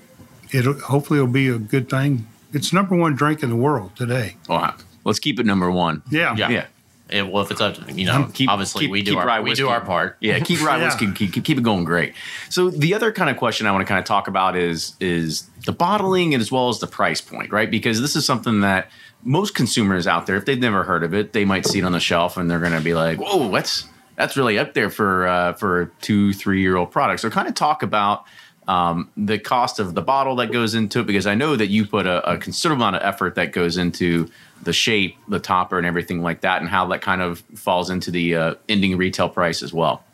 it 0.51 0.65
hopefully 0.83 1.19
it'll 1.19 1.31
be 1.31 1.49
a 1.49 1.59
good 1.59 1.91
thing. 1.91 2.27
It's 2.53 2.73
number 2.73 2.97
one 2.97 3.15
drink 3.15 3.43
in 3.43 3.51
the 3.51 3.57
world 3.57 3.95
today. 3.97 4.37
Wow. 4.49 4.75
Let's 5.05 5.19
keep 5.19 5.39
it 5.39 5.47
number 5.47 5.71
one. 5.71 6.03
Yeah. 6.11 6.35
Yeah. 6.37 6.49
Yeah. 6.49 6.67
It, 7.11 7.27
well, 7.27 7.43
if 7.43 7.51
it's 7.51 7.61
up 7.61 7.75
to 7.75 7.93
you 7.93 8.05
know, 8.05 8.29
Keep- 8.35 8.51
obviously 8.51 8.83
keep- 8.83 8.91
we 8.91 9.03
do 9.03 9.13
keep 9.13 9.19
our 9.21 9.43
we 9.43 9.55
do 9.55 9.69
our 9.69 9.81
part. 9.81 10.19
Yeah, 10.21 10.39
keep 10.41 10.61
rye 10.63 10.77
Yeah. 10.79 10.85
whiskey, 10.85 11.11
keep, 11.13 11.33
keep, 11.33 11.45
keep 11.45 11.57
it 11.59 11.63
going 11.63 11.85
great. 11.85 12.13
So 12.51 12.69
the 12.69 12.93
other 12.93 13.13
kind 13.13 13.31
of 13.31 13.39
question 13.39 13.67
I 13.67 13.73
want 13.73 13.81
to 13.81 13.87
kind 13.89 13.99
of 13.99 14.05
talk 14.05 14.29
about 14.29 14.57
is 14.57 14.95
is 15.01 15.49
the 15.65 15.73
bottling 15.73 16.35
and 16.35 16.41
as 16.43 16.53
well 16.53 16.69
as 16.69 16.81
the 16.81 16.87
price 16.87 17.21
point, 17.23 17.51
right? 17.51 17.71
Because 17.71 18.01
this 18.03 18.15
is 18.15 18.27
something 18.27 18.61
that 18.61 18.91
most 19.23 19.55
consumers 19.55 20.07
out 20.07 20.27
there, 20.27 20.37
if 20.37 20.45
they've 20.45 20.59
never 20.59 20.85
heard 20.85 21.03
of 21.03 21.15
it, 21.15 21.33
they 21.33 21.45
might 21.45 21.67
see 21.67 21.79
it 21.79 21.85
on 21.85 21.93
the 21.93 22.01
shelf 22.01 22.37
and 22.37 22.51
they're 22.51 22.61
going 22.61 22.73
to 22.73 22.81
be 22.81 22.95
like, 22.95 23.19
"Whoa, 23.19 23.51
that's 23.51 23.87
that's 24.17 24.37
really 24.37 24.59
up 24.59 24.75
there 24.75 24.91
for 24.91 25.27
uh, 25.27 25.53
for 25.55 25.93
two 26.01 26.33
three 26.33 26.61
year 26.61 26.77
old 26.77 26.91
products." 26.91 27.23
So 27.23 27.31
kind 27.31 27.49
of 27.49 27.55
talk 27.55 27.83
about 27.83 28.25
um, 28.69 29.11
the 29.17 29.39
cost 29.39 29.81
of 29.81 29.95
the 29.95 30.03
bottle 30.03 30.37
that 30.37 30.53
goes 30.53 30.75
into 30.75 31.01
it 31.01 31.07
because 31.07 31.27
I 31.27 31.35
know 31.35 31.57
that 31.57 31.69
you 31.69 31.87
put 31.87 32.07
a, 32.07 32.31
a 32.31 32.39
considerable 32.39 32.83
amount 32.83 32.97
of 32.97 33.03
effort 33.03 33.35
that 33.37 33.53
goes 33.53 33.77
into 33.77 34.29
the 34.63 34.73
shape, 34.73 35.17
the 35.27 35.41
topper, 35.41 35.79
and 35.79 35.87
everything 35.87 36.23
like 36.23 36.43
that, 36.43 36.61
and 36.61 36.69
how 36.69 36.87
that 36.89 37.01
kind 37.01 37.23
of 37.23 37.41
falls 37.55 37.91
into 37.91 38.11
the 38.11 38.35
uh, 38.35 38.55
ending 38.69 38.97
retail 38.97 39.29
price 39.29 39.63
as 39.63 39.73
well. 39.73 40.05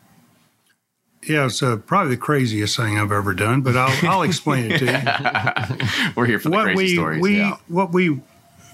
Yeah, 1.27 1.47
it's 1.47 1.63
uh, 1.63 1.77
probably 1.77 2.15
the 2.15 2.21
craziest 2.21 2.77
thing 2.77 2.99
I've 2.99 3.11
ever 3.11 3.33
done, 3.33 3.61
but 3.61 3.75
I'll, 3.75 4.09
I'll 4.09 4.21
explain 4.21 4.71
it 4.71 4.77
to 4.79 4.85
you. 4.85 6.11
We're 6.15 6.27
here 6.27 6.39
for 6.39 6.49
the 6.49 6.55
what 6.55 6.63
crazy 6.65 6.77
we 6.77 6.93
stories. 6.93 7.21
we 7.21 7.37
yeah. 7.37 7.57
what 7.67 7.91
we 7.91 8.21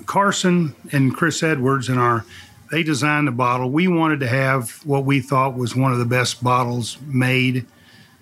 Carson 0.05 0.75
and 0.91 1.15
Chris 1.15 1.43
Edwards 1.43 1.89
and 1.89 1.99
our 1.99 2.25
they 2.71 2.83
designed 2.83 3.27
the 3.27 3.31
bottle. 3.31 3.69
We 3.69 3.89
wanted 3.89 4.21
to 4.21 4.27
have 4.29 4.79
what 4.85 5.03
we 5.03 5.19
thought 5.19 5.57
was 5.57 5.75
one 5.75 5.91
of 5.91 5.99
the 5.99 6.05
best 6.05 6.41
bottles 6.41 6.97
made 7.05 7.65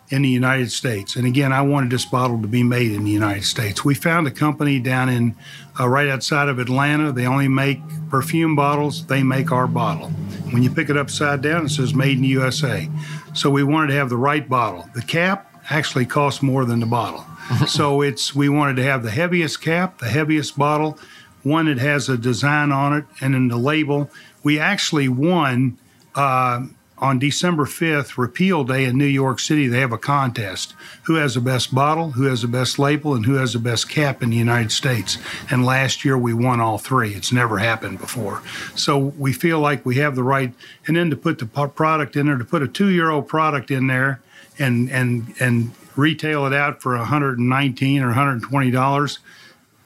in 0.10 0.24
the 0.24 0.30
United 0.30 0.72
States. 0.72 1.16
And 1.16 1.28
again, 1.28 1.54
I 1.54 1.62
wanted 1.62 1.92
this 1.92 2.06
bottle 2.06 2.42
to 2.42 2.48
be 2.48 2.64
made 2.64 2.92
in 2.92 3.04
the 3.04 3.12
United 3.12 3.44
States. 3.44 3.86
We 3.86 3.94
found 3.94 4.26
a 4.26 4.32
company 4.32 4.80
down 4.80 5.08
in 5.08 5.36
uh, 5.80 5.88
right 5.88 6.08
outside 6.08 6.50
of 6.50 6.58
Atlanta. 6.58 7.12
They 7.12 7.28
only 7.28 7.48
make 7.48 7.80
perfume 8.10 8.56
bottles. 8.56 9.06
They 9.06 9.22
make 9.22 9.52
our 9.52 9.68
bottle. 9.68 10.10
When 10.50 10.64
you 10.64 10.72
pick 10.72 10.90
it 10.90 10.98
upside 10.98 11.42
down, 11.42 11.68
it 11.68 11.70
says 11.70 11.94
"Made 11.94 12.18
in 12.18 12.24
the 12.24 12.30
USA." 12.30 12.90
So 13.34 13.52
we 13.52 13.64
wanted 13.64 13.88
to 13.88 13.94
have 13.94 14.10
the 14.10 14.18
right 14.18 14.48
bottle. 14.50 14.90
The 14.96 15.04
cap 15.04 15.64
actually 15.70 16.08
costs 16.08 16.42
more 16.42 16.66
than 16.66 16.80
the 16.80 16.88
bottle. 16.88 17.24
so 17.68 18.02
it's 18.02 18.34
we 18.34 18.50
wanted 18.50 18.78
to 18.78 18.84
have 18.84 19.04
the 19.04 19.12
heaviest 19.12 19.62
cap, 19.62 20.00
the 20.00 20.10
heaviest 20.10 20.58
bottle. 20.58 20.98
One 21.44 21.66
that 21.66 21.78
has 21.78 22.10
a 22.10 22.18
design 22.18 22.72
on 22.72 22.94
it, 22.94 23.06
and 23.22 23.36
in 23.36 23.48
the 23.48 23.58
label. 23.58 24.10
We 24.44 24.60
actually 24.60 25.10
won 25.10 25.78
uh, 26.16 26.66
on 26.98 27.20
December 27.20 27.66
5th, 27.66 28.18
Repeal 28.18 28.64
Day 28.64 28.84
in 28.84 28.98
New 28.98 29.06
York 29.06 29.40
City. 29.40 29.68
They 29.68 29.80
have 29.80 29.92
a 29.92 29.98
contest 29.98 30.74
who 31.04 31.16
has 31.16 31.36
the 31.36 31.42
best 31.42 31.74
bottle, 31.74 32.12
who 32.12 32.24
has 32.24 32.42
the 32.42 32.48
best 32.48 32.78
label, 32.78 33.14
and 33.14 33.26
who 33.26 33.36
has 33.36 33.54
the 33.54 33.60
best 33.60 33.90
cap 33.90 34.22
in 34.22 34.30
the 34.30 34.38
United 34.38 34.72
States. 34.72 35.18
And 35.50 35.66
last 35.66 36.04
year 36.04 36.18
we 36.18 36.34
won 36.34 36.60
all 36.60 36.78
three. 36.78 37.14
It's 37.14 37.32
never 37.32 37.58
happened 37.58 38.00
before. 38.00 38.42
So 38.76 38.98
we 38.98 39.34
feel 39.34 39.60
like 39.60 39.86
we 39.86 39.96
have 39.96 40.16
the 40.16 40.24
right, 40.24 40.54
and 40.88 40.98
then 40.98 41.10
to 41.10 41.16
put 41.16 41.40
the 41.40 41.46
product 41.46 42.16
in 42.16 42.26
there, 42.26 42.38
to 42.38 42.46
put 42.46 42.62
a 42.62 42.68
two 42.68 42.90
year 42.90 43.10
old 43.10 43.28
product 43.28 43.72
in 43.72 43.88
there 43.88 44.22
and, 44.58 44.90
and, 44.92 45.34
and 45.40 45.72
retail 45.96 46.46
it 46.46 46.54
out 46.54 46.82
for 46.82 46.98
119 46.98 48.02
or 48.02 48.08
120 48.08 48.72
dollars 48.72 49.20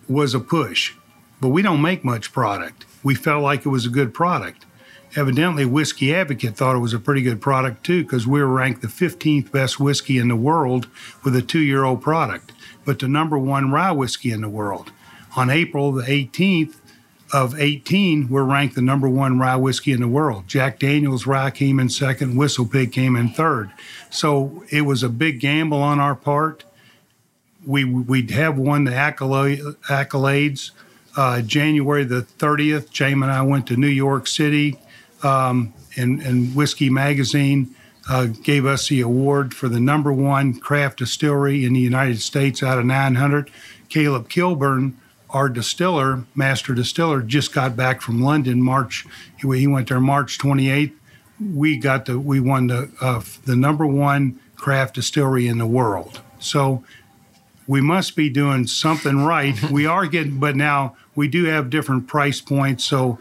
was 0.10 0.34
a 0.34 0.40
push 0.40 0.94
but 1.44 1.50
we 1.50 1.62
don't 1.62 1.82
make 1.82 2.06
much 2.06 2.32
product. 2.32 2.86
We 3.04 3.16
felt 3.16 3.44
like 3.44 3.66
it 3.66 3.70
was 3.70 3.86
a 3.86 3.90
good 3.90 4.14
product. 4.14 4.66
Evidently 5.14 5.66
whiskey 5.66 6.16
advocate 6.16 6.56
thought 6.56 6.78
it 6.78 6.80
was 6.80 6.94
a 6.94 7.00
pretty 7.00 7.22
good 7.22 7.42
product 7.42 7.86
too 7.86 8.04
because 8.04 8.26
we 8.26 8.40
were 8.40 8.48
ranked 8.48 8.82
the 8.82 8.88
15th 8.88 9.52
best 9.52 9.78
whiskey 9.78 10.18
in 10.20 10.30
the 10.30 10.38
world 10.38 10.88
with 11.22 11.36
a 11.36 11.42
two-year-old 11.42 12.02
product. 12.02 12.54
But 12.86 13.00
the 13.00 13.10
number 13.10 13.38
one 13.38 13.74
rye 13.74 13.92
whiskey 13.92 14.32
in 14.32 14.40
the 14.40 14.48
world. 14.48 14.94
On 15.36 15.50
april 15.50 15.92
the 15.92 16.04
18th 16.04 16.76
of 17.34 17.60
18 17.60 18.30
we're 18.30 18.44
ranked 18.44 18.76
the 18.76 18.82
number 18.82 19.10
one 19.10 19.38
rye 19.38 19.58
whiskey 19.58 19.92
in 19.92 20.00
the 20.00 20.08
world. 20.08 20.48
Jack 20.48 20.80
daniels 20.80 21.28
rye 21.28 21.52
came 21.52 21.78
in 21.78 21.90
second 21.90 22.38
whistle 22.38 22.66
pig 22.66 22.94
came 22.94 23.18
in 23.18 23.28
third. 23.28 23.70
So 24.10 24.64
it 24.70 24.84
was 24.84 25.04
a 25.04 25.10
big 25.10 25.42
gamble 25.42 25.82
on 25.82 26.00
our 26.00 26.16
part. 26.16 26.64
We 27.66 27.84
we'd 27.84 28.32
have 28.32 28.58
won 28.58 28.86
the 28.86 28.92
accolades. 28.92 30.72
Uh, 31.16 31.42
January 31.42 32.04
the 32.04 32.22
30th, 32.22 32.90
James 32.90 33.22
and 33.22 33.32
I 33.32 33.42
went 33.42 33.68
to 33.68 33.76
New 33.76 33.88
York 33.88 34.28
City, 34.28 34.80
um, 35.22 35.74
and, 35.96 36.22
and 36.22 36.56
Whiskey 36.56 36.90
Magazine 36.90 37.76
uh, 38.10 38.26
gave 38.26 38.66
us 38.66 38.90
the 38.90 39.02
award 39.02 39.54
for 39.54 39.70
the 39.70 39.80
number 39.80 40.12
one 40.12 40.60
craft 40.60 41.00
distillery 41.00 41.66
in 41.66 41.74
the 41.74 41.80
United 41.80 42.20
States 42.22 42.64
out 42.64 42.80
of 42.80 42.86
900. 42.86 43.50
Caleb 43.90 44.28
Kilburn, 44.28 44.98
our 45.30 45.50
distiller, 45.50 46.24
master 46.36 46.74
distiller, 46.74 47.22
just 47.22 47.54
got 47.54 47.76
back 47.76 48.02
from 48.02 48.22
London 48.22 48.62
March. 48.62 49.06
He 49.38 49.68
went 49.68 49.90
there 49.90 50.00
March 50.00 50.38
28th 50.40 50.94
we 51.52 51.78
got 51.78 52.06
the 52.06 52.20
we 52.20 52.40
won 52.40 52.68
the 52.68 52.92
uh, 53.02 53.22
the 53.46 53.56
number 53.56 53.86
one 53.86 54.40
craft 54.56 54.96
distillery 54.96 55.48
in 55.48 55.58
the 55.58 55.66
world. 55.66 56.22
So 56.40 56.84
we 57.68 57.82
must 57.82 58.16
be 58.16 58.30
doing 58.30 58.68
something 58.68 59.24
right. 59.24 59.62
we 59.72 59.86
are 59.86 60.06
getting, 60.06 60.40
but 60.40 60.56
now 60.56 60.96
we 61.16 61.28
do 61.28 61.46
have 61.46 61.70
different 61.70 62.08
price 62.08 62.42
points. 62.42 62.84
So 62.84 63.20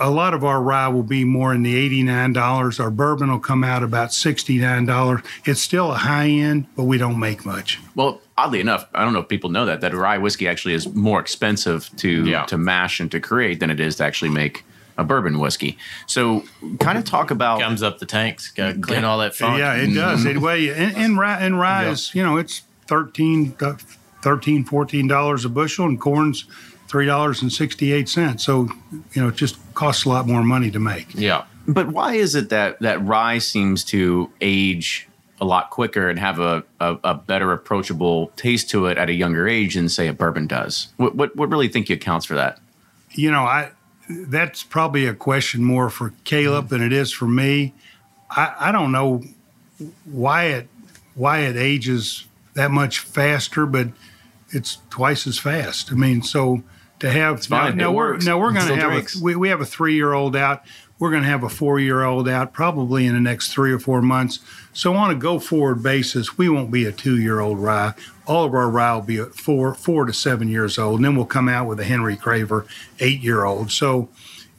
a 0.00 0.10
lot 0.10 0.34
of 0.34 0.44
our 0.44 0.60
rye 0.60 0.88
will 0.88 1.04
be 1.04 1.24
more 1.24 1.54
in 1.54 1.62
the 1.62 2.04
$89. 2.04 2.80
Our 2.80 2.90
bourbon 2.90 3.30
will 3.30 3.38
come 3.38 3.62
out 3.62 3.82
about 3.82 4.10
$69. 4.10 5.24
It's 5.44 5.60
still 5.60 5.92
a 5.92 5.96
high 5.96 6.28
end, 6.28 6.66
but 6.76 6.84
we 6.84 6.98
don't 6.98 7.18
make 7.18 7.46
much. 7.46 7.78
Well, 7.94 8.20
oddly 8.36 8.60
enough, 8.60 8.88
I 8.94 9.04
don't 9.04 9.12
know 9.12 9.20
if 9.20 9.28
people 9.28 9.50
know 9.50 9.66
that 9.66 9.80
that 9.82 9.94
rye 9.94 10.18
whiskey 10.18 10.48
actually 10.48 10.74
is 10.74 10.88
more 10.88 11.20
expensive 11.20 11.90
to 11.98 12.24
yeah. 12.26 12.44
to 12.46 12.58
mash 12.58 13.00
and 13.00 13.10
to 13.12 13.20
create 13.20 13.60
than 13.60 13.70
it 13.70 13.80
is 13.80 13.96
to 13.96 14.04
actually 14.04 14.30
make 14.30 14.64
a 14.96 15.04
bourbon 15.04 15.38
whiskey. 15.38 15.78
So, 16.06 16.44
kind 16.80 16.98
of 16.98 17.04
talk 17.04 17.30
about 17.30 17.60
comes 17.60 17.82
up 17.82 17.98
the 17.98 18.06
tanks, 18.06 18.50
got 18.50 18.74
to 18.74 18.80
clean 18.80 19.04
all 19.04 19.18
that 19.18 19.34
funk. 19.34 19.58
Yeah, 19.58 19.74
it 19.74 19.94
does. 19.94 20.20
Mm-hmm. 20.20 20.28
Anyway, 20.28 20.68
and, 20.68 20.96
and 20.96 21.18
rye, 21.18 21.40
and 21.40 21.58
rye 21.58 21.88
is 21.88 22.14
you 22.14 22.22
know 22.22 22.36
it's 22.36 22.62
13 22.86 23.56
uh, 23.60 23.74
13 24.22 24.64
14 24.64 25.06
dollars 25.06 25.44
a 25.44 25.48
bushel, 25.48 25.86
and 25.86 26.00
corn's 26.00 26.46
three 26.94 27.06
dollars 27.06 27.42
and 27.42 27.52
sixty 27.52 27.92
eight 27.92 28.08
cents. 28.08 28.44
So, 28.44 28.68
you 29.12 29.20
know, 29.22 29.28
it 29.28 29.34
just 29.34 29.56
costs 29.74 30.04
a 30.04 30.08
lot 30.08 30.28
more 30.28 30.44
money 30.44 30.70
to 30.70 30.78
make. 30.78 31.08
Yeah, 31.14 31.44
but 31.66 31.88
why 31.88 32.14
is 32.14 32.36
it 32.36 32.50
that 32.50 32.78
that 32.78 33.04
rye 33.04 33.38
seems 33.38 33.82
to 33.86 34.30
age? 34.40 35.08
A 35.40 35.44
lot 35.44 35.70
quicker 35.70 36.08
and 36.08 36.18
have 36.20 36.38
a, 36.38 36.62
a, 36.78 36.96
a 37.02 37.14
better 37.14 37.52
approachable 37.52 38.28
taste 38.36 38.70
to 38.70 38.86
it 38.86 38.96
at 38.96 39.10
a 39.10 39.12
younger 39.12 39.48
age 39.48 39.74
than 39.74 39.88
say 39.88 40.06
a 40.06 40.12
bourbon 40.12 40.46
does. 40.46 40.92
What 40.96 41.16
what, 41.16 41.34
what 41.34 41.50
really 41.50 41.66
think 41.66 41.88
you 41.88 41.96
accounts 41.96 42.24
for 42.24 42.36
that? 42.36 42.60
You 43.10 43.32
know, 43.32 43.42
I 43.42 43.72
that's 44.08 44.62
probably 44.62 45.06
a 45.06 45.12
question 45.12 45.64
more 45.64 45.90
for 45.90 46.14
Caleb 46.22 46.68
than 46.68 46.80
it 46.80 46.92
is 46.92 47.12
for 47.12 47.26
me. 47.26 47.74
I, 48.30 48.54
I 48.68 48.72
don't 48.72 48.92
know 48.92 49.24
why 50.04 50.44
it 50.44 50.68
why 51.16 51.40
it 51.40 51.56
ages 51.56 52.26
that 52.54 52.70
much 52.70 53.00
faster, 53.00 53.66
but 53.66 53.88
it's 54.50 54.78
twice 54.88 55.26
as 55.26 55.36
fast. 55.38 55.90
I 55.90 55.96
mean, 55.96 56.22
so 56.22 56.62
to 57.00 57.10
have 57.10 57.36
it's 57.36 57.46
fine. 57.46 57.76
now, 57.76 57.84
now 57.84 57.92
we're 57.92 58.16
now 58.18 58.38
we're 58.38 58.52
going 58.52 58.66
to 58.68 58.76
have 58.76 58.92
a, 58.92 59.04
we, 59.22 59.36
we 59.36 59.48
have 59.48 59.60
a 59.60 59.66
three 59.66 59.94
year 59.94 60.12
old 60.12 60.36
out. 60.36 60.64
We're 60.98 61.10
going 61.10 61.22
to 61.22 61.28
have 61.28 61.42
a 61.42 61.48
four 61.48 61.80
year 61.80 62.04
old 62.04 62.28
out 62.28 62.52
probably 62.52 63.06
in 63.06 63.14
the 63.14 63.20
next 63.20 63.52
three 63.52 63.72
or 63.72 63.78
four 63.78 64.00
months. 64.00 64.38
So 64.72 64.94
on 64.94 65.10
a 65.10 65.14
go 65.14 65.38
forward 65.38 65.82
basis, 65.82 66.38
we 66.38 66.48
won't 66.48 66.70
be 66.70 66.84
a 66.84 66.92
two 66.92 67.20
year 67.20 67.40
old 67.40 67.58
rye. 67.58 67.94
All 68.26 68.44
of 68.44 68.54
our 68.54 68.70
rye 68.70 68.94
will 68.94 69.02
be 69.02 69.18
four 69.18 69.74
four 69.74 70.04
to 70.04 70.12
seven 70.12 70.48
years 70.48 70.78
old, 70.78 70.96
and 70.96 71.04
then 71.04 71.16
we'll 71.16 71.26
come 71.26 71.48
out 71.48 71.66
with 71.66 71.80
a 71.80 71.84
Henry 71.84 72.16
Kraver 72.16 72.66
eight 73.00 73.20
year 73.20 73.44
old. 73.44 73.70
So 73.70 74.08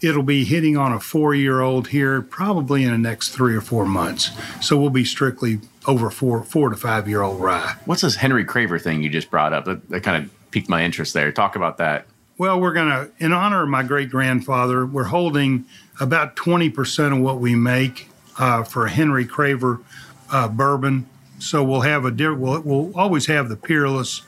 it'll 0.01 0.23
be 0.23 0.43
hitting 0.43 0.77
on 0.77 0.91
a 0.91 0.99
four 0.99 1.33
year 1.33 1.61
old 1.61 1.87
here 1.87 2.21
probably 2.21 2.83
in 2.83 2.91
the 2.91 2.97
next 2.97 3.29
three 3.29 3.55
or 3.55 3.61
four 3.61 3.85
months. 3.85 4.31
So 4.61 4.77
we'll 4.77 4.89
be 4.89 5.05
strictly 5.05 5.59
over 5.87 6.09
four 6.09 6.43
four 6.43 6.69
to 6.69 6.75
five 6.75 7.07
year 7.07 7.21
old 7.21 7.39
rye. 7.39 7.75
What's 7.85 8.01
this 8.01 8.15
Henry 8.15 8.45
Kraver 8.45 8.81
thing 8.81 9.01
you 9.03 9.09
just 9.09 9.31
brought 9.31 9.53
up? 9.53 9.65
That, 9.65 9.89
that 9.89 10.03
kind 10.03 10.23
of 10.23 10.51
piqued 10.51 10.69
my 10.69 10.83
interest 10.83 11.13
there. 11.13 11.31
Talk 11.31 11.55
about 11.55 11.77
that. 11.77 12.07
Well, 12.37 12.59
we're 12.59 12.73
going 12.73 12.89
to, 12.89 13.09
in 13.17 13.31
honor 13.31 13.63
of 13.63 13.69
my 13.69 13.83
great 13.83 14.09
grandfather, 14.09 14.85
we're 14.85 15.05
holding 15.05 15.63
about 16.01 16.35
20% 16.35 17.13
of 17.13 17.19
what 17.19 17.39
we 17.39 17.55
make 17.55 18.09
uh, 18.37 18.63
for 18.63 18.87
Henry 18.87 19.25
Kraver 19.25 19.81
uh, 20.29 20.49
bourbon. 20.49 21.07
So 21.39 21.63
we'll 21.63 21.81
have 21.81 22.03
a, 22.03 22.11
we'll, 22.33 22.59
we'll 22.59 22.91
always 22.97 23.27
have 23.27 23.47
the 23.47 23.55
Peerless 23.55 24.21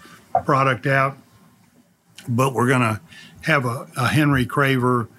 product 0.46 0.88
out, 0.88 1.18
but 2.30 2.54
we're 2.54 2.70
going 2.70 2.82
to 2.82 3.02
have 3.42 3.66
a, 3.66 3.88
a 3.98 4.08
Henry 4.08 4.46
Kraver 4.46 5.10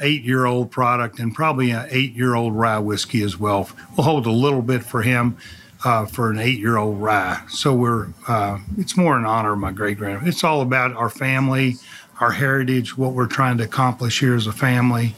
eight 0.00 0.24
year 0.24 0.44
old 0.44 0.72
product 0.72 1.20
and 1.20 1.32
probably 1.32 1.70
an 1.70 1.86
eight 1.90 2.12
year 2.14 2.34
old 2.34 2.56
rye 2.56 2.80
whiskey 2.80 3.22
as 3.22 3.38
well. 3.38 3.70
We'll 3.96 4.04
hold 4.04 4.26
a 4.26 4.32
little 4.32 4.62
bit 4.62 4.82
for 4.82 5.02
him. 5.02 5.36
Uh, 5.84 6.06
for 6.06 6.30
an 6.30 6.38
eight-year-old 6.38 7.02
rye, 7.02 7.42
so 7.48 7.74
we're 7.74 8.06
uh, 8.28 8.56
it's 8.78 8.96
more 8.96 9.18
in 9.18 9.24
honor 9.24 9.54
of 9.54 9.58
my 9.58 9.72
great 9.72 9.98
grandfather. 9.98 10.28
It's 10.28 10.44
all 10.44 10.60
about 10.60 10.94
our 10.94 11.10
family, 11.10 11.74
our 12.22 12.30
heritage, 12.30 12.96
what 12.96 13.12
we're 13.12 13.26
trying 13.26 13.58
to 13.58 13.64
accomplish 13.64 14.20
here 14.20 14.34
as 14.34 14.46
a 14.46 14.52
family. 14.52 15.14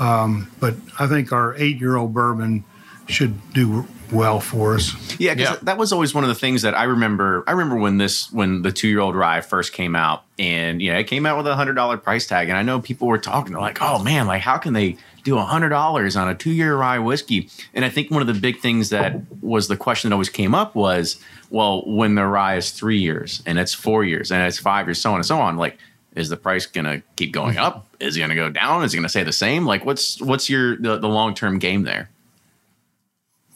Um, 0.00 0.50
but 0.58 0.74
I 0.98 1.06
think 1.06 1.32
our 1.32 1.54
eight-year-old 1.56 2.14
bourbon 2.14 2.64
should 3.06 3.52
do 3.52 3.86
well 4.10 4.40
for 4.40 4.74
us. 4.74 4.94
Yeah, 5.18 5.34
because 5.34 5.56
yeah. 5.56 5.58
that 5.62 5.76
was 5.76 5.92
always 5.92 6.14
one 6.14 6.24
of 6.24 6.28
the 6.28 6.34
things 6.34 6.62
that 6.62 6.74
I 6.74 6.84
remember. 6.84 7.44
I 7.46 7.52
remember 7.52 7.76
when 7.76 7.98
this 7.98 8.32
when 8.32 8.62
the 8.62 8.72
two 8.72 8.88
year 8.88 9.00
old 9.00 9.14
rye 9.14 9.40
first 9.40 9.72
came 9.72 9.94
out, 9.94 10.24
and 10.38 10.80
you 10.80 10.92
know 10.92 10.98
it 10.98 11.04
came 11.04 11.26
out 11.26 11.36
with 11.36 11.46
a 11.46 11.54
hundred 11.54 11.74
dollar 11.74 11.96
price 11.96 12.26
tag, 12.26 12.48
and 12.48 12.56
I 12.56 12.62
know 12.62 12.80
people 12.80 13.08
were 13.08 13.18
talking 13.18 13.52
They're 13.52 13.60
like, 13.60 13.82
"Oh 13.82 14.02
man, 14.02 14.26
like 14.26 14.40
how 14.40 14.58
can 14.58 14.72
they 14.72 14.96
do 15.22 15.36
a 15.36 15.42
hundred 15.42 15.68
dollars 15.68 16.16
on 16.16 16.28
a 16.28 16.34
two 16.34 16.52
year 16.52 16.76
rye 16.76 16.98
whiskey?" 16.98 17.50
And 17.74 17.84
I 17.84 17.90
think 17.90 18.10
one 18.10 18.22
of 18.22 18.26
the 18.26 18.40
big 18.40 18.60
things 18.60 18.88
that 18.90 19.20
was 19.42 19.68
the 19.68 19.76
question 19.76 20.10
that 20.10 20.14
always 20.14 20.30
came 20.30 20.54
up 20.54 20.74
was, 20.74 21.20
well, 21.50 21.82
when 21.86 22.14
the 22.14 22.24
rye 22.24 22.56
is 22.56 22.70
three 22.70 22.98
years 22.98 23.42
and 23.44 23.58
it's 23.58 23.74
four 23.74 24.04
years 24.04 24.32
and 24.32 24.46
it's 24.46 24.58
five 24.58 24.86
years, 24.86 25.00
so 25.00 25.10
on 25.10 25.16
and 25.16 25.26
so 25.26 25.38
on, 25.40 25.56
like 25.56 25.78
is 26.14 26.28
the 26.28 26.36
price 26.36 26.66
going 26.66 26.84
to 26.84 27.02
keep 27.16 27.32
going 27.32 27.54
mm-hmm. 27.54 27.64
up? 27.64 27.94
Is 28.00 28.16
it 28.16 28.20
going 28.20 28.30
to 28.30 28.36
go 28.36 28.48
down? 28.48 28.84
Is 28.84 28.92
it 28.92 28.96
going 28.96 29.04
to 29.04 29.08
stay 29.08 29.22
the 29.22 29.32
same? 29.32 29.66
Like, 29.66 29.84
what's 29.84 30.20
what's 30.20 30.50
your 30.50 30.76
the, 30.76 30.98
the 30.98 31.08
long 31.08 31.34
term 31.34 31.58
game 31.58 31.82
there? 31.82 32.10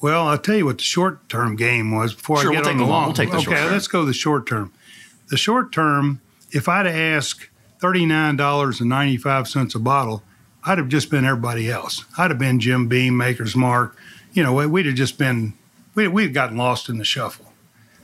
Well, 0.01 0.29
I'll 0.29 0.39
tell 0.39 0.57
you 0.57 0.67
what 0.67 0.79
the 0.79 0.85
short 0.85 1.29
term 1.29 1.57
game 1.57 1.95
was 1.95 2.15
before 2.15 2.39
sure, 2.39 2.51
I 2.51 2.55
get 2.55 2.65
we'll 2.65 2.73
on 2.73 2.79
the 2.79 2.85
long. 2.85 3.05
We'll 3.07 3.15
take 3.15 3.31
the 3.31 3.39
okay, 3.39 3.71
let's 3.71 3.89
go 3.89 4.05
the 4.05 4.13
short 4.13 4.47
term. 4.47 4.73
The 5.31 5.37
short 5.37 5.73
term, 5.73 6.21
if 6.51 6.69
I'd 6.69 6.87
asked 6.87 7.49
thirty 7.81 8.07
nine 8.07 8.37
dollars 8.37 8.81
and 8.81 8.89
ninety 8.89 9.17
five 9.17 9.49
cents 9.49 9.75
a 9.75 9.79
bottle, 9.79 10.23
I'd 10.65 10.79
have 10.79 10.89
just 10.89 11.11
been 11.11 11.25
everybody 11.25 11.71
else. 11.71 12.05
I'd 12.19 12.31
have 12.31 12.39
been 12.39 12.61
Jim 12.61 12.87
Beam, 12.87 13.17
Maker's 13.17 13.57
Mark. 13.57 13.97
You 14.33 14.43
know, 14.43 14.53
we'd 14.69 14.87
have 14.87 14.95
just 14.95 15.17
been 15.17 15.55
we 15.95 16.07
we'd 16.09 16.35
gotten 16.35 16.57
lost 16.57 16.89
in 16.89 16.99
the 16.99 17.05
shuffle. 17.05 17.53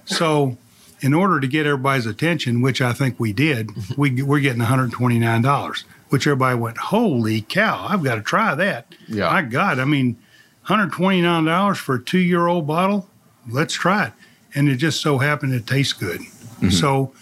So 0.07 0.57
in 1.01 1.15
order 1.15 1.41
to 1.41 1.47
get 1.47 1.67
everybody's 1.67 2.07
attention, 2.07 2.61
which 2.61 2.81
I 2.81 2.93
think 2.93 3.19
we 3.19 3.33
did, 3.33 3.71
we, 3.97 4.23
we're 4.23 4.41
getting 4.41 4.63
$129, 4.63 5.85
which 6.09 6.27
everybody 6.27 6.59
went, 6.59 6.79
holy 6.79 7.43
cow, 7.43 7.87
I've 7.89 8.03
got 8.03 8.17
to 8.17 8.23
try 8.23 8.55
that. 8.55 8.95
Yeah. 9.09 9.31
My 9.31 9.43
God, 9.43 9.79
I 9.79 9.85
mean, 9.85 10.19
$129 10.67 11.77
for 11.77 11.97
a 11.97 12.03
two 12.03 12.19
year 12.19 12.47
old 12.47 12.67
bottle? 12.67 13.09
Let's 13.49 13.75
try 13.75 14.07
it. 14.07 14.13
And 14.55 14.69
it 14.69 14.77
just 14.77 15.01
so 15.01 15.19
happened 15.19 15.55
it 15.55 15.67
tastes 15.67 15.93
good. 15.93 16.21
Mm-hmm. 16.21 16.71
So, 16.71 17.13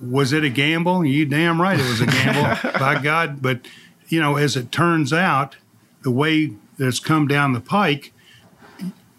was 0.00 0.32
it 0.32 0.44
a 0.44 0.48
gamble? 0.48 1.04
You 1.04 1.24
damn 1.24 1.60
right 1.60 1.78
it 1.78 1.88
was 1.88 2.00
a 2.00 2.06
gamble, 2.06 2.70
by 2.78 3.00
God. 3.02 3.42
But, 3.42 3.62
you 4.08 4.20
know, 4.20 4.36
as 4.36 4.56
it 4.56 4.70
turns 4.70 5.12
out, 5.12 5.56
the 6.02 6.10
way 6.10 6.52
that 6.76 6.86
it's 6.86 7.00
come 7.00 7.26
down 7.26 7.52
the 7.52 7.60
pike, 7.60 8.12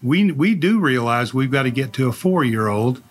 we, 0.01 0.31
we 0.31 0.55
do 0.55 0.79
realize 0.79 1.33
we've 1.33 1.51
got 1.51 1.63
to 1.63 1.71
get 1.71 1.91
to 1.93 2.07
a 2.07 2.13
four 2.13 2.45
year 2.45 2.67
old 2.67 3.01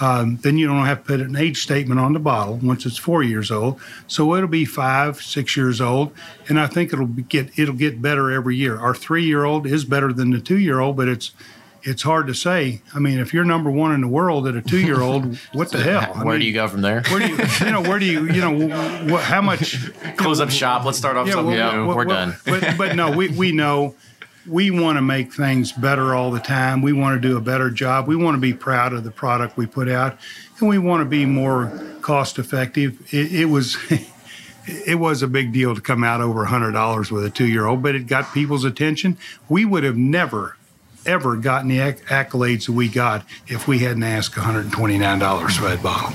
Um, 0.00 0.38
then 0.42 0.58
you 0.58 0.66
don't 0.66 0.84
have 0.86 0.98
to 0.98 1.04
put 1.04 1.20
an 1.20 1.36
age 1.36 1.62
statement 1.62 2.00
on 2.00 2.12
the 2.12 2.18
bottle 2.18 2.56
once 2.56 2.84
it's 2.84 2.96
four 2.96 3.22
years 3.22 3.50
old. 3.50 3.80
So 4.06 4.34
it'll 4.34 4.48
be 4.48 4.64
five, 4.64 5.22
six 5.22 5.56
years 5.56 5.80
old, 5.80 6.12
and 6.48 6.58
I 6.58 6.66
think 6.66 6.92
it'll 6.92 7.06
get 7.06 7.58
it'll 7.58 7.74
get 7.74 8.02
better 8.02 8.30
every 8.30 8.56
year. 8.56 8.78
Our 8.78 8.94
three 8.94 9.24
year 9.24 9.44
old 9.44 9.66
is 9.66 9.84
better 9.84 10.12
than 10.12 10.30
the 10.30 10.40
two 10.40 10.58
year 10.58 10.80
old, 10.80 10.96
but 10.96 11.08
it's 11.08 11.32
it's 11.84 12.02
hard 12.02 12.26
to 12.28 12.34
say. 12.34 12.80
I 12.94 12.98
mean, 12.98 13.18
if 13.18 13.34
you're 13.34 13.44
number 13.44 13.70
one 13.70 13.92
in 13.92 14.00
the 14.00 14.08
world 14.08 14.48
at 14.48 14.56
a 14.56 14.62
two 14.62 14.80
year 14.80 15.00
old, 15.00 15.36
what 15.52 15.70
the 15.70 15.82
hell? 15.82 16.12
I 16.14 16.24
Where 16.24 16.34
mean, 16.34 16.40
do 16.40 16.46
you 16.46 16.54
go 16.54 16.66
from 16.66 16.80
there? 16.80 17.02
Where 17.10 17.20
do 17.20 17.28
you 17.28 17.36
you 17.60 17.72
know 17.72 17.82
where 17.82 17.98
do 17.98 18.06
you 18.06 18.32
you 18.32 18.40
know 18.40 19.12
what, 19.12 19.22
how 19.22 19.42
much 19.42 19.92
Close 20.16 20.40
up 20.40 20.50
shop. 20.50 20.84
Let's 20.84 20.98
start 20.98 21.16
off 21.16 21.30
something 21.30 21.54
well, 21.54 21.72
new. 21.72 21.86
well, 21.86 21.96
we're 21.96 22.06
well, 22.06 22.30
done. 22.30 22.36
But, 22.44 22.78
but 22.78 22.96
no, 22.96 23.10
we, 23.10 23.28
we 23.28 23.52
know 23.52 23.94
we 24.46 24.70
want 24.70 24.96
to 24.96 25.02
make 25.02 25.32
things 25.32 25.72
better 25.72 26.14
all 26.14 26.30
the 26.30 26.40
time. 26.40 26.82
We 26.82 26.92
want 26.92 27.20
to 27.20 27.28
do 27.28 27.36
a 27.36 27.40
better 27.40 27.70
job. 27.70 28.06
We 28.06 28.16
want 28.16 28.34
to 28.34 28.40
be 28.40 28.52
proud 28.52 28.92
of 28.92 29.04
the 29.04 29.10
product 29.10 29.56
we 29.56 29.66
put 29.66 29.88
out, 29.88 30.18
and 30.58 30.68
we 30.68 30.78
want 30.78 31.00
to 31.00 31.04
be 31.04 31.24
more 31.24 31.72
cost 32.02 32.38
effective. 32.38 33.00
It, 33.12 33.32
it 33.32 33.44
was. 33.46 33.76
It 34.66 34.94
was 34.94 35.22
a 35.22 35.28
big 35.28 35.52
deal 35.52 35.74
to 35.74 35.80
come 35.82 36.02
out 36.02 36.22
over 36.22 36.46
$100 36.46 37.10
with 37.10 37.22
a 37.22 37.28
two 37.28 37.46
year 37.46 37.66
old, 37.66 37.82
but 37.82 37.94
it 37.94 38.06
got 38.06 38.32
people's 38.32 38.64
attention. 38.64 39.18
We 39.46 39.66
would 39.66 39.84
have 39.84 39.98
never, 39.98 40.56
ever 41.04 41.36
gotten 41.36 41.68
the 41.68 41.82
acc- 41.82 42.06
accolades 42.06 42.64
that 42.64 42.72
we 42.72 42.88
got 42.88 43.26
if 43.46 43.68
we 43.68 43.80
hadn't 43.80 44.04
asked 44.04 44.34
$129 44.34 45.50
for 45.52 45.68
that 45.68 45.82
bottle. 45.82 46.08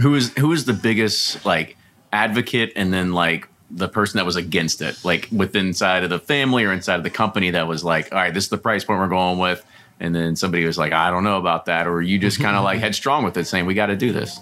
who 0.00 0.14
is 0.14 0.32
who 0.38 0.50
is 0.52 0.64
the 0.64 0.72
biggest 0.72 1.44
like 1.44 1.76
advocate 2.10 2.72
and 2.74 2.90
then 2.90 3.12
like 3.12 3.49
the 3.70 3.88
person 3.88 4.18
that 4.18 4.26
was 4.26 4.36
against 4.36 4.82
it 4.82 4.98
like 5.04 5.28
within 5.30 5.68
inside 5.68 6.02
of 6.04 6.10
the 6.10 6.18
family 6.18 6.64
or 6.64 6.72
inside 6.72 6.96
of 6.96 7.02
the 7.02 7.10
company 7.10 7.50
that 7.50 7.68
was 7.68 7.84
like 7.84 8.12
all 8.12 8.18
right 8.18 8.34
this 8.34 8.44
is 8.44 8.50
the 8.50 8.58
price 8.58 8.84
point 8.84 8.98
we're 8.98 9.08
going 9.08 9.38
with 9.38 9.64
and 10.00 10.14
then 10.14 10.34
somebody 10.34 10.64
was 10.64 10.76
like 10.76 10.92
i 10.92 11.10
don't 11.10 11.24
know 11.24 11.38
about 11.38 11.66
that 11.66 11.86
or 11.86 12.02
you 12.02 12.18
just 12.18 12.40
kind 12.40 12.56
of 12.56 12.64
like 12.64 12.78
headstrong 12.86 13.24
with 13.24 13.36
it 13.36 13.46
saying 13.46 13.66
we 13.66 13.74
got 13.74 13.86
to 13.86 13.96
do 13.96 14.12
this 14.12 14.40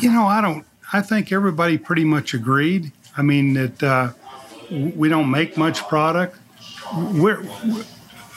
You 0.00 0.10
know, 0.12 0.26
I 0.26 0.40
don't. 0.40 0.64
I 0.92 1.02
think 1.02 1.32
everybody 1.32 1.76
pretty 1.78 2.04
much 2.04 2.34
agreed. 2.34 2.92
I 3.16 3.22
mean 3.22 3.54
that 3.54 3.82
uh, 3.82 4.10
we 4.70 5.08
don't 5.08 5.30
make 5.30 5.56
much 5.56 5.86
product. 5.88 6.36
We're, 6.94 7.42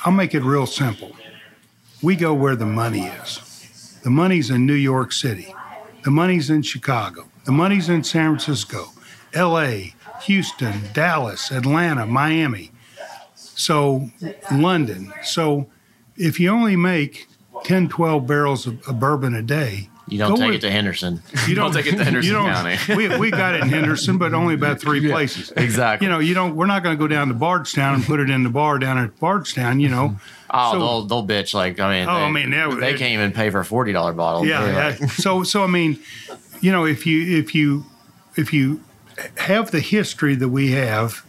I'll 0.03 0.11
make 0.11 0.33
it 0.33 0.43
real 0.43 0.65
simple. 0.65 1.15
We 2.01 2.15
go 2.15 2.33
where 2.33 2.55
the 2.55 2.65
money 2.65 3.03
is. 3.05 3.99
The 4.03 4.09
money's 4.09 4.49
in 4.49 4.65
New 4.65 4.73
York 4.73 5.11
City. 5.11 5.53
The 6.03 6.11
money's 6.11 6.49
in 6.49 6.63
Chicago. 6.63 7.29
The 7.45 7.51
money's 7.51 7.89
in 7.89 8.03
San 8.03 8.31
Francisco, 8.31 8.87
L.A., 9.33 9.93
Houston, 10.23 10.81
Dallas, 10.93 11.51
Atlanta, 11.51 12.05
Miami. 12.05 12.71
So 13.35 14.09
London. 14.51 15.13
So 15.23 15.67
if 16.17 16.39
you 16.39 16.49
only 16.49 16.75
make 16.75 17.27
10, 17.63 17.89
12 17.89 18.25
barrels 18.27 18.67
of, 18.67 18.87
of 18.87 18.99
bourbon 18.99 19.35
a 19.35 19.41
day, 19.41 19.89
You 20.07 20.17
don't 20.17 20.31
take 20.37 20.39
where- 20.45 20.53
it 20.53 20.61
to 20.61 20.71
Henderson. 20.71 21.21
you 21.47 21.55
Don't 21.55 21.73
take 21.73 21.85
it 21.85 21.97
to 21.97 22.03
Henderson 22.03 22.27
you 22.31 22.33
don't- 22.37 22.51
County. 22.51 22.77
we, 22.95 23.17
we 23.17 23.31
got 23.31 23.55
it 23.55 23.61
in 23.61 23.69
Henderson, 23.69 24.17
but 24.17 24.33
only 24.33 24.55
about 24.55 24.79
three 24.81 25.07
places. 25.09 25.51
Exactly. 25.55 26.05
You 26.07 26.11
know, 26.11 26.19
you 26.19 26.33
don't. 26.33 26.55
We're 26.55 26.65
not 26.65 26.81
going 26.83 26.95
to 26.97 26.99
go 26.99 27.07
down 27.07 27.27
to 27.27 27.33
Bardstown 27.33 27.95
and 27.95 28.03
put 28.03 28.19
it 28.19 28.29
in 28.29 28.43
the 28.43 28.49
bar 28.49 28.79
down 28.79 28.97
at 28.97 29.19
Bardstown. 29.19 29.79
You 29.79 29.89
know. 29.89 30.15
Oh, 30.53 30.73
So- 30.73 30.79
they'll 30.79 31.01
they'll 31.03 31.27
bitch 31.27 31.53
like 31.53 31.79
I 31.79 31.99
mean. 31.99 32.09
Oh, 32.09 32.13
they, 32.13 32.23
I 32.25 32.29
mean, 32.31 32.49
that- 32.51 32.77
they 32.77 32.93
can't 32.95 33.13
even 33.13 33.31
pay 33.31 33.49
for 33.51 33.61
a 33.61 33.65
forty 33.65 33.93
dollar 33.93 34.11
bottle. 34.11 34.45
Yeah. 34.45 34.65
They're 34.65 34.73
yeah. 34.73 34.97
like, 34.99 35.09
So 35.11 35.43
so 35.43 35.63
I 35.63 35.67
mean, 35.67 35.97
you 36.59 36.73
know, 36.73 36.85
if 36.85 37.05
you 37.05 37.37
if 37.37 37.55
you 37.55 37.85
if 38.35 38.51
you 38.51 38.81
have 39.37 39.71
the 39.71 39.79
history 39.79 40.35
that 40.35 40.49
we 40.49 40.71
have, 40.71 41.25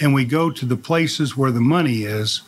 and 0.00 0.14
we 0.14 0.24
go 0.24 0.50
to 0.50 0.66
the 0.66 0.76
places 0.76 1.36
where 1.36 1.50
the 1.50 1.60
money 1.60 2.02
is, 2.04 2.42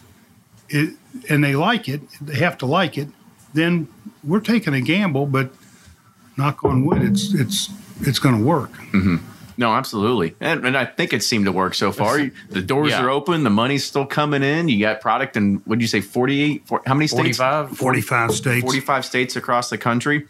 it 0.68 0.94
and 1.28 1.42
they 1.42 1.54
like 1.56 1.88
it, 1.88 2.00
they 2.20 2.36
have 2.36 2.58
to 2.58 2.66
like 2.66 2.98
it. 2.98 3.08
Then 3.54 3.88
we're 4.22 4.40
taking 4.40 4.74
a 4.74 4.80
gamble, 4.80 5.26
but 5.26 5.50
knock 6.36 6.62
on 6.64 6.84
wood, 6.84 7.02
it's 7.02 7.32
it's 7.34 7.68
it's 8.02 8.18
going 8.18 8.38
to 8.38 8.44
work. 8.44 8.72
Mm-hmm. 8.92 9.16
no 9.56 9.72
absolutely 9.74 10.34
and, 10.40 10.64
and 10.64 10.76
i 10.78 10.84
think 10.84 11.12
it 11.12 11.22
seemed 11.22 11.44
to 11.46 11.52
work 11.52 11.74
so 11.74 11.90
far 11.90 12.30
the 12.48 12.62
doors 12.62 12.90
Yeah. 12.92 13.02
are 13.02 13.10
open 13.10 13.42
the 13.42 13.50
money's 13.50 13.84
still 13.84 14.06
coming 14.06 14.42
in 14.44 14.68
you 14.68 14.78
got 14.78 15.00
product 15.00 15.36
in 15.36 15.56
what 15.64 15.76
did 15.78 15.82
you 15.82 15.88
say 15.88 16.00
48 16.00 16.62
for, 16.66 16.80
how 16.86 16.94
many 16.94 17.08
states 17.08 17.38
45? 17.38 17.76
45 17.76 18.32
states. 18.32 18.62
45 18.62 19.04
states 19.04 19.36
across 19.36 19.68
the 19.68 19.76
country. 19.78 20.26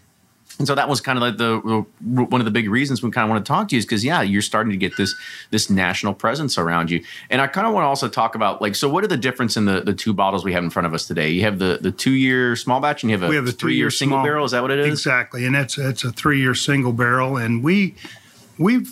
And 0.59 0.67
so 0.67 0.75
that 0.75 0.89
was 0.89 1.01
kind 1.01 1.17
of 1.17 1.23
like 1.23 1.37
the 1.37 1.59
one 2.03 2.41
of 2.41 2.45
the 2.45 2.51
big 2.51 2.69
reasons 2.69 3.03
we 3.03 3.11
kind 3.11 3.25
of 3.25 3.31
want 3.31 3.45
to 3.45 3.49
talk 3.49 3.69
to 3.69 3.77
you 3.77 3.79
is 3.79 3.85
because 3.85 4.05
yeah, 4.05 4.23
you're 4.23 4.43
starting 4.43 4.71
to 4.73 4.77
get 4.77 4.97
this 4.97 5.15
this 5.51 5.71
national 5.71 6.15
presence 6.15 6.59
around 6.59 6.91
you. 6.91 7.05
And 7.31 7.41
I 7.41 7.47
kind 7.47 7.67
of 7.67 7.73
want 7.73 7.85
to 7.85 7.89
also 7.89 8.09
talk 8.09 8.35
about 8.35 8.61
like 8.61 8.75
so 8.75 8.89
what 8.89 9.05
are 9.05 9.09
the 9.09 9.17
difference 9.17 9.57
in 9.57 9.67
the 9.67 9.81
the 9.81 9.95
two 9.95 10.13
bottles 10.13 10.45
we 10.45 10.53
have 10.55 10.65
in 10.65 10.71
front 10.71 10.87
of 10.87 10.95
us 10.95 11.07
today? 11.07 11.31
You 11.31 11.43
have 11.43 11.61
the 11.61 11.79
the 11.81 11.93
two 11.93 12.13
year 12.13 12.57
small 12.57 12.81
batch 12.81 13.05
and 13.05 13.11
you 13.11 13.17
have 13.17 13.23
a 13.23 13.29
we 13.29 13.37
have 13.37 13.47
the 13.47 13.53
three 13.53 13.77
year 13.77 13.91
single 13.91 14.17
small- 14.17 14.25
barrel. 14.25 14.45
Is 14.45 14.51
that 14.51 14.63
what 14.63 14.73
it 14.73 14.81
is? 14.81 14.89
Exactly, 14.89 15.47
and 15.47 15.55
that's 15.55 15.77
that's 15.77 16.03
a 16.03 16.11
three 16.11 16.41
year 16.41 16.55
single 16.55 16.93
barrel, 16.93 17.37
and 17.37 17.63
we 17.63 17.95
we've 18.59 18.91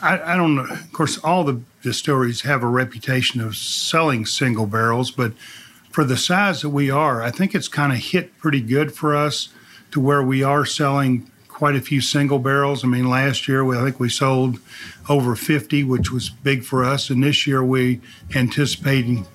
I, 0.00 0.34
I 0.34 0.36
don't 0.36 0.54
know. 0.54 0.64
Of 0.64 0.92
course, 0.92 1.18
all 1.18 1.44
the 1.44 1.60
distilleries 1.82 2.42
have 2.42 2.62
a 2.62 2.66
reputation 2.66 3.42
of 3.42 3.56
selling 3.56 4.24
single 4.24 4.66
barrels, 4.66 5.10
but 5.10 5.32
for 5.90 6.04
the 6.04 6.16
size 6.16 6.62
that 6.62 6.70
we 6.70 6.90
are, 6.90 7.22
I 7.22 7.30
think 7.30 7.54
it's 7.54 7.68
kind 7.68 7.92
of 7.92 7.98
hit 7.98 8.38
pretty 8.38 8.60
good 8.60 8.94
for 8.94 9.14
us 9.14 9.48
to 9.92 10.00
where 10.00 10.22
we 10.22 10.42
are 10.42 10.64
selling 10.64 11.30
quite 11.48 11.74
a 11.74 11.80
few 11.80 12.00
single 12.00 12.38
barrels. 12.38 12.84
I 12.84 12.86
mean, 12.86 13.08
last 13.08 13.48
year 13.48 13.64
we, 13.64 13.76
I 13.76 13.82
think 13.82 13.98
we 13.98 14.08
sold 14.08 14.60
over 15.08 15.34
50, 15.34 15.82
which 15.84 16.12
was 16.12 16.28
big 16.28 16.62
for 16.62 16.84
us, 16.84 17.10
and 17.10 17.24
this 17.24 17.46
year 17.46 17.64
we 17.64 18.00
anticipating 18.34 19.26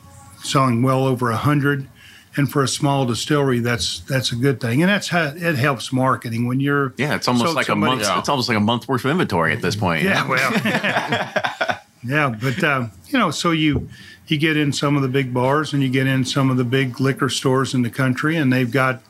selling 0.42 0.84
well 0.84 1.06
over 1.06 1.30
100 1.30 1.88
and 2.36 2.52
for 2.52 2.64
a 2.64 2.68
small 2.68 3.06
distillery 3.06 3.60
that's 3.60 4.02
that's 4.02 4.32
a 4.32 4.36
good 4.36 4.60
thing 4.60 4.82
and 4.82 4.90
that's 4.90 5.08
how 5.08 5.34
it 5.36 5.56
helps 5.56 5.94
marketing 5.94 6.48
when 6.48 6.60
you're 6.60 6.94
Yeah, 6.98 7.16
it's 7.16 7.28
almost 7.28 7.56
like 7.56 7.70
a 7.70 7.76
month. 7.76 8.02
It's 8.02 8.30
almost 8.30 8.50
like 8.50 8.58
a 8.58 8.62
month 8.62 8.88
worth 8.88 9.06
of 9.06 9.12
inventory 9.12 9.54
at 9.54 9.62
this 9.62 9.76
point. 9.76 10.04
yeah 10.04 10.28
well 10.28 10.52
yeah 12.04 12.30
but 12.30 12.64
um, 12.64 12.92
you 13.08 13.18
know 13.18 13.32
so 13.32 13.52
you 13.52 13.90
you 14.28 14.38
get 14.38 14.58
in 14.58 14.74
some 14.74 14.96
of 14.96 15.02
the 15.02 15.08
big 15.08 15.34
bars 15.34 15.74
and 15.74 15.84
you 15.84 15.90
get 15.90 16.08
in 16.08 16.26
some 16.26 16.50
of 16.50 16.58
the 16.58 16.64
big 16.64 17.00
liquor 17.00 17.30
stores 17.30 17.74
in 17.74 17.84
the 17.84 17.90
country 17.90 18.36
and 18.36 18.52
they've 18.52 18.72
got 18.72 19.02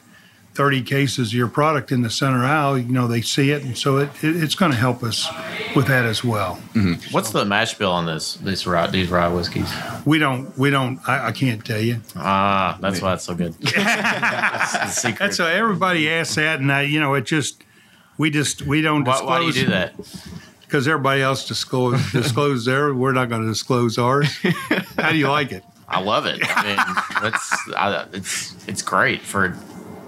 30 0.56 0.84
cases 0.84 1.30
of 1.30 1.34
your 1.34 1.48
product 1.48 1.92
in 1.92 2.02
the 2.04 2.10
center 2.10 2.44
aisle 2.46 2.78
you 2.78 2.92
know 2.92 3.08
they 3.08 3.22
see 3.22 3.50
it 3.52 3.64
and 3.64 3.78
so 3.78 3.98
it, 3.98 4.10
it 4.24 4.36
it's 4.44 4.56
going 4.56 4.72
to 4.72 4.78
help 4.78 5.02
us 5.04 5.28
with 5.76 5.88
that 5.88 6.06
as 6.06 6.24
well 6.24 6.60
What's 7.12 7.32
the 7.32 7.44
mash 7.46 7.74
bill 7.76 7.92
on 7.92 8.06
this 8.06 8.36
this 8.36 8.68
rye, 8.68 8.88
these 8.88 9.10
rye 9.10 9.28
whiskeys? 9.30 9.72
we 10.06 10.20
don't 10.20 10.56
we 10.58 10.70
don't 10.70 11.00
I, 11.08 11.28
I 11.28 11.32
can't 11.32 11.64
tell 11.66 11.82
you 11.82 12.02
Ah, 12.16 12.78
that's 12.82 13.02
why 13.02 13.14
it's 13.14 13.24
so 13.24 13.34
good. 13.36 13.54
that's 13.62 15.02
the 15.02 15.16
that's 15.18 15.38
so 15.38 15.46
everybody 15.48 16.10
asks 16.10 16.36
that 16.36 16.60
and 16.60 16.72
I, 16.72 16.82
you 16.84 17.00
know 17.00 17.14
it 17.16 17.26
just 17.26 17.64
we 18.18 18.30
just 18.30 18.62
we 18.64 18.82
don't 18.82 19.04
why, 19.06 19.14
disclose 19.14 19.30
why 19.30 19.40
do 19.40 19.46
you 19.60 19.66
do 19.66 19.72
that? 19.72 19.94
because 20.62 20.88
everybody 20.88 21.22
else 21.22 21.48
disclose 21.48 22.12
disclose 22.12 22.66
their 22.66 22.94
we're 22.94 23.12
not 23.14 23.30
going 23.30 23.42
to 23.42 23.48
disclose 23.48 23.98
ours 23.98 24.28
how 24.98 25.12
do 25.12 25.18
you 25.18 25.28
like 25.30 25.52
it 25.52 25.64
I 25.86 26.00
love 26.00 26.26
it. 26.26 26.40
I 26.42 26.64
mean, 26.64 26.78
that's 27.22 27.54
I, 27.76 28.08
it's 28.14 28.56
it's 28.68 28.82
great 28.82 29.22
for 29.22 29.56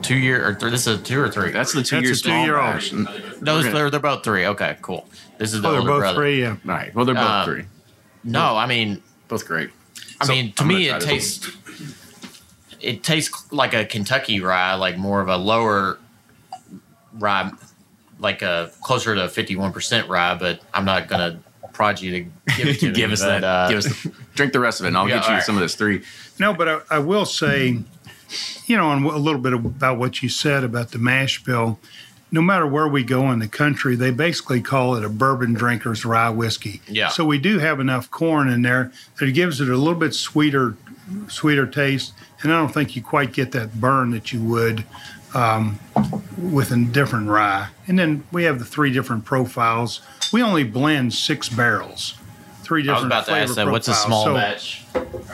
two 0.05 0.15
year 0.15 0.47
or 0.47 0.53
th- 0.53 0.71
this 0.71 0.87
is 0.87 0.99
a 0.99 1.03
two 1.03 1.19
or 1.19 1.29
three. 1.29 1.51
That's 1.51 1.73
the 1.73 1.83
two 1.83 1.95
That's 1.97 2.03
year 2.05 2.11
a 2.13 2.15
small 2.15 2.41
two-year-old. 2.43 2.73
batch. 2.73 2.91
And- 2.91 3.07
those 3.41 3.63
they're, 3.71 3.89
they're 3.89 3.99
both 3.99 4.23
three. 4.23 4.45
Okay, 4.45 4.77
cool. 4.81 5.07
This 5.37 5.53
is 5.53 5.61
the 5.61 5.67
oh 5.67 5.71
they're 5.71 5.79
older 5.81 5.91
both 5.91 5.99
brother. 6.01 6.15
three 6.17 6.41
yeah 6.41 6.49
All 6.51 6.57
right. 6.65 6.93
Well, 6.95 7.05
they're 7.05 7.15
both 7.15 7.23
Uh, 7.23 7.45
three. 7.45 7.65
No, 8.23 8.55
I 8.57 8.65
mean, 8.65 9.01
Both 9.27 9.45
great. 9.47 9.69
I 10.21 10.25
So, 10.25 10.31
mean, 10.33 10.53
to 10.53 10.63
I'm 10.63 10.67
gonna 10.69 10.79
me, 10.79 10.87
try 10.87 10.97
it 10.97 10.99
this 11.01 11.09
tastes 11.39 11.57
it 12.81 13.03
tastes 13.03 13.51
like 13.51 13.73
a 13.73 13.85
Kentucky 13.85 14.39
rye, 14.41 14.75
like 14.75 14.97
more 14.97 15.21
of 15.21 15.27
a 15.27 15.37
lower 15.37 15.97
rye, 17.13 17.51
like 18.19 18.41
a 18.41 18.71
closer 18.81 19.15
to 19.15 19.27
fifty 19.29 19.55
one 19.55 19.71
percent 19.73 20.07
rye. 20.09 20.35
But 20.35 20.61
I'm 20.73 20.85
not 20.85 21.07
gonna 21.07 21.39
prod 21.73 21.99
you 22.01 22.11
to 22.11 22.19
give 22.57 22.67
it 22.67 22.79
to 22.79 22.91
give 22.93 23.09
me, 23.09 23.13
us 23.13 23.21
but, 23.21 23.41
that. 23.41 23.43
uh, 23.43 23.67
give 23.69 23.77
us 23.79 24.03
the, 24.03 24.11
drink 24.35 24.53
the 24.53 24.59
rest 24.59 24.79
of 24.79 24.85
it, 24.85 24.89
and 24.89 24.97
I'll 24.97 25.07
Yeah, 25.09 25.15
get 25.15 25.23
you 25.23 25.29
all 25.29 25.35
right. 25.35 25.43
some 25.43 25.55
of 25.55 25.61
this 25.61 25.75
three. 25.75 26.03
No, 26.39 26.53
but 26.53 26.67
I, 26.69 26.79
I 26.91 26.99
will 26.99 27.25
say, 27.25 27.79
you 28.65 28.77
know, 28.77 28.91
and 28.91 29.05
a 29.05 29.17
little 29.17 29.41
bit 29.41 29.53
about 29.53 29.97
what 29.97 30.21
you 30.23 30.29
said 30.29 30.63
about 30.63 30.91
the 30.91 30.97
mash 30.97 31.43
bill. 31.43 31.79
No 32.31 32.41
matter 32.41 32.67
where 32.67 32.87
we 32.87 33.03
go 33.03 33.31
in 33.31 33.39
the 33.39 33.47
country, 33.47 33.95
they 33.95 34.11
basically 34.11 34.61
call 34.61 34.95
it 34.95 35.05
a 35.05 35.09
bourbon 35.09 35.53
drinker's 35.53 36.03
rye 36.03 36.29
whiskey. 36.29 36.81
Yeah. 36.87 37.07
So 37.09 37.23
we 37.23 37.37
do 37.37 37.59
have 37.59 37.79
enough 37.79 38.11
corn 38.11 38.49
in 38.49 38.61
there 38.61 38.91
that 39.19 39.29
it 39.29 39.33
gives 39.33 39.61
it 39.61 39.69
a 39.69 39.77
little 39.77 39.99
bit 39.99 40.13
sweeter, 40.13 40.75
sweeter 41.27 41.65
taste, 41.65 42.13
and 42.41 42.51
I 42.51 42.59
don't 42.59 42.73
think 42.73 42.95
you 42.95 43.01
quite 43.01 43.31
get 43.31 43.51
that 43.53 43.79
burn 43.79 44.11
that 44.11 44.33
you 44.33 44.41
would 44.43 44.83
um, 45.33 45.79
with 46.37 46.71
a 46.71 46.77
different 46.77 47.29
rye. 47.29 47.69
And 47.87 47.99
then 47.99 48.23
we 48.31 48.45
have 48.45 48.59
the 48.59 48.65
three 48.65 48.91
different 48.91 49.25
profiles. 49.25 50.01
We 50.33 50.41
only 50.41 50.63
blend 50.63 51.13
six 51.13 51.47
barrels. 51.47 52.15
Three 52.63 52.81
different. 52.81 53.13
I 53.13 53.19
was 53.19 53.25
about 53.25 53.25
to 53.27 53.31
ask 53.41 53.55
that. 53.55 53.67
What's 53.69 53.87
a 53.87 53.93
small 53.93 54.23
So, 54.25 54.33
batch 54.33 54.83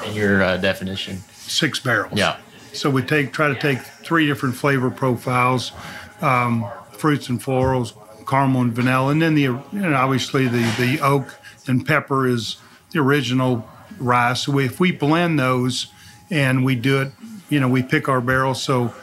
in 0.06 0.14
your 0.14 0.44
uh, 0.44 0.58
definition? 0.58 1.18
Six 1.32 1.80
barrels. 1.80 2.18
Yeah. 2.18 2.38
So 2.74 2.90
we 2.90 3.02
take 3.02 3.34
try 3.34 3.48
to 3.50 3.60
take 3.60 3.80
three 3.80 4.26
different 4.28 4.56
flavor 4.56 4.90
profiles, 4.90 5.72
um, 6.22 6.66
fruits 6.92 7.30
and 7.30 7.42
florals, 7.42 7.94
caramel 8.28 8.62
and 8.62 8.74
vanilla, 8.74 9.12
and 9.12 9.22
then 9.22 9.36
the 9.36 9.48
know, 9.72 9.94
obviously 9.94 10.48
the 10.48 10.74
the 10.80 11.00
oak 11.02 11.38
and 11.68 11.86
pepper 11.86 12.28
is 12.28 12.58
the 12.92 13.00
original 13.00 13.68
rye. 14.00 14.34
So 14.34 14.60
if 14.60 14.80
we 14.80 14.92
blend 14.92 15.40
those 15.40 15.88
and 16.30 16.64
we 16.64 16.76
do 16.76 17.02
it, 17.02 17.12
you 17.50 17.60
know, 17.60 17.68
we 17.68 17.84
pick 17.84 18.08
our 18.08 18.22
barrels. 18.22 18.62
So 18.62 18.94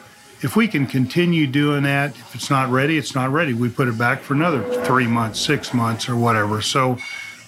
if 0.41 0.57
we 0.57 0.69
can 0.69 0.87
continue 0.87 1.47
doing 1.47 1.83
that, 1.83 2.11
if 2.11 2.35
it's 2.35 2.51
not 2.51 2.71
ready, 2.71 2.97
it's 2.97 3.15
not 3.15 3.31
ready. 3.31 3.55
We 3.55 3.69
put 3.69 3.89
it 3.89 3.99
back 3.99 4.21
for 4.21 4.35
another 4.35 4.63
three 4.85 5.07
months, 5.07 5.41
six 5.41 5.75
months, 5.75 6.09
or 6.09 6.17
whatever. 6.17 6.63
So 6.63 6.99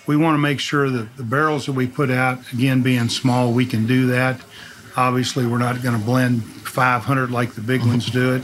we 0.06 0.16
want 0.16 0.34
to 0.34 0.38
make 0.38 0.60
sure 0.60 0.90
that 0.90 1.16
the 1.16 1.22
barrels 1.22 1.66
that 1.66 1.72
we 1.72 1.86
put 1.86 2.10
out, 2.10 2.40
again, 2.52 2.82
being 2.82 3.08
small, 3.08 3.52
we 3.52 3.64
can 3.64 3.86
do 3.86 4.06
that. 4.08 4.40
Obviously, 5.00 5.46
we're 5.46 5.56
not 5.56 5.82
going 5.82 5.98
to 5.98 6.04
blend 6.04 6.44
500 6.44 7.30
like 7.30 7.54
the 7.54 7.62
big 7.62 7.80
ones 7.80 8.10
do 8.10 8.34
it. 8.34 8.42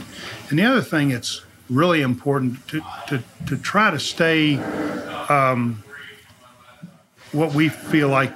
And 0.49 0.57
the 0.57 0.65
other 0.65 0.81
thing 0.81 1.09
that's 1.09 1.43
really 1.69 2.01
important 2.01 2.67
to, 2.69 2.81
to, 3.09 3.23
to 3.45 3.57
try 3.57 3.91
to 3.91 3.99
stay 3.99 4.55
um, 5.29 5.83
what 7.31 7.53
we 7.53 7.69
feel 7.69 8.09
like 8.09 8.33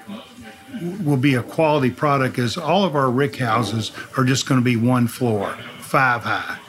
will 1.04 1.18
be 1.18 1.34
a 1.34 1.42
quality 1.42 1.90
product 1.90 2.38
is 2.38 2.58
all 2.58 2.84
of 2.84 2.96
our 2.96 3.10
rick 3.10 3.38
houses 3.38 3.92
are 4.16 4.24
just 4.24 4.48
going 4.48 4.60
to 4.60 4.64
be 4.64 4.76
one 4.76 5.08
floor, 5.08 5.54
five 5.80 6.24
high. 6.24 6.60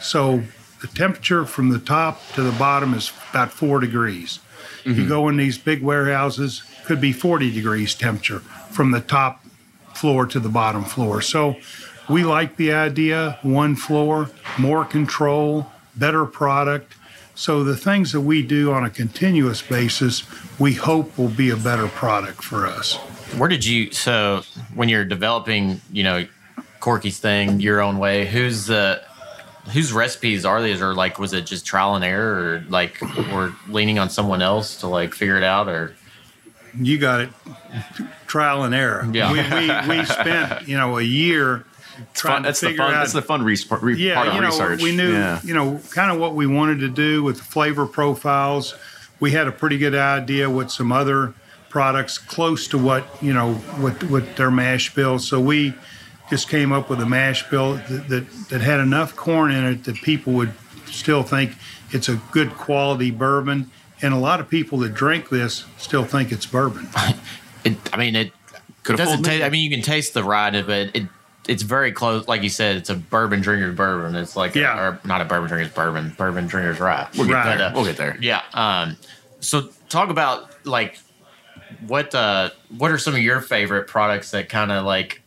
So 0.00 0.42
the 0.80 0.86
temperature 0.86 1.44
from 1.44 1.68
the 1.68 1.78
top 1.78 2.22
to 2.36 2.42
the 2.42 2.52
bottom 2.52 2.94
is 2.94 3.12
about 3.30 3.52
four 3.52 3.80
degrees. 3.80 4.40
You 4.84 5.08
go 5.08 5.28
in 5.28 5.36
these 5.36 5.58
big 5.58 5.82
warehouses, 5.82 6.62
could 6.86 7.00
be 7.00 7.12
40 7.12 7.52
degrees 7.52 7.94
temperature 7.94 8.40
from 8.40 8.90
the 8.90 9.00
top 9.00 9.41
floor 9.96 10.26
to 10.26 10.40
the 10.40 10.48
bottom 10.48 10.84
floor. 10.84 11.20
So 11.22 11.56
we 12.08 12.24
like 12.24 12.56
the 12.56 12.72
idea 12.72 13.38
one 13.42 13.76
floor, 13.76 14.30
more 14.58 14.84
control, 14.84 15.70
better 15.96 16.24
product. 16.24 16.94
So 17.34 17.64
the 17.64 17.76
things 17.76 18.12
that 18.12 18.20
we 18.20 18.42
do 18.42 18.72
on 18.72 18.84
a 18.84 18.90
continuous 18.90 19.62
basis, 19.62 20.24
we 20.58 20.74
hope 20.74 21.16
will 21.16 21.28
be 21.28 21.50
a 21.50 21.56
better 21.56 21.88
product 21.88 22.44
for 22.44 22.66
us. 22.66 22.96
Where 23.38 23.48
did 23.48 23.64
you? 23.64 23.90
So 23.92 24.42
when 24.74 24.88
you're 24.88 25.06
developing, 25.06 25.80
you 25.90 26.02
know, 26.02 26.26
Corky's 26.80 27.18
thing 27.18 27.60
your 27.60 27.80
own 27.80 27.98
way, 27.98 28.26
who's 28.26 28.66
the 28.66 29.02
whose 29.72 29.92
recipes 29.92 30.44
are 30.44 30.60
these, 30.60 30.82
or 30.82 30.94
like 30.94 31.18
was 31.18 31.32
it 31.32 31.46
just 31.46 31.64
trial 31.64 31.94
and 31.94 32.04
error, 32.04 32.34
or 32.34 32.64
like 32.68 33.00
we're 33.32 33.52
leaning 33.68 33.98
on 33.98 34.10
someone 34.10 34.42
else 34.42 34.76
to 34.80 34.88
like 34.88 35.14
figure 35.14 35.36
it 35.36 35.44
out, 35.44 35.68
or 35.68 35.94
You 36.78 36.98
got 36.98 37.20
it, 37.22 37.30
trial 38.26 38.62
and 38.64 38.74
error. 38.74 39.06
Yeah. 39.12 39.32
We, 39.32 39.92
we, 39.92 39.98
we 39.98 40.04
spent, 40.06 40.66
you 40.68 40.76
know, 40.76 40.98
a 40.98 41.02
year 41.02 41.64
trying 42.14 42.36
Fun, 42.36 42.42
that's 42.44 42.60
to 42.60 42.66
the 42.66 42.70
figure 42.72 42.84
fun. 42.84 42.94
out. 42.94 42.98
That's 43.00 43.12
the 43.12 43.22
fun 43.22 43.42
re- 43.42 43.56
re- 43.80 43.96
yeah, 43.96 44.14
part 44.14 44.28
of 44.28 44.34
you 44.34 44.40
know, 44.40 44.46
research. 44.48 44.82
we 44.82 44.96
knew, 44.96 45.12
Yeah. 45.12 45.40
you 45.44 45.54
know, 45.54 45.80
kind 45.90 46.10
of 46.10 46.18
what 46.18 46.34
we 46.34 46.46
wanted 46.46 46.80
to 46.80 46.88
do 46.88 47.22
with 47.22 47.36
the 47.38 47.44
flavor 47.44 47.86
profiles. 47.86 48.74
We 49.20 49.32
had 49.32 49.46
a 49.46 49.52
pretty 49.52 49.78
good 49.78 49.94
idea 49.94 50.48
with 50.50 50.70
some 50.70 50.90
other 50.92 51.34
products 51.68 52.18
close 52.18 52.66
to 52.68 52.76
what 52.78 53.06
you 53.22 53.32
know 53.32 53.58
with 53.80 54.02
with 54.04 54.36
their 54.36 54.50
mash 54.50 54.94
bill. 54.94 55.18
So 55.18 55.40
we 55.40 55.74
just 56.28 56.48
came 56.48 56.72
up 56.72 56.90
with 56.90 57.00
a 57.00 57.06
mash 57.06 57.48
bill 57.48 57.74
that, 57.74 58.08
that 58.08 58.30
that 58.48 58.60
had 58.62 58.80
enough 58.80 59.14
corn 59.14 59.50
in 59.52 59.64
it 59.64 59.84
that 59.84 59.96
people 59.96 60.32
would 60.34 60.52
still 60.86 61.22
think 61.22 61.52
it's 61.90 62.08
a 62.08 62.20
good 62.32 62.50
quality 62.54 63.10
bourbon. 63.10 63.70
And 64.02 64.12
a 64.12 64.18
lot 64.18 64.40
of 64.40 64.48
people 64.48 64.78
that 64.78 64.94
drink 64.94 65.28
this 65.28 65.64
still 65.78 66.04
think 66.04 66.32
it's 66.32 66.46
bourbon. 66.46 66.88
it? 67.64 67.76
I 67.92 67.96
mean, 67.96 68.16
it 68.16 68.32
Could 68.82 68.98
have 68.98 69.08
doesn't 69.08 69.22
taste. 69.24 69.44
I 69.44 69.48
mean, 69.48 69.62
you 69.62 69.70
can 69.70 69.82
taste 69.84 70.12
the 70.14 70.24
rye, 70.24 70.50
but 70.62 70.94
it 70.94 71.04
it's 71.48 71.62
very 71.62 71.90
close. 71.92 72.28
Like 72.28 72.42
you 72.42 72.48
said, 72.48 72.76
it's 72.76 72.90
a 72.90 72.94
bourbon 72.94 73.40
drinker's 73.40 73.74
bourbon. 73.76 74.14
It's 74.16 74.36
like 74.36 74.54
Yeah. 74.54 74.78
or 74.78 75.00
not 75.04 75.20
a 75.20 75.24
bourbon 75.24 75.48
drinker's 75.48 75.72
bourbon, 75.74 76.14
bourbon 76.16 76.46
drinker's 76.46 76.78
rye. 76.80 77.08
We'll 77.16 77.26
get 77.26 77.34
Right. 77.34 77.58
there. 77.58 77.72
We'll 77.74 77.84
get 77.84 77.96
there. 77.96 78.16
Yeah. 78.20 78.42
Um, 78.54 78.96
so 79.40 79.68
talk 79.88 80.08
about 80.10 80.50
like 80.64 80.98
what 81.86 82.14
uh 82.14 82.50
what 82.76 82.90
are 82.90 82.98
some 82.98 83.14
of 83.14 83.20
your 83.20 83.40
favorite 83.40 83.86
products 83.88 84.30
that 84.32 84.48
kind 84.48 84.70
of 84.70 84.84
like 84.84 85.20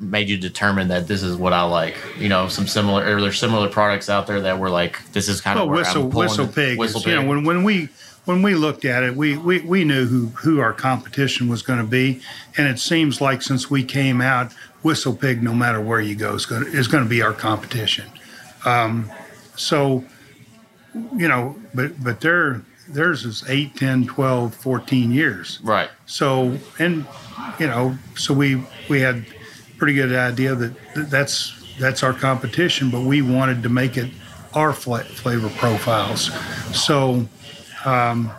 made 0.00 0.28
you 0.28 0.36
determine 0.36 0.88
that 0.88 1.06
this 1.06 1.22
is 1.22 1.36
what 1.36 1.52
I 1.52 1.62
like? 1.62 1.96
You 2.18 2.28
know, 2.28 2.48
some 2.48 2.66
similar 2.66 3.04
are 3.04 3.20
there 3.20 3.32
similar 3.32 3.68
products 3.68 4.10
out 4.10 4.26
there 4.26 4.40
that 4.42 4.58
were 4.58 4.68
like 4.70 5.00
this 5.12 5.28
is 5.28 5.40
kind 5.40 5.58
of 5.58 5.68
where 5.68 5.78
whistle 5.78 6.02
I'm 6.04 6.10
whistle 6.10 6.48
pig. 6.48 6.78
Whistle 6.78 7.00
is, 7.00 7.06
You 7.06 7.14
know, 7.14 7.26
when 7.26 7.44
when 7.44 7.62
we 7.64 7.88
when 8.24 8.42
we 8.42 8.54
looked 8.54 8.84
at 8.84 9.02
it, 9.02 9.16
we 9.16 9.36
we, 9.36 9.60
we 9.60 9.84
knew 9.84 10.06
who 10.06 10.26
who 10.28 10.60
our 10.60 10.72
competition 10.72 11.48
was 11.48 11.62
going 11.62 11.78
to 11.78 11.86
be, 11.86 12.20
and 12.56 12.66
it 12.66 12.78
seems 12.78 13.20
like 13.20 13.42
since 13.42 13.70
we 13.70 13.84
came 13.84 14.20
out, 14.20 14.52
whistle 14.82 15.14
pig, 15.14 15.42
no 15.42 15.52
matter 15.52 15.80
where 15.80 16.00
you 16.00 16.14
go, 16.14 16.34
is 16.34 16.46
going 16.46 16.64
to, 16.64 16.70
is 16.70 16.88
going 16.88 17.02
to 17.02 17.10
be 17.10 17.22
our 17.22 17.32
competition. 17.32 18.10
Um, 18.64 19.10
so, 19.56 20.04
you 20.94 21.28
know, 21.28 21.56
but 21.74 22.02
but 22.02 22.20
their 22.20 22.62
theirs 22.88 23.24
is 23.24 23.44
8, 23.48 23.76
10, 23.76 24.06
12, 24.06 24.54
14 24.54 25.12
years. 25.12 25.60
right. 25.62 25.90
So, 26.06 26.58
and 26.78 27.06
you 27.58 27.66
know, 27.66 27.96
so 28.16 28.34
we 28.34 28.62
we 28.88 29.00
had 29.00 29.26
pretty 29.78 29.94
good 29.94 30.14
idea 30.14 30.54
that 30.54 30.74
that's 31.10 31.58
that's 31.78 32.02
our 32.02 32.12
competition, 32.12 32.90
but 32.90 33.00
we 33.00 33.22
wanted 33.22 33.62
to 33.64 33.68
make 33.68 33.96
it 33.96 34.12
our 34.54 34.72
fla- 34.72 35.04
flavor 35.04 35.48
profiles. 35.48 36.30
So, 36.76 37.26
um, 37.84 38.30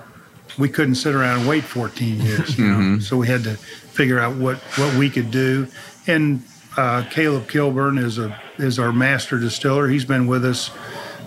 we 0.58 0.70
couldn't 0.70 0.96
sit 0.96 1.16
around 1.16 1.40
and 1.40 1.50
wait 1.50 1.64
14 1.64 2.22
years. 2.22 2.58
You 2.58 2.66
know? 2.66 3.00
So 3.00 3.18
we 3.18 3.28
had 3.28 3.44
to 3.44 3.56
figure 3.56 4.20
out 4.20 4.36
what 4.36 4.58
what 4.78 4.96
we 4.96 5.10
could 5.10 5.32
do. 5.32 5.68
And 6.08 6.44
uh, 6.78 7.06
Caleb 7.10 7.48
Kilburn 7.48 7.98
is 7.98 8.18
a 8.18 8.40
is 8.58 8.80
our 8.80 8.92
master 8.92 9.40
distiller. 9.40 9.88
He's 9.88 10.06
been 10.06 10.28
with 10.28 10.46
us 10.46 10.72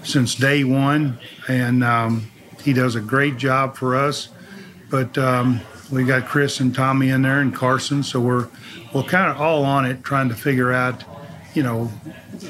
since 0.02 0.34
day 0.34 0.64
one, 0.64 1.18
and 1.48 1.82
um, 1.82 2.30
he 2.62 2.72
does 2.72 2.94
a 2.94 3.00
great 3.00 3.36
job 3.36 3.76
for 3.76 3.96
us. 3.96 4.28
But 4.90 5.18
um, 5.18 5.60
we 5.90 6.04
got 6.04 6.26
Chris 6.26 6.60
and 6.60 6.74
Tommy 6.74 7.10
in 7.10 7.22
there 7.22 7.40
and 7.40 7.54
Carson, 7.54 8.02
so 8.02 8.20
we're 8.20 8.48
we're 8.92 9.02
kind 9.02 9.30
of 9.30 9.40
all 9.40 9.64
on 9.64 9.84
it, 9.84 10.04
trying 10.04 10.28
to 10.28 10.34
figure 10.34 10.72
out, 10.72 11.04
you 11.54 11.62
know, 11.62 11.86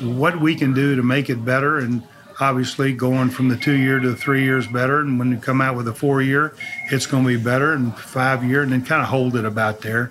what 0.02 0.40
we 0.40 0.54
can 0.54 0.74
do 0.74 0.96
to 0.96 1.02
make 1.02 1.28
it 1.30 1.44
better. 1.44 1.78
And 1.78 2.02
obviously, 2.40 2.92
going 2.92 3.30
from 3.30 3.48
the 3.48 3.56
two 3.56 3.76
year 3.76 3.98
to 3.98 4.10
the 4.10 4.16
three 4.16 4.44
years 4.44 4.66
better. 4.66 5.00
And 5.00 5.18
when 5.18 5.30
you 5.30 5.38
come 5.38 5.60
out 5.60 5.76
with 5.76 5.88
a 5.88 5.94
four 5.94 6.22
year, 6.22 6.54
it's 6.90 7.06
going 7.06 7.24
to 7.24 7.28
be 7.28 7.42
better, 7.42 7.72
and 7.72 7.96
five 7.96 8.44
year, 8.44 8.62
and 8.62 8.72
then 8.72 8.84
kind 8.84 9.02
of 9.02 9.08
hold 9.08 9.36
it 9.36 9.44
about 9.44 9.80
there. 9.80 10.10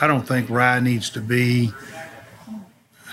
I 0.00 0.06
don't 0.06 0.26
think 0.26 0.48
rye 0.48 0.80
needs 0.80 1.10
to 1.10 1.20
be. 1.20 1.72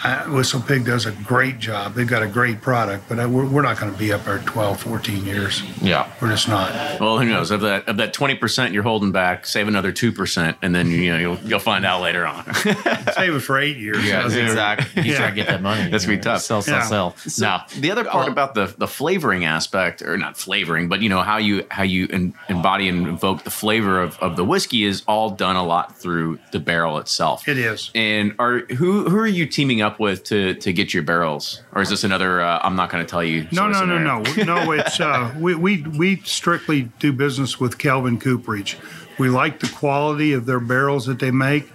Uh, 0.04 0.26
Whistle 0.26 0.62
Pig 0.62 0.86
does 0.86 1.06
a 1.06 1.12
great 1.12 1.60
job. 1.60 1.94
They've 1.96 2.08
got 2.08 2.22
a 2.24 2.28
great 2.28 2.62
product, 2.62 3.06
but 3.10 3.20
I, 3.20 3.26
we're, 3.26 3.46
we're 3.48 3.62
not 3.64 3.80
going 3.80 3.92
to 3.92 3.98
be 3.98 4.14
up 4.14 4.24
there 4.26 4.38
12, 4.40 4.80
14 4.82 5.26
years. 5.26 5.64
Yeah. 5.82 6.12
We're 6.22 6.30
just 6.30 6.48
not. 6.48 7.00
Well, 7.00 7.18
who 7.20 7.26
knows? 7.26 7.50
Of 7.52 7.62
that 7.62 7.88
of 7.88 7.98
that 7.98 8.14
twenty 8.14 8.36
percent 8.36 8.74
you're 8.74 8.84
holding 8.84 9.12
back, 9.12 9.46
save 9.46 9.68
another 9.68 9.92
two 9.92 10.12
percent, 10.12 10.58
and 10.62 10.74
then 10.76 10.90
you 10.92 11.12
know 11.14 11.18
you'll 11.20 11.38
you'll 11.40 11.60
find 11.60 11.86
out 11.86 12.02
later 12.02 12.26
on. 12.26 12.44
Save 12.54 13.36
it 13.36 13.40
for 13.42 13.58
eight 13.60 13.78
years. 13.78 14.04
Yeah, 14.06 14.26
exactly. 14.26 15.04
You 15.04 15.12
Yeah. 15.12 15.18
try 15.18 15.30
to 15.30 15.36
get 15.36 15.48
that 15.48 15.62
money. 15.62 15.90
That's 15.92 16.06
gonna 16.06 16.18
be 16.18 16.24
tough. 16.24 16.42
Sell, 16.42 16.62
sell, 16.62 16.76
Yeah. 16.78 17.14
sell. 17.16 17.66
no. 17.76 17.82
the 17.82 17.92
other 17.92 18.04
part 18.04 18.28
Oh. 18.28 18.32
about 18.32 18.54
the 18.56 18.74
the 18.78 18.88
flavoring 18.88 19.46
aspect, 19.46 20.02
or 20.02 20.18
not 20.18 20.38
flavoring, 20.38 20.90
but 20.90 21.02
you 21.02 21.10
know 21.10 21.22
how 21.22 21.38
you 21.38 21.66
how 21.70 21.84
you 21.84 22.08
en- 22.12 22.34
embody 22.50 22.90
and 22.90 23.08
invoke 23.08 23.44
the 23.44 23.52
flavor 23.52 24.02
of, 24.02 24.18
of 24.20 24.36
the 24.36 24.44
whiskey 24.46 24.84
is 24.84 25.04
all 25.08 25.30
done 25.30 25.56
a 25.56 25.64
lot 25.64 25.98
through 25.98 26.40
the 26.52 26.60
barrel 26.60 26.98
itself. 26.98 27.48
It 27.48 27.58
is. 27.58 27.92
And 27.96 28.34
are 28.40 28.60
who 28.60 29.10
who 29.10 29.18
are 29.18 29.28
you 29.28 29.46
teaming 29.46 29.82
up 29.82 29.87
with 30.00 30.24
to 30.26 30.54
to 30.56 30.74
get 30.74 30.94
your 30.94 31.04
barrels, 31.04 31.62
or 31.74 31.82
is 31.82 31.90
this 31.90 32.04
another? 32.04 32.42
Uh, 32.42 32.60
I'm 32.62 32.76
not 32.76 32.90
going 32.90 33.06
to 33.06 33.10
tell 33.10 33.24
you. 33.24 33.48
No, 33.52 33.68
no, 33.68 33.86
no, 33.86 33.98
no, 33.98 34.22
no. 34.44 34.72
It's 34.72 35.00
uh, 35.00 35.34
we, 35.40 35.56
we 35.56 35.82
we 35.82 36.18
strictly 36.18 36.84
do 37.00 37.14
business 37.14 37.60
with 37.60 37.78
Kelvin 37.78 38.20
Cooperage. 38.20 38.78
We 39.18 39.30
like 39.30 39.60
the 39.60 39.70
quality 39.70 40.34
of 40.34 40.46
their 40.46 40.60
barrels 40.60 41.06
that 41.06 41.20
they 41.20 41.32
make. 41.32 41.72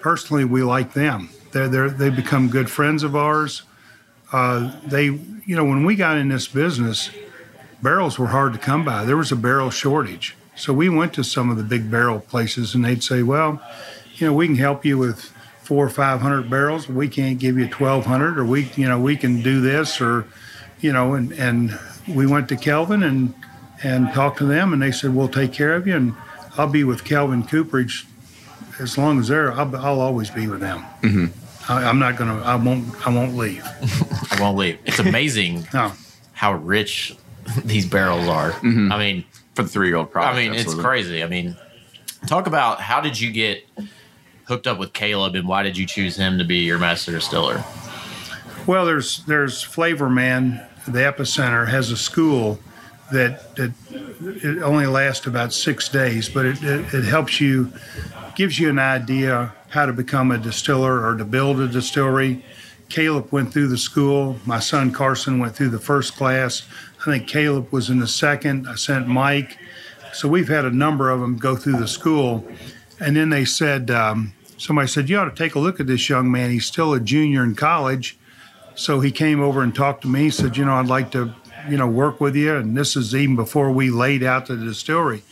Personally, 0.00 0.44
we 0.44 0.62
like 0.62 0.94
them. 0.94 1.30
They're 1.52 1.68
they 1.68 1.88
they 1.88 2.10
become 2.10 2.48
good 2.48 2.70
friends 2.70 3.02
of 3.02 3.16
ours. 3.16 3.62
Uh, 4.32 4.72
they, 4.84 5.04
you 5.04 5.56
know, 5.56 5.64
when 5.64 5.84
we 5.84 5.94
got 5.94 6.16
in 6.16 6.28
this 6.28 6.48
business, 6.48 7.10
barrels 7.82 8.18
were 8.18 8.28
hard 8.28 8.52
to 8.52 8.58
come 8.58 8.84
by. 8.84 9.04
There 9.04 9.16
was 9.16 9.30
a 9.30 9.36
barrel 9.36 9.70
shortage, 9.70 10.36
so 10.56 10.72
we 10.72 10.88
went 10.88 11.12
to 11.14 11.24
some 11.24 11.50
of 11.50 11.56
the 11.56 11.62
big 11.62 11.90
barrel 11.90 12.20
places, 12.20 12.74
and 12.74 12.84
they'd 12.84 13.02
say, 13.02 13.22
"Well, 13.22 13.62
you 14.14 14.26
know, 14.26 14.32
we 14.32 14.46
can 14.46 14.56
help 14.56 14.84
you 14.84 14.98
with 14.98 15.32
four 15.66 15.84
or 15.84 15.90
five 15.90 16.20
hundred 16.20 16.48
barrels. 16.48 16.88
We 16.88 17.08
can't 17.08 17.38
give 17.38 17.58
you 17.58 17.68
twelve 17.68 18.06
hundred, 18.06 18.38
or 18.38 18.44
we, 18.44 18.70
you 18.76 18.88
know, 18.88 18.98
we 19.00 19.16
can 19.16 19.42
do 19.42 19.60
this, 19.60 20.00
or, 20.00 20.26
you 20.80 20.92
know." 20.92 21.14
And 21.14 21.32
and 21.32 21.78
we 22.08 22.26
went 22.26 22.48
to 22.50 22.56
Kelvin 22.56 23.02
and 23.02 23.34
and 23.82 24.12
talked 24.14 24.38
to 24.38 24.44
them, 24.46 24.72
and 24.72 24.80
they 24.80 24.92
said, 24.92 25.14
"We'll 25.14 25.28
take 25.28 25.52
care 25.52 25.74
of 25.74 25.86
you." 25.86 25.96
And 25.96 26.14
I'll 26.56 26.68
be 26.68 26.84
with 26.84 27.04
Kelvin 27.04 27.42
Cooperage 27.46 28.06
as 28.78 28.96
long 28.96 29.18
as 29.20 29.28
they're. 29.28 29.52
I'll, 29.52 29.74
I'll 29.76 30.00
always 30.00 30.30
be 30.30 30.46
with 30.46 30.60
them. 30.60 30.84
Mm-hmm. 31.02 31.72
I, 31.72 31.84
I'm 31.84 31.98
not 31.98 32.16
gonna. 32.16 32.40
I 32.42 32.54
won't. 32.56 33.06
I 33.06 33.10
won't 33.10 33.36
leave. 33.36 33.64
I 34.30 34.38
won't 34.40 34.56
leave. 34.56 34.78
It's 34.84 34.98
amazing 35.00 35.66
No. 35.74 35.92
how 36.32 36.52
rich 36.54 37.16
these 37.64 37.86
barrels 37.86 38.28
are. 38.28 38.52
Mm-hmm. 38.52 38.92
I 38.92 38.98
mean, 38.98 39.24
for 39.54 39.62
the 39.64 39.68
three 39.68 39.88
year 39.88 39.96
old 39.96 40.08
I 40.08 40.10
product. 40.12 40.36
mean, 40.36 40.54
it's 40.54 40.74
crazy. 40.74 41.22
I 41.22 41.26
mean, 41.26 41.56
talk 42.26 42.46
about 42.46 42.80
how 42.80 43.00
did 43.00 43.20
you 43.20 43.30
get 43.32 43.64
hooked 44.46 44.66
up 44.66 44.78
with 44.78 44.92
Caleb 44.92 45.34
and 45.34 45.46
why 45.46 45.62
did 45.62 45.76
you 45.76 45.86
choose 45.86 46.16
him 46.16 46.38
to 46.38 46.44
be 46.44 46.58
your 46.58 46.78
master 46.78 47.12
distiller? 47.12 47.64
Well, 48.66 48.86
there's 48.86 49.24
there's 49.26 49.64
Flavorman. 49.64 50.66
The 50.86 51.00
epicenter 51.00 51.68
has 51.68 51.90
a 51.90 51.96
school 51.96 52.58
that 53.12 53.54
that 53.56 53.72
it 54.20 54.62
only 54.62 54.86
lasts 54.86 55.26
about 55.26 55.52
six 55.52 55.88
days, 55.88 56.28
but 56.28 56.46
it, 56.46 56.62
it, 56.62 56.94
it 56.94 57.04
helps 57.04 57.40
you, 57.40 57.72
gives 58.34 58.58
you 58.58 58.68
an 58.68 58.78
idea 58.78 59.52
how 59.68 59.86
to 59.86 59.92
become 59.92 60.30
a 60.30 60.38
distiller 60.38 61.06
or 61.06 61.16
to 61.16 61.24
build 61.24 61.60
a 61.60 61.68
distillery, 61.68 62.42
Caleb 62.88 63.32
went 63.32 63.52
through 63.52 63.68
the 63.68 63.78
school. 63.78 64.36
My 64.46 64.60
son 64.60 64.92
Carson 64.92 65.38
went 65.38 65.56
through 65.56 65.70
the 65.70 65.78
first 65.78 66.16
class. 66.16 66.66
I 67.00 67.04
think 67.04 67.28
Caleb 67.28 67.72
was 67.72 67.90
in 67.90 67.98
the 67.98 68.06
second. 68.06 68.68
I 68.68 68.76
sent 68.76 69.08
Mike. 69.08 69.58
So 70.12 70.28
we've 70.28 70.48
had 70.48 70.64
a 70.64 70.70
number 70.70 71.10
of 71.10 71.20
them 71.20 71.36
go 71.36 71.56
through 71.56 71.78
the 71.78 71.88
school. 71.88 72.46
And 73.00 73.16
then 73.16 73.28
they 73.28 73.44
said, 73.44 73.90
um, 73.90 74.32
somebody 74.58 74.88
said, 74.88 75.08
You 75.08 75.18
ought 75.18 75.24
to 75.24 75.34
take 75.34 75.54
a 75.54 75.58
look 75.58 75.80
at 75.80 75.86
this 75.86 76.08
young 76.08 76.30
man. 76.30 76.50
He's 76.50 76.66
still 76.66 76.94
a 76.94 77.00
junior 77.00 77.44
in 77.44 77.54
college. 77.54 78.18
So 78.74 79.00
he 79.00 79.10
came 79.10 79.40
over 79.40 79.62
and 79.62 79.74
talked 79.74 80.02
to 80.02 80.08
me. 80.08 80.24
He 80.24 80.30
said, 80.30 80.56
You 80.56 80.64
know, 80.64 80.74
I'd 80.74 80.86
like 80.86 81.10
to, 81.12 81.34
you 81.68 81.76
know, 81.76 81.88
work 81.88 82.20
with 82.20 82.36
you. 82.36 82.56
And 82.56 82.76
this 82.76 82.96
is 82.96 83.14
even 83.14 83.36
before 83.36 83.70
we 83.70 83.90
laid 83.90 84.22
out 84.22 84.46
the 84.46 84.56
distillery. 84.56 85.22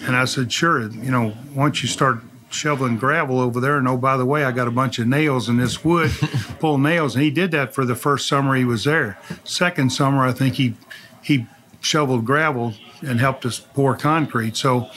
And 0.00 0.16
I 0.16 0.24
said, 0.24 0.52
Sure. 0.52 0.80
You 0.88 1.10
know, 1.10 1.34
once 1.54 1.82
you 1.82 1.88
start 1.88 2.20
shoveling 2.50 2.98
gravel 2.98 3.40
over 3.40 3.60
there, 3.60 3.78
and 3.78 3.88
oh, 3.88 3.96
by 3.96 4.16
the 4.16 4.26
way, 4.26 4.44
I 4.44 4.52
got 4.52 4.68
a 4.68 4.72
bunch 4.72 4.98
of 4.98 5.06
nails 5.06 5.48
in 5.48 5.56
this 5.56 5.84
wood, 5.84 6.10
pull 6.60 6.78
nails. 6.78 7.14
And 7.14 7.24
he 7.24 7.30
did 7.30 7.50
that 7.52 7.74
for 7.74 7.84
the 7.84 7.94
first 7.94 8.28
summer 8.28 8.54
he 8.54 8.64
was 8.64 8.84
there. 8.84 9.18
Second 9.44 9.92
summer, 9.92 10.24
I 10.24 10.32
think 10.32 10.54
he, 10.54 10.74
he 11.22 11.46
shoveled 11.80 12.24
gravel 12.24 12.74
and 13.00 13.18
helped 13.20 13.44
us 13.44 13.58
pour 13.58 13.96
concrete. 13.96 14.56
So, 14.56 14.90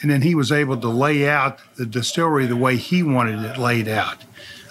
and 0.00 0.10
then 0.10 0.22
he 0.22 0.34
was 0.34 0.50
able 0.50 0.76
to 0.78 0.88
lay 0.88 1.28
out 1.28 1.58
the 1.76 1.86
distillery 1.86 2.46
the 2.46 2.56
way 2.56 2.76
he 2.76 3.02
wanted 3.02 3.44
it 3.44 3.58
laid 3.58 3.88
out. 3.88 4.18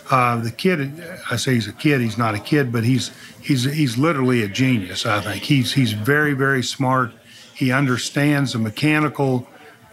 Uh, 0.10 0.38
the 0.38 0.52
kid, 0.52 1.04
I 1.30 1.36
say 1.36 1.54
he's 1.54 1.68
a 1.68 1.74
kid. 1.74 2.02
He's 2.02 2.18
not 2.18 2.34
a 2.34 2.40
kid, 2.40 2.72
but 2.72 2.84
he's 2.84 3.12
he's 3.42 3.64
he's 3.66 3.98
literally 3.98 4.42
a 4.42 4.48
genius. 4.48 5.06
I 5.06 5.22
think 5.22 5.44
he's 5.44 5.74
he's 5.74 5.94
very 5.94 6.34
very 6.34 6.64
smart. 6.64 7.12
He 7.54 7.72
understands 7.72 8.54
the 8.54 8.60
mechanical. 8.60 9.48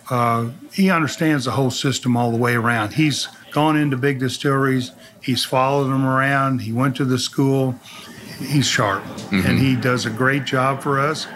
Uh, 0.08 0.50
he 0.72 0.90
understands 0.90 1.44
the 1.44 1.50
whole 1.50 1.70
system 1.70 2.16
all 2.16 2.30
the 2.30 2.38
way 2.38 2.54
around. 2.54 2.94
He's 2.94 3.28
gone 3.50 3.76
into 3.76 3.96
big 3.96 4.20
distilleries. 4.20 4.92
He's 5.20 5.44
followed 5.44 5.84
them 5.84 6.06
around. 6.06 6.60
He 6.60 6.72
went 6.72 6.96
to 6.96 7.04
the 7.04 7.18
school. 7.18 7.74
He's 8.38 8.66
sharp, 8.66 9.02
mm-hmm. 9.02 9.46
and 9.46 9.58
he 9.58 9.76
does 9.76 10.06
a 10.06 10.10
great 10.10 10.44
job 10.44 10.82
for 10.82 10.98
us. 11.00 11.26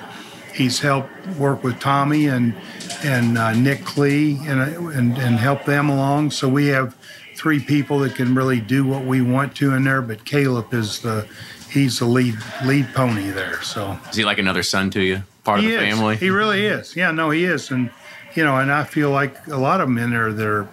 He's 0.55 0.81
helped 0.81 1.11
work 1.39 1.63
with 1.63 1.81
Tommy 1.81 2.27
and 2.27 2.55
and 3.03 3.39
uh, 3.39 3.53
Nick 3.55 3.81
Klee 3.81 4.39
and, 4.47 4.61
and 4.95 5.19
and 5.19 5.37
help 5.37 5.65
them 5.65 5.89
along. 5.89 6.33
So 6.33 6.49
we 6.49 6.67
have 6.69 6.95
three 7.35 7.61
people 7.61 8.01
that 8.01 8.15
can 8.15 8.35
really 8.35 8.61
do 8.61 8.85
what 8.85 9.05
we 9.05 9.23
want 9.23 9.57
to 9.57 9.75
in 9.75 9.85
there. 9.85 10.03
But 10.03 10.25
Caleb 10.25 10.75
is 10.75 11.01
the 11.01 11.27
he's 11.71 11.99
the 11.99 12.07
lead 12.07 12.37
lead 12.65 12.93
pony 12.95 13.31
there. 13.31 13.63
So 13.63 13.99
is 14.11 14.17
he 14.17 14.25
like 14.25 14.39
another 14.39 14.63
son 14.63 14.91
to 14.91 15.01
you? 15.01 15.23
Part 15.45 15.61
he 15.61 15.67
of 15.67 15.81
the 15.81 15.87
is. 15.87 15.95
family? 15.95 16.17
He 16.17 16.31
really 16.31 16.67
is. 16.67 16.95
Yeah, 16.97 17.11
no, 17.13 17.31
he 17.31 17.45
is. 17.45 17.71
And 17.71 17.91
you 18.35 18.45
know, 18.45 18.57
and 18.57 18.71
I 18.71 18.85
feel 18.85 19.11
like 19.11 19.47
a 19.47 19.57
lot 19.57 19.81
of 19.81 19.89
them 19.89 19.99
in 19.99 20.11
there, 20.11 20.33
they're 20.33 20.69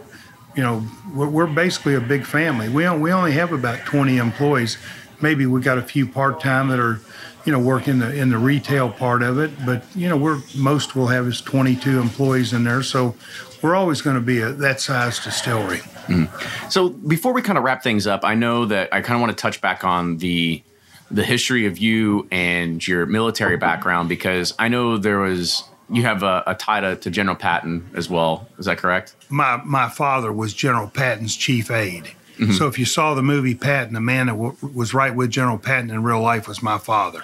you 0.56 0.64
know, 0.64 0.84
we're, 1.14 1.30
we're 1.30 1.48
basically 1.48 1.94
a 1.94 2.02
big 2.02 2.26
family. 2.26 2.68
We 2.68 2.90
we 2.90 3.12
only 3.12 3.32
have 3.34 3.54
about 3.54 3.80
twenty 3.86 4.18
employees. 4.18 4.78
Maybe 5.22 5.46
we 5.46 5.62
got 5.62 5.78
a 5.78 5.84
few 5.84 6.08
part 6.08 6.42
time 6.42 6.68
that 6.70 6.80
are 6.80 7.00
you 7.48 7.54
know, 7.54 7.60
work 7.60 7.88
in 7.88 8.00
the 8.00 8.14
in 8.14 8.30
the 8.30 8.38
retail 8.38 8.92
part 8.92 9.24
of 9.24 9.40
it. 9.40 9.50
But 9.66 9.84
you 9.96 10.10
know, 10.10 10.18
we're 10.18 10.42
most 10.54 10.96
we'll 10.98 11.08
have 11.08 11.26
is 11.26 11.40
22 11.40 11.98
employees 12.00 12.52
in 12.52 12.66
there, 12.66 12.84
so 12.84 13.16
we're 13.62 13.74
always 13.74 14.02
going 14.02 14.18
to 14.18 14.22
be 14.22 14.42
a, 14.42 14.52
that 14.52 14.82
size 14.82 15.24
distillery. 15.24 15.80
Mm. 16.08 16.30
So 16.70 16.90
before 16.90 17.32
we 17.32 17.42
kind 17.42 17.58
of 17.58 17.64
wrap 17.64 17.82
things 17.82 18.06
up, 18.06 18.26
I 18.26 18.36
know 18.36 18.66
that 18.66 18.94
I 18.94 19.02
kind 19.02 19.16
of 19.16 19.22
want 19.22 19.36
to 19.36 19.42
touch 19.42 19.62
back 19.62 19.86
on 19.86 20.18
the 20.18 20.62
the 21.10 21.24
history 21.24 21.66
of 21.66 21.78
you 21.78 22.28
and 22.32 22.86
your 22.86 23.06
military 23.06 23.56
background 23.56 24.10
because 24.10 24.54
I 24.60 24.68
know 24.68 24.98
there 24.98 25.20
was 25.20 25.64
you 25.90 26.04
have 26.04 26.24
a, 26.24 26.44
a 26.46 26.54
tie 26.54 26.82
to, 26.82 26.98
to 26.98 27.10
General 27.10 27.38
Patton 27.38 27.92
as 27.94 28.10
well. 28.10 28.46
Is 28.60 28.66
that 28.66 28.78
correct? 28.78 29.16
My 29.30 29.62
my 29.64 29.88
father 29.88 30.34
was 30.34 30.54
General 30.54 30.90
Patton's 30.90 31.38
chief 31.38 31.72
aide. 31.72 32.12
Mm-hmm. 32.38 32.52
So 32.52 32.68
if 32.68 32.78
you 32.78 32.86
saw 32.86 33.16
the 33.16 33.24
movie 33.24 33.56
Patton, 33.56 33.94
the 33.94 34.02
man 34.02 34.28
that 34.28 34.34
w- 34.34 34.56
was 34.74 34.94
right 34.94 35.16
with 35.16 35.32
General 35.32 35.58
Patton 35.58 35.90
in 35.90 36.04
real 36.04 36.22
life 36.22 36.48
was 36.48 36.62
my 36.62 36.78
father. 36.78 37.24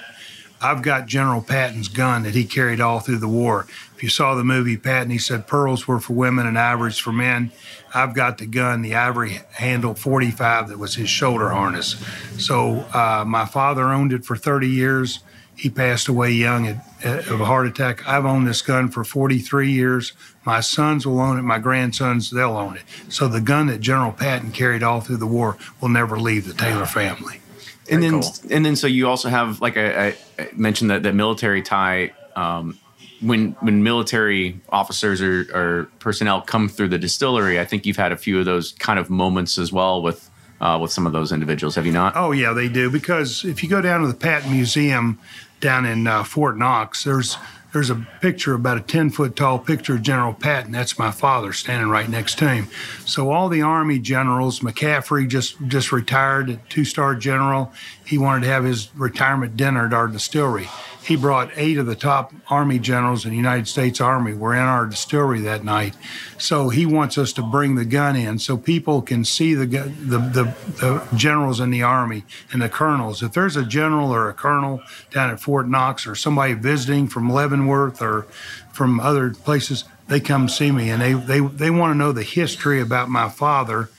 I've 0.64 0.82
got 0.82 1.08
General 1.08 1.42
Patton's 1.42 1.90
gun 1.90 2.24
that 2.24 2.36
he 2.36 2.46
carried 2.46 2.80
all 2.80 3.02
through 3.02 3.18
the 3.18 3.28
war. 3.28 3.68
If 3.98 4.02
you 4.02 4.08
saw 4.08 4.34
the 4.34 4.46
movie 4.46 4.78
Patton, 4.78 5.10
he 5.10 5.18
said 5.18 5.46
pearls 5.46 5.90
were 5.90 6.00
for 6.00 6.14
women 6.14 6.48
and 6.48 6.58
ivories 6.58 6.98
for 6.98 7.12
men. 7.12 7.52
I've 7.94 8.16
got 8.16 8.38
the 8.38 8.46
gun, 8.46 8.82
the 8.82 8.96
ivory 8.96 9.42
handle 9.52 9.94
45 9.94 10.70
that 10.70 10.80
was 10.80 10.96
his 10.96 11.10
shoulder 11.10 11.50
harness. 11.50 12.02
So 12.38 12.86
uh, 12.94 13.26
my 13.28 13.46
father 13.46 13.90
owned 13.90 14.14
it 14.14 14.24
for 14.24 14.38
30 14.38 14.70
years. 14.70 15.20
He 15.54 15.70
passed 15.70 16.08
away 16.08 16.32
young 16.32 16.66
at, 16.66 16.88
at, 17.04 17.28
of 17.28 17.42
a 17.42 17.46
heart 17.46 17.68
attack. 17.68 18.08
I've 18.08 18.26
owned 18.26 18.48
this 18.48 18.62
gun 18.62 18.90
for 18.90 19.04
43 19.04 19.70
years. 19.70 20.14
My 20.46 20.62
sons 20.62 21.06
will 21.06 21.20
own 21.20 21.38
it. 21.38 21.44
My 21.44 21.60
grandsons, 21.60 22.32
they'll 22.32 22.56
own 22.56 22.78
it. 22.78 22.84
So 23.10 23.28
the 23.28 23.42
gun 23.42 23.68
that 23.68 23.82
General 23.82 24.14
Patton 24.14 24.54
carried 24.54 24.82
all 24.82 25.02
through 25.02 25.18
the 25.18 25.28
war 25.28 25.58
will 25.82 25.90
never 25.90 26.18
leave 26.18 26.48
the 26.48 26.54
Taylor 26.54 26.86
family 26.86 27.42
and 27.90 28.02
then 28.02 28.22
cool. 28.22 28.34
and 28.50 28.66
then 28.66 28.76
so 28.76 28.88
you 28.88 29.08
also 29.08 29.30
have 29.30 29.62
like 29.62 29.78
I, 29.78 30.08
I 30.08 30.16
mentioned 30.54 30.92
that 30.92 31.04
that 31.04 31.16
military 31.16 31.62
tie. 31.62 32.14
Um, 32.36 32.80
when 33.22 33.52
when 33.62 33.84
military 33.84 34.60
officers 34.70 35.22
or, 35.22 35.48
or, 35.54 35.88
personnel 36.00 36.42
come 36.42 36.68
through 36.68 36.90
the 36.90 36.98
distillery, 36.98 37.58
I 37.60 37.64
think 37.64 37.86
you've 37.86 37.98
had 37.98 38.12
a 38.12 38.18
few 38.18 38.38
of 38.38 38.46
those 38.46 38.74
kind 38.74 39.00
of 39.00 39.10
moments 39.10 39.58
as 39.58 39.72
well 39.72 40.02
with 40.02 40.30
uh, 40.60 40.78
with 40.82 40.92
some 40.92 41.08
of 41.08 41.14
those 41.14 41.32
individuals. 41.32 41.76
Have 41.76 41.86
you 41.86 41.92
not? 41.92 42.14
Oh 42.16 42.32
yeah, 42.32 42.54
they 42.54 42.68
do. 42.68 42.90
Because 42.90 43.46
if 43.46 43.64
you 43.64 43.70
go 43.70 43.82
down 43.82 44.02
to 44.02 44.08
the 44.08 44.14
Patton 44.14 44.52
Museum 44.52 45.20
down 45.62 45.86
in 45.86 46.06
uh, 46.06 46.24
Fort 46.24 46.58
Knox, 46.58 47.06
there's 47.06 47.38
there's 47.74 47.90
a 47.90 48.08
picture, 48.22 48.54
about 48.54 48.78
a 48.78 48.82
10 48.82 49.10
foot 49.10 49.36
tall 49.36 49.58
picture 49.60 49.96
of 49.96 50.04
General 50.04 50.34
Patton. 50.34 50.72
That's 50.72 50.98
my 51.00 51.12
father 51.12 51.52
standing 51.52 51.90
right 51.90 52.08
next 52.08 52.38
to 52.38 52.48
him. 52.48 52.68
So 53.06 53.32
all 53.32 53.50
the 53.50 53.64
Army 53.64 54.00
generals, 54.00 54.60
McCaffrey 54.60 55.28
just, 55.28 55.58
just 55.68 55.92
retired, 55.92 56.60
two 56.70 56.86
star 56.86 57.16
general. 57.16 57.74
He 58.06 58.18
wanted 58.18 58.42
to 58.42 58.48
have 58.48 58.64
his 58.64 58.96
retirement 58.96 59.58
dinner 59.58 59.88
at 59.88 59.94
our 59.94 60.08
distillery. 60.08 60.70
He 61.06 61.16
brought 61.16 61.52
eight 61.56 61.78
of 61.78 61.86
the 61.86 61.96
top 61.96 62.34
Army 62.50 62.80
generals 62.80 63.26
in 63.26 63.32
the 63.32 63.38
United 63.38 63.68
States 63.68 64.00
Army 64.00 64.34
were 64.34 64.54
in 64.54 64.62
our 64.62 64.86
distillery 64.86 65.42
that 65.42 65.64
night. 65.64 65.96
So 66.38 66.70
he 66.70 66.86
wants 66.86 67.18
us 67.18 67.34
to 67.34 67.42
bring 67.42 67.76
the 67.76 67.86
gun 67.86 68.16
in 68.16 68.40
so 68.40 68.56
people 68.56 69.02
can 69.02 69.26
see 69.26 69.54
the, 69.54 69.66
the, 69.66 70.18
the, 70.18 70.56
the 70.80 71.08
generals 71.16 71.60
in 71.60 71.72
the 71.72 71.84
Army 71.84 72.24
and 72.52 72.62
the 72.62 72.70
colonels. 72.70 73.22
If 73.22 73.34
there's 73.34 73.58
a 73.58 73.66
general 73.66 74.14
or 74.14 74.30
a 74.30 74.34
colonel 74.34 74.82
down 75.12 75.30
at 75.30 75.42
Fort 75.42 75.68
Knox 75.68 76.08
or 76.08 76.16
somebody 76.16 76.54
visiting 76.54 77.08
from 77.08 77.30
Leavenworth 77.30 78.02
or 78.02 78.24
from 78.72 79.00
other 79.00 79.32
places, 79.32 79.84
they 80.08 80.20
come 80.20 80.48
see 80.48 80.72
me 80.72 80.90
and 80.90 81.02
they, 81.02 81.14
they, 81.14 81.40
they 81.40 81.70
want 81.70 81.92
to 81.92 81.98
know 81.98 82.12
the 82.12 82.24
history 82.24 82.80
about 82.80 83.10
my 83.10 83.28
father 83.28 83.90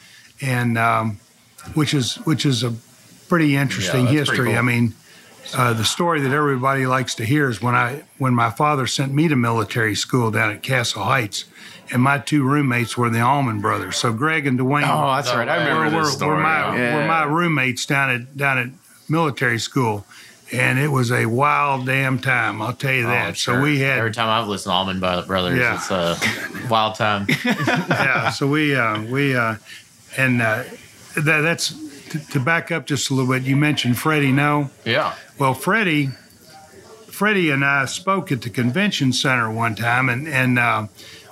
and 0.40 0.78
um, 0.78 1.18
which 1.74 1.94
is 1.94 2.16
which 2.26 2.44
is 2.44 2.62
a 2.62 2.74
pretty 3.28 3.56
interesting 3.56 4.06
yeah, 4.06 4.12
history. 4.12 4.50
Cool. 4.50 4.58
I 4.58 4.62
mean, 4.62 4.94
uh, 5.54 5.72
the 5.72 5.84
story 5.84 6.20
that 6.20 6.32
everybody 6.32 6.86
likes 6.86 7.14
to 7.16 7.24
hear 7.24 7.48
is 7.48 7.62
when 7.62 7.74
I 7.74 8.02
when 8.18 8.34
my 8.34 8.50
father 8.50 8.86
sent 8.86 9.12
me 9.12 9.28
to 9.28 9.36
military 9.36 9.94
school 9.94 10.30
down 10.30 10.50
at 10.50 10.62
Castle 10.62 11.04
Heights, 11.04 11.44
and 11.92 12.02
my 12.02 12.18
two 12.18 12.42
roommates 12.42 12.96
were 12.96 13.10
the 13.10 13.20
Allman 13.20 13.60
brothers. 13.60 13.96
So 13.96 14.12
Gregg 14.12 14.46
and 14.46 14.58
Duane. 14.58 14.84
Oh, 14.84 15.14
that's 15.14 15.34
right. 15.34 15.48
I 15.48 15.56
remember 15.56 15.96
were, 15.96 16.02
this 16.04 16.14
story. 16.14 16.36
Were 16.36 16.42
my, 16.42 16.76
yeah. 16.76 16.96
were 16.96 17.06
my 17.06 17.24
roommates 17.24 17.86
down 17.86 18.10
at 18.10 18.36
down 18.36 18.58
at 18.58 18.68
military 19.08 19.58
school. 19.58 20.04
And 20.52 20.78
it 20.78 20.88
was 20.88 21.10
a 21.10 21.26
wild 21.26 21.86
damn 21.86 22.18
time, 22.18 22.60
I'll 22.60 22.74
tell 22.74 22.92
you 22.92 23.06
oh, 23.06 23.08
that. 23.08 23.36
Sure. 23.36 23.56
So 23.56 23.62
we 23.62 23.80
had 23.80 23.98
every 23.98 24.12
time 24.12 24.28
I've 24.28 24.46
listened 24.46 24.70
to 24.70 24.74
Allman 24.74 25.00
Brothers, 25.00 25.58
yeah. 25.58 25.74
it's 25.74 25.90
a 25.90 26.68
wild 26.68 26.96
time. 26.96 27.26
yeah. 27.44 28.30
So 28.30 28.46
we 28.46 28.76
uh, 28.76 29.02
we 29.04 29.34
uh, 29.34 29.56
and 30.16 30.42
uh, 30.42 30.64
that, 31.16 31.40
that's 31.40 31.70
to, 32.14 32.30
to 32.30 32.40
back 32.40 32.70
up 32.70 32.86
just 32.86 33.10
a 33.10 33.14
little 33.14 33.32
bit. 33.32 33.42
You 33.42 33.56
mentioned 33.56 33.98
Freddie 33.98 34.32
Noe. 34.32 34.70
Yeah. 34.84 35.14
Well, 35.38 35.54
Freddie, 35.54 36.10
Freddie 37.08 37.50
and 37.50 37.64
I 37.64 37.84
spoke 37.86 38.30
at 38.30 38.42
the 38.42 38.50
convention 38.50 39.12
center 39.12 39.50
one 39.50 39.74
time, 39.74 40.08
and 40.08 40.28
and 40.28 40.58
uh, 40.58 40.86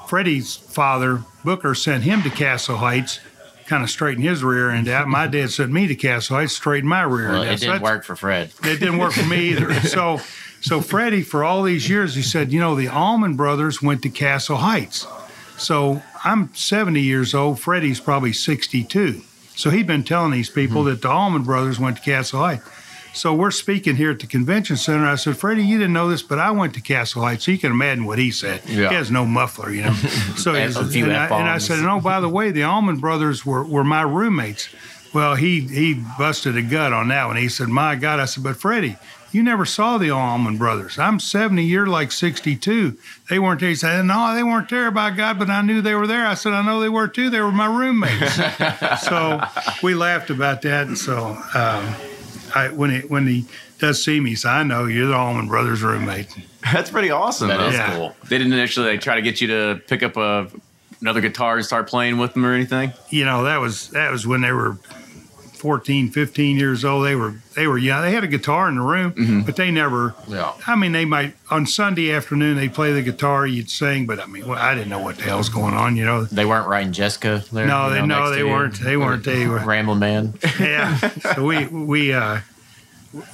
Freddie's 0.08 0.56
father 0.56 1.22
Booker 1.44 1.74
sent 1.74 2.04
him 2.04 2.22
to 2.22 2.30
Castle 2.30 2.76
Heights, 2.76 3.20
kind 3.66 3.82
of 3.82 3.90
straighten 3.90 4.22
his 4.22 4.42
rear 4.42 4.70
end 4.70 4.88
out. 4.88 5.08
My 5.08 5.26
dad 5.26 5.50
sent 5.50 5.72
me 5.72 5.86
to 5.86 5.94
Castle 5.94 6.36
Heights, 6.36 6.54
straighten 6.54 6.88
my 6.88 7.02
rear 7.02 7.30
well, 7.30 7.42
end 7.42 7.50
out. 7.50 7.54
It 7.54 7.60
didn't 7.60 7.78
so 7.78 7.82
work 7.82 8.04
for 8.04 8.16
Fred. 8.16 8.52
It 8.64 8.80
didn't 8.80 8.98
work 8.98 9.12
for 9.12 9.26
me 9.26 9.50
either. 9.50 9.72
So. 9.82 10.20
So 10.64 10.80
Freddie, 10.80 11.22
for 11.22 11.42
all 11.42 11.64
these 11.64 11.88
years, 11.90 12.14
he 12.14 12.22
said, 12.22 12.52
you 12.52 12.60
know, 12.60 12.76
the 12.76 12.86
Allman 12.86 13.34
brothers 13.34 13.82
went 13.82 14.00
to 14.02 14.08
Castle 14.08 14.58
Heights. 14.58 15.08
So 15.58 16.00
I'm 16.22 16.54
70 16.54 17.00
years 17.00 17.34
old. 17.34 17.58
Freddie's 17.58 17.98
probably 17.98 18.32
62. 18.32 19.22
So 19.62 19.70
he'd 19.70 19.86
been 19.86 20.02
telling 20.02 20.32
these 20.32 20.50
people 20.50 20.78
mm-hmm. 20.78 20.90
that 20.90 21.02
the 21.02 21.08
Allman 21.08 21.44
brothers 21.44 21.78
went 21.78 21.96
to 21.96 22.02
Castle 22.02 22.40
Heights. 22.40 22.68
So 23.14 23.32
we're 23.32 23.52
speaking 23.52 23.94
here 23.94 24.10
at 24.10 24.18
the 24.18 24.26
convention 24.26 24.76
center. 24.76 25.06
I 25.06 25.14
said, 25.14 25.36
Freddie, 25.36 25.64
you 25.64 25.78
didn't 25.78 25.92
know 25.92 26.08
this, 26.08 26.20
but 26.20 26.40
I 26.40 26.50
went 26.50 26.74
to 26.74 26.80
Castle 26.80 27.22
Heights. 27.22 27.44
So 27.44 27.52
you 27.52 27.58
can 27.58 27.70
imagine 27.70 28.04
what 28.04 28.18
he 28.18 28.32
said. 28.32 28.62
Yeah. 28.66 28.88
He 28.88 28.96
has 28.96 29.12
no 29.12 29.24
muffler, 29.24 29.70
you 29.70 29.82
know. 29.82 29.92
So 30.36 30.56
and, 30.56 30.74
and, 30.76 31.12
I, 31.12 31.26
and 31.26 31.48
I 31.48 31.58
said, 31.58 31.78
and 31.78 31.86
oh, 31.86 32.00
by 32.00 32.18
the 32.18 32.28
way, 32.28 32.50
the 32.50 32.64
Allman 32.64 32.98
brothers 32.98 33.46
were, 33.46 33.62
were 33.62 33.84
my 33.84 34.02
roommates. 34.02 34.68
Well, 35.14 35.36
he 35.36 35.60
he 35.60 36.02
busted 36.18 36.56
a 36.56 36.62
gut 36.62 36.92
on 36.92 37.06
that 37.08 37.26
one. 37.26 37.36
He 37.36 37.48
said, 37.50 37.68
"My 37.68 37.96
God!" 37.96 38.18
I 38.18 38.24
said, 38.24 38.42
"But 38.42 38.56
Freddie, 38.56 38.96
you 39.32 39.42
never 39.42 39.64
saw 39.64 39.98
the 39.98 40.10
Allman 40.10 40.58
brothers. 40.58 40.98
I'm 40.98 41.18
70, 41.18 41.64
you're 41.64 41.86
like 41.86 42.12
62. 42.12 42.96
They 43.30 43.38
weren't 43.38 43.60
there. 43.60 43.70
He 43.70 43.74
said, 43.74 44.04
No, 44.04 44.34
they 44.34 44.42
weren't 44.42 44.68
there 44.68 44.90
by 44.90 45.10
God, 45.10 45.38
but 45.38 45.48
I 45.50 45.62
knew 45.62 45.80
they 45.82 45.94
were 45.94 46.06
there. 46.06 46.26
I 46.26 46.34
said, 46.34 46.52
I 46.52 46.62
know 46.64 46.80
they 46.80 46.88
were 46.88 47.08
too. 47.08 47.30
They 47.30 47.40
were 47.40 47.52
my 47.52 47.66
roommates. 47.66 48.34
so 49.06 49.40
we 49.82 49.94
laughed 49.94 50.30
about 50.30 50.62
that. 50.62 50.86
And 50.86 50.98
so, 50.98 51.28
um, 51.54 51.94
I, 52.54 52.68
when 52.74 52.90
he 52.90 52.98
when 53.08 53.26
he 53.26 53.46
does 53.78 54.04
see 54.04 54.20
me, 54.20 54.30
he 54.30 54.36
says, 54.36 54.44
"I 54.50 54.62
know 54.62 54.84
you're 54.84 55.06
the 55.06 55.14
Allman 55.16 55.48
Brothers 55.48 55.82
roommate." 55.82 56.28
That's 56.70 56.90
pretty 56.90 57.10
awesome. 57.10 57.48
That 57.48 57.56
though. 57.58 57.68
is 57.68 57.74
Yeah. 57.74 57.96
cool. 57.96 58.16
They 58.28 58.36
didn't 58.36 58.52
actually 58.52 58.90
like, 58.90 59.00
try 59.00 59.14
to 59.16 59.22
get 59.22 59.40
you 59.40 59.46
to 59.48 59.80
pick 59.88 60.02
up 60.02 60.18
a 60.18 60.48
another 61.00 61.22
guitar 61.22 61.56
and 61.56 61.64
start 61.64 61.88
playing 61.88 62.18
with 62.18 62.34
them 62.34 62.44
or 62.44 62.52
anything. 62.52 62.92
You 63.08 63.24
know, 63.24 63.44
that 63.44 63.56
was 63.60 63.88
that 63.90 64.12
was 64.12 64.26
when 64.26 64.42
they 64.42 64.52
were 64.52 64.76
14, 65.62 66.10
15 66.10 66.56
years 66.56 66.84
old. 66.84 67.06
They 67.06 67.14
were 67.14 67.34
they 67.54 67.68
were 67.68 67.78
young. 67.78 68.02
They 68.02 68.10
had 68.10 68.24
a 68.24 68.26
guitar 68.26 68.68
in 68.68 68.74
the 68.74 68.80
room, 68.80 69.44
but 69.46 69.54
they 69.54 69.70
never. 69.70 70.12
Yeah. 70.26 70.52
I 70.66 70.74
mean, 70.74 70.90
they 70.90 71.04
might 71.04 71.36
on 71.52 71.66
Sunday 71.66 72.10
afternoon 72.12 72.56
they 72.56 72.68
play 72.68 72.92
the 72.92 73.00
guitar, 73.02 73.46
you'd 73.46 73.70
sing, 73.70 74.04
but 74.04 74.18
I 74.18 74.26
mean, 74.26 74.48
well, 74.48 74.58
I 74.58 74.74
didn't 74.74 74.88
know 74.88 74.98
what 74.98 75.18
the 75.18 75.22
hell 75.22 75.38
was 75.38 75.48
going 75.48 75.74
on. 75.74 75.94
You 75.96 76.04
know, 76.04 76.24
They 76.24 76.44
weren't 76.44 76.66
writing 76.66 76.92
Jessica 76.92 77.44
there. 77.52 77.68
no, 77.68 77.86
you 77.86 77.94
they 77.94 78.00
know, 78.04 78.24
no, 78.24 78.30
they 78.30 78.42
weren't. 78.42 78.80
They 78.80 78.96
weren't. 78.96 79.22
They 79.24 79.46
were. 79.46 79.60
Ramble 79.64 79.94
man. 79.94 80.34
yeah. 80.58 80.96
So 81.36 81.44
we 81.44 81.66
we 81.68 82.12
uh 82.12 82.40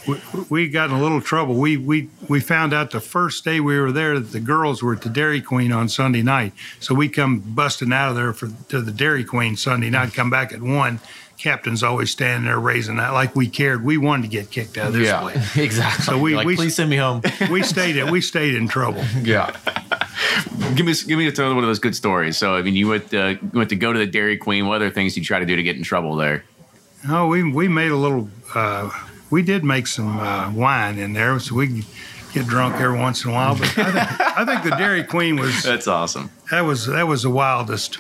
we, 0.07 0.17
we 0.51 0.69
got 0.69 0.91
in 0.91 0.97
a 0.97 1.01
little 1.01 1.23
trouble. 1.23 1.55
We 1.55 1.79
we 1.79 2.11
we 2.29 2.41
found 2.41 2.75
out 2.75 2.91
the 2.91 3.01
first 3.01 3.43
day 3.45 3.59
we 3.61 3.79
were 3.81 3.93
there 3.93 4.19
that 4.21 4.33
the 4.33 4.41
girls 4.41 4.83
were 4.83 4.93
at 4.95 5.01
the 5.01 5.09
Dairy 5.09 5.41
Queen 5.41 5.73
on 5.73 5.89
Sunday 5.89 6.21
night. 6.23 6.53
So 6.79 6.95
we 6.95 7.09
come 7.09 7.39
busting 7.41 7.91
out 7.93 8.11
of 8.11 8.17
there 8.17 8.35
for 8.35 8.49
to 8.69 8.83
the 8.83 8.93
Dairy 8.93 9.25
Queen 9.25 9.57
Sunday 9.57 9.89
night. 9.89 10.13
Come 10.13 10.29
back 10.29 10.53
at 10.53 10.61
one. 10.61 11.01
Captain's 11.39 11.83
always 11.85 12.11
standing 12.11 12.47
there 12.47 12.59
raising 12.59 12.97
that 12.97 13.11
like 13.13 13.35
we 13.37 13.49
cared. 13.49 13.85
We 13.85 13.97
wanted 13.97 14.23
to 14.23 14.29
get 14.29 14.51
kicked 14.51 14.77
out 14.77 14.89
of 14.89 14.93
this 14.95 15.11
place. 15.13 15.57
exactly. 15.57 16.05
So 16.05 16.19
we- 16.19 16.35
Like, 16.37 16.47
we- 16.47 16.57
please 16.57 16.75
send 16.75 16.91
me 16.91 16.97
home. 16.97 17.23
We 17.51 17.63
stayed 17.63 17.97
in, 17.97 18.11
we 18.11 18.21
stayed 18.21 18.55
in 18.55 18.67
trouble. 18.69 19.05
yeah. 19.23 19.57
Give 20.75 20.85
me 20.85 20.93
give 21.07 21.19
me 21.19 21.27
another 21.29 21.55
one 21.55 21.65
of 21.65 21.69
those 21.69 21.79
good 21.79 21.95
stories. 21.95 22.37
So 22.37 22.55
I 22.55 22.63
mean, 22.63 22.75
you 22.75 22.89
went 22.89 23.13
uh, 23.15 23.37
you 23.41 23.51
went 23.55 23.71
to 23.71 23.77
go 23.77 23.93
to 23.93 23.99
the 23.99 24.07
Dairy 24.07 24.37
Queen. 24.37 24.67
What 24.67 24.77
other 24.77 24.91
things 24.91 25.15
did 25.15 25.21
you 25.21 25.27
try 25.27 25.39
to 25.39 25.47
do 25.47 25.57
to 25.57 25.63
get 25.63 25.77
in 25.77 25.83
trouble 25.83 26.17
there? 26.17 26.45
Oh, 27.09 27.29
we 27.29 27.43
we 27.51 27.69
made 27.69 27.91
a 27.93 27.97
little. 27.97 28.29
Uh, 28.55 28.91
we 29.31 29.43
did 29.43 29.63
make 29.65 29.87
some 29.87 30.19
uh, 30.19 30.51
wine 30.53 30.99
in 30.99 31.13
there, 31.13 31.39
so 31.39 31.55
we 31.55 31.69
could 31.69 31.85
get 32.35 32.47
drunk 32.47 32.75
every 32.81 32.99
once 32.99 33.25
in 33.25 33.31
a 33.31 33.35
while. 33.35 33.55
But 33.57 33.79
I 33.79 33.85
think, 33.93 34.21
I 34.39 34.45
think 34.45 34.63
the 34.65 34.77
Dairy 34.77 35.05
Queen 35.05 35.37
was 35.37 35.63
That's 35.71 35.87
awesome. 35.87 36.31
that 36.51 36.63
was 36.63 36.87
that 36.87 37.07
was 37.07 37.23
the 37.23 37.31
wildest. 37.31 37.99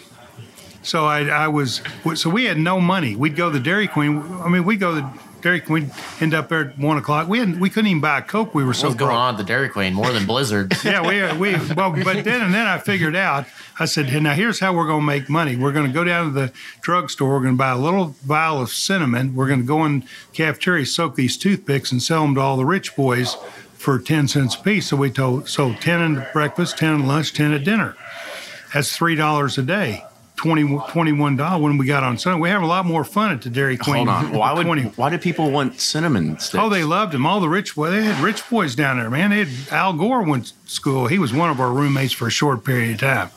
So 0.82 1.04
I 1.06 1.24
I 1.26 1.48
was 1.48 1.82
so 2.14 2.30
we 2.30 2.44
had 2.44 2.58
no 2.58 2.80
money. 2.80 3.16
We'd 3.16 3.36
go 3.36 3.50
to 3.50 3.58
the 3.58 3.62
Dairy 3.64 3.88
Queen. 3.88 4.22
I 4.42 4.44
mean, 4.48 4.64
we 4.64 4.74
would 4.74 4.80
go 4.80 4.94
to 4.94 5.00
the 5.02 5.10
Dairy 5.40 5.60
Queen, 5.60 5.92
end 6.20 6.34
up 6.34 6.48
there 6.48 6.70
at 6.70 6.78
one 6.78 6.96
o'clock. 6.98 7.28
We 7.28 7.38
hadn't, 7.38 7.60
we 7.60 7.70
couldn't 7.70 7.86
even 7.88 8.00
buy 8.00 8.18
a 8.18 8.22
Coke. 8.22 8.56
We 8.56 8.64
were 8.64 8.74
so 8.74 8.88
What's 8.88 8.98
going 8.98 9.10
broke. 9.10 9.18
on 9.18 9.34
at 9.34 9.38
the 9.38 9.44
Dairy 9.44 9.68
Queen 9.68 9.94
more 9.94 10.10
than 10.12 10.26
Blizzard? 10.26 10.74
Yeah, 10.84 11.00
we 11.06 11.20
we 11.38 11.56
well, 11.74 11.92
but 11.92 12.04
then 12.24 12.40
and 12.42 12.52
then 12.54 12.66
I 12.66 12.78
figured 12.78 13.14
out. 13.14 13.46
I 13.78 13.84
said, 13.84 14.06
"Hey, 14.06 14.18
now 14.18 14.32
here's 14.32 14.58
how 14.58 14.72
we're 14.74 14.86
going 14.86 15.00
to 15.02 15.06
make 15.06 15.28
money. 15.28 15.54
We're 15.54 15.72
going 15.72 15.86
to 15.86 15.92
go 15.92 16.02
down 16.02 16.26
to 16.26 16.30
the 16.32 16.52
drugstore. 16.80 17.30
We're 17.34 17.42
going 17.42 17.54
to 17.54 17.58
buy 17.58 17.70
a 17.70 17.78
little 17.78 18.16
vial 18.24 18.60
of 18.60 18.70
cinnamon. 18.70 19.34
We're 19.36 19.46
going 19.46 19.60
to 19.60 19.66
go 19.66 19.84
in 19.84 20.04
cafeteria, 20.32 20.86
soak 20.86 21.14
these 21.14 21.36
toothpicks, 21.36 21.92
and 21.92 22.02
sell 22.02 22.22
them 22.22 22.34
to 22.34 22.40
all 22.40 22.56
the 22.56 22.64
rich 22.64 22.96
boys 22.96 23.36
for 23.74 23.98
ten 24.00 24.26
cents 24.26 24.56
a 24.56 24.62
piece. 24.62 24.88
So 24.88 24.96
we 24.96 25.10
told 25.10 25.48
sold 25.48 25.80
ten 25.80 26.16
at 26.16 26.32
breakfast, 26.32 26.78
ten 26.78 27.00
at 27.00 27.06
lunch, 27.06 27.32
ten 27.32 27.52
at 27.52 27.62
dinner. 27.62 27.94
That's 28.74 28.96
three 28.96 29.14
dollars 29.14 29.56
a 29.58 29.62
day. 29.62 30.04
20, 30.38 30.78
21 30.88 31.36
dollars 31.36 31.62
when 31.62 31.76
we 31.78 31.86
got 31.86 32.02
on 32.02 32.16
Sunday. 32.16 32.40
We 32.40 32.48
have 32.48 32.62
a 32.62 32.66
lot 32.66 32.86
more 32.86 33.04
fun 33.04 33.32
at 33.32 33.42
the 33.42 33.50
Dairy 33.50 33.76
Queen. 33.76 34.06
Hold 34.06 34.32
on. 34.32 34.32
Why 34.32 34.52
would 34.52 34.64
20 34.64 34.82
why 34.96 35.10
did 35.10 35.20
people 35.20 35.50
want 35.50 35.80
cinnamon 35.80 36.38
sticks? 36.38 36.62
Oh, 36.62 36.68
they 36.68 36.84
loved 36.84 37.12
them. 37.12 37.26
All 37.26 37.40
the 37.40 37.48
rich 37.48 37.74
boys. 37.74 37.90
They 37.90 38.04
had 38.04 38.22
rich 38.22 38.48
boys 38.48 38.74
down 38.74 38.98
there, 38.98 39.10
man. 39.10 39.30
They 39.30 39.44
had 39.44 39.72
Al 39.72 39.92
Gore 39.92 40.22
went 40.22 40.46
to 40.46 40.54
school. 40.70 41.06
He 41.08 41.18
was 41.18 41.32
one 41.34 41.50
of 41.50 41.60
our 41.60 41.70
roommates 41.70 42.12
for 42.12 42.26
a 42.28 42.30
short 42.30 42.64
period 42.64 42.94
of 42.94 43.00
time. 43.00 43.30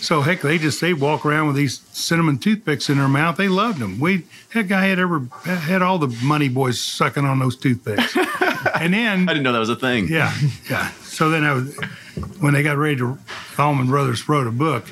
So 0.00 0.20
heck, 0.22 0.40
they 0.40 0.58
just 0.58 0.80
they 0.80 0.92
walk 0.94 1.24
around 1.24 1.46
with 1.48 1.56
these 1.56 1.80
cinnamon 1.92 2.38
toothpicks 2.38 2.88
in 2.90 2.98
their 2.98 3.08
mouth. 3.08 3.36
They 3.36 3.48
loved 3.48 3.78
them. 3.78 3.98
We 4.00 4.24
that 4.54 4.68
guy 4.68 4.86
had 4.86 4.98
ever 4.98 5.20
had 5.44 5.82
all 5.82 5.98
the 5.98 6.08
money 6.24 6.48
boys 6.48 6.80
sucking 6.80 7.24
on 7.24 7.38
those 7.38 7.56
toothpicks. 7.56 8.16
and 8.80 8.94
then 8.94 9.28
I 9.28 9.32
didn't 9.32 9.42
know 9.44 9.52
that 9.52 9.58
was 9.58 9.68
a 9.70 9.76
thing. 9.76 10.08
yeah, 10.08 10.34
yeah. 10.70 10.90
So 11.02 11.30
then 11.30 11.44
I 11.44 11.52
was 11.52 11.76
when 12.40 12.54
they 12.54 12.62
got 12.62 12.76
ready 12.76 12.96
to 12.96 13.18
Allman 13.58 13.86
Brothers 13.88 14.28
wrote 14.28 14.46
a 14.46 14.50
book. 14.50 14.86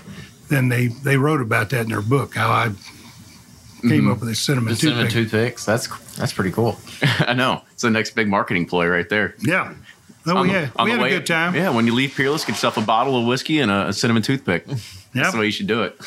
Then 0.49 0.69
they 0.69 0.89
they 0.89 1.17
wrote 1.17 1.41
about 1.41 1.71
that 1.71 1.83
in 1.83 1.89
their 1.89 2.03
book. 2.03 2.35
How 2.35 2.51
I 2.51 2.67
came 3.89 3.91
mm-hmm. 3.91 4.11
up 4.11 4.21
with 4.21 4.29
this 4.29 4.41
cinnamon 4.41 4.73
The 4.73 4.77
cinnamon 4.77 5.09
toothpick. 5.09 5.57
toothpicks. 5.57 5.65
That's 5.65 6.17
that's 6.17 6.33
pretty 6.33 6.51
cool. 6.53 6.79
I 7.03 7.35
know. 7.35 7.63
It's 7.73 7.83
the 7.83 7.91
next 7.91 8.15
big 8.15 8.29
marketing 8.29 8.67
ploy 8.67 8.89
right 8.89 9.09
there. 9.09 9.35
Yeah. 9.41 9.75
Oh 10.27 10.39
On 10.39 10.49
yeah, 10.49 10.71
on 10.77 10.87
we 10.87 10.93
the 10.93 10.99
had 10.99 11.07
a 11.07 11.11
good 11.11 11.27
time. 11.27 11.55
Yeah, 11.55 11.69
when 11.69 11.87
you 11.87 11.95
leave 11.95 12.15
Peerless, 12.15 12.47
get 12.47 12.53
yourself 12.53 12.79
a 12.79 12.81
bottle 12.81 13.19
of 13.19 13.27
whiskey 13.27 13.61
and 13.61 13.71
a, 13.71 13.89
a 13.89 13.93
cinnamon 13.93 14.23
toothpick. 14.23 14.67
That's 15.15 15.33
the 15.33 15.39
way 15.39 15.47
you 15.47 15.53
should 15.53 15.69
do 15.69 15.83
it. 15.83 16.03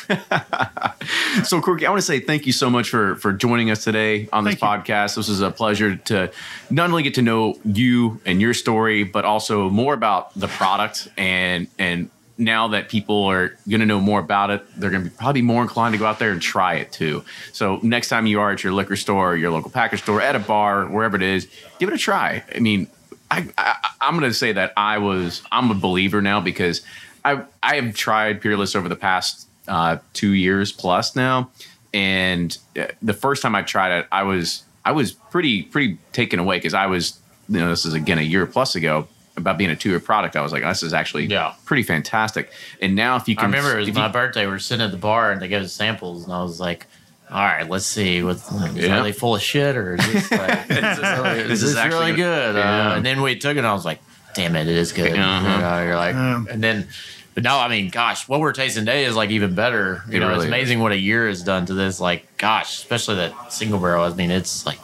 so, 1.46 1.62
Corky, 1.62 1.86
I 1.86 1.90
want 1.90 2.00
to 2.00 2.06
say 2.06 2.20
thank 2.20 2.44
you 2.44 2.52
so 2.52 2.68
much 2.68 2.90
for 2.90 3.14
for 3.16 3.32
joining 3.32 3.70
us 3.70 3.82
today 3.82 4.28
on 4.32 4.44
this 4.44 4.56
Thank 4.56 4.88
you. 4.88 4.94
podcast. 4.94 5.16
This 5.16 5.28
is 5.28 5.40
a 5.40 5.50
pleasure 5.50 5.96
to 5.96 6.30
not 6.68 6.90
only 6.90 7.04
get 7.04 7.14
to 7.14 7.22
know 7.22 7.54
you 7.64 8.20
and 8.26 8.40
your 8.40 8.52
story, 8.52 9.04
but 9.04 9.24
also 9.24 9.70
more 9.70 9.94
about 9.94 10.38
the 10.38 10.48
product 10.48 11.08
and 11.16 11.68
and 11.78 12.10
now 12.38 12.68
that 12.68 12.88
people 12.88 13.24
are 13.24 13.48
going 13.68 13.80
to 13.80 13.86
know 13.86 14.00
more 14.00 14.20
about 14.20 14.50
it, 14.50 14.64
they're 14.76 14.90
going 14.90 15.02
to 15.02 15.10
be 15.10 15.16
probably 15.16 15.42
more 15.42 15.60
inclined 15.60 15.92
to 15.92 15.98
go 15.98 16.06
out 16.06 16.20
there 16.20 16.30
and 16.30 16.40
try 16.40 16.74
it 16.74 16.92
too. 16.92 17.24
So 17.52 17.80
next 17.82 18.08
time 18.08 18.26
you 18.26 18.40
are 18.40 18.52
at 18.52 18.62
your 18.62 18.72
liquor 18.72 18.96
store, 18.96 19.36
your 19.36 19.50
local 19.50 19.70
package 19.70 20.02
store, 20.02 20.22
at 20.22 20.36
a 20.36 20.38
bar, 20.38 20.86
wherever 20.86 21.16
it 21.16 21.22
is, 21.22 21.48
give 21.80 21.88
it 21.88 21.94
a 21.94 21.98
try. 21.98 22.44
I 22.54 22.60
mean, 22.60 22.86
I, 23.30 23.48
I 23.58 23.74
I'm 24.00 24.18
going 24.18 24.30
to 24.30 24.34
say 24.34 24.52
that 24.52 24.72
I 24.76 24.98
was 24.98 25.42
I'm 25.50 25.70
a 25.70 25.74
believer 25.74 26.22
now 26.22 26.40
because 26.40 26.82
I 27.24 27.42
I 27.62 27.76
have 27.76 27.94
tried 27.94 28.40
Peerless 28.40 28.76
over 28.76 28.88
the 28.88 28.96
past 28.96 29.48
uh, 29.66 29.98
two 30.14 30.32
years 30.32 30.72
plus 30.72 31.14
now, 31.16 31.50
and 31.92 32.56
uh, 32.78 32.86
the 33.02 33.12
first 33.12 33.42
time 33.42 33.54
I 33.54 33.62
tried 33.62 33.98
it, 33.98 34.06
I 34.12 34.22
was 34.22 34.62
I 34.84 34.92
was 34.92 35.12
pretty 35.12 35.64
pretty 35.64 35.98
taken 36.12 36.38
away 36.38 36.56
because 36.56 36.74
I 36.74 36.86
was 36.86 37.18
you 37.48 37.58
know 37.58 37.68
this 37.68 37.84
is 37.84 37.94
again 37.94 38.18
a 38.18 38.22
year 38.22 38.46
plus 38.46 38.74
ago 38.76 39.08
about 39.38 39.56
being 39.58 39.70
a 39.70 39.76
two 39.76 39.88
year 39.90 40.00
product. 40.00 40.36
I 40.36 40.42
was 40.42 40.52
like 40.52 40.62
this 40.62 40.82
is 40.82 40.92
actually 40.92 41.26
Yeah. 41.26 41.54
pretty 41.64 41.82
fantastic. 41.82 42.50
And 42.82 42.94
now 42.94 43.16
if 43.16 43.26
you 43.28 43.34
can 43.34 43.46
I 43.46 43.46
can 43.46 43.50
remember 43.64 43.78
it 43.78 43.86
was 43.86 43.94
my 43.94 44.06
you- 44.06 44.12
birthday. 44.12 44.44
We 44.46 44.52
were 44.52 44.58
sitting 44.58 44.84
at 44.84 44.90
the 44.90 44.98
bar 44.98 45.32
and 45.32 45.40
they 45.40 45.48
gave 45.48 45.62
us 45.62 45.72
samples, 45.72 46.24
and 46.24 46.32
I 46.32 46.42
was 46.42 46.60
like, 46.60 46.86
"All 47.30 47.42
right, 47.42 47.68
let's 47.68 47.86
see. 47.86 48.22
What 48.22 48.38
Yeah. 48.74 48.98
are 49.00 49.02
they 49.02 49.12
full 49.12 49.34
of 49.34 49.42
shit 49.42 49.76
or 49.76 49.94
is 49.94 50.12
this, 50.12 50.30
like, 50.30 50.60
is 50.70 50.76
this, 50.76 50.98
really, 50.98 51.38
is 51.40 51.60
This 51.62 51.74
this 51.74 51.84
really 51.86 52.12
good. 52.12 52.16
good?" 52.16 52.56
Yeah. 52.56 52.90
Uh, 52.92 52.96
and 52.96 53.06
then 53.06 53.22
we 53.22 53.36
took 53.36 53.56
it, 53.56 53.58
and 53.58 53.66
I 53.66 53.72
was 53.72 53.84
like, 53.84 54.00
"Damn 54.34 54.54
it, 54.56 54.68
it 54.68 54.76
is 54.76 54.92
good." 54.92 55.18
Uh-huh. 55.18 55.48
You 55.54 55.58
know, 55.62 55.82
you're 55.84 55.96
like, 55.96 56.14
Um, 56.14 56.48
and 56.50 56.62
then. 56.62 56.88
But 57.34 57.44
no, 57.44 57.56
I 57.56 57.68
mean, 57.68 57.88
gosh, 57.90 58.26
what 58.26 58.40
we're 58.40 58.52
tasting 58.52 58.84
today 58.84 59.04
is 59.04 59.14
like 59.14 59.30
even 59.30 59.54
better. 59.54 60.02
You 60.08 60.16
It 60.16 60.20
know, 60.20 60.26
really 60.26 60.36
it's 60.38 60.44
is. 60.46 60.48
amazing 60.48 60.80
what 60.80 60.90
a 60.90 60.96
year 60.98 61.28
has 61.28 61.40
done 61.44 61.66
to 61.66 61.74
this. 61.74 62.00
Like, 62.00 62.26
gosh, 62.36 62.78
especially 62.78 63.14
that 63.14 63.52
single 63.52 63.78
barrel. 63.78 64.02
I 64.02 64.12
mean, 64.12 64.32
it's 64.32 64.66
like, 64.66 64.80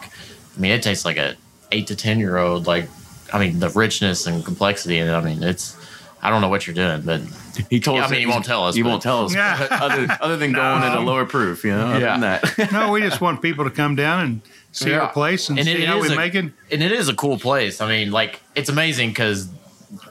I 0.57 0.61
mean, 0.61 0.71
it 0.71 0.81
tastes 0.81 1.05
like 1.05 1.17
a 1.17 1.35
eight 1.73 1.89
to 1.89 1.97
ten 1.97 2.21
year 2.21 2.37
old. 2.37 2.69
Like, 2.69 2.89
I 3.35 3.39
mean, 3.41 3.59
the 3.59 3.69
richness 3.71 4.27
and 4.27 4.45
complexity 4.45 4.99
in 4.99 5.09
it. 5.09 5.13
I 5.13 5.21
mean, 5.21 5.43
it's. 5.43 5.77
I 6.23 6.31
don't 6.31 6.41
know 6.41 6.49
what 6.49 6.67
you're 6.67 6.75
doing, 6.75 7.03
but 7.03 7.21
he 7.71 7.81
told 7.81 7.99
Yeah, 7.99 8.05
us 8.05 8.11
I 8.11 8.13
mean, 8.13 8.21
he 8.21 8.27
won't 8.27 8.47
tell 8.47 8.65
us, 8.65 8.75
He 8.75 8.83
but- 8.83 8.89
won't 8.89 9.03
tell 9.03 9.25
us. 9.27 9.35
Yeah. 9.35 9.67
other, 9.71 10.07
other 10.23 10.37
than 10.39 10.53
going 10.53 10.83
at 10.83 10.97
a 10.97 11.01
lower 11.01 11.27
proof, 11.27 11.65
you 11.65 11.73
know. 11.73 11.99
Yeah. 11.99 12.17
that. 12.19 12.73
no, 12.73 12.93
we 12.93 13.03
just 13.03 13.21
want 13.21 13.43
people 13.43 13.65
to 13.65 13.71
come 13.71 13.95
down 13.95 14.25
and 14.25 14.41
see 14.73 14.89
Yeah. 14.91 15.01
our 15.01 15.13
place 15.13 15.51
and, 15.51 15.63
see 15.63 15.85
how 15.85 15.99
is 15.99 16.09
we 16.09 16.15
a, 16.15 16.17
make 16.17 16.35
it. 16.35 16.51
And 16.73 16.83
it 16.83 16.93
is 16.93 17.11
a 17.11 17.15
cool 17.15 17.39
place. 17.39 17.83
I 17.83 17.89
mean, 17.89 18.11
like 18.11 18.41
it's 18.55 18.71
amazing 18.71 19.11
because 19.11 19.51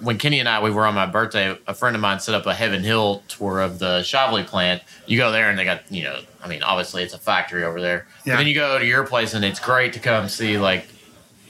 when 0.02 0.20
Kenny 0.20 0.40
and 0.40 0.48
I 0.48 0.62
we 0.62 0.70
were 0.70 0.86
on 0.86 0.94
my 0.94 1.08
birthday, 1.08 1.58
a 1.66 1.74
friend 1.74 1.96
of 1.96 2.02
mine 2.02 2.20
set 2.20 2.36
up 2.36 2.46
a 2.46 2.54
Heaven 2.54 2.84
Hill 2.84 3.24
tour 3.28 3.60
of 3.62 3.80
the 3.80 4.02
Shively 4.02 4.46
plant. 4.46 4.84
You 5.08 5.18
go 5.18 5.32
there 5.32 5.50
and 5.50 5.58
they 5.58 5.66
got 5.66 5.92
you 5.92 6.04
know, 6.04 6.20
I 6.44 6.48
mean, 6.48 6.62
obviously 6.62 7.02
it's 7.02 7.16
a 7.16 7.20
factory 7.20 7.64
over 7.64 7.82
there. 7.82 8.06
Yeah. 8.24 8.34
But 8.34 8.38
then 8.38 8.48
you 8.48 8.54
go 8.54 8.78
to 8.78 8.86
your 8.86 9.04
place 9.04 9.34
and 9.34 9.44
it's 9.44 9.60
great 9.60 9.94
to 9.94 10.00
come 10.00 10.30
see 10.30 10.60
like 10.60 10.86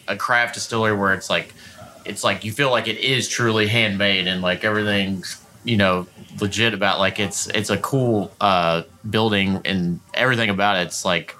a 0.08 0.16
craft 0.16 0.54
distillery 0.54 0.96
where 0.96 1.14
it's 1.14 1.30
like 1.30 1.54
it's 2.06 2.24
like 2.24 2.44
you 2.44 2.52
feel 2.52 2.72
like 2.72 2.88
it 2.88 2.98
is 2.98 3.28
truly 3.28 3.68
handmade 3.68 4.28
and 4.28 4.42
like 4.42 4.64
everything's 4.64 5.40
you 5.64 5.78
know 5.78 6.08
legit 6.42 6.74
about 6.74 7.00
like 7.00 7.20
it's 7.20 7.48
it's 7.48 7.70
a 7.70 7.78
cool 7.78 8.32
uh 8.42 8.84
building 9.10 9.62
and 9.66 10.00
everything 10.14 10.50
about 10.50 10.78
it's 10.78 11.06
like 11.06 11.36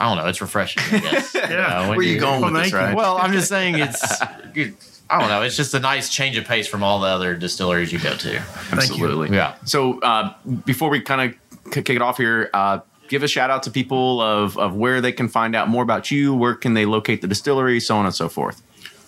I 0.00 0.08
don't 0.08 0.18
know. 0.22 0.28
It's 0.28 0.40
refreshing. 0.40 0.82
I 0.90 0.98
guess. 0.98 1.34
Yeah. 1.34 1.88
when 1.88 1.96
Where 1.98 2.06
you 2.06 2.18
going 2.18 2.40
Well, 2.42 2.52
with 2.52 2.64
this, 2.64 2.72
right? 2.72 2.96
Well, 2.96 3.16
I'm 3.16 3.32
just 3.32 3.48
saying 3.48 3.78
it's. 3.78 4.20
I 5.10 5.20
don't 5.20 5.28
know. 5.28 5.42
It's 5.42 5.56
just 5.56 5.72
a 5.74 5.78
nice 5.80 6.08
change 6.08 6.36
of 6.36 6.46
pace 6.46 6.66
from 6.66 6.82
all 6.82 6.98
the 7.00 7.06
other 7.06 7.36
distilleries 7.36 7.92
you 7.92 7.98
go 8.00 8.14
to. 8.16 8.42
Absolutely. 8.72 9.30
Yeah. 9.36 9.54
So 9.64 10.00
uh, 10.00 10.34
before 10.64 10.88
we 10.90 11.00
kind 11.00 11.34
of 11.64 11.70
kick 11.70 11.90
it 11.90 12.02
off 12.02 12.16
here, 12.16 12.50
uh, 12.54 12.80
give 13.08 13.22
a 13.22 13.28
shout 13.28 13.50
out 13.50 13.62
to 13.64 13.70
people 13.70 14.20
of, 14.20 14.56
of 14.58 14.74
where 14.74 15.00
they 15.00 15.12
can 15.12 15.28
find 15.28 15.54
out 15.54 15.68
more 15.68 15.82
about 15.82 16.10
you, 16.10 16.34
where 16.34 16.54
can 16.54 16.74
they 16.74 16.86
locate 16.86 17.20
the 17.20 17.28
distillery, 17.28 17.78
so 17.80 17.96
on 17.96 18.06
and 18.06 18.14
so 18.14 18.28
forth. 18.28 18.62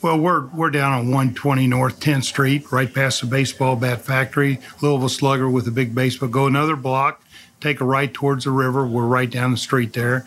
Well, 0.07 0.21
we're 0.21 0.47
we're 0.55 0.71
down 0.71 0.93
on 0.93 1.07
120 1.07 1.67
North 1.67 1.99
10th 1.99 2.23
Street, 2.23 2.71
right 2.71 2.95
past 2.95 3.23
the 3.23 3.27
baseball 3.27 3.75
bat 3.75 4.03
factory. 4.03 4.61
Louisville 4.81 5.09
Slugger 5.09 5.51
with 5.51 5.67
a 5.67 5.73
big 5.73 5.97
baseball. 5.97 6.29
Go 6.29 6.47
another 6.47 6.77
block, 6.77 7.21
take 7.61 7.81
a 7.81 7.85
right 7.85 8.15
towards 8.15 8.45
the 8.45 8.53
river. 8.53 8.87
We're 8.87 9.05
right 9.05 9.29
down 9.29 9.51
the 9.51 9.57
street 9.57 9.95
there. 9.95 10.25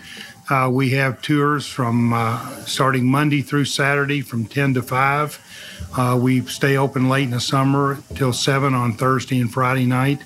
Uh, 0.49 0.69
we 0.69 0.89
have 0.89 1.21
tours 1.21 1.65
from 1.65 2.11
uh, 2.11 2.65
starting 2.65 3.05
Monday 3.05 3.41
through 3.41 3.63
Saturday 3.63 4.19
from 4.19 4.47
10 4.47 4.73
to 4.73 4.81
5. 4.81 5.93
Uh, 5.97 6.19
we 6.21 6.41
stay 6.41 6.75
open 6.75 7.07
late 7.07 7.23
in 7.23 7.31
the 7.31 7.39
summer 7.39 7.99
till 8.15 8.33
7 8.33 8.73
on 8.73 8.95
Thursday 8.95 9.39
and 9.39 9.53
Friday 9.53 9.85
night. 9.85 10.21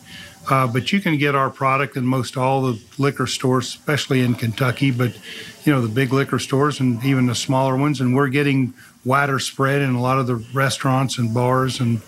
Uh, 0.50 0.68
but 0.68 0.92
you 0.92 1.00
can 1.00 1.18
get 1.18 1.36
our 1.36 1.50
product 1.50 1.96
in 1.96 2.06
most 2.06 2.36
all 2.36 2.62
the 2.62 2.82
liquor 2.98 3.28
stores, 3.28 3.68
especially 3.68 4.20
in 4.22 4.36
Kentucky. 4.36 4.92
But 4.92 5.18
you 5.64 5.72
know 5.72 5.82
the 5.82 5.88
big 5.88 6.12
liquor 6.12 6.40
stores 6.40 6.80
and 6.80 7.04
even 7.06 7.28
the 7.28 7.36
smaller 7.36 7.78
ones, 7.78 8.02
and 8.02 8.16
we're 8.16 8.28
getting 8.28 8.74
wider 9.06 9.40
spread 9.40 9.82
in 9.82 9.96
a 9.96 10.02
lot 10.02 10.18
of 10.18 10.28
the 10.28 10.36
restaurants 10.54 11.18
and 11.18 11.34
bars 11.34 11.80
and 11.80 12.02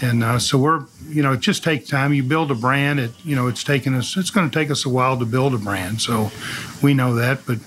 and 0.00 0.22
uh, 0.22 0.38
so 0.38 0.58
we're 0.58 0.84
you 1.08 1.22
know 1.22 1.32
it 1.32 1.40
just 1.40 1.64
takes 1.64 1.88
time. 1.88 2.12
You 2.12 2.22
build 2.22 2.50
a 2.50 2.54
brand 2.54 3.00
it 3.00 3.12
you 3.24 3.34
know 3.34 3.48
it's 3.48 3.64
taken 3.64 3.94
us 3.94 4.16
it's 4.16 4.30
going 4.30 4.48
to 4.48 4.54
take 4.54 4.70
us 4.70 4.84
a 4.84 4.88
while 4.88 5.18
to 5.18 5.24
build 5.24 5.54
a 5.54 5.58
brand. 5.58 6.00
So 6.00 6.30
we 6.82 6.94
know 6.94 7.14
that 7.14 7.46
but 7.46 7.58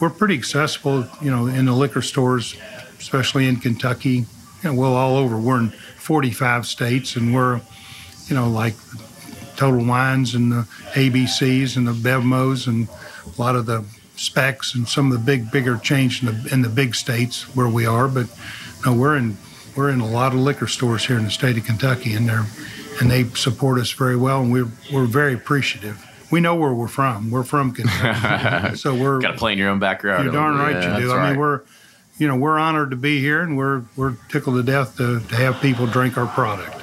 we're 0.00 0.10
pretty 0.10 0.34
accessible 0.34 1.06
you 1.20 1.30
know 1.30 1.46
in 1.46 1.66
the 1.66 1.72
liquor 1.72 2.02
stores 2.02 2.56
especially 2.98 3.46
in 3.46 3.56
kentucky. 3.56 4.26
And 4.64 4.76
well 4.76 4.94
all 4.94 5.16
over. 5.16 5.38
We're 5.38 5.60
in 5.60 5.70
45 5.70 6.66
states 6.66 7.14
and 7.14 7.32
we're 7.32 7.60
you 8.26 8.34
know 8.34 8.48
like 8.48 8.74
total 9.58 9.84
wines 9.84 10.34
and 10.34 10.50
the 10.50 10.66
abcs 10.94 11.76
and 11.76 11.86
the 11.86 11.92
BevMos 11.92 12.66
and 12.66 12.88
a 13.36 13.40
lot 13.40 13.56
of 13.56 13.66
the 13.66 13.84
Spec's 14.16 14.74
and 14.74 14.88
some 14.88 15.12
of 15.12 15.12
the 15.12 15.24
big 15.24 15.50
bigger 15.50 15.76
chains 15.76 16.22
in 16.22 16.26
the 16.26 16.52
in 16.52 16.62
the 16.62 16.68
big 16.68 16.94
states 16.94 17.54
where 17.54 17.68
we 17.68 17.86
are 17.86 18.08
but 18.08 18.26
no 18.84 18.92
we're 18.92 19.16
in 19.16 19.36
we're 19.78 19.90
in 19.90 20.00
a 20.00 20.06
lot 20.06 20.32
of 20.32 20.40
liquor 20.40 20.66
stores 20.66 21.06
here 21.06 21.16
in 21.16 21.24
the 21.24 21.30
state 21.30 21.56
of 21.56 21.64
Kentucky, 21.64 22.14
and 22.14 22.28
they're 22.28 22.44
and 23.00 23.08
they 23.08 23.22
support 23.24 23.78
us 23.78 23.92
very 23.92 24.16
well, 24.16 24.40
and 24.40 24.52
we're 24.52 24.66
we're 24.92 25.06
very 25.06 25.34
appreciative. 25.34 26.04
We 26.32 26.40
know 26.40 26.56
where 26.56 26.74
we're 26.74 26.88
from. 26.88 27.30
We're 27.30 27.44
from 27.44 27.72
Kentucky, 27.72 28.76
so 28.82 28.92
we're 28.92 29.20
got 29.20 29.32
to 29.32 29.38
play 29.38 29.52
in 29.52 29.58
your 29.58 29.68
own 29.70 29.78
backyard. 29.78 30.24
You're 30.24 30.32
darn 30.32 30.58
right 30.58 30.74
yeah, 30.74 30.98
you 30.98 31.04
do. 31.04 31.12
I 31.12 31.16
right. 31.16 31.30
mean, 31.30 31.38
we're 31.38 31.60
you 32.18 32.26
know 32.26 32.34
we're 32.34 32.58
honored 32.58 32.90
to 32.90 32.96
be 32.96 33.20
here, 33.20 33.40
and 33.40 33.56
we're 33.56 33.84
we're 33.94 34.16
tickled 34.28 34.56
to 34.56 34.64
death 34.64 34.96
to, 34.96 35.20
to 35.20 35.36
have 35.36 35.60
people 35.60 35.86
drink 35.86 36.18
our 36.18 36.26
product. 36.26 36.74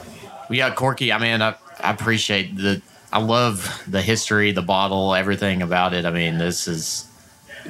Well, 0.49 0.57
yeah, 0.57 0.73
Corky. 0.73 1.11
I 1.11 1.17
mean, 1.17 1.41
I, 1.41 1.55
I 1.85 1.91
appreciate 1.91 2.55
the. 2.57 2.81
I 3.13 3.19
love 3.19 3.83
the 3.87 4.01
history, 4.01 4.51
the 4.51 4.61
bottle, 4.61 5.15
everything 5.15 5.61
about 5.61 5.93
it. 5.93 6.05
I 6.05 6.11
mean, 6.11 6.37
this 6.37 6.67
is, 6.67 7.07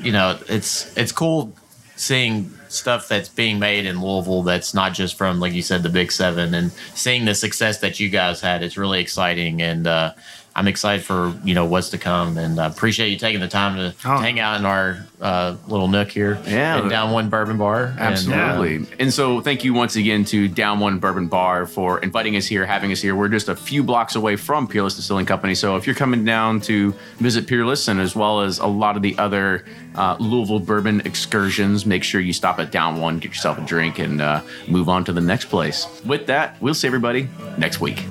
you 0.01 0.11
know, 0.11 0.39
it's 0.49 0.95
it's 0.97 1.11
cool 1.11 1.53
seeing 1.95 2.51
stuff 2.67 3.07
that's 3.07 3.29
being 3.29 3.59
made 3.59 3.85
in 3.85 4.01
Louisville 4.01 4.43
that's 4.43 4.73
not 4.73 4.93
just 4.93 5.17
from, 5.17 5.39
like 5.39 5.53
you 5.53 5.61
said, 5.61 5.83
the 5.83 5.89
Big 5.89 6.11
Seven, 6.11 6.53
and 6.53 6.71
seeing 6.93 7.25
the 7.25 7.35
success 7.35 7.79
that 7.79 7.99
you 7.99 8.09
guys 8.09 8.41
had. 8.41 8.63
It's 8.63 8.77
really 8.77 8.99
exciting, 8.99 9.61
and 9.61 9.85
uh, 9.85 10.13
I'm 10.57 10.69
excited 10.69 11.03
for 11.05 11.33
you 11.43 11.53
know 11.53 11.65
what's 11.65 11.89
to 11.89 11.97
come. 11.97 12.37
And 12.37 12.59
I 12.59 12.67
appreciate 12.67 13.09
you 13.09 13.17
taking 13.17 13.41
the 13.41 13.47
time 13.49 13.75
to, 13.75 13.93
Oh. 14.05 14.17
hang 14.19 14.39
out 14.39 14.57
in 14.59 14.65
our 14.65 15.05
uh, 15.21 15.55
little 15.67 15.87
nook 15.87 16.09
here, 16.11 16.37
Yeah. 16.45 16.79
in 16.81 16.87
Down 16.87 17.11
One 17.11 17.29
Bourbon 17.29 17.57
Bar. 17.57 17.85
And, 17.87 17.99
uh, 17.99 18.03
Absolutely. 18.03 18.85
And, 18.99 19.13
so 19.13 19.41
thank 19.41 19.63
you 19.65 19.73
once 19.73 19.95
again 19.95 20.23
to 20.25 20.47
Down 20.47 20.79
One 20.79 20.99
Bourbon 20.99 21.27
Bar 21.27 21.65
for 21.65 21.99
inviting 21.99 22.35
us 22.37 22.45
here, 22.45 22.65
having 22.65 22.91
us 22.91 23.01
here. 23.01 23.15
We're 23.15 23.27
just 23.29 23.49
a 23.49 23.55
few 23.55 23.83
blocks 23.83 24.15
away 24.15 24.35
from 24.37 24.67
Peerless 24.67 24.95
Distilling 24.95 25.25
Company. 25.25 25.55
So 25.55 25.75
if 25.77 25.85
you're 25.85 25.95
coming 25.95 26.23
down 26.25 26.61
to 26.61 26.93
visit 27.17 27.47
Peerless 27.47 27.87
and 27.89 27.99
as 27.99 28.15
well 28.15 28.41
as 28.41 28.59
a 28.59 28.67
lot 28.67 28.95
of 28.95 29.01
the 29.01 29.17
other 29.17 29.65
uh, 29.95 30.15
Louisville 30.19 30.59
bourbon 30.59 31.01
excursions, 31.05 31.85
make 31.85 32.03
sure 32.03 32.21
you 32.21 32.33
stop 32.33 32.59
at 32.59 32.71
Down 32.71 32.99
One, 33.01 33.19
get 33.19 33.29
yourself 33.31 33.57
a 33.57 33.61
drink, 33.61 33.99
and 33.99 34.21
uh, 34.21 34.41
move 34.67 34.87
on 34.89 35.03
to 35.05 35.13
the 35.13 35.21
next 35.21 35.45
place. 35.45 35.87
With 36.05 36.27
that, 36.27 36.61
we'll 36.61 36.73
see 36.73 36.87
everybody 36.87 37.27
next 37.57 37.79
week. 37.81 38.05